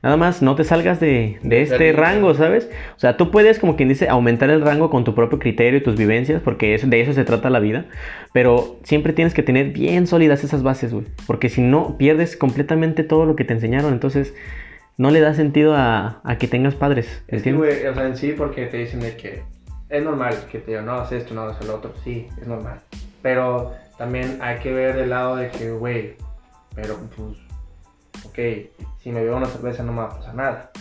Nada 0.01 0.17
más, 0.17 0.41
no 0.41 0.55
te 0.55 0.63
salgas 0.63 0.99
de, 0.99 1.37
de 1.43 1.61
este 1.61 1.91
rango. 1.93 2.33
¿sabes? 2.33 2.69
O 2.97 2.99
sea, 2.99 3.15
tú 3.15 3.29
puedes, 3.29 3.59
como 3.59 3.75
quien 3.75 3.87
dice, 3.87 4.09
aumentar 4.09 4.49
el 4.49 4.61
rango 4.61 4.89
con 4.89 5.03
tu 5.03 5.13
propio 5.13 5.37
criterio 5.37 5.77
y 5.77 5.83
tus 5.83 5.95
vivencias, 5.95 6.41
porque 6.41 6.73
eso- 6.73 6.87
de 6.87 7.01
eso 7.01 7.13
se 7.13 7.23
trata 7.23 7.51
la 7.51 7.59
vida. 7.59 7.85
Pero 8.33 8.79
siempre 8.83 9.13
tienes 9.13 9.35
que 9.35 9.43
tener 9.43 9.69
bien 9.73 10.07
sólidas 10.07 10.43
esas 10.43 10.63
bases, 10.63 10.91
güey. 10.91 11.05
Porque 11.27 11.49
si 11.49 11.61
no, 11.61 11.95
pierdes 11.99 12.35
completamente 12.35 13.03
todo 13.03 13.25
lo 13.25 13.35
que 13.35 13.43
te 13.45 13.53
enseñaron. 13.53 13.93
Entonces, 13.93 14.33
no 14.97 15.11
le 15.11 15.19
da 15.19 15.35
sentido 15.35 15.75
a, 15.75 16.19
a 16.23 16.37
que 16.39 16.47
tengas 16.47 16.73
padres. 16.73 17.23
Es 17.27 17.43
güey, 17.43 17.85
o 17.85 17.93
sea, 17.93 18.07
en 18.07 18.17
sí, 18.17 18.33
porque 18.35 18.65
te 18.65 18.77
dicen 18.77 19.01
de 19.01 19.15
que 19.17 19.43
es 19.89 20.03
normal 20.03 20.35
que 20.51 20.57
te 20.57 20.71
digan, 20.71 20.87
no, 20.87 20.93
haz 20.93 21.11
esto, 21.11 21.35
no, 21.35 21.43
haz 21.43 21.61
el 21.61 21.69
otro. 21.69 21.93
Sí, 22.03 22.27
es 22.41 22.47
normal. 22.47 22.79
Pero 23.21 23.71
también 23.97 24.39
hay 24.41 24.57
que 24.59 24.71
ver 24.73 24.97
el 24.97 25.09
lado 25.09 25.35
de 25.35 25.49
que, 25.49 25.71
güey, 25.71 26.15
pero 26.75 26.97
pues, 27.15 27.37
ok, 28.25 28.89
si 28.99 29.11
me 29.11 29.23
veo 29.23 29.37
una 29.37 29.45
cerveza 29.47 29.83
no 29.83 29.91
me 29.93 29.99
va 29.99 30.05
a 30.05 30.17
pasar 30.17 30.35
nada. 30.35 30.71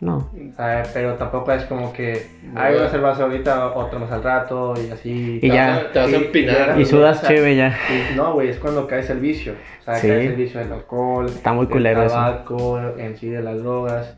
No. 0.00 0.16
O 0.16 0.56
sea, 0.56 0.82
pero 0.92 1.14
tampoco 1.14 1.52
es 1.52 1.62
como 1.66 1.92
que 1.92 2.26
hay 2.56 2.74
una 2.74 2.88
cerveza 2.88 3.22
ahorita, 3.22 3.68
otra 3.72 4.00
más 4.00 4.10
al 4.10 4.24
rato 4.24 4.74
y 4.76 4.90
así. 4.90 5.36
Y 5.36 5.40
Te 5.40 5.48
ya. 5.48 5.68
vas 5.68 5.78
a- 5.78 5.92
Te 5.92 5.98
vas 6.00 6.12
a 6.12 6.16
empinar. 6.16 6.80
Y 6.80 6.84
sudas 6.84 7.18
o 7.18 7.20
sea, 7.20 7.28
chévere 7.28 7.54
ya. 7.56 7.78
y 8.12 8.16
no, 8.16 8.32
güey, 8.32 8.48
es 8.48 8.58
cuando 8.58 8.88
caes 8.88 9.08
el 9.10 9.20
vicio. 9.20 9.54
O 9.80 9.84
sea, 9.84 9.94
Sí. 9.96 10.08
caes 10.08 10.26
el 10.30 10.34
vicio 10.34 10.58
del 10.58 10.72
alcohol. 10.72 11.26
Está 11.26 11.52
muy 11.52 11.66
del 11.66 11.72
culero 11.72 12.02
eso. 12.02 12.14
tabaco, 12.16 12.80
en 12.98 13.16
sí 13.16 13.28
de 13.28 13.42
las 13.42 13.58
drogas. 13.62 14.16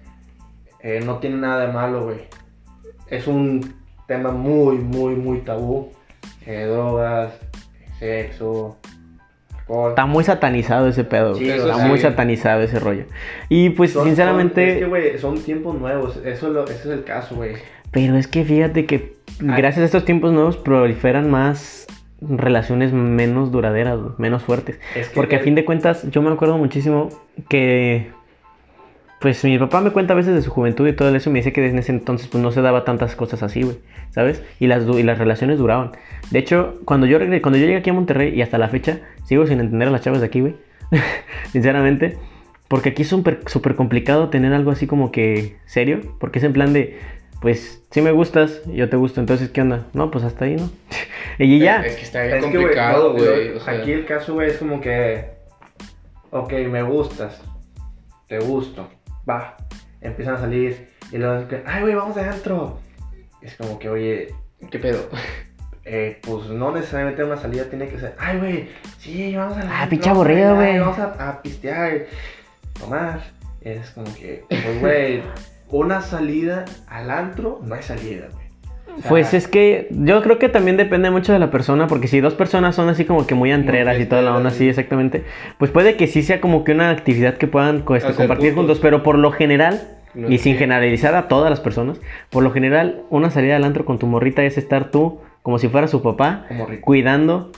Eh, 0.80 1.02
no 1.04 1.18
tiene 1.18 1.36
nada 1.36 1.66
de 1.66 1.72
malo, 1.72 2.04
güey. 2.04 2.28
Es 3.10 3.26
un 3.26 3.74
tema 4.06 4.30
muy, 4.30 4.76
muy, 4.78 5.14
muy 5.16 5.40
tabú. 5.40 5.92
Eh, 6.46 6.64
drogas, 6.66 7.32
sexo. 7.98 8.76
Está 9.88 10.04
muy 10.04 10.24
satanizado 10.24 10.88
ese 10.88 11.04
pedo. 11.04 11.34
Sí, 11.36 11.48
está 11.48 11.76
sí. 11.76 11.88
muy 11.88 11.98
satanizado 11.98 12.62
ese 12.62 12.78
rollo. 12.78 13.04
Y 13.48 13.70
pues 13.70 13.92
Son- 13.92 14.04
sinceramente... 14.04 14.60
son- 14.62 14.70
es 14.74 14.78
que, 14.78 14.86
güey, 14.86 15.18
son 15.18 15.38
tiempos 15.42 15.78
nuevos. 15.80 16.16
Eso 16.24 16.48
es 16.48 16.52
lo- 16.52 16.64
ese 16.64 16.74
es 16.74 16.86
el 16.86 17.04
caso, 17.04 17.34
güey. 17.36 17.54
Pero 17.90 18.16
es 18.16 18.26
que 18.28 18.44
fíjate 18.44 18.84
que 18.86 19.14
Ah. 19.40 19.54
gracias 19.56 19.82
a 19.82 19.84
estos 19.86 20.04
tiempos 20.04 20.32
nuevos 20.32 20.56
proliferan 20.58 21.30
más 21.30 21.86
relaciones 22.20 22.92
menos 22.92 23.50
duraderas, 23.52 23.98
menos 24.18 24.42
fuertes. 24.42 24.78
Es 24.94 25.08
que, 25.08 25.14
Porque 25.14 25.36
a 25.36 25.40
fin 25.40 25.54
de 25.54 25.64
cuentas, 25.64 26.08
yo 26.10 26.20
me 26.20 26.30
acuerdo 26.30 26.58
muchísimo 26.58 27.08
que. 27.48 28.10
Pues 29.24 29.42
mi 29.42 29.58
papá 29.58 29.80
me 29.80 29.90
cuenta 29.90 30.12
a 30.12 30.16
veces 30.16 30.34
de 30.34 30.42
su 30.42 30.50
juventud 30.50 30.86
y 30.86 30.92
todo 30.92 31.08
eso 31.16 31.30
y 31.30 31.32
me 31.32 31.38
dice 31.38 31.50
que 31.54 31.66
en 31.66 31.78
ese 31.78 31.92
entonces 31.92 32.28
pues 32.28 32.42
no 32.44 32.52
se 32.52 32.60
daba 32.60 32.84
tantas 32.84 33.16
cosas 33.16 33.42
así, 33.42 33.62
güey, 33.62 33.78
¿sabes? 34.10 34.42
Y 34.60 34.66
las, 34.66 34.84
y 34.86 35.02
las 35.02 35.16
relaciones 35.16 35.56
duraban. 35.58 35.92
De 36.30 36.40
hecho, 36.40 36.74
cuando 36.84 37.06
yo, 37.06 37.18
regre- 37.18 37.40
cuando 37.40 37.58
yo 37.58 37.64
llegué 37.64 37.78
aquí 37.78 37.88
a 37.88 37.94
Monterrey 37.94 38.34
y 38.34 38.42
hasta 38.42 38.58
la 38.58 38.68
fecha, 38.68 38.98
sigo 39.24 39.46
sin 39.46 39.60
entender 39.60 39.88
a 39.88 39.90
las 39.90 40.02
chavas 40.02 40.20
de 40.20 40.26
aquí, 40.26 40.42
güey, 40.42 40.56
sinceramente. 41.52 42.18
Porque 42.68 42.90
aquí 42.90 43.00
es 43.02 43.08
súper 43.08 43.40
súper 43.46 43.76
complicado 43.76 44.28
tener 44.28 44.52
algo 44.52 44.70
así 44.70 44.86
como 44.86 45.10
que 45.10 45.56
serio, 45.64 46.00
porque 46.20 46.38
es 46.38 46.44
en 46.44 46.52
plan 46.52 46.74
de, 46.74 46.98
pues, 47.40 47.82
si 47.90 48.02
me 48.02 48.10
gustas, 48.10 48.60
yo 48.66 48.90
te 48.90 48.96
gusto, 48.98 49.20
entonces, 49.20 49.48
¿qué 49.48 49.62
onda? 49.62 49.86
No, 49.94 50.10
pues 50.10 50.24
hasta 50.24 50.44
ahí, 50.46 50.56
¿no? 50.56 50.70
y 51.38 51.58
ya. 51.60 51.80
Es 51.80 51.96
que 51.96 52.02
está 52.02 52.22
bien 52.22 52.34
Es 52.36 52.44
que, 52.44 52.50
güey, 52.50 52.62
complicado, 52.64 53.08
no, 53.14 53.18
güey. 53.18 53.48
yo- 53.52 53.56
o 53.56 53.60
sea, 53.60 53.74
Aquí 53.74 53.90
el 53.92 54.04
caso, 54.04 54.34
güey, 54.34 54.48
es 54.50 54.58
como 54.58 54.80
que. 54.82 55.30
Ok, 56.30 56.52
me 56.70 56.82
gustas. 56.82 57.40
Te 58.28 58.38
gusto. 58.38 58.86
Va. 59.28 59.56
Empiezan 60.00 60.34
a 60.34 60.40
salir. 60.40 60.88
Y 61.10 61.18
luego 61.18 61.46
ay, 61.66 61.82
güey, 61.82 61.94
vamos 61.94 62.16
adentro. 62.16 62.80
Es 63.40 63.56
como 63.56 63.78
que, 63.78 63.88
oye, 63.88 64.34
¿Qué 64.70 64.78
pedo? 64.78 65.08
eh, 65.84 66.20
pues 66.22 66.46
no 66.46 66.72
necesariamente 66.72 67.24
una 67.24 67.36
salida 67.36 67.64
tiene 67.64 67.88
que 67.88 67.98
ser, 67.98 68.14
ay, 68.18 68.38
güey, 68.38 68.68
sí, 68.98 69.34
vamos 69.36 69.58
a 69.58 69.64
la. 69.64 69.82
Ah, 69.82 69.88
pinche 69.88 70.10
aburrido, 70.10 70.54
güey. 70.54 70.78
Vamos 70.78 70.98
a, 70.98 71.28
a 71.28 71.42
pistear, 71.42 72.06
tomar. 72.78 73.22
Es 73.60 73.90
como 73.90 74.12
que, 74.14 74.44
pues, 74.48 74.80
güey, 74.80 75.22
una 75.68 76.00
salida 76.02 76.64
al 76.86 77.10
antro 77.10 77.60
no 77.62 77.74
hay 77.74 77.82
salida, 77.82 78.28
güey. 78.32 78.43
Pues 79.08 79.34
es 79.34 79.48
que 79.48 79.88
yo 79.90 80.22
creo 80.22 80.38
que 80.38 80.48
también 80.48 80.76
depende 80.76 81.10
mucho 81.10 81.32
de 81.32 81.38
la 81.38 81.50
persona, 81.50 81.86
porque 81.86 82.08
si 82.08 82.20
dos 82.20 82.34
personas 82.34 82.74
son 82.74 82.88
así 82.88 83.04
como 83.04 83.26
que 83.26 83.34
muy 83.34 83.52
antreras 83.52 83.98
y 84.00 84.06
toda 84.06 84.22
la 84.22 84.34
onda 84.34 84.48
así, 84.48 84.58
sí. 84.60 84.68
exactamente, 84.68 85.24
pues 85.58 85.70
puede 85.70 85.96
que 85.96 86.06
sí 86.06 86.22
sea 86.22 86.40
como 86.40 86.64
que 86.64 86.72
una 86.72 86.90
actividad 86.90 87.34
que 87.34 87.46
puedan 87.46 87.84
este, 87.94 88.14
compartir 88.14 88.54
juntos. 88.54 88.54
juntos, 88.54 88.78
pero 88.80 89.02
por 89.02 89.18
lo 89.18 89.32
general, 89.32 89.98
No 90.14 90.30
y 90.30 90.38
sin 90.38 90.56
generalizar 90.56 91.14
a 91.14 91.28
todas 91.28 91.50
las 91.50 91.60
personas, 91.60 92.00
por 92.30 92.42
lo 92.42 92.52
general 92.52 93.02
una 93.10 93.30
salida 93.30 93.56
al 93.56 93.64
antro 93.64 93.84
con 93.84 93.98
tu 93.98 94.06
morrita 94.06 94.44
es 94.44 94.58
estar 94.58 94.90
tú 94.90 95.20
como 95.42 95.58
si 95.58 95.68
fuera 95.68 95.88
su 95.88 96.02
papá, 96.02 96.46
cuidando 96.80 97.50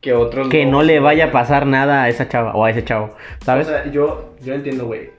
Que 0.00 0.12
otros 0.12 0.48
que 0.48 0.64
dos, 0.64 0.72
no 0.72 0.82
le 0.82 1.00
vaya 1.00 1.26
a 1.26 1.32
pasar 1.32 1.66
nada 1.66 2.02
a 2.02 2.08
esa 2.08 2.28
chava 2.28 2.54
o 2.54 2.64
a 2.64 2.70
ese 2.70 2.84
chavo, 2.84 3.14
¿sabes? 3.44 3.66
O 3.66 3.70
sea, 3.70 3.90
yo, 3.90 4.34
yo 4.42 4.54
entiendo, 4.54 4.86
güey. 4.86 5.10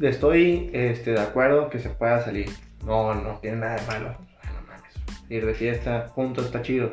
Estoy 0.00 0.70
este, 0.72 1.12
de 1.12 1.20
acuerdo 1.20 1.68
que 1.68 1.78
se 1.78 1.90
pueda 1.90 2.20
salir. 2.20 2.48
No, 2.84 3.14
no 3.14 3.38
tiene 3.40 3.58
nada 3.58 3.76
de 3.76 3.86
malo. 3.86 4.14
Ir 5.30 5.46
de 5.46 5.54
fiesta 5.54 6.08
juntos 6.14 6.46
está 6.46 6.62
chido. 6.62 6.92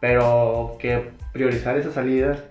Pero 0.00 0.76
que 0.78 1.10
priorizar 1.32 1.76
esas 1.78 1.94
salidas, 1.94 2.42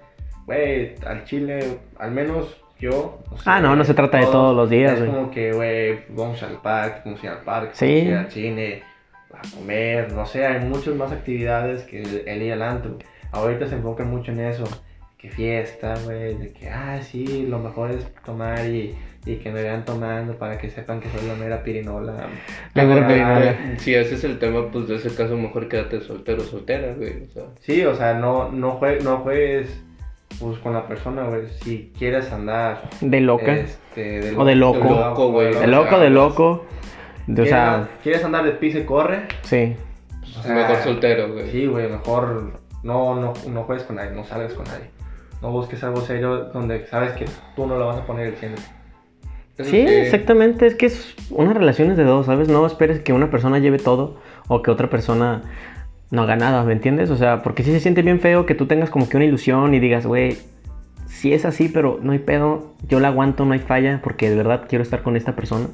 güey, 0.45 0.95
al 1.05 1.23
chile, 1.25 1.77
al 1.99 2.11
menos 2.11 2.57
yo. 2.79 3.19
o 3.31 3.35
Ah, 3.45 3.59
no, 3.61 3.75
no 3.75 3.83
se 3.83 3.93
trata 3.93 4.17
de 4.17 4.25
todos 4.25 4.55
los 4.55 4.69
días, 4.69 4.93
Es 4.93 4.99
güey. 4.99 5.11
como 5.11 5.31
que, 5.31 5.51
güey, 5.53 5.99
vamos 6.09 6.41
al 6.43 6.61
parque, 6.61 7.01
vamos 7.05 7.21
a 7.21 7.25
ir 7.25 7.31
al 7.31 7.41
parque, 7.41 7.71
Sí. 7.73 7.85
vamos 7.85 8.01
a 8.05 8.09
ir 8.09 8.15
al 8.17 8.31
cine, 8.31 8.83
a 9.33 9.55
comer, 9.55 10.11
no 10.13 10.25
sé, 10.25 10.45
hay 10.45 10.59
muchas 10.65 10.95
más 10.95 11.11
actividades 11.11 11.83
que 11.83 12.01
el, 12.01 12.27
el 12.27 12.41
ir 12.41 12.53
al 12.53 12.61
antro. 12.63 12.97
Ahorita 13.31 13.67
se 13.67 13.75
enfocan 13.75 14.09
mucho 14.09 14.31
en 14.31 14.39
eso, 14.39 14.63
que 15.17 15.29
fiesta, 15.29 15.95
güey, 16.03 16.35
de 16.35 16.51
que, 16.53 16.69
ah, 16.69 16.99
sí, 17.01 17.45
lo 17.47 17.59
mejor 17.59 17.91
es 17.91 18.05
tomar 18.25 18.65
y, 18.65 18.95
y 19.25 19.37
que 19.37 19.51
me 19.51 19.61
vean 19.63 19.85
tomando 19.85 20.37
para 20.37 20.57
que 20.57 20.69
sepan 20.69 20.99
que 20.99 21.09
soy 21.09 21.27
la 21.27 21.33
mera 21.35 21.63
pirinola. 21.63 22.27
La 22.73 22.83
mera 22.83 23.07
pirinola. 23.07 23.55
Si 23.79 23.93
ese 23.95 24.15
es 24.15 24.23
el 24.23 24.37
tema, 24.39 24.69
pues 24.71 24.87
de 24.87 24.95
ese 24.95 25.13
caso 25.15 25.35
mejor 25.35 25.67
quédate 25.67 25.99
soltero 26.01 26.43
o 26.43 26.45
soltera, 26.45 26.93
güey. 26.93 27.23
O 27.23 27.31
sea, 27.31 27.43
Sí, 27.61 27.83
o 27.85 27.95
sea, 27.95 28.13
no, 28.13 28.51
no, 28.51 28.79
jue- 28.79 29.01
no 29.01 29.17
juegues 29.17 29.81
pues, 30.39 30.59
con 30.59 30.73
la 30.73 30.87
persona, 30.87 31.23
güey. 31.23 31.47
Si 31.63 31.91
quieres 31.97 32.31
andar 32.31 32.81
De 33.01 33.19
loca, 33.21 33.53
este, 33.55 34.35
O 34.37 34.45
de 34.45 34.55
loco. 34.55 34.77
De 34.79 34.89
loco, 34.89 35.31
güey. 35.31 35.53
de 35.53 35.59
o 35.63 35.67
loco, 35.67 35.89
sea, 35.89 35.99
de 35.99 36.09
loco, 36.09 36.65
de- 37.27 37.33
o 37.33 37.35
¿Quieres, 37.35 37.49
sea, 37.49 37.89
¿Quieres 38.03 38.23
andar 38.23 38.45
de 38.45 38.51
pisa 38.51 38.79
y 38.79 38.83
corre? 38.85 39.27
sí. 39.43 39.75
O 40.37 40.41
sea, 40.43 40.53
mejor 40.53 40.75
soltero, 40.83 41.31
güey. 41.31 41.49
Sí, 41.49 41.65
güey, 41.65 41.89
mejor 41.89 42.59
no, 42.83 43.15
no, 43.15 43.33
no 43.47 43.63
juegues 43.63 43.85
con 43.85 43.95
nadie, 43.95 44.11
no 44.11 44.23
salgas 44.25 44.53
con 44.53 44.65
nadie. 44.65 44.89
No 45.41 45.49
busques 45.51 45.81
algo 45.83 46.01
serio 46.01 46.45
donde 46.53 46.85
sabes 46.87 47.13
que 47.13 47.25
tú 47.55 47.65
no 47.67 47.77
lo 47.77 47.87
vas 47.87 47.97
a 47.99 48.05
poner 48.05 48.27
el 48.27 48.35
cielo. 48.35 48.55
Sí, 49.63 49.77
exactamente, 49.79 50.65
es 50.67 50.75
que 50.75 50.87
es 50.87 51.15
una 51.29 51.53
relación 51.53 51.89
es 51.91 51.97
de 51.97 52.03
dos, 52.03 52.25
¿sabes? 52.25 52.49
No 52.49 52.65
esperes 52.65 52.99
que 52.99 53.13
una 53.13 53.29
persona 53.31 53.59
lleve 53.59 53.77
todo 53.79 54.17
o 54.47 54.61
que 54.61 54.69
otra 54.69 54.89
persona 54.89 55.43
no 56.11 56.23
haga 56.23 56.35
nada, 56.35 56.63
¿me 56.63 56.73
entiendes? 56.73 57.09
O 57.09 57.15
sea, 57.15 57.41
porque 57.41 57.63
sí 57.63 57.71
se 57.71 57.79
siente 57.79 58.01
bien 58.01 58.19
feo 58.19 58.45
que 58.45 58.53
tú 58.55 58.65
tengas 58.65 58.89
como 58.89 59.07
que 59.07 59.15
una 59.17 59.25
ilusión 59.25 59.73
y 59.73 59.79
digas, 59.79 60.05
güey, 60.05 60.37
sí 61.07 61.33
es 61.33 61.45
así, 61.45 61.69
pero 61.69 61.99
no 62.03 62.11
hay 62.11 62.19
pedo, 62.19 62.73
yo 62.87 62.99
la 62.99 63.07
aguanto, 63.07 63.45
no 63.45 63.53
hay 63.53 63.59
falla, 63.59 64.01
porque 64.03 64.29
de 64.29 64.35
verdad 64.35 64.65
quiero 64.67 64.83
estar 64.83 65.01
con 65.03 65.15
esta 65.15 65.35
persona. 65.35 65.67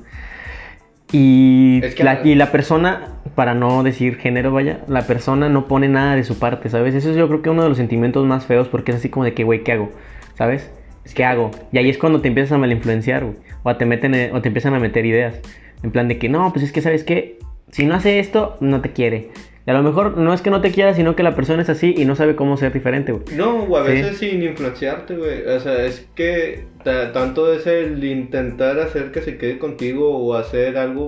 Y, 1.12 1.82
Es 1.84 1.96
que- 1.96 2.04
la, 2.04 2.22
y 2.24 2.36
la 2.36 2.52
persona, 2.52 3.08
para 3.36 3.54
no 3.54 3.84
decir 3.84 4.18
género, 4.18 4.52
vaya, 4.54 4.80
la 4.88 5.08
persona 5.08 5.50
no 5.50 5.68
pone 5.68 5.90
nada 5.90 6.16
de 6.16 6.24
su 6.24 6.40
parte, 6.40 6.70
¿sabes? 6.70 6.96
Eso 6.96 7.10
es 7.10 7.18
yo 7.18 7.28
creo 7.28 7.42
que 7.42 7.50
uno 7.50 7.64
de 7.64 7.70
los 7.70 7.78
sentimientos 7.78 8.26
más 8.26 8.46
feos 8.46 8.70
porque 8.70 8.92
es 8.92 8.98
así 8.98 9.10
como 9.10 9.26
de 9.26 9.34
que, 9.34 9.44
güey, 9.44 9.64
¿qué 9.64 9.74
hago? 9.74 9.90
¿Sabes? 10.36 10.72
¿Qué 11.16 11.24
hago? 11.26 11.52
Y 11.72 11.78
ahí 11.78 11.90
es 11.90 11.98
cuando 11.98 12.22
te 12.22 12.28
empiezas 12.28 12.52
a 12.54 12.58
malinfluenciar, 12.58 13.24
güey. 13.26 13.38
O 13.64 13.76
te, 13.76 13.86
meten, 13.86 14.14
eh, 14.16 14.30
o 14.34 14.42
te 14.42 14.48
empiezan 14.50 14.74
a 14.74 14.80
meter 14.80 15.06
ideas. 15.06 15.40
En 15.84 15.92
plan 15.92 16.08
de 16.08 16.18
que, 16.18 16.30
no, 16.30 16.52
pues 16.54 16.64
es 16.66 16.72
que, 16.72 16.82
¿sabes 16.82 17.04
qué? 17.04 17.40
Si 17.72 17.86
no 17.86 17.96
hace 17.96 18.20
esto, 18.20 18.58
no 18.60 18.82
te 18.82 18.92
quiere. 18.92 19.30
Y 19.66 19.70
a 19.70 19.74
lo 19.74 19.84
mejor 19.84 20.18
no 20.18 20.34
es 20.34 20.42
que 20.42 20.50
no 20.50 20.62
te 20.62 20.72
quiera, 20.72 20.94
sino 20.94 21.16
que 21.16 21.22
la 21.24 21.36
persona 21.36 21.62
es 21.62 21.70
así 21.70 21.94
y 21.96 22.06
no 22.06 22.16
sabe 22.16 22.36
cómo 22.36 22.58
ser 22.58 22.74
diferente, 22.74 23.12
güey. 23.12 23.24
No, 23.36 23.64
o 23.64 23.78
a 23.78 23.86
Sí. 23.86 23.92
veces 23.92 24.18
sin 24.18 24.42
influenciarte, 24.44 25.16
güey. 25.16 25.44
O 25.46 25.60
sea, 25.60 25.86
es 25.86 26.08
que 26.16 26.66
ta- 26.84 27.12
tanto 27.14 27.54
es 27.54 27.68
el 27.68 28.04
intentar 28.04 28.80
hacer 28.80 29.12
que 29.12 29.22
se 29.22 29.38
quede 29.38 29.60
contigo 29.60 30.18
o 30.18 30.34
hacer 30.36 30.78
algo 30.78 31.08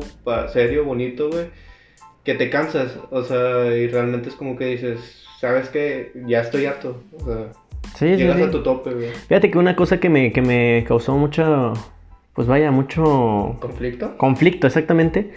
serio, 0.51 0.85
bonito, 0.85 1.29
güey, 1.31 1.45
que 2.23 2.35
te 2.35 2.49
cansas. 2.49 2.97
O 3.09 3.23
sea, 3.23 3.75
y 3.75 3.87
realmente 3.87 4.29
es 4.29 4.35
como 4.35 4.55
que 4.55 4.65
dices, 4.65 5.25
¿sabes 5.41 5.69
qué? 5.69 6.11
Ya 6.27 6.41
estoy 6.41 6.65
harto. 6.67 7.03
O 7.13 7.25
sea, 7.25 7.51
Sí, 7.95 8.09
sí, 8.09 8.15
llegas 8.17 8.37
sí. 8.37 8.43
a 8.43 8.51
tu 8.51 8.63
tope, 8.63 8.93
güey. 8.93 9.09
Fíjate 9.27 9.51
que 9.51 9.57
una 9.57 9.75
cosa 9.75 9.99
que 9.99 10.09
me, 10.09 10.31
que 10.31 10.41
me 10.41 10.83
causó 10.87 11.15
mucho, 11.15 11.73
pues 12.33 12.47
vaya, 12.47 12.71
mucho 12.71 13.57
¿Conflicto? 13.59 14.17
conflicto, 14.17 14.67
exactamente. 14.67 15.31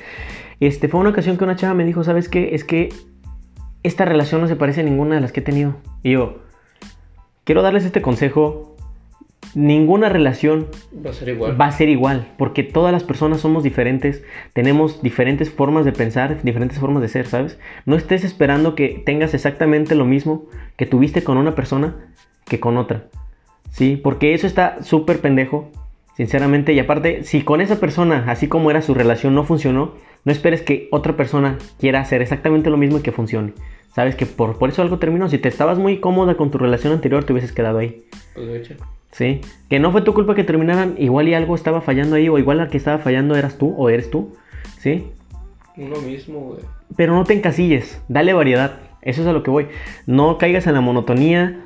Este, 0.61 0.89
fue 0.89 1.01
una 1.01 1.11
ocasión 1.11 1.37
que 1.37 1.45
una 1.45 1.57
chava 1.57 1.75
me 1.75 1.85
dijo, 1.85 2.03
¿sabes 2.03 2.29
qué? 2.29 2.55
Es 2.55 2.65
que 2.65 2.89
esta 3.83 4.05
relación 4.05 4.41
no 4.41 4.49
se 4.49 4.57
parece 4.57 4.81
a 4.81 4.85
ninguna 4.85 5.17
de 5.17 5.21
las 5.21 5.33
que 5.33 5.41
he 5.41 5.43
tenido. 5.43 5.75
Y 6.03 6.13
yo, 6.13 6.39
quiero 7.45 7.63
darles 7.63 7.85
este 7.85 8.03
consejo. 8.03 8.73
Ninguna 9.55 10.09
relación 10.11 10.67
Va 11.05 11.11
a 11.11 11.13
ser 11.15 11.29
igual. 11.31 11.59
va 11.59 11.67
a 11.67 11.73
ser 11.73 11.89
igual, 11.89 12.27
porque 12.37 12.63
todas 12.63 12.93
las 12.93 13.05
personas 13.05 13.41
somos 13.41 13.63
diferentes, 13.63 14.23
tenemos 14.53 15.03
diferentes 15.03 15.51
formas 15.51 15.87
de 15.87 15.93
pensar, 15.93 16.43
diferentes 16.43 16.79
formas 16.79 17.01
de 17.01 17.09
ser, 17.09 17.27
¿sabes? 17.27 17.59
No 17.87 17.97
estés 17.97 18.25
esperando 18.25 18.75
que 18.75 19.03
tengas 19.07 19.33
exactamente 19.33 19.95
lo 19.95 20.05
mismo 20.05 20.45
que 20.77 20.85
tuviste 20.85 21.23
con 21.23 21.39
una 21.39 21.55
persona 21.55 21.95
que 22.47 22.61
con 22.61 22.77
otra, 22.77 23.07
¿sí? 23.71 24.01
Porque 24.03 24.35
eso 24.35 24.47
está 24.47 24.83
súper 24.83 25.21
pendejo, 25.21 25.71
sinceramente, 26.17 26.73
y 26.73 26.79
aparte, 26.79 27.25
si 27.25 27.43
con 27.43 27.61
esa 27.61 27.81
persona, 27.81 28.25
así 28.29 28.49
como 28.49 28.71
era 28.71 28.83
su 28.83 28.95
relación, 28.95 29.35
no 29.35 29.45
funcionó, 29.45 29.95
no 30.25 30.33
esperes 30.33 30.63
que 30.63 30.89
otra 30.91 31.17
persona 31.17 31.59
quiera 31.79 32.01
hacer 32.01 32.23
exactamente 32.23 32.71
lo 32.71 32.77
mismo 32.77 32.99
y 32.99 33.03
que 33.03 33.13
funcione. 33.13 33.53
Sabes 33.95 34.15
que 34.15 34.27
por, 34.27 34.59
por 34.59 34.69
eso 34.69 34.83
algo 34.83 34.99
terminó. 34.99 35.29
Si 35.31 35.39
te 35.39 35.49
estabas 35.49 35.79
muy 35.79 36.01
cómoda 36.01 36.37
con 36.37 36.51
tu 36.51 36.59
relación 36.59 36.93
anterior, 36.93 37.25
te 37.25 37.33
hubieses 37.33 37.53
quedado 37.53 37.79
ahí. 37.79 38.05
Pues, 38.35 38.47
de 38.47 38.59
hecho. 38.59 38.75
Sí, 39.13 39.41
que 39.71 39.79
no 39.79 39.93
fue 39.93 40.03
tu 40.03 40.13
culpa 40.13 40.35
que 40.35 40.45
terminaran, 40.45 40.97
igual 40.99 41.29
y 41.29 41.35
algo 41.35 41.55
estaba 41.55 41.81
fallando 41.81 42.17
ahí, 42.17 42.29
o 42.29 42.37
igual 42.37 42.61
al 42.61 42.69
que 42.69 42.77
estaba 42.77 42.99
fallando 42.99 43.35
eras 43.35 43.57
tú 43.57 43.75
o 43.79 43.89
eres 43.89 44.11
tú, 44.11 44.37
¿sí? 44.79 45.07
Uno 45.79 45.99
mismo, 46.03 46.41
güey. 46.41 46.61
Pero 46.97 47.15
no 47.15 47.25
te 47.25 47.33
encasilles, 47.33 47.99
dale 48.09 48.35
variedad, 48.35 48.81
eso 49.01 49.23
es 49.23 49.27
a 49.27 49.33
lo 49.33 49.43
que 49.43 49.51
voy. 49.51 49.69
No 50.07 50.37
caigas 50.37 50.67
en 50.67 50.75
la 50.75 50.83
monotonía, 50.83 51.65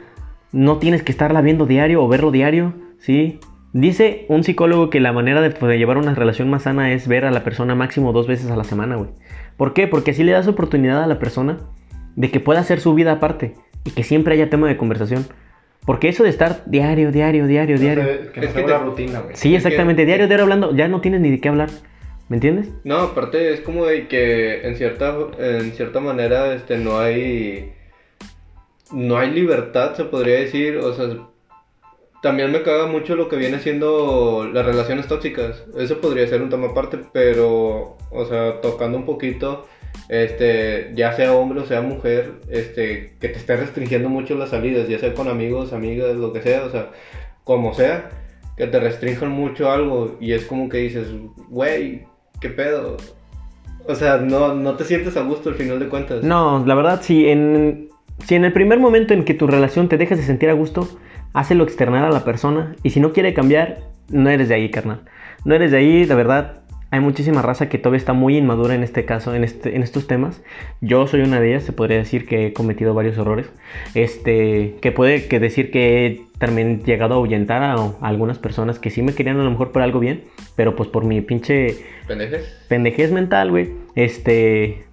no 0.53 0.79
tienes 0.79 1.03
que 1.03 1.13
estarla 1.13 1.41
viendo 1.41 1.67
diario 1.67 2.03
o 2.03 2.09
verlo 2.09 2.31
diario, 2.31 2.75
¿sí? 2.99 3.39
Dice 3.73 4.27
un 4.29 4.43
psicólogo 4.43 4.91
que 4.91 4.99
la 5.01 5.13
manera 5.13 5.41
de, 5.41 5.51
pues, 5.51 5.71
de 5.71 5.79
llevar 5.79 5.97
una 5.97 6.15
relación 6.15 6.51
más 6.51 6.65
sana 6.65 6.93
es 6.93 7.07
ver 7.07 7.25
a 7.25 7.31
la 7.31 7.45
persona 7.45 7.75
máximo 7.77 8.13
dos 8.13 8.27
veces 8.27 8.51
a 8.51 8.57
la 8.57 8.65
semana, 8.65 8.97
güey. 8.97 9.11
¿Por 9.57 9.75
qué? 9.75 9.87
Porque 9.87 10.11
así 10.11 10.25
le 10.25 10.33
das 10.33 10.49
oportunidad 10.49 11.03
a 11.03 11.07
la 11.07 11.19
persona 11.21 11.59
de 12.17 12.31
que 12.31 12.41
pueda 12.41 12.61
hacer 12.61 12.81
su 12.81 12.95
vida 12.95 13.13
aparte 13.13 13.55
y 13.85 13.91
que 13.93 14.03
siempre 14.03 14.35
haya 14.35 14.51
tema 14.51 14.67
de 14.67 14.77
conversación. 14.77 15.25
Porque 15.87 16.09
eso 16.09 16.25
de 16.25 16.31
estar 16.31 16.65
diario, 16.67 17.13
diario, 17.13 17.47
diario, 17.47 17.79
diario. 17.79 18.05
Que 18.33 18.41
no 18.41 18.47
Es 18.47 18.53
se 18.53 18.61
que 18.61 18.67
te- 18.67 18.79
rutina, 18.79 19.21
güey. 19.21 19.37
Sí, 19.37 19.55
Es 19.55 19.63
que- 19.63 19.69
exactamente. 19.69 20.05
Diario, 20.05 20.27
diario 20.27 20.43
hablando, 20.45 20.75
ya 20.75 20.89
no 20.89 21.01
tienes 21.01 21.21
ni 21.21 21.31
de 21.31 21.41
qué 21.41 21.49
hablar. 21.49 21.71
¿Me 22.29 22.37
entiendes? 22.37 22.71
No, 22.85 22.97
aparte 22.99 23.53
es 23.55 23.61
como 23.61 23.87
de 23.87 24.07
que 24.09 24.67
en 24.67 24.77
cierta, 24.77 25.17
en 25.39 25.73
cierta 25.73 26.01
manera 26.01 26.55
este, 26.55 26.77
no 26.79 26.99
hay 26.99 27.73
no 28.93 29.19
hay 29.19 29.31
libertad, 29.31 29.95
se 29.95 30.05
podría 30.05 30.37
decir, 30.37 30.79
o 30.79 30.93
sea, 30.95 31.09
también 32.23 32.53
me 32.53 32.63
caga 32.63 32.87
mucho 32.87 33.17
lo 33.17 33.29
que 33.29 33.37
viene 33.37 33.61
siendo 33.61 34.49
las 34.53 34.67
relaciones 34.67 35.07
tóxicas. 35.07 35.65
Eso 35.77 36.01
podría 36.01 36.27
ser 36.27 36.43
un 36.43 36.51
tema 36.51 36.69
aparte, 36.69 36.99
pero, 37.13 37.97
o 38.11 38.25
sea, 38.27 38.61
tocando 38.61 38.99
un 38.99 39.07
poquito, 39.07 39.67
este, 40.09 40.93
ya 40.95 41.13
sea 41.13 41.33
hombre 41.33 41.61
o 41.61 41.67
sea 41.67 41.81
mujer, 41.81 42.33
este, 42.49 43.17
que 43.21 43.29
te 43.29 43.39
esté 43.39 43.57
restringiendo 43.57 44.09
mucho 44.09 44.35
las 44.35 44.51
salidas, 44.51 44.89
ya 44.89 44.99
sea 44.99 45.15
con 45.15 45.29
amigos, 45.29 45.73
amigas, 45.73 46.17
lo 46.17 46.33
que 46.33 46.43
sea, 46.43 46.65
o 46.65 46.71
sea, 46.71 46.91
como 47.45 47.73
sea, 47.75 48.11
que 48.57 48.67
te 48.67 48.81
restrinjan 48.81 49.31
mucho 49.31 49.71
algo 49.71 50.17
y 50.21 50.33
es 50.33 50.45
como 50.45 50.69
que 50.69 50.79
dices, 50.79 51.09
güey, 51.49 52.07
¿qué 52.41 52.51
pedo? 52.51 52.97
O 53.87 53.95
sea, 53.95 54.19
no, 54.19 54.55
no 54.55 54.75
te 54.75 54.85
sientes 54.85 55.17
a 55.17 55.23
gusto 55.23 55.49
al 55.49 55.55
final 55.55 55.79
de 55.79 55.89
cuentas. 55.89 56.23
No, 56.23 56.63
la 56.67 56.75
verdad, 56.75 57.01
si 57.03 57.29
en, 57.29 57.90
si 58.25 58.35
en 58.35 58.45
el 58.45 58.53
primer 58.53 58.79
momento 58.79 59.15
en 59.15 59.25
que 59.25 59.35
tu 59.35 59.47
relación 59.47 59.89
te 59.89 59.97
dejas 59.97 60.19
de 60.19 60.25
sentir 60.25 60.51
a 60.51 60.55
gusto, 60.55 60.89
hácelo 61.33 61.65
externar 61.65 62.05
a 62.05 62.11
la 62.11 62.25
persona. 62.25 62.75
Y 62.83 62.91
si 62.91 63.01
no 63.01 63.13
quiere 63.13 63.35
cambiar, 63.35 63.79
no 64.09 64.31
eres 64.31 64.49
de 64.49 64.55
ahí, 64.55 64.71
carnal. 64.71 65.03
No 65.45 65.55
eres 65.55 65.71
de 65.71 65.79
ahí, 65.79 66.05
la 66.05 66.15
verdad. 66.15 66.57
Hay 66.93 66.99
muchísima 66.99 67.41
raza 67.41 67.69
que 67.69 67.79
todavía 67.79 67.99
está 67.99 68.15
muy 68.15 68.37
inmadura 68.37 68.75
en 68.75 68.83
este 68.83 69.05
caso, 69.05 69.33
en, 69.37 69.45
este, 69.45 69.77
en 69.77 69.85
estos 69.85 70.09
temas. 70.09 70.43
Yo 70.81 71.07
soy 71.07 71.21
una 71.21 71.39
de 71.41 71.51
ellas, 71.51 71.63
se 71.63 71.73
podría 71.73 71.99
decir 71.99 72.27
que 72.27 72.47
he 72.47 72.53
cometido 72.53 72.95
varios 72.95 73.17
errores. 73.17 73.49
Este, 73.95 74.75
que 74.81 74.91
puede 74.91 75.29
que 75.29 75.39
decir 75.39 75.71
que 75.71 76.07
he 76.07 76.23
también 76.39 76.83
llegado 76.83 77.15
a 77.15 77.17
ahuyentar 77.19 77.63
a, 77.63 77.75
a 77.75 77.93
algunas 78.01 78.41
personas 78.41 78.81
que 78.81 78.91
sí 78.91 79.03
me 79.03 79.15
querían 79.15 79.39
a 79.39 79.45
lo 79.45 79.51
mejor 79.53 79.71
por 79.71 79.83
algo 79.83 80.01
bien, 80.01 80.25
pero 80.57 80.75
pues 80.75 80.89
por 80.89 81.05
mi 81.05 81.21
pinche 81.21 81.77
¿Pendejes? 82.09 82.59
pendejez 82.69 83.13
mental, 83.13 83.51
güey. 83.51 83.71
Este, 83.95 84.85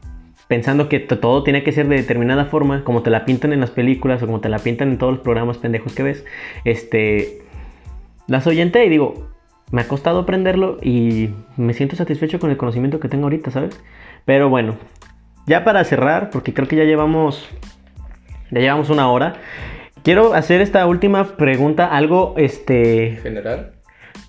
pensando 0.48 0.90
que 0.90 1.00
todo 1.00 1.44
tiene 1.44 1.64
que 1.64 1.72
ser 1.72 1.88
de 1.88 1.96
determinada 1.96 2.46
forma, 2.46 2.84
como 2.84 3.04
te 3.04 3.10
la 3.10 3.26
pintan 3.26 3.54
en 3.54 3.60
las 3.60 3.72
películas 3.72 4.22
o 4.24 4.26
como 4.26 4.40
te 4.40 4.50
la 4.50 4.60
pintan 4.60 4.90
en 4.90 4.98
todos 4.98 5.14
los 5.14 5.22
programas 5.22 5.58
pendejos 5.58 5.94
que 5.94 6.04
ves. 6.04 6.26
Este, 6.64 7.42
las 8.28 8.48
oyenté 8.48 8.86
y 8.86 8.90
digo, 8.90 9.28
me 9.72 9.82
ha 9.82 9.88
costado 9.88 10.20
aprenderlo 10.20 10.78
y 10.82 11.30
me 11.58 11.74
siento 11.74 11.96
satisfecho 11.96 12.40
con 12.40 12.50
el 12.50 12.58
conocimiento 12.58 13.00
que 13.00 13.10
tengo 13.10 13.26
ahorita, 13.26 13.52
¿sabes? 13.52 13.82
Pero 14.26 14.50
bueno, 14.50 14.78
ya 15.46 15.64
para 15.64 15.84
cerrar, 15.84 16.30
porque 16.30 16.54
creo 16.54 16.68
que 16.68 16.76
ya 16.76 16.84
llevamos, 16.84 17.50
ya 18.52 18.62
llevamos 18.62 18.90
una 18.90 19.10
hora. 19.10 19.36
Quiero 20.04 20.34
hacer 20.34 20.62
esta 20.62 20.86
última 20.86 21.36
pregunta, 21.36 21.88
algo, 21.88 22.36
este, 22.38 23.20
¿General? 23.22 23.74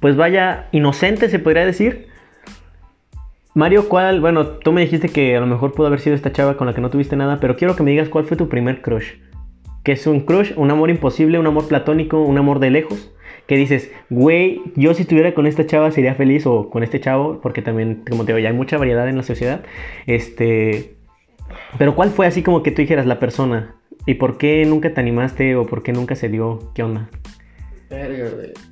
pues 0.00 0.16
vaya, 0.16 0.68
inocente 0.72 1.28
se 1.28 1.38
podría 1.38 1.64
decir. 1.64 2.08
Mario, 3.58 3.88
¿cuál? 3.88 4.20
Bueno, 4.20 4.46
tú 4.46 4.70
me 4.70 4.82
dijiste 4.82 5.08
que 5.08 5.36
a 5.36 5.40
lo 5.40 5.46
mejor 5.48 5.72
pudo 5.72 5.88
haber 5.88 5.98
sido 5.98 6.14
esta 6.14 6.30
chava 6.30 6.56
con 6.56 6.68
la 6.68 6.74
que 6.74 6.80
no 6.80 6.90
tuviste 6.90 7.16
nada, 7.16 7.40
pero 7.40 7.56
quiero 7.56 7.74
que 7.74 7.82
me 7.82 7.90
digas 7.90 8.08
cuál 8.08 8.24
fue 8.24 8.36
tu 8.36 8.48
primer 8.48 8.82
crush. 8.82 9.14
Que 9.82 9.90
es 9.90 10.06
un 10.06 10.20
crush, 10.20 10.52
un 10.54 10.70
amor 10.70 10.90
imposible, 10.90 11.40
un 11.40 11.46
amor 11.48 11.66
platónico, 11.66 12.22
un 12.22 12.38
amor 12.38 12.60
de 12.60 12.70
lejos. 12.70 13.12
Que 13.48 13.56
dices, 13.56 13.90
güey, 14.10 14.62
yo 14.76 14.94
si 14.94 15.02
estuviera 15.02 15.34
con 15.34 15.48
esta 15.48 15.66
chava 15.66 15.90
sería 15.90 16.14
feliz 16.14 16.46
o 16.46 16.70
con 16.70 16.84
este 16.84 17.00
chavo, 17.00 17.40
porque 17.40 17.60
también, 17.60 18.04
como 18.08 18.24
te 18.24 18.30
digo, 18.32 18.38
ya 18.38 18.50
hay 18.50 18.54
mucha 18.54 18.78
variedad 18.78 19.08
en 19.08 19.16
la 19.16 19.24
sociedad. 19.24 19.64
Este. 20.06 20.94
Pero 21.78 21.96
¿cuál 21.96 22.10
fue 22.10 22.28
así 22.28 22.44
como 22.44 22.62
que 22.62 22.70
tú 22.70 22.82
dijeras 22.82 23.06
la 23.06 23.18
persona? 23.18 23.74
¿Y 24.06 24.14
por 24.14 24.38
qué 24.38 24.64
nunca 24.66 24.94
te 24.94 25.00
animaste 25.00 25.56
o 25.56 25.66
por 25.66 25.82
qué 25.82 25.92
nunca 25.92 26.14
se 26.14 26.28
dio? 26.28 26.70
¿Qué 26.76 26.84
onda? 26.84 27.10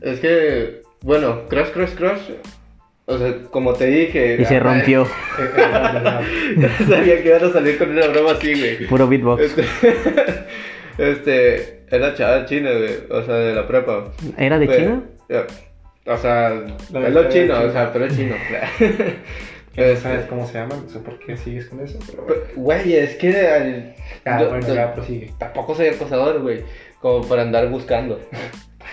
Es 0.01 0.20
que, 0.20 0.82
bueno, 1.03 1.49
crush, 1.49 1.72
crush, 1.72 1.95
crush. 1.97 2.30
O 3.09 3.17
sea, 3.19 3.35
como 3.51 3.73
te 3.73 3.87
dije. 3.87 4.37
Y 4.41 4.45
se 4.45 4.59
rompió. 4.59 5.07
Verdad. 5.57 6.23
Sabía 6.89 7.23
que 7.23 7.29
iban 7.29 7.45
a 7.45 7.53
salir 7.53 7.79
con 7.79 7.91
una 7.91 8.07
broma 8.09 8.33
así, 8.33 8.53
güey. 8.59 8.87
Puro 8.89 9.07
beatbox. 9.07 9.43
Este, 9.43 9.65
este, 10.99 11.81
era 11.91 12.15
chava 12.15 12.45
china, 12.47 12.71
güey. 12.73 12.95
O 13.11 13.23
sea, 13.25 13.35
de 13.35 13.55
la 13.55 13.67
prepa. 13.67 14.13
¿Era 14.37 14.59
de 14.59 14.69
China? 14.69 15.03
O 16.09 16.17
sea, 16.17 16.51
La 16.93 17.09
es 17.09 17.15
lo 17.15 17.29
chino, 17.29 17.61
o 17.61 17.71
sea, 17.73 17.93
pero 17.93 18.07
es 18.07 18.17
chino. 18.17 18.35
No 19.77 19.83
Este, 19.83 20.01
sabes 20.05 20.25
cómo 20.25 20.47
se 20.47 20.55
llama, 20.55 20.75
no 20.83 20.89
sé 20.89 21.01
por 21.01 21.19
qué 21.19 21.37
sigues 21.37 21.67
con 21.67 21.81
eso. 21.81 21.99
Pero 22.07 22.27
Güey, 22.57 22.95
es 22.97 23.15
que 23.17 23.29
al- 23.47 23.95
Ah, 24.25 24.41
yo- 24.41 24.49
bueno, 24.49 24.67
yo- 24.67 24.75
ya 24.75 24.95
prosigue. 24.95 25.33
tampoco 25.39 25.75
soy 25.75 25.89
acosador, 25.89 26.41
güey. 26.41 26.63
Como 27.03 27.29
para 27.29 27.43
andar 27.43 27.69
buscando. 27.69 28.19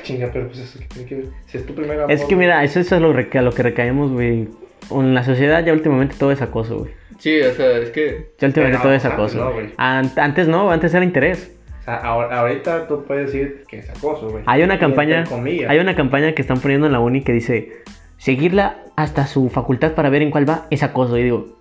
Chinga, 0.03 0.29
pero 0.31 0.47
pues 0.47 0.59
eso 0.59 0.79
que 0.79 0.85
tiene 0.85 1.07
que 1.09 1.15
ver. 1.15 1.25
Si 1.47 1.57
es 1.57 1.65
tu 1.65 1.73
primer 1.73 1.97
amor. 1.99 2.11
Es 2.11 2.23
que 2.25 2.35
mira, 2.35 2.63
eso, 2.63 2.79
eso 2.79 2.95
es 2.95 3.01
lo, 3.01 3.13
reca- 3.13 3.41
lo 3.41 3.51
que 3.51 3.63
recaemos, 3.63 4.11
güey. 4.11 4.47
En 4.91 5.13
la 5.15 5.23
sociedad 5.23 5.65
ya 5.65 5.73
últimamente 5.73 6.15
todo 6.19 6.31
es 6.31 6.41
acoso, 6.41 6.79
güey. 6.79 6.91
Sí, 7.17 7.39
o 7.41 7.53
sea, 7.53 7.77
es 7.77 7.89
que. 7.91 8.31
Ya 8.37 8.47
últimamente 8.47 8.79
todo 8.81 8.93
es 8.93 9.03
antes 9.05 9.13
acoso. 9.17 9.37
no, 9.77 10.13
antes 10.17 10.47
no, 10.47 10.71
antes 10.71 10.93
era 10.93 11.03
interés. 11.05 11.55
O 11.81 11.83
sea, 11.85 11.95
ahora- 11.97 12.39
ahorita 12.39 12.87
tú 12.87 13.03
puedes 13.05 13.27
decir 13.31 13.63
que 13.67 13.79
es 13.79 13.89
acoso, 13.89 14.29
güey. 14.29 14.43
Hay 14.45 14.61
una 14.63 14.77
campaña, 14.79 15.23
hay 15.67 15.79
una 15.79 15.95
campaña 15.95 16.33
que 16.33 16.41
están 16.41 16.59
poniendo 16.59 16.87
en 16.87 16.93
la 16.93 16.99
uni 16.99 17.23
que 17.23 17.31
dice 17.33 17.71
seguirla 18.17 18.77
hasta 18.95 19.25
su 19.27 19.49
facultad 19.49 19.93
para 19.93 20.09
ver 20.09 20.21
en 20.21 20.31
cuál 20.31 20.47
va 20.49 20.65
es 20.69 20.83
acoso. 20.83 21.17
Y 21.17 21.23
digo, 21.23 21.59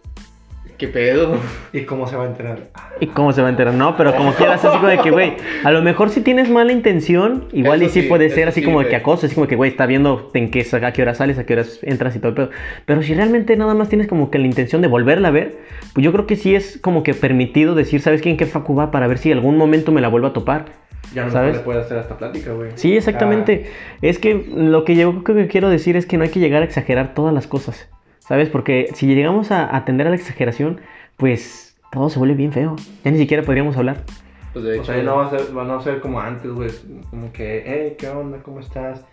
¿Qué 0.82 0.88
pedo? 0.88 1.36
¿Y 1.72 1.82
cómo 1.82 2.08
se 2.08 2.16
va 2.16 2.24
a 2.24 2.26
enterar? 2.26 2.58
¿y 2.98 3.06
cómo 3.06 3.32
se 3.32 3.40
va 3.40 3.46
a 3.46 3.50
enterar? 3.50 3.72
No, 3.72 3.96
pero 3.96 4.16
como 4.16 4.32
quieras, 4.34 4.64
así 4.64 4.76
como 4.78 4.88
de 4.88 4.98
que, 4.98 5.12
güey, 5.12 5.34
a 5.62 5.70
lo 5.70 5.80
mejor 5.80 6.10
si 6.10 6.22
tienes 6.22 6.50
mala 6.50 6.72
intención, 6.72 7.46
igual 7.52 7.82
Eso 7.82 7.90
y 7.90 7.92
sí, 7.92 8.02
sí, 8.02 8.08
puede 8.08 8.30
ser 8.30 8.48
así 8.48 8.62
sí, 8.62 8.66
como 8.66 8.80
de 8.80 8.88
que 8.88 8.96
acoso, 8.96 9.26
así 9.26 9.36
como 9.36 9.46
que, 9.46 9.54
güey, 9.54 9.70
está 9.70 9.86
viendo 9.86 10.32
en 10.34 10.50
qué, 10.50 10.66
a 10.82 10.92
qué 10.92 11.02
hora 11.02 11.14
sales, 11.14 11.38
a 11.38 11.46
qué 11.46 11.52
horas 11.52 11.78
entras 11.82 12.16
y 12.16 12.18
todo 12.18 12.30
el 12.30 12.34
pedo. 12.34 12.50
Pero 12.84 13.00
si 13.04 13.14
realmente 13.14 13.54
nada 13.56 13.74
más 13.74 13.90
tienes 13.90 14.08
como 14.08 14.32
que 14.32 14.40
la 14.40 14.46
intención 14.46 14.82
de 14.82 14.88
volverla 14.88 15.28
a 15.28 15.30
ver, 15.30 15.56
pues 15.94 16.02
yo 16.02 16.10
creo 16.10 16.26
que 16.26 16.34
sí 16.34 16.56
es 16.56 16.80
como 16.82 17.04
que 17.04 17.14
permitido 17.14 17.76
decir, 17.76 18.00
¿sabes 18.00 18.20
qué? 18.20 18.30
¿En 18.30 18.36
qué 18.36 18.46
facu 18.46 18.74
va? 18.74 18.90
Para 18.90 19.06
ver 19.06 19.18
si 19.18 19.30
algún 19.30 19.56
momento 19.56 19.92
me 19.92 20.00
la 20.00 20.08
vuelvo 20.08 20.26
a 20.26 20.32
topar. 20.32 20.64
Ya 21.14 21.26
no 21.26 21.30
¿Sabes? 21.30 21.58
le 21.58 21.62
puedes 21.62 21.84
hacer 21.84 21.98
esta 21.98 22.18
plática, 22.18 22.54
güey. 22.54 22.72
Sí, 22.74 22.96
exactamente. 22.96 23.70
Es 24.00 24.18
que 24.18 24.50
lo 24.52 24.82
que 24.82 24.96
yo 24.96 25.22
creo 25.22 25.36
que 25.36 25.46
quiero 25.46 25.70
decir 25.70 25.96
es 25.96 26.06
que 26.06 26.18
no 26.18 26.24
hay 26.24 26.30
que 26.30 26.40
llegar 26.40 26.62
a 26.62 26.64
exagerar 26.64 27.14
todas 27.14 27.32
las 27.32 27.46
cosas. 27.46 27.88
¿Sabes? 28.32 28.48
Porque 28.48 28.88
si 28.94 29.06
llegamos 29.14 29.50
a 29.50 29.76
atender 29.76 30.06
a 30.06 30.10
la 30.10 30.16
exageración, 30.16 30.80
pues 31.18 31.76
todo 31.92 32.08
se 32.08 32.18
vuelve 32.18 32.34
bien 32.34 32.50
feo. 32.50 32.76
Ya 33.04 33.10
ni 33.10 33.18
siquiera 33.18 33.42
podríamos 33.42 33.76
hablar. 33.76 33.98
Pues 34.54 34.64
de 34.64 34.70
O 34.70 34.74
hecho. 34.76 34.84
sea, 34.86 35.02
no 35.02 35.16
va 35.16 35.26
a 35.26 35.30
ser, 35.30 35.54
va 35.54 35.60
a 35.60 35.64
no 35.66 35.82
ser 35.82 36.00
como 36.00 36.18
antes, 36.18 36.50
güey. 36.50 36.70
Como 37.10 37.30
que, 37.30 37.62
hey, 37.66 37.96
¿qué 37.98 38.08
onda? 38.08 38.38
¿Cómo 38.42 38.60
estás? 38.60 39.04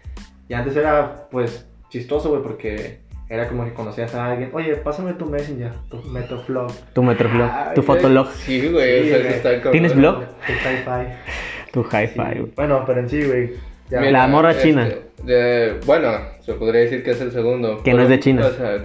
Y 0.48 0.54
antes 0.54 0.74
era, 0.78 1.28
pues, 1.32 1.68
chistoso, 1.90 2.30
güey, 2.30 2.42
porque 2.42 3.00
era 3.28 3.50
como 3.50 3.66
que 3.66 3.74
conocías 3.74 4.16
a 4.16 4.32
alguien. 4.32 4.52
Oye, 4.54 4.74
pásame 4.78 5.12
tu 5.12 5.26
Messenger, 5.26 5.74
tu 5.92 5.98
Metroflog, 6.04 6.72
Tu 6.94 7.04
Metroflog, 7.04 7.74
tu 7.76 7.82
Fotolog, 7.84 8.32
Sí, 8.32 8.70
güey, 8.70 9.04
Sí, 9.04 9.10
o 9.10 9.16
sea, 9.16 9.22
güey. 9.24 9.34
está 9.34 9.50
cabrón. 9.56 9.72
¿Tienes 9.74 9.96
blog? 9.98 10.20
tu 10.48 10.54
Hi-Fi. 10.54 11.72
tu 11.74 11.82
hi-fi. 11.82 12.08
Sí. 12.08 12.40
güey. 12.40 12.52
Bueno, 12.56 12.84
pero 12.88 13.02
en 13.02 13.10
sí, 13.10 13.22
güey. 13.22 13.52
ya- 13.90 14.00
Mira, 14.00 14.12
La 14.14 14.28
morra 14.28 14.52
este, 14.52 14.64
china. 14.70 14.88
de- 15.24 15.78
bueno, 15.86 16.10
se 16.40 16.54
podría 16.54 16.80
decir 16.84 17.04
que 17.04 17.12
es 17.12 17.20
el 17.20 17.34
segundo. 17.34 17.84
Que 17.84 17.94
no 17.94 18.02
es 18.04 18.08
de 18.08 18.20
China. 18.22 18.46
o 18.48 18.52
sea, 18.52 18.82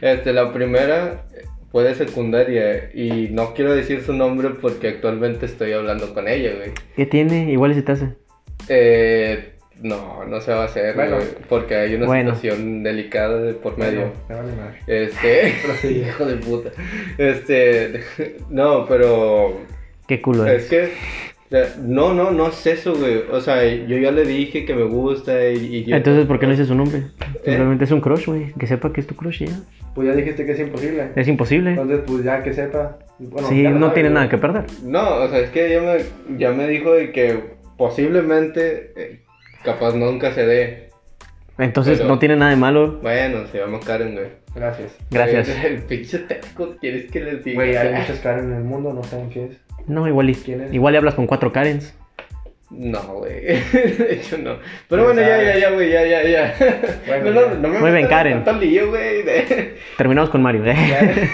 este, 0.00 0.32
la 0.32 0.52
primera 0.52 1.24
fue 1.70 1.84
de 1.84 1.94
secundaria 1.94 2.90
y 2.94 3.28
no 3.30 3.54
quiero 3.54 3.74
decir 3.74 4.02
su 4.02 4.12
nombre 4.12 4.50
porque 4.60 4.88
actualmente 4.88 5.46
estoy 5.46 5.72
hablando 5.72 6.12
con 6.14 6.28
ella, 6.28 6.52
güey. 6.56 6.70
¿Qué 6.96 7.06
tiene? 7.06 7.50
Igual 7.50 7.74
se 7.74 7.82
te 7.82 7.92
hace. 7.92 8.08
Eh, 8.68 9.54
no, 9.80 10.24
no 10.26 10.40
se 10.40 10.52
va 10.52 10.62
a 10.62 10.66
hacer, 10.66 10.94
Bueno. 10.94 11.16
güey, 11.16 11.28
porque 11.48 11.74
hay 11.76 11.94
una 11.94 12.06
Bueno. 12.06 12.34
situación 12.34 12.82
delicada 12.82 13.40
de 13.40 13.54
por 13.54 13.78
medio. 13.78 14.00
Bueno, 14.02 14.12
me 14.28 14.34
vale 14.36 14.52
madre. 14.52 14.78
Este, 14.86 15.88
hijo 15.90 16.26
de 16.26 16.36
puta. 16.36 16.70
Este, 17.18 18.00
no, 18.50 18.86
pero 18.86 19.60
Qué 20.06 20.20
culo 20.20 20.46
es 20.46 20.64
es. 20.64 20.68
que 20.70 20.92
no, 21.82 22.14
no, 22.14 22.30
no 22.30 22.48
es 22.48 22.66
eso, 22.66 22.94
güey. 22.94 23.22
O 23.30 23.40
sea, 23.40 23.64
yo 23.64 23.96
ya 23.98 24.10
le 24.10 24.24
dije 24.24 24.64
que 24.64 24.74
me 24.74 24.84
gusta 24.84 25.48
y, 25.48 25.76
y 25.76 25.84
yo- 25.84 25.96
Entonces, 25.96 26.26
¿por 26.26 26.38
qué 26.38 26.46
no 26.46 26.52
dices 26.52 26.68
su 26.68 26.74
nombre? 26.74 27.02
Simplemente 27.44 27.84
es 27.84 27.90
un 27.90 28.00
crush, 28.00 28.26
güey. 28.26 28.52
Que 28.58 28.66
sepa 28.66 28.92
que 28.92 29.00
es 29.00 29.06
tu 29.06 29.14
crush 29.14 29.44
ya. 29.44 29.60
Pues 29.94 30.08
ya 30.08 30.14
dijiste 30.14 30.46
que 30.46 30.52
es 30.52 30.60
imposible. 30.60 31.08
Es 31.16 31.28
imposible. 31.28 31.70
Entonces, 31.70 32.00
pues 32.06 32.24
ya 32.24 32.42
que 32.42 32.52
sepa. 32.54 32.98
Bueno, 33.18 33.48
sí, 33.48 33.62
no 33.64 33.80
sabe, 33.80 33.94
tiene 33.94 34.08
güey. 34.08 34.14
nada 34.14 34.28
que 34.28 34.38
perder. 34.38 34.64
No, 34.84 35.16
o 35.16 35.28
sea, 35.28 35.40
es 35.40 35.50
que 35.50 35.70
ya 35.70 35.80
me, 35.82 36.38
ya 36.38 36.52
me 36.52 36.66
dijo 36.66 36.92
de 36.94 37.12
que 37.12 37.38
posiblemente, 37.76 38.92
eh, 38.96 39.20
capaz 39.64 39.94
nunca 39.94 40.32
se 40.32 40.46
dé. 40.46 40.88
Entonces, 41.58 41.98
Pero- 41.98 42.08
no 42.08 42.18
tiene 42.18 42.36
nada 42.36 42.50
de 42.50 42.56
malo. 42.56 42.98
Bueno, 43.02 43.46
se 43.52 43.58
llama 43.58 43.78
Karen, 43.80 44.14
güey. 44.14 44.26
Gracias. 44.54 44.96
Gracias. 45.10 45.48
Eh, 45.50 45.60
El 45.66 45.82
pinche 45.82 46.18
teco, 46.20 46.76
¿quieres 46.80 47.10
que 47.10 47.20
les 47.20 47.44
diga? 47.44 47.56
Güey, 47.56 47.76
hay 47.76 47.94
muchas 47.94 48.18
caras 48.20 48.44
en 48.44 48.52
el 48.54 48.64
mundo, 48.64 48.92
no 48.92 49.02
saben 49.04 49.28
quién 49.28 49.50
es. 49.52 49.58
No, 49.86 50.06
igual, 50.08 50.30
y- 50.30 50.34
¿Quién 50.34 50.60
es? 50.62 50.72
igual 50.74 50.92
le 50.92 50.98
hablas 50.98 51.14
con 51.14 51.26
cuatro 51.26 51.52
Karens. 51.52 51.94
No, 52.70 53.00
güey. 53.18 53.40
De 53.72 54.14
hecho, 54.14 54.38
no. 54.38 54.56
Pero 54.88 55.04
bueno, 55.04 55.20
¿Quién 55.20 55.28
ya, 55.28 55.42
ya, 55.42 55.58
ya, 55.58 55.70
güey, 55.72 55.90
ya, 55.92 56.06
ya, 56.06 56.22
ya. 56.26 56.54
Bueno, 57.06 57.30
no, 57.30 57.40
no, 57.40 57.48
ya. 57.48 57.54
no 57.56 57.68
me 57.68 57.78
Muy 57.80 57.90
bien, 57.90 58.06
Karen. 58.08 58.42
güey. 58.44 59.22
de- 59.22 59.76
Terminamos 59.98 60.30
con 60.30 60.42
Mario. 60.42 60.62
¿eh? 60.66 61.28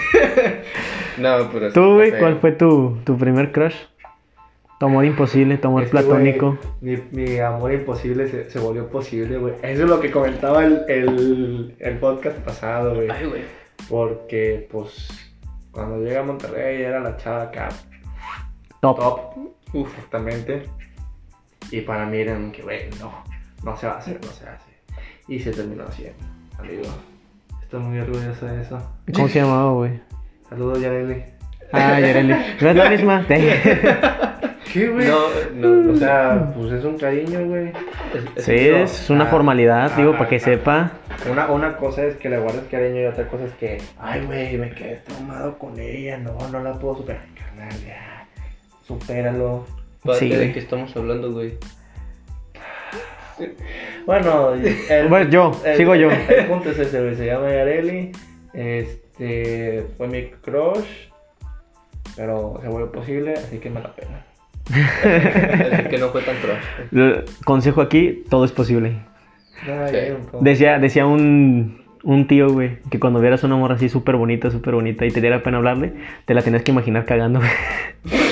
No, 1.17 1.49
pero 1.51 1.67
sí 1.69 1.73
¿Tú, 1.73 1.93
güey, 1.95 2.11
cuál 2.17 2.39
fue 2.39 2.51
tu, 2.53 2.97
tu 3.05 3.17
primer 3.17 3.51
crush? 3.51 3.75
Tu 4.79 4.85
amor 4.85 5.03
imposible, 5.03 5.57
tu 5.57 5.67
amor 5.67 5.89
platónico. 5.89 6.57
mi, 6.79 6.97
mi 7.11 7.37
amor 7.39 7.73
imposible 7.73 8.27
se, 8.29 8.49
se 8.49 8.59
volvió 8.59 8.87
posible, 8.87 9.37
güey. 9.37 9.53
Eso 9.61 9.83
es 9.83 9.89
lo 9.89 9.99
que 9.99 10.09
comentaba 10.09 10.63
el, 10.63 10.83
el, 10.87 11.75
el 11.79 11.97
podcast 11.97 12.37
pasado, 12.39 12.95
güey. 12.95 13.09
Ay, 13.09 13.25
güey. 13.25 13.41
Porque, 13.89 14.67
pues, 14.71 15.09
cuando 15.71 16.01
llegué 16.01 16.17
a 16.17 16.23
Monterrey 16.23 16.81
era 16.81 17.01
la 17.01 17.17
chava 17.17 17.43
acá, 17.43 17.67
Top. 18.81 18.97
top, 18.97 19.19
exactamente. 19.73 20.63
Y 21.71 21.81
para 21.81 22.05
mí 22.05 22.17
era 22.19 22.37
que, 22.51 22.61
güey, 22.61 22.89
no, 22.99 23.11
no 23.63 23.77
se 23.77 23.87
va 23.87 23.93
a 23.93 23.97
hacer, 23.97 24.19
no 24.23 24.31
se 24.31 24.47
hace. 24.47 24.69
Y 25.27 25.39
se 25.39 25.51
terminó 25.51 25.83
haciendo, 25.83 26.23
amigo. 26.57 26.83
Estoy 27.61 27.81
muy 27.81 27.99
orgulloso 27.99 28.45
de 28.45 28.61
eso. 28.61 28.81
¿Cómo 29.13 29.27
se 29.27 29.41
llamaba, 29.41 29.71
güey? 29.73 29.99
Saludos, 30.49 30.81
Yareli. 30.81 31.23
Ah, 31.71 31.99
Yareli. 31.99 32.33
¿No 32.61 32.69
es 32.69 32.75
la 32.75 32.89
misma? 32.89 33.25
¿Qué, 34.73 34.87
güey? 34.87 35.07
No, 35.07 35.19
no, 35.55 35.93
O 35.93 35.95
sea, 35.97 36.51
pues 36.55 36.71
es 36.73 36.83
un 36.83 36.97
cariño, 36.97 37.45
güey. 37.45 37.71
Sí, 38.37 38.53
es 38.55 39.09
una 39.09 39.25
Ah, 39.25 39.27
formalidad, 39.27 39.95
digo, 39.95 40.13
ah, 40.13 40.17
para 40.17 40.29
que 40.29 40.35
ah. 40.37 40.39
sepa. 40.39 40.91
Una, 41.29 41.47
una 41.51 41.77
cosa 41.77 42.05
es 42.05 42.15
que 42.15 42.29
le 42.29 42.39
guardes 42.39 42.63
cariño 42.71 43.01
y 43.01 43.05
otra 43.05 43.27
cosa 43.27 43.45
es 43.45 43.53
que, 43.53 43.77
ay, 43.99 44.25
güey, 44.25 44.57
me 44.57 44.71
quedé 44.71 44.95
traumado 44.97 45.57
con 45.57 45.79
ella, 45.79 46.17
no, 46.17 46.35
no 46.49 46.63
la 46.63 46.73
puedo 46.73 46.97
superar. 46.97 47.25
Carnal, 47.35 47.85
ya, 47.85 48.18
supéralo. 48.89 49.65
Sí, 50.17 50.29
¿De 50.29 50.35
güey. 50.35 50.53
qué 50.53 50.59
estamos 50.59 50.95
hablando, 50.95 51.31
güey? 51.31 51.53
Bueno, 54.05 54.53
el, 54.53 55.07
Bueno, 55.07 55.29
yo, 55.29 55.51
el- 55.65 55.77
sigo 55.77 55.95
yo. 55.95 56.09
El 56.11 56.45
punto 56.47 56.71
es 56.71 56.79
ese, 56.79 57.01
güey, 57.01 57.15
se 57.15 57.27
llama 57.27 57.49
Yareli, 57.51 58.11
este, 58.53 59.85
fue 59.97 60.07
mi 60.07 60.23
crush, 60.41 61.07
pero 62.17 62.57
se 62.61 62.67
volvió 62.67 62.91
posible, 62.91 63.33
así 63.33 63.59
que 63.59 63.69
me 63.69 63.81
la 63.81 63.93
pena. 63.93 64.25
Así 65.73 65.89
que 65.89 65.97
no 65.99 66.09
fue 66.09 66.21
tan 66.21 66.35
crush. 66.37 66.57
Eh, 66.95 67.25
Consejo 67.45 67.81
aquí, 67.81 68.23
todo 68.29 68.45
es 68.45 68.51
posible. 68.51 68.97
Ay, 69.63 69.89
Sí. 69.91 69.95
ay, 69.95 70.11
un 70.11 70.25
poco. 70.25 70.43
Decía, 70.43 70.77
decía 70.79 71.05
un, 71.07 71.83
un 72.03 72.27
tío, 72.27 72.49
güey, 72.51 72.77
que 72.91 72.99
cuando 72.99 73.19
vieras 73.21 73.43
una 73.43 73.55
morra 73.55 73.75
así 73.75 73.89
súper 73.89 74.15
bonita, 74.17 74.51
súper 74.51 74.73
bonita 74.75 75.05
y 75.05 75.11
te 75.11 75.21
diera 75.21 75.41
pena 75.43 75.57
hablarle, 75.57 75.93
te 76.25 76.33
la 76.33 76.41
tenías 76.41 76.63
que 76.63 76.71
imaginar 76.71 77.05
cagando. 77.05 77.39
Oh, 77.39 78.09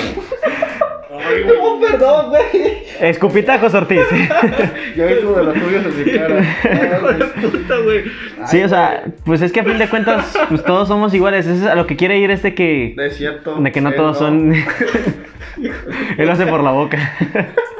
perdón, 1.91 2.30
güey. 2.30 2.77
Escupitajos, 2.99 3.73
Ortiz. 3.73 4.01
Yo 4.95 5.09
hice 5.09 5.26
uno 5.26 5.38
de 5.38 5.43
los 5.43 5.53
tuyos 5.53 5.85
en 5.85 6.05
mi 6.05 6.18
cara. 6.18 6.43
Puta, 7.41 7.77
güey. 7.84 8.03
Sí, 8.47 8.64
o 8.64 8.69
sea, 8.69 9.03
pues 9.23 9.41
es 9.41 9.51
que 9.51 9.59
a 9.59 9.64
fin 9.64 9.77
de 9.77 9.88
cuentas, 9.88 10.38
pues 10.49 10.64
todos 10.64 10.88
somos 10.88 11.14
iguales. 11.14 11.45
Eso 11.45 11.65
es 11.65 11.72
a 11.72 11.76
lo 11.76 11.88
que 11.88 11.95
quiere 11.95 12.18
ir 12.19 12.31
este 12.31 12.55
que... 12.55 12.95
Es 12.97 13.18
cierto. 13.18 13.55
De 13.55 13.72
que 13.72 13.81
no 13.81 13.93
todos 13.93 14.18
son... 14.18 14.53
Él 16.18 16.26
lo 16.26 16.31
hace 16.31 16.45
por 16.45 16.64
la 16.64 16.72
boca. 16.72 16.97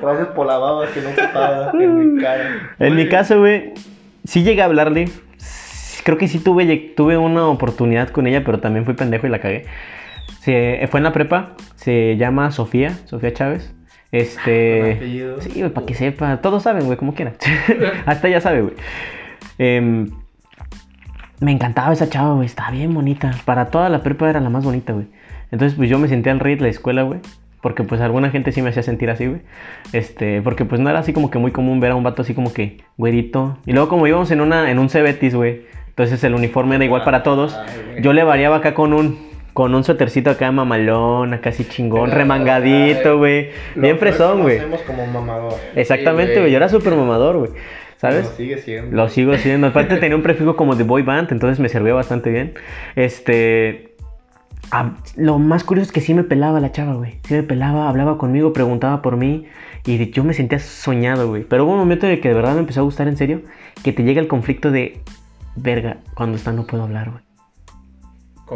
Gracias 0.01 0.27
por 0.29 0.47
la 0.47 0.57
baba 0.57 0.88
que 0.88 1.01
no 1.01 1.09
tapaba 1.09 1.71
en 1.73 2.15
mi 2.15 2.21
cara. 2.21 2.75
En 2.79 2.95
mi 2.95 3.07
caso, 3.07 3.39
güey, 3.39 3.73
sí 4.23 4.43
llegué 4.43 4.61
a 4.61 4.65
hablarle. 4.65 5.09
Creo 6.03 6.17
que 6.17 6.27
sí 6.27 6.39
tuve, 6.39 6.93
tuve 6.95 7.17
una 7.17 7.47
oportunidad 7.47 8.09
con 8.09 8.27
ella, 8.27 8.43
pero 8.43 8.59
también 8.59 8.85
fui 8.85 8.93
pendejo 8.93 9.27
y 9.27 9.29
la 9.29 9.39
cagué. 9.39 9.65
Se, 10.39 10.88
fue 10.89 10.99
en 10.99 11.03
la 11.03 11.11
prepa, 11.11 11.55
se 11.75 12.15
llama 12.17 12.51
Sofía, 12.51 12.93
Sofía 13.05 13.34
Chávez. 13.34 13.76
Este... 14.11 15.35
Sí, 15.41 15.59
güey, 15.59 15.69
para 15.71 15.85
que 15.85 15.93
sepa. 15.93 16.38
Todos 16.38 16.63
saben, 16.63 16.85
güey, 16.85 16.97
como 16.97 17.13
quieran. 17.13 17.35
Hasta 18.05 18.27
ella 18.27 18.41
sabe, 18.41 18.61
güey. 18.61 18.73
Em, 19.57 20.09
me 21.39 21.51
encantaba 21.51 21.93
esa 21.93 22.09
chava, 22.09 22.34
güey. 22.34 22.45
Estaba 22.45 22.71
bien 22.71 22.93
bonita. 22.93 23.31
Para 23.45 23.67
toda 23.67 23.89
la 23.89 24.03
prepa 24.03 24.29
era 24.29 24.39
la 24.39 24.49
más 24.49 24.63
bonita, 24.63 24.93
güey. 24.93 25.07
Entonces, 25.51 25.77
pues 25.77 25.89
yo 25.89 25.99
me 25.99 26.07
sentía 26.07 26.31
al 26.31 26.39
rey 26.39 26.55
de 26.55 26.61
la 26.61 26.69
escuela, 26.69 27.03
güey. 27.03 27.19
Porque 27.61 27.84
pues 27.84 28.01
alguna 28.01 28.29
gente 28.29 28.51
sí 28.51 28.61
me 28.61 28.69
hacía 28.69 28.84
sentir 28.84 29.09
así, 29.09 29.27
güey. 29.27 29.41
Este, 29.91 30.41
porque 30.41 30.63
pues 30.63 30.79
no 30.79 30.89
era 30.89 30.99
así 30.99 31.11
como 31.11 31.31
que 31.31 31.39
muy 31.39 31.51
común 31.51 31.79
ver 31.79 31.91
a 31.91 31.95
un 31.95 32.03
vato 32.03 32.21
así 32.21 32.34
como 32.34 32.53
que 32.53 32.77
güerito. 32.97 33.57
Y 33.65 33.73
luego 33.73 33.89
como 33.89 34.07
íbamos 34.07 34.29
en 34.31 34.41
una 34.41 34.69
en 34.71 34.79
un 34.79 34.89
Cebetis, 34.89 35.35
güey. 35.35 35.63
Entonces 35.88 36.23
el 36.23 36.35
uniforme 36.35 36.75
era 36.75 36.85
igual 36.85 37.03
para 37.03 37.23
todos. 37.23 37.55
Güey. 37.55 38.03
Yo 38.03 38.13
le 38.13 38.23
variaba 38.23 38.57
acá 38.57 38.73
con 38.73 38.93
un 38.93 39.26
con 39.57 39.73
un 39.73 39.84
suétercito 39.84 40.29
acá 40.29 40.51
mamalón, 40.51 41.34
acá 41.34 41.49
así 41.49 41.65
chingón, 41.65 42.11
remangadito, 42.11 43.17
güey. 43.17 43.49
Bien 43.75 43.97
fresón, 43.97 44.43
güey. 44.43 44.59
conocemos 44.59 44.85
como 44.85 45.07
mamador. 45.07 45.55
Exactamente, 45.75 46.39
güey. 46.39 46.51
Yo 46.51 46.57
era 46.57 46.69
súper 46.69 46.93
mamador, 46.93 47.38
güey. 47.38 47.51
¿Sabes? 47.95 48.25
Lo 48.25 48.31
sigue 48.34 48.59
siendo. 48.59 48.95
Lo 48.95 49.09
sigo 49.09 49.34
siendo. 49.39 49.65
Aparte 49.65 49.97
tenía 49.97 50.15
un 50.15 50.21
prefijo 50.21 50.55
como 50.55 50.75
de 50.75 50.84
boy 50.84 51.01
band, 51.01 51.31
entonces 51.31 51.59
me 51.59 51.69
servía 51.69 51.95
bastante 51.95 52.29
bien. 52.29 52.53
Este... 52.95 53.95
lo 55.15 55.39
más 55.39 55.63
curioso 55.63 55.88
es 55.88 55.91
que 55.91 56.01
sí 56.01 56.13
me 56.13 56.23
pelaba 56.23 56.59
la 56.59 56.71
chava, 56.71 56.93
güey. 56.93 57.17
Sí 57.23 57.34
me 57.34 57.41
pelaba, 57.41 57.89
hablaba 57.89 58.19
conmigo, 58.19 58.53
preguntaba 58.53 59.01
por 59.01 59.17
mí. 59.17 59.47
Y 59.88 60.11
yo 60.11 60.23
me 60.23 60.35
sentía 60.35 60.59
soñado, 60.59 61.29
güey. 61.29 61.45
Pero 61.45 61.65
hubo 61.65 61.71
un 61.71 61.79
momento 61.79 62.05
de 62.05 62.19
que 62.19 62.29
de 62.29 62.35
verdad 62.35 62.53
me 62.53 62.59
empezó 62.59 62.81
a 62.81 62.84
gustar 62.84 63.07
en 63.07 63.17
serio. 63.17 63.41
Que 63.84 63.91
te 63.91 64.03
llega 64.03 64.21
el 64.21 64.27
conflicto 64.27 64.69
de... 64.69 65.01
Verga, 65.55 65.97
cuando 66.13 66.38
está 66.38 66.51
no 66.51 66.67
puedo 66.67 66.84
hablar, 66.84 67.09
güey. 67.09 67.26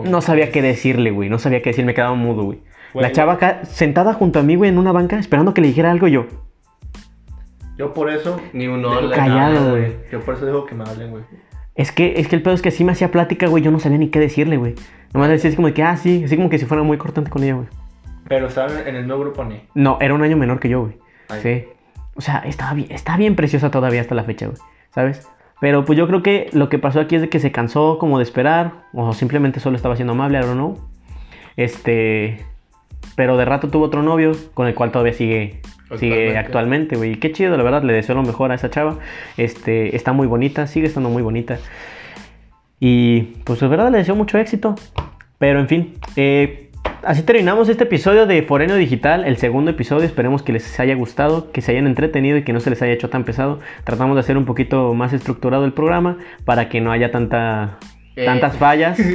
No 0.03 0.21
sabía 0.21 0.51
qué 0.51 0.61
decirle, 0.61 1.11
güey. 1.11 1.29
No 1.29 1.39
sabía 1.39 1.61
qué 1.61 1.71
decir, 1.71 1.85
me 1.85 1.93
quedaba 1.93 2.15
mudo, 2.15 2.43
güey. 2.43 2.59
La 2.93 3.11
chava 3.11 3.33
acá, 3.33 3.63
sentada 3.65 4.13
junto 4.13 4.39
a 4.39 4.43
mí, 4.43 4.55
güey, 4.55 4.69
en 4.69 4.77
una 4.77 4.91
banca, 4.91 5.17
esperando 5.17 5.53
que 5.53 5.61
le 5.61 5.67
dijera 5.67 5.91
algo 5.91 6.07
yo. 6.07 6.25
Yo 7.77 7.93
por 7.93 8.09
eso. 8.09 8.39
Ni 8.53 8.67
un 8.67 8.83
hola. 8.83 9.15
Callado, 9.15 9.71
güey. 9.71 9.95
Yo 10.11 10.19
por 10.21 10.35
eso 10.35 10.45
dejo 10.45 10.65
que 10.65 10.75
me 10.75 10.83
hablen, 10.83 11.11
güey. 11.11 11.23
Es 11.75 11.91
que, 11.91 12.13
es 12.17 12.27
que 12.27 12.35
el 12.35 12.43
pedo 12.43 12.53
es 12.53 12.61
que 12.61 12.69
así 12.69 12.83
me 12.83 12.91
hacía 12.91 13.11
plática, 13.11 13.47
güey. 13.47 13.63
Yo 13.63 13.71
no 13.71 13.79
sabía 13.79 13.97
ni 13.97 14.09
qué 14.09 14.19
decirle, 14.19 14.57
güey. 14.57 14.75
Nomás 15.13 15.29
decía 15.29 15.49
así 15.49 15.55
como 15.55 15.67
de 15.67 15.73
que, 15.73 15.83
ah, 15.83 15.97
sí. 15.97 16.23
Así 16.25 16.35
como 16.35 16.49
que 16.49 16.59
si 16.59 16.65
fuera 16.65 16.83
muy 16.83 16.97
cortante 16.97 17.29
con 17.29 17.43
ella, 17.43 17.55
güey. 17.55 17.67
Pero 18.27 18.47
estaban 18.47 18.87
en 18.87 18.95
el 18.95 19.07
nuevo 19.07 19.23
grupo 19.23 19.43
ni. 19.43 19.61
No, 19.73 19.97
era 19.99 20.13
un 20.13 20.21
año 20.21 20.37
menor 20.37 20.59
que 20.59 20.69
yo, 20.69 20.81
güey. 20.81 20.97
Sí. 21.41 21.65
O 22.15 22.21
sea, 22.21 22.39
estaba 22.39 22.73
bien, 22.73 22.91
está 22.91 23.17
bien 23.17 23.35
preciosa 23.35 23.71
todavía 23.71 24.01
hasta 24.01 24.15
la 24.15 24.23
fecha, 24.23 24.47
güey. 24.47 24.57
¿Sabes? 24.93 25.27
Pero 25.61 25.85
pues 25.85 25.97
yo 25.97 26.07
creo 26.07 26.23
que 26.23 26.49
lo 26.53 26.69
que 26.69 26.79
pasó 26.79 26.99
aquí 26.99 27.15
es 27.15 27.21
de 27.21 27.29
que 27.29 27.39
se 27.39 27.51
cansó 27.51 27.99
como 27.99 28.17
de 28.17 28.23
esperar. 28.23 28.73
O 28.93 29.13
simplemente 29.13 29.59
solo 29.59 29.75
estaba 29.77 29.95
siendo 29.95 30.13
amable, 30.13 30.39
I 30.39 30.41
don't 30.41 30.55
know. 30.55 30.79
Este. 31.55 32.43
Pero 33.15 33.37
de 33.37 33.45
rato 33.45 33.69
tuvo 33.69 33.85
otro 33.85 34.01
novio 34.01 34.31
con 34.55 34.67
el 34.67 34.73
cual 34.73 34.91
todavía 34.91 35.13
sigue. 35.13 35.61
Sigue 35.97 36.35
Actualmente. 36.35 36.95
güey. 36.95 37.15
Qué 37.17 37.31
chido, 37.31 37.55
la 37.57 37.63
verdad. 37.63 37.83
Le 37.83 37.93
deseo 37.93 38.15
lo 38.15 38.23
mejor 38.23 38.51
a 38.51 38.55
esa 38.55 38.71
chava. 38.71 38.97
Este, 39.37 39.95
está 39.95 40.13
muy 40.13 40.25
bonita, 40.25 40.65
sigue 40.65 40.87
estando 40.87 41.09
muy 41.09 41.21
bonita. 41.21 41.59
Y 42.79 43.21
pues 43.43 43.59
de 43.59 43.67
verdad 43.67 43.91
le 43.91 43.99
deseo 43.99 44.15
mucho 44.15 44.39
éxito. 44.39 44.73
Pero 45.37 45.59
en 45.59 45.67
fin, 45.67 45.93
eh, 46.15 46.70
así 47.03 47.23
terminamos 47.23 47.69
este 47.69 47.83
episodio 47.83 48.25
de 48.25 48.41
Foreno 48.43 48.75
Digital, 48.75 49.25
el 49.25 49.37
segundo 49.37 49.71
episodio. 49.71 50.03
Esperemos 50.05 50.43
que 50.43 50.53
les 50.53 50.79
haya 50.79 50.95
gustado, 50.95 51.51
que 51.51 51.61
se 51.61 51.71
hayan 51.71 51.87
entretenido 51.87 52.37
y 52.37 52.43
que 52.43 52.53
no 52.53 52.59
se 52.59 52.69
les 52.69 52.81
haya 52.81 52.93
hecho 52.93 53.09
tan 53.09 53.23
pesado. 53.23 53.59
Tratamos 53.83 54.15
de 54.15 54.21
hacer 54.21 54.37
un 54.37 54.45
poquito 54.45 54.93
más 54.93 55.13
estructurado 55.13 55.65
el 55.65 55.73
programa 55.73 56.17
para 56.45 56.69
que 56.69 56.81
no 56.81 56.91
haya 56.91 57.11
tanta, 57.11 57.77
Eh. 58.15 58.25
tantas 58.25 58.57
fallas. 58.57 58.99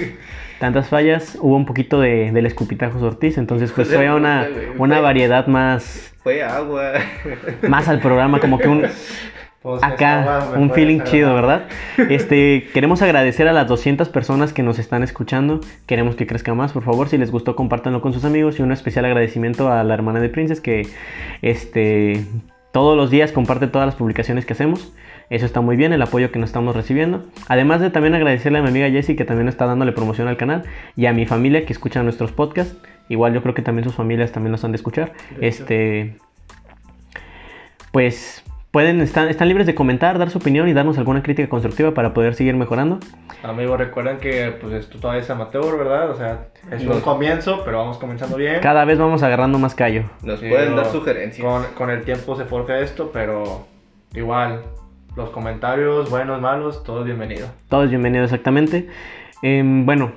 Tantas 0.58 0.88
fallas, 0.88 1.36
hubo 1.42 1.54
un 1.54 1.66
poquito 1.66 2.00
de, 2.00 2.32
del 2.32 2.46
escupitajos 2.46 3.02
Ortiz, 3.02 3.36
entonces 3.36 3.72
pues 3.72 3.94
fue 3.94 4.10
una, 4.14 4.48
una 4.78 5.00
variedad 5.02 5.46
más, 5.48 6.14
Fue 6.22 6.42
agua. 6.42 6.92
más 7.68 7.88
al 7.88 8.00
programa, 8.00 8.40
como 8.40 8.58
que 8.58 8.66
un, 8.66 8.86
Pues, 9.66 9.82
acá 9.82 10.52
un 10.56 10.70
feeling 10.70 11.00
chido. 11.00 11.34
¿verdad? 11.34 11.66
Este, 12.08 12.68
queremos 12.72 13.02
agradecer 13.02 13.48
a 13.48 13.52
las 13.52 13.66
200 13.66 14.08
personas 14.10 14.52
que 14.52 14.62
nos 14.62 14.78
están 14.78 15.02
escuchando. 15.02 15.58
Queremos 15.86 16.14
que 16.14 16.24
crezca 16.24 16.54
más, 16.54 16.70
por 16.70 16.84
favor, 16.84 17.08
si 17.08 17.18
les 17.18 17.32
gustó 17.32 17.56
compártanlo 17.56 18.00
con 18.00 18.12
sus 18.12 18.24
amigos 18.24 18.60
y 18.60 18.62
un 18.62 18.70
especial 18.70 19.06
agradecimiento 19.06 19.72
a 19.72 19.82
la 19.82 19.92
hermana 19.92 20.20
de 20.20 20.28
Princess 20.28 20.60
que 20.60 20.86
este 21.42 22.24
todos 22.70 22.96
los 22.96 23.10
días 23.10 23.32
comparte 23.32 23.66
todas 23.66 23.86
las 23.86 23.96
publicaciones 23.96 24.46
que 24.46 24.52
hacemos. 24.52 24.92
Eso 25.30 25.46
está 25.46 25.60
muy 25.60 25.74
bien, 25.74 25.92
el 25.92 26.02
apoyo 26.02 26.30
que 26.30 26.38
nos 26.38 26.50
estamos 26.50 26.76
recibiendo. 26.76 27.24
Además 27.48 27.80
de 27.80 27.90
también 27.90 28.14
agradecerle 28.14 28.60
a 28.60 28.62
mi 28.62 28.68
amiga 28.68 28.88
Jessie 28.88 29.16
que 29.16 29.24
también 29.24 29.48
está 29.48 29.66
dándole 29.66 29.90
promoción 29.90 30.28
al 30.28 30.36
canal 30.36 30.62
y 30.94 31.06
a 31.06 31.12
mi 31.12 31.26
familia 31.26 31.66
que 31.66 31.72
escucha 31.72 32.04
nuestros 32.04 32.30
podcasts. 32.30 32.76
Igual 33.08 33.34
yo 33.34 33.42
creo 33.42 33.54
que 33.54 33.62
también 33.62 33.82
sus 33.82 33.96
familias 33.96 34.30
también 34.30 34.52
nos 34.52 34.64
han 34.64 34.70
de 34.70 34.76
escuchar. 34.76 35.12
De. 35.40 35.48
Este 35.48 36.16
pues 37.90 38.44
pueden 38.76 39.00
estar 39.00 39.26
están 39.30 39.48
libres 39.48 39.66
de 39.66 39.74
comentar, 39.74 40.18
dar 40.18 40.28
su 40.28 40.36
opinión 40.36 40.68
y 40.68 40.74
darnos 40.74 40.98
alguna 40.98 41.22
crítica 41.22 41.48
constructiva 41.48 41.92
para 41.92 42.12
poder 42.12 42.34
seguir 42.34 42.56
mejorando. 42.56 43.00
Amigos, 43.42 43.78
recuerden 43.78 44.18
que 44.18 44.54
pues 44.60 44.74
esto 44.74 44.98
todavía 44.98 45.22
es 45.22 45.30
amateur, 45.30 45.78
¿verdad? 45.78 46.10
O 46.10 46.14
sea, 46.14 46.48
es 46.70 46.84
un 46.84 47.00
comienzo, 47.00 47.62
pero 47.64 47.78
vamos 47.78 47.96
comenzando 47.96 48.36
bien. 48.36 48.60
Cada 48.60 48.84
vez 48.84 48.98
vamos 48.98 49.22
agarrando 49.22 49.58
más 49.58 49.74
callo. 49.74 50.02
Nos 50.22 50.40
Sí, 50.40 50.50
pueden 50.50 50.76
dar 50.76 50.92
sugerencias. 50.92 51.42
Con, 51.42 51.64
con 51.74 51.88
el 51.88 52.02
tiempo 52.04 52.36
se 52.36 52.44
forja 52.44 52.78
esto, 52.80 53.12
pero 53.14 53.66
igual, 54.12 54.60
los 55.16 55.30
comentarios, 55.30 56.10
buenos, 56.10 56.42
malos, 56.42 56.84
todo 56.84 57.00
es 57.00 57.06
bienvenido. 57.06 57.46
Todos 57.70 57.88
bienvenidos 57.88 58.26
exactamente. 58.26 58.90
Em, 59.40 59.86
bueno, 59.86 60.12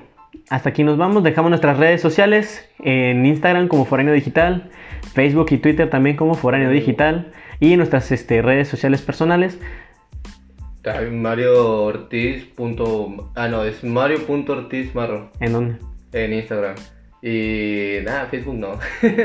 hasta 0.50 0.68
aquí 0.68 0.84
nos 0.84 0.98
vamos. 0.98 1.22
Dejamos 1.22 1.48
nuestras 1.48 1.78
redes 1.78 2.02
sociales 2.02 2.68
en 2.80 3.24
Instagram 3.24 3.68
como 3.68 3.86
Foráneo 3.86 4.12
Digital, 4.12 4.68
Facebook 5.14 5.46
y 5.48 5.56
Twitter 5.56 5.88
también 5.88 6.16
como 6.16 6.34
Foráneo 6.34 6.68
Digital 6.68 7.32
y 7.60 7.76
nuestras 7.76 8.10
este, 8.10 8.42
redes 8.42 8.66
sociales 8.68 9.02
personales. 9.02 9.58
Mario 11.12 11.82
Ortiz. 11.84 12.44
punto- 12.46 13.30
Ah, 13.36 13.46
no, 13.48 13.64
es 13.64 13.84
Mario.ortiz 13.84 14.94
Marro 14.94 15.30
En 15.38 15.52
donde, 15.52 15.76
en 16.12 16.32
Instagram. 16.32 16.74
Y 17.22 17.98
nada, 18.02 18.26
Facebook 18.30 18.54
no. 18.56 18.78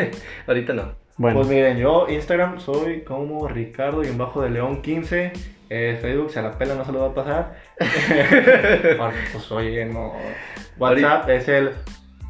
Ahorita 0.48 0.74
no. 0.74 0.95
bueno, 1.18 1.38
Pues 1.38 1.48
miren, 1.49 1.78
yo 1.78 2.07
Instagram 2.10 2.60
soy 2.60 3.02
como 3.03 3.48
Ricardo 3.48 4.03
y 4.03 4.07
en 4.07 4.18
bajo 4.18 4.41
de 4.41 4.49
León 4.49 4.82
15. 4.82 5.32
eh, 5.70 5.98
Facebook 6.02 6.30
se 6.32 6.41
la 6.41 6.57
pela, 6.57 6.76
no 6.76 6.84
se 6.84 6.91
lo 6.91 6.99
va 6.99 7.07
a 7.07 7.14
pasar. 7.14 7.56
Pues 9.32 9.49
oye, 9.52 9.86
no. 9.86 10.12
WhatsApp 10.78 11.30
es 11.30 11.48
el 11.48 11.72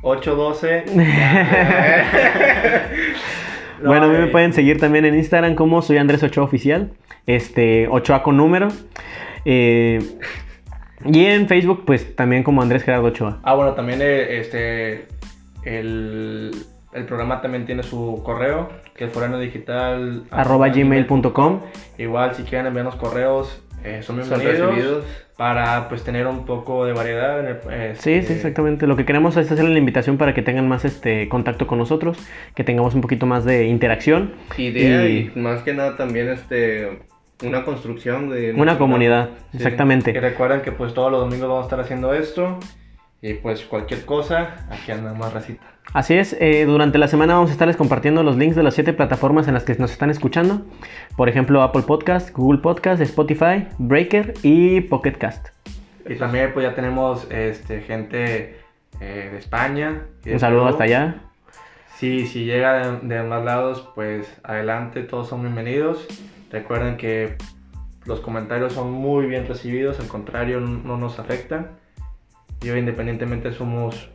812. 0.03 0.86
No, 3.81 3.89
bueno, 3.89 4.06
a 4.06 4.10
mí 4.10 4.18
me 4.18 4.26
eh. 4.26 4.31
pueden 4.31 4.53
seguir 4.53 4.80
también 4.80 5.06
en 5.06 5.15
Instagram 5.15 5.56
como 5.56 5.81
soy 5.81 5.97
Andrés 5.97 6.23
Ochoa 6.23 6.43
Oficial. 6.43 6.91
Este, 7.27 7.88
Ochoa 7.88 8.23
con 8.23 8.38
número. 8.38 8.68
Eh, 9.45 9.99
y 11.03 11.26
en 11.26 11.47
Facebook, 11.47 11.84
pues 11.85 12.15
también 12.15 12.43
como 12.43 12.61
Andrés 12.61 12.84
Gerardo 12.84 13.07
Ochoa. 13.07 13.39
Ah, 13.43 13.53
bueno, 13.56 13.73
también 13.73 13.99
eh, 14.02 14.39
este 14.39 15.07
el, 15.64 16.52
el 16.93 17.06
programa 17.06 17.41
también 17.41 17.65
tiene 17.65 17.84
su 17.84 18.22
correo, 18.23 18.69
que 18.95 19.06
es 19.06 19.11
forano 19.11 19.38
digital 19.39 20.23
Arroba 20.31 20.69
gmail.com. 20.69 21.60
Igual 21.97 22.35
si 22.35 22.43
quieren 22.43 22.68
enviarnos 22.68 22.95
correos, 22.95 23.61
eh, 23.85 24.01
son 24.03 24.23
Son 24.25 24.39
bienvenidos 24.39 24.69
recibidos. 24.75 25.05
para 25.37 25.87
pues 25.89 26.03
tener 26.03 26.27
un 26.27 26.45
poco 26.45 26.85
de 26.85 26.93
variedad. 26.93 27.39
en 27.39 27.45
el- 27.47 27.95
Sí, 27.97 28.13
este, 28.13 28.27
sí, 28.27 28.33
exactamente. 28.33 28.87
Lo 28.87 28.95
que 28.95 29.05
queremos 29.05 29.37
es 29.37 29.51
hacerle 29.51 29.71
la 29.73 29.79
invitación 29.79 30.17
para 30.17 30.33
que 30.33 30.41
tengan 30.41 30.67
más 30.67 30.85
este 30.85 31.29
contacto 31.29 31.67
con 31.67 31.77
nosotros, 31.77 32.17
que 32.55 32.63
tengamos 32.63 32.95
un 32.95 33.01
poquito 33.01 33.25
más 33.25 33.45
de 33.45 33.65
interacción. 33.65 34.33
Idea 34.57 35.07
Y- 35.07 35.31
y, 35.35 35.39
más 35.39 35.61
que 35.63 35.73
nada 35.73 35.95
también 35.97 36.29
este 36.29 36.99
una 37.43 37.63
construcción 37.65 38.29
de 38.29 38.53
Una 38.53 38.77
comunidad, 38.77 39.29
Sí, 39.51 39.57
exactamente. 39.57 40.11
Y 40.11 40.19
recuerden 40.19 40.61
que 40.61 40.71
pues 40.71 40.93
todos 40.93 41.11
los 41.11 41.19
domingos 41.21 41.49
vamos 41.49 41.63
a 41.63 41.65
estar 41.67 41.79
haciendo 41.81 42.13
esto. 42.13 42.59
Y 43.27 43.34
pues 43.34 43.65
cualquier 43.65 44.06
cosa, 44.06 44.68
aquí 44.69 44.91
anda 44.91 45.11
más 45.15 45.34
racita. 45.34 45.64
Así 45.93 46.14
es, 46.14 46.38
eh, 46.39 46.65
durante 46.68 46.99
la 46.99 47.07
semana 47.07 47.34
vamos 47.34 47.49
a 47.49 47.53
estarles 47.53 47.76
compartiendo 47.76 48.22
los 48.22 48.38
links 48.38 48.56
de 48.56 48.61
las 48.61 48.76
siete 48.76 48.93
plataformas 48.93 49.47
en 49.47 49.56
las 49.56 49.64
que 49.64 49.73
nos 49.80 49.91
están 49.91 50.11
escuchando. 50.11 50.61
Por 51.18 51.27
ejemplo, 51.27 51.64
Apple 51.64 51.81
Podcast, 51.88 52.30
Google 52.38 52.61
Podcast, 52.61 53.02
Spotify, 53.02 53.68
Breaker 53.80 54.35
y 54.43 54.81
Pocket 54.81 55.14
Cast. 55.14 55.47
Y 56.07 56.18
también 56.18 56.53
pues 56.53 56.68
ya 56.68 56.76
tenemos 56.76 57.26
este, 57.31 57.81
gente 57.81 58.60
eh, 58.99 59.30
de 59.31 59.38
España. 59.39 60.03
de 60.23 60.34
Un 60.34 60.39
saludo 60.39 60.68
hasta 60.68 60.84
allá. 60.84 61.15
Sí, 61.95 62.27
si 62.27 62.45
llega 62.45 62.99
de, 62.99 63.07
de 63.07 63.23
más 63.23 63.43
lados, 63.43 63.89
pues 63.95 64.31
adelante, 64.43 65.02
todos 65.02 65.30
son 65.30 65.41
bienvenidos. 65.41 66.06
Recuerden 66.52 66.95
que 66.97 67.38
los 68.06 68.19
comentarios 68.19 68.73
son 68.73 68.91
muy 68.91 69.26
bien 69.26 69.47
recibidos, 69.47 69.99
al 69.99 70.10
contrario, 70.10 70.60
no 70.60 70.97
nos 70.97 71.18
afectan. 71.18 71.84
Yo 72.61 72.76
independientemente 72.76 73.52
somos, 73.53 74.10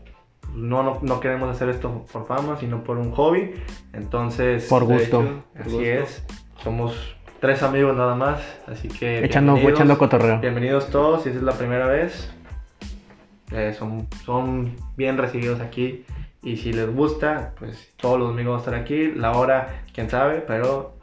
no, 0.54 0.82
no, 0.82 0.98
no 1.02 1.20
queremos 1.20 1.48
hacer 1.50 1.68
esto 1.68 2.04
por 2.12 2.26
fama, 2.26 2.56
sino 2.58 2.82
por 2.82 2.98
un 2.98 3.12
hobby. 3.12 3.52
Entonces, 3.92 4.66
Por 4.68 4.84
gusto. 4.84 5.22
hecho, 5.22 5.42
por 5.52 5.62
así 5.62 5.70
gusto. 5.70 5.82
es. 5.84 6.24
Somos 6.62 7.16
tres 7.40 7.62
amigos 7.62 7.96
nada 7.96 8.14
más, 8.14 8.40
así 8.66 8.88
que... 8.88 9.24
Echando, 9.24 9.56
echando 9.56 9.96
cotorreo. 9.96 10.40
Bienvenidos 10.40 10.88
todos, 10.90 11.22
si 11.22 11.28
esa 11.30 11.38
es 11.38 11.44
la 11.44 11.52
primera 11.52 11.86
vez. 11.86 12.30
eh, 13.52 13.74
son, 13.78 14.06
son 14.24 14.76
bien 14.96 15.16
recibidos 15.18 15.60
aquí. 15.60 16.04
Y 16.42 16.56
si 16.56 16.72
les 16.72 16.90
gusta, 16.94 17.52
pues 17.58 17.92
todos 17.98 18.18
los 18.18 18.28
domingos 18.28 18.52
vamos 18.52 18.66
a 18.66 18.70
estar 18.70 18.82
aquí. 18.82 19.12
La 19.14 19.32
hora, 19.32 19.82
quién 19.92 20.08
sabe, 20.08 20.40
pero. 20.46 20.94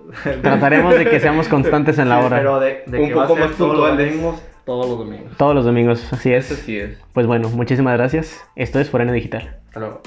Trataremos 0.42 0.96
de 0.98 1.06
que 1.08 1.20
seamos 1.20 1.48
constantes 1.48 2.00
en 2.00 2.10
la 2.10 2.20
Sí, 2.20 2.26
hora. 2.26 2.38
Pero 2.38 2.60
de, 2.60 2.84
de 2.88 3.00
Un 3.00 3.08
que 3.10 3.14
va 3.14 3.26
a 3.26 3.28
poco 3.28 3.40
ser 3.42 3.50
más 3.50 3.58
todos 3.58 3.78
los 3.78 3.88
puntuales. 3.88 4.12
domingos, 4.16 4.42
todos 4.68 4.88
los 4.88 4.99
domingos. 4.99 5.38
Todos 5.38 5.56
los 5.56 5.65
domingos, 5.65 6.14
así 6.14 6.31
Eso 6.34 6.53
es. 6.53 6.60
sí 6.60 6.77
es. 6.77 6.98
Pues 7.14 7.26
bueno, 7.26 7.49
muchísimas 7.49 7.94
gracias. 7.98 8.39
Esto 8.56 8.80
es 8.80 8.89
Foreno 8.89 9.14
Digital. 9.14 9.57
Hasta 9.68 9.80
luego. 9.80 10.02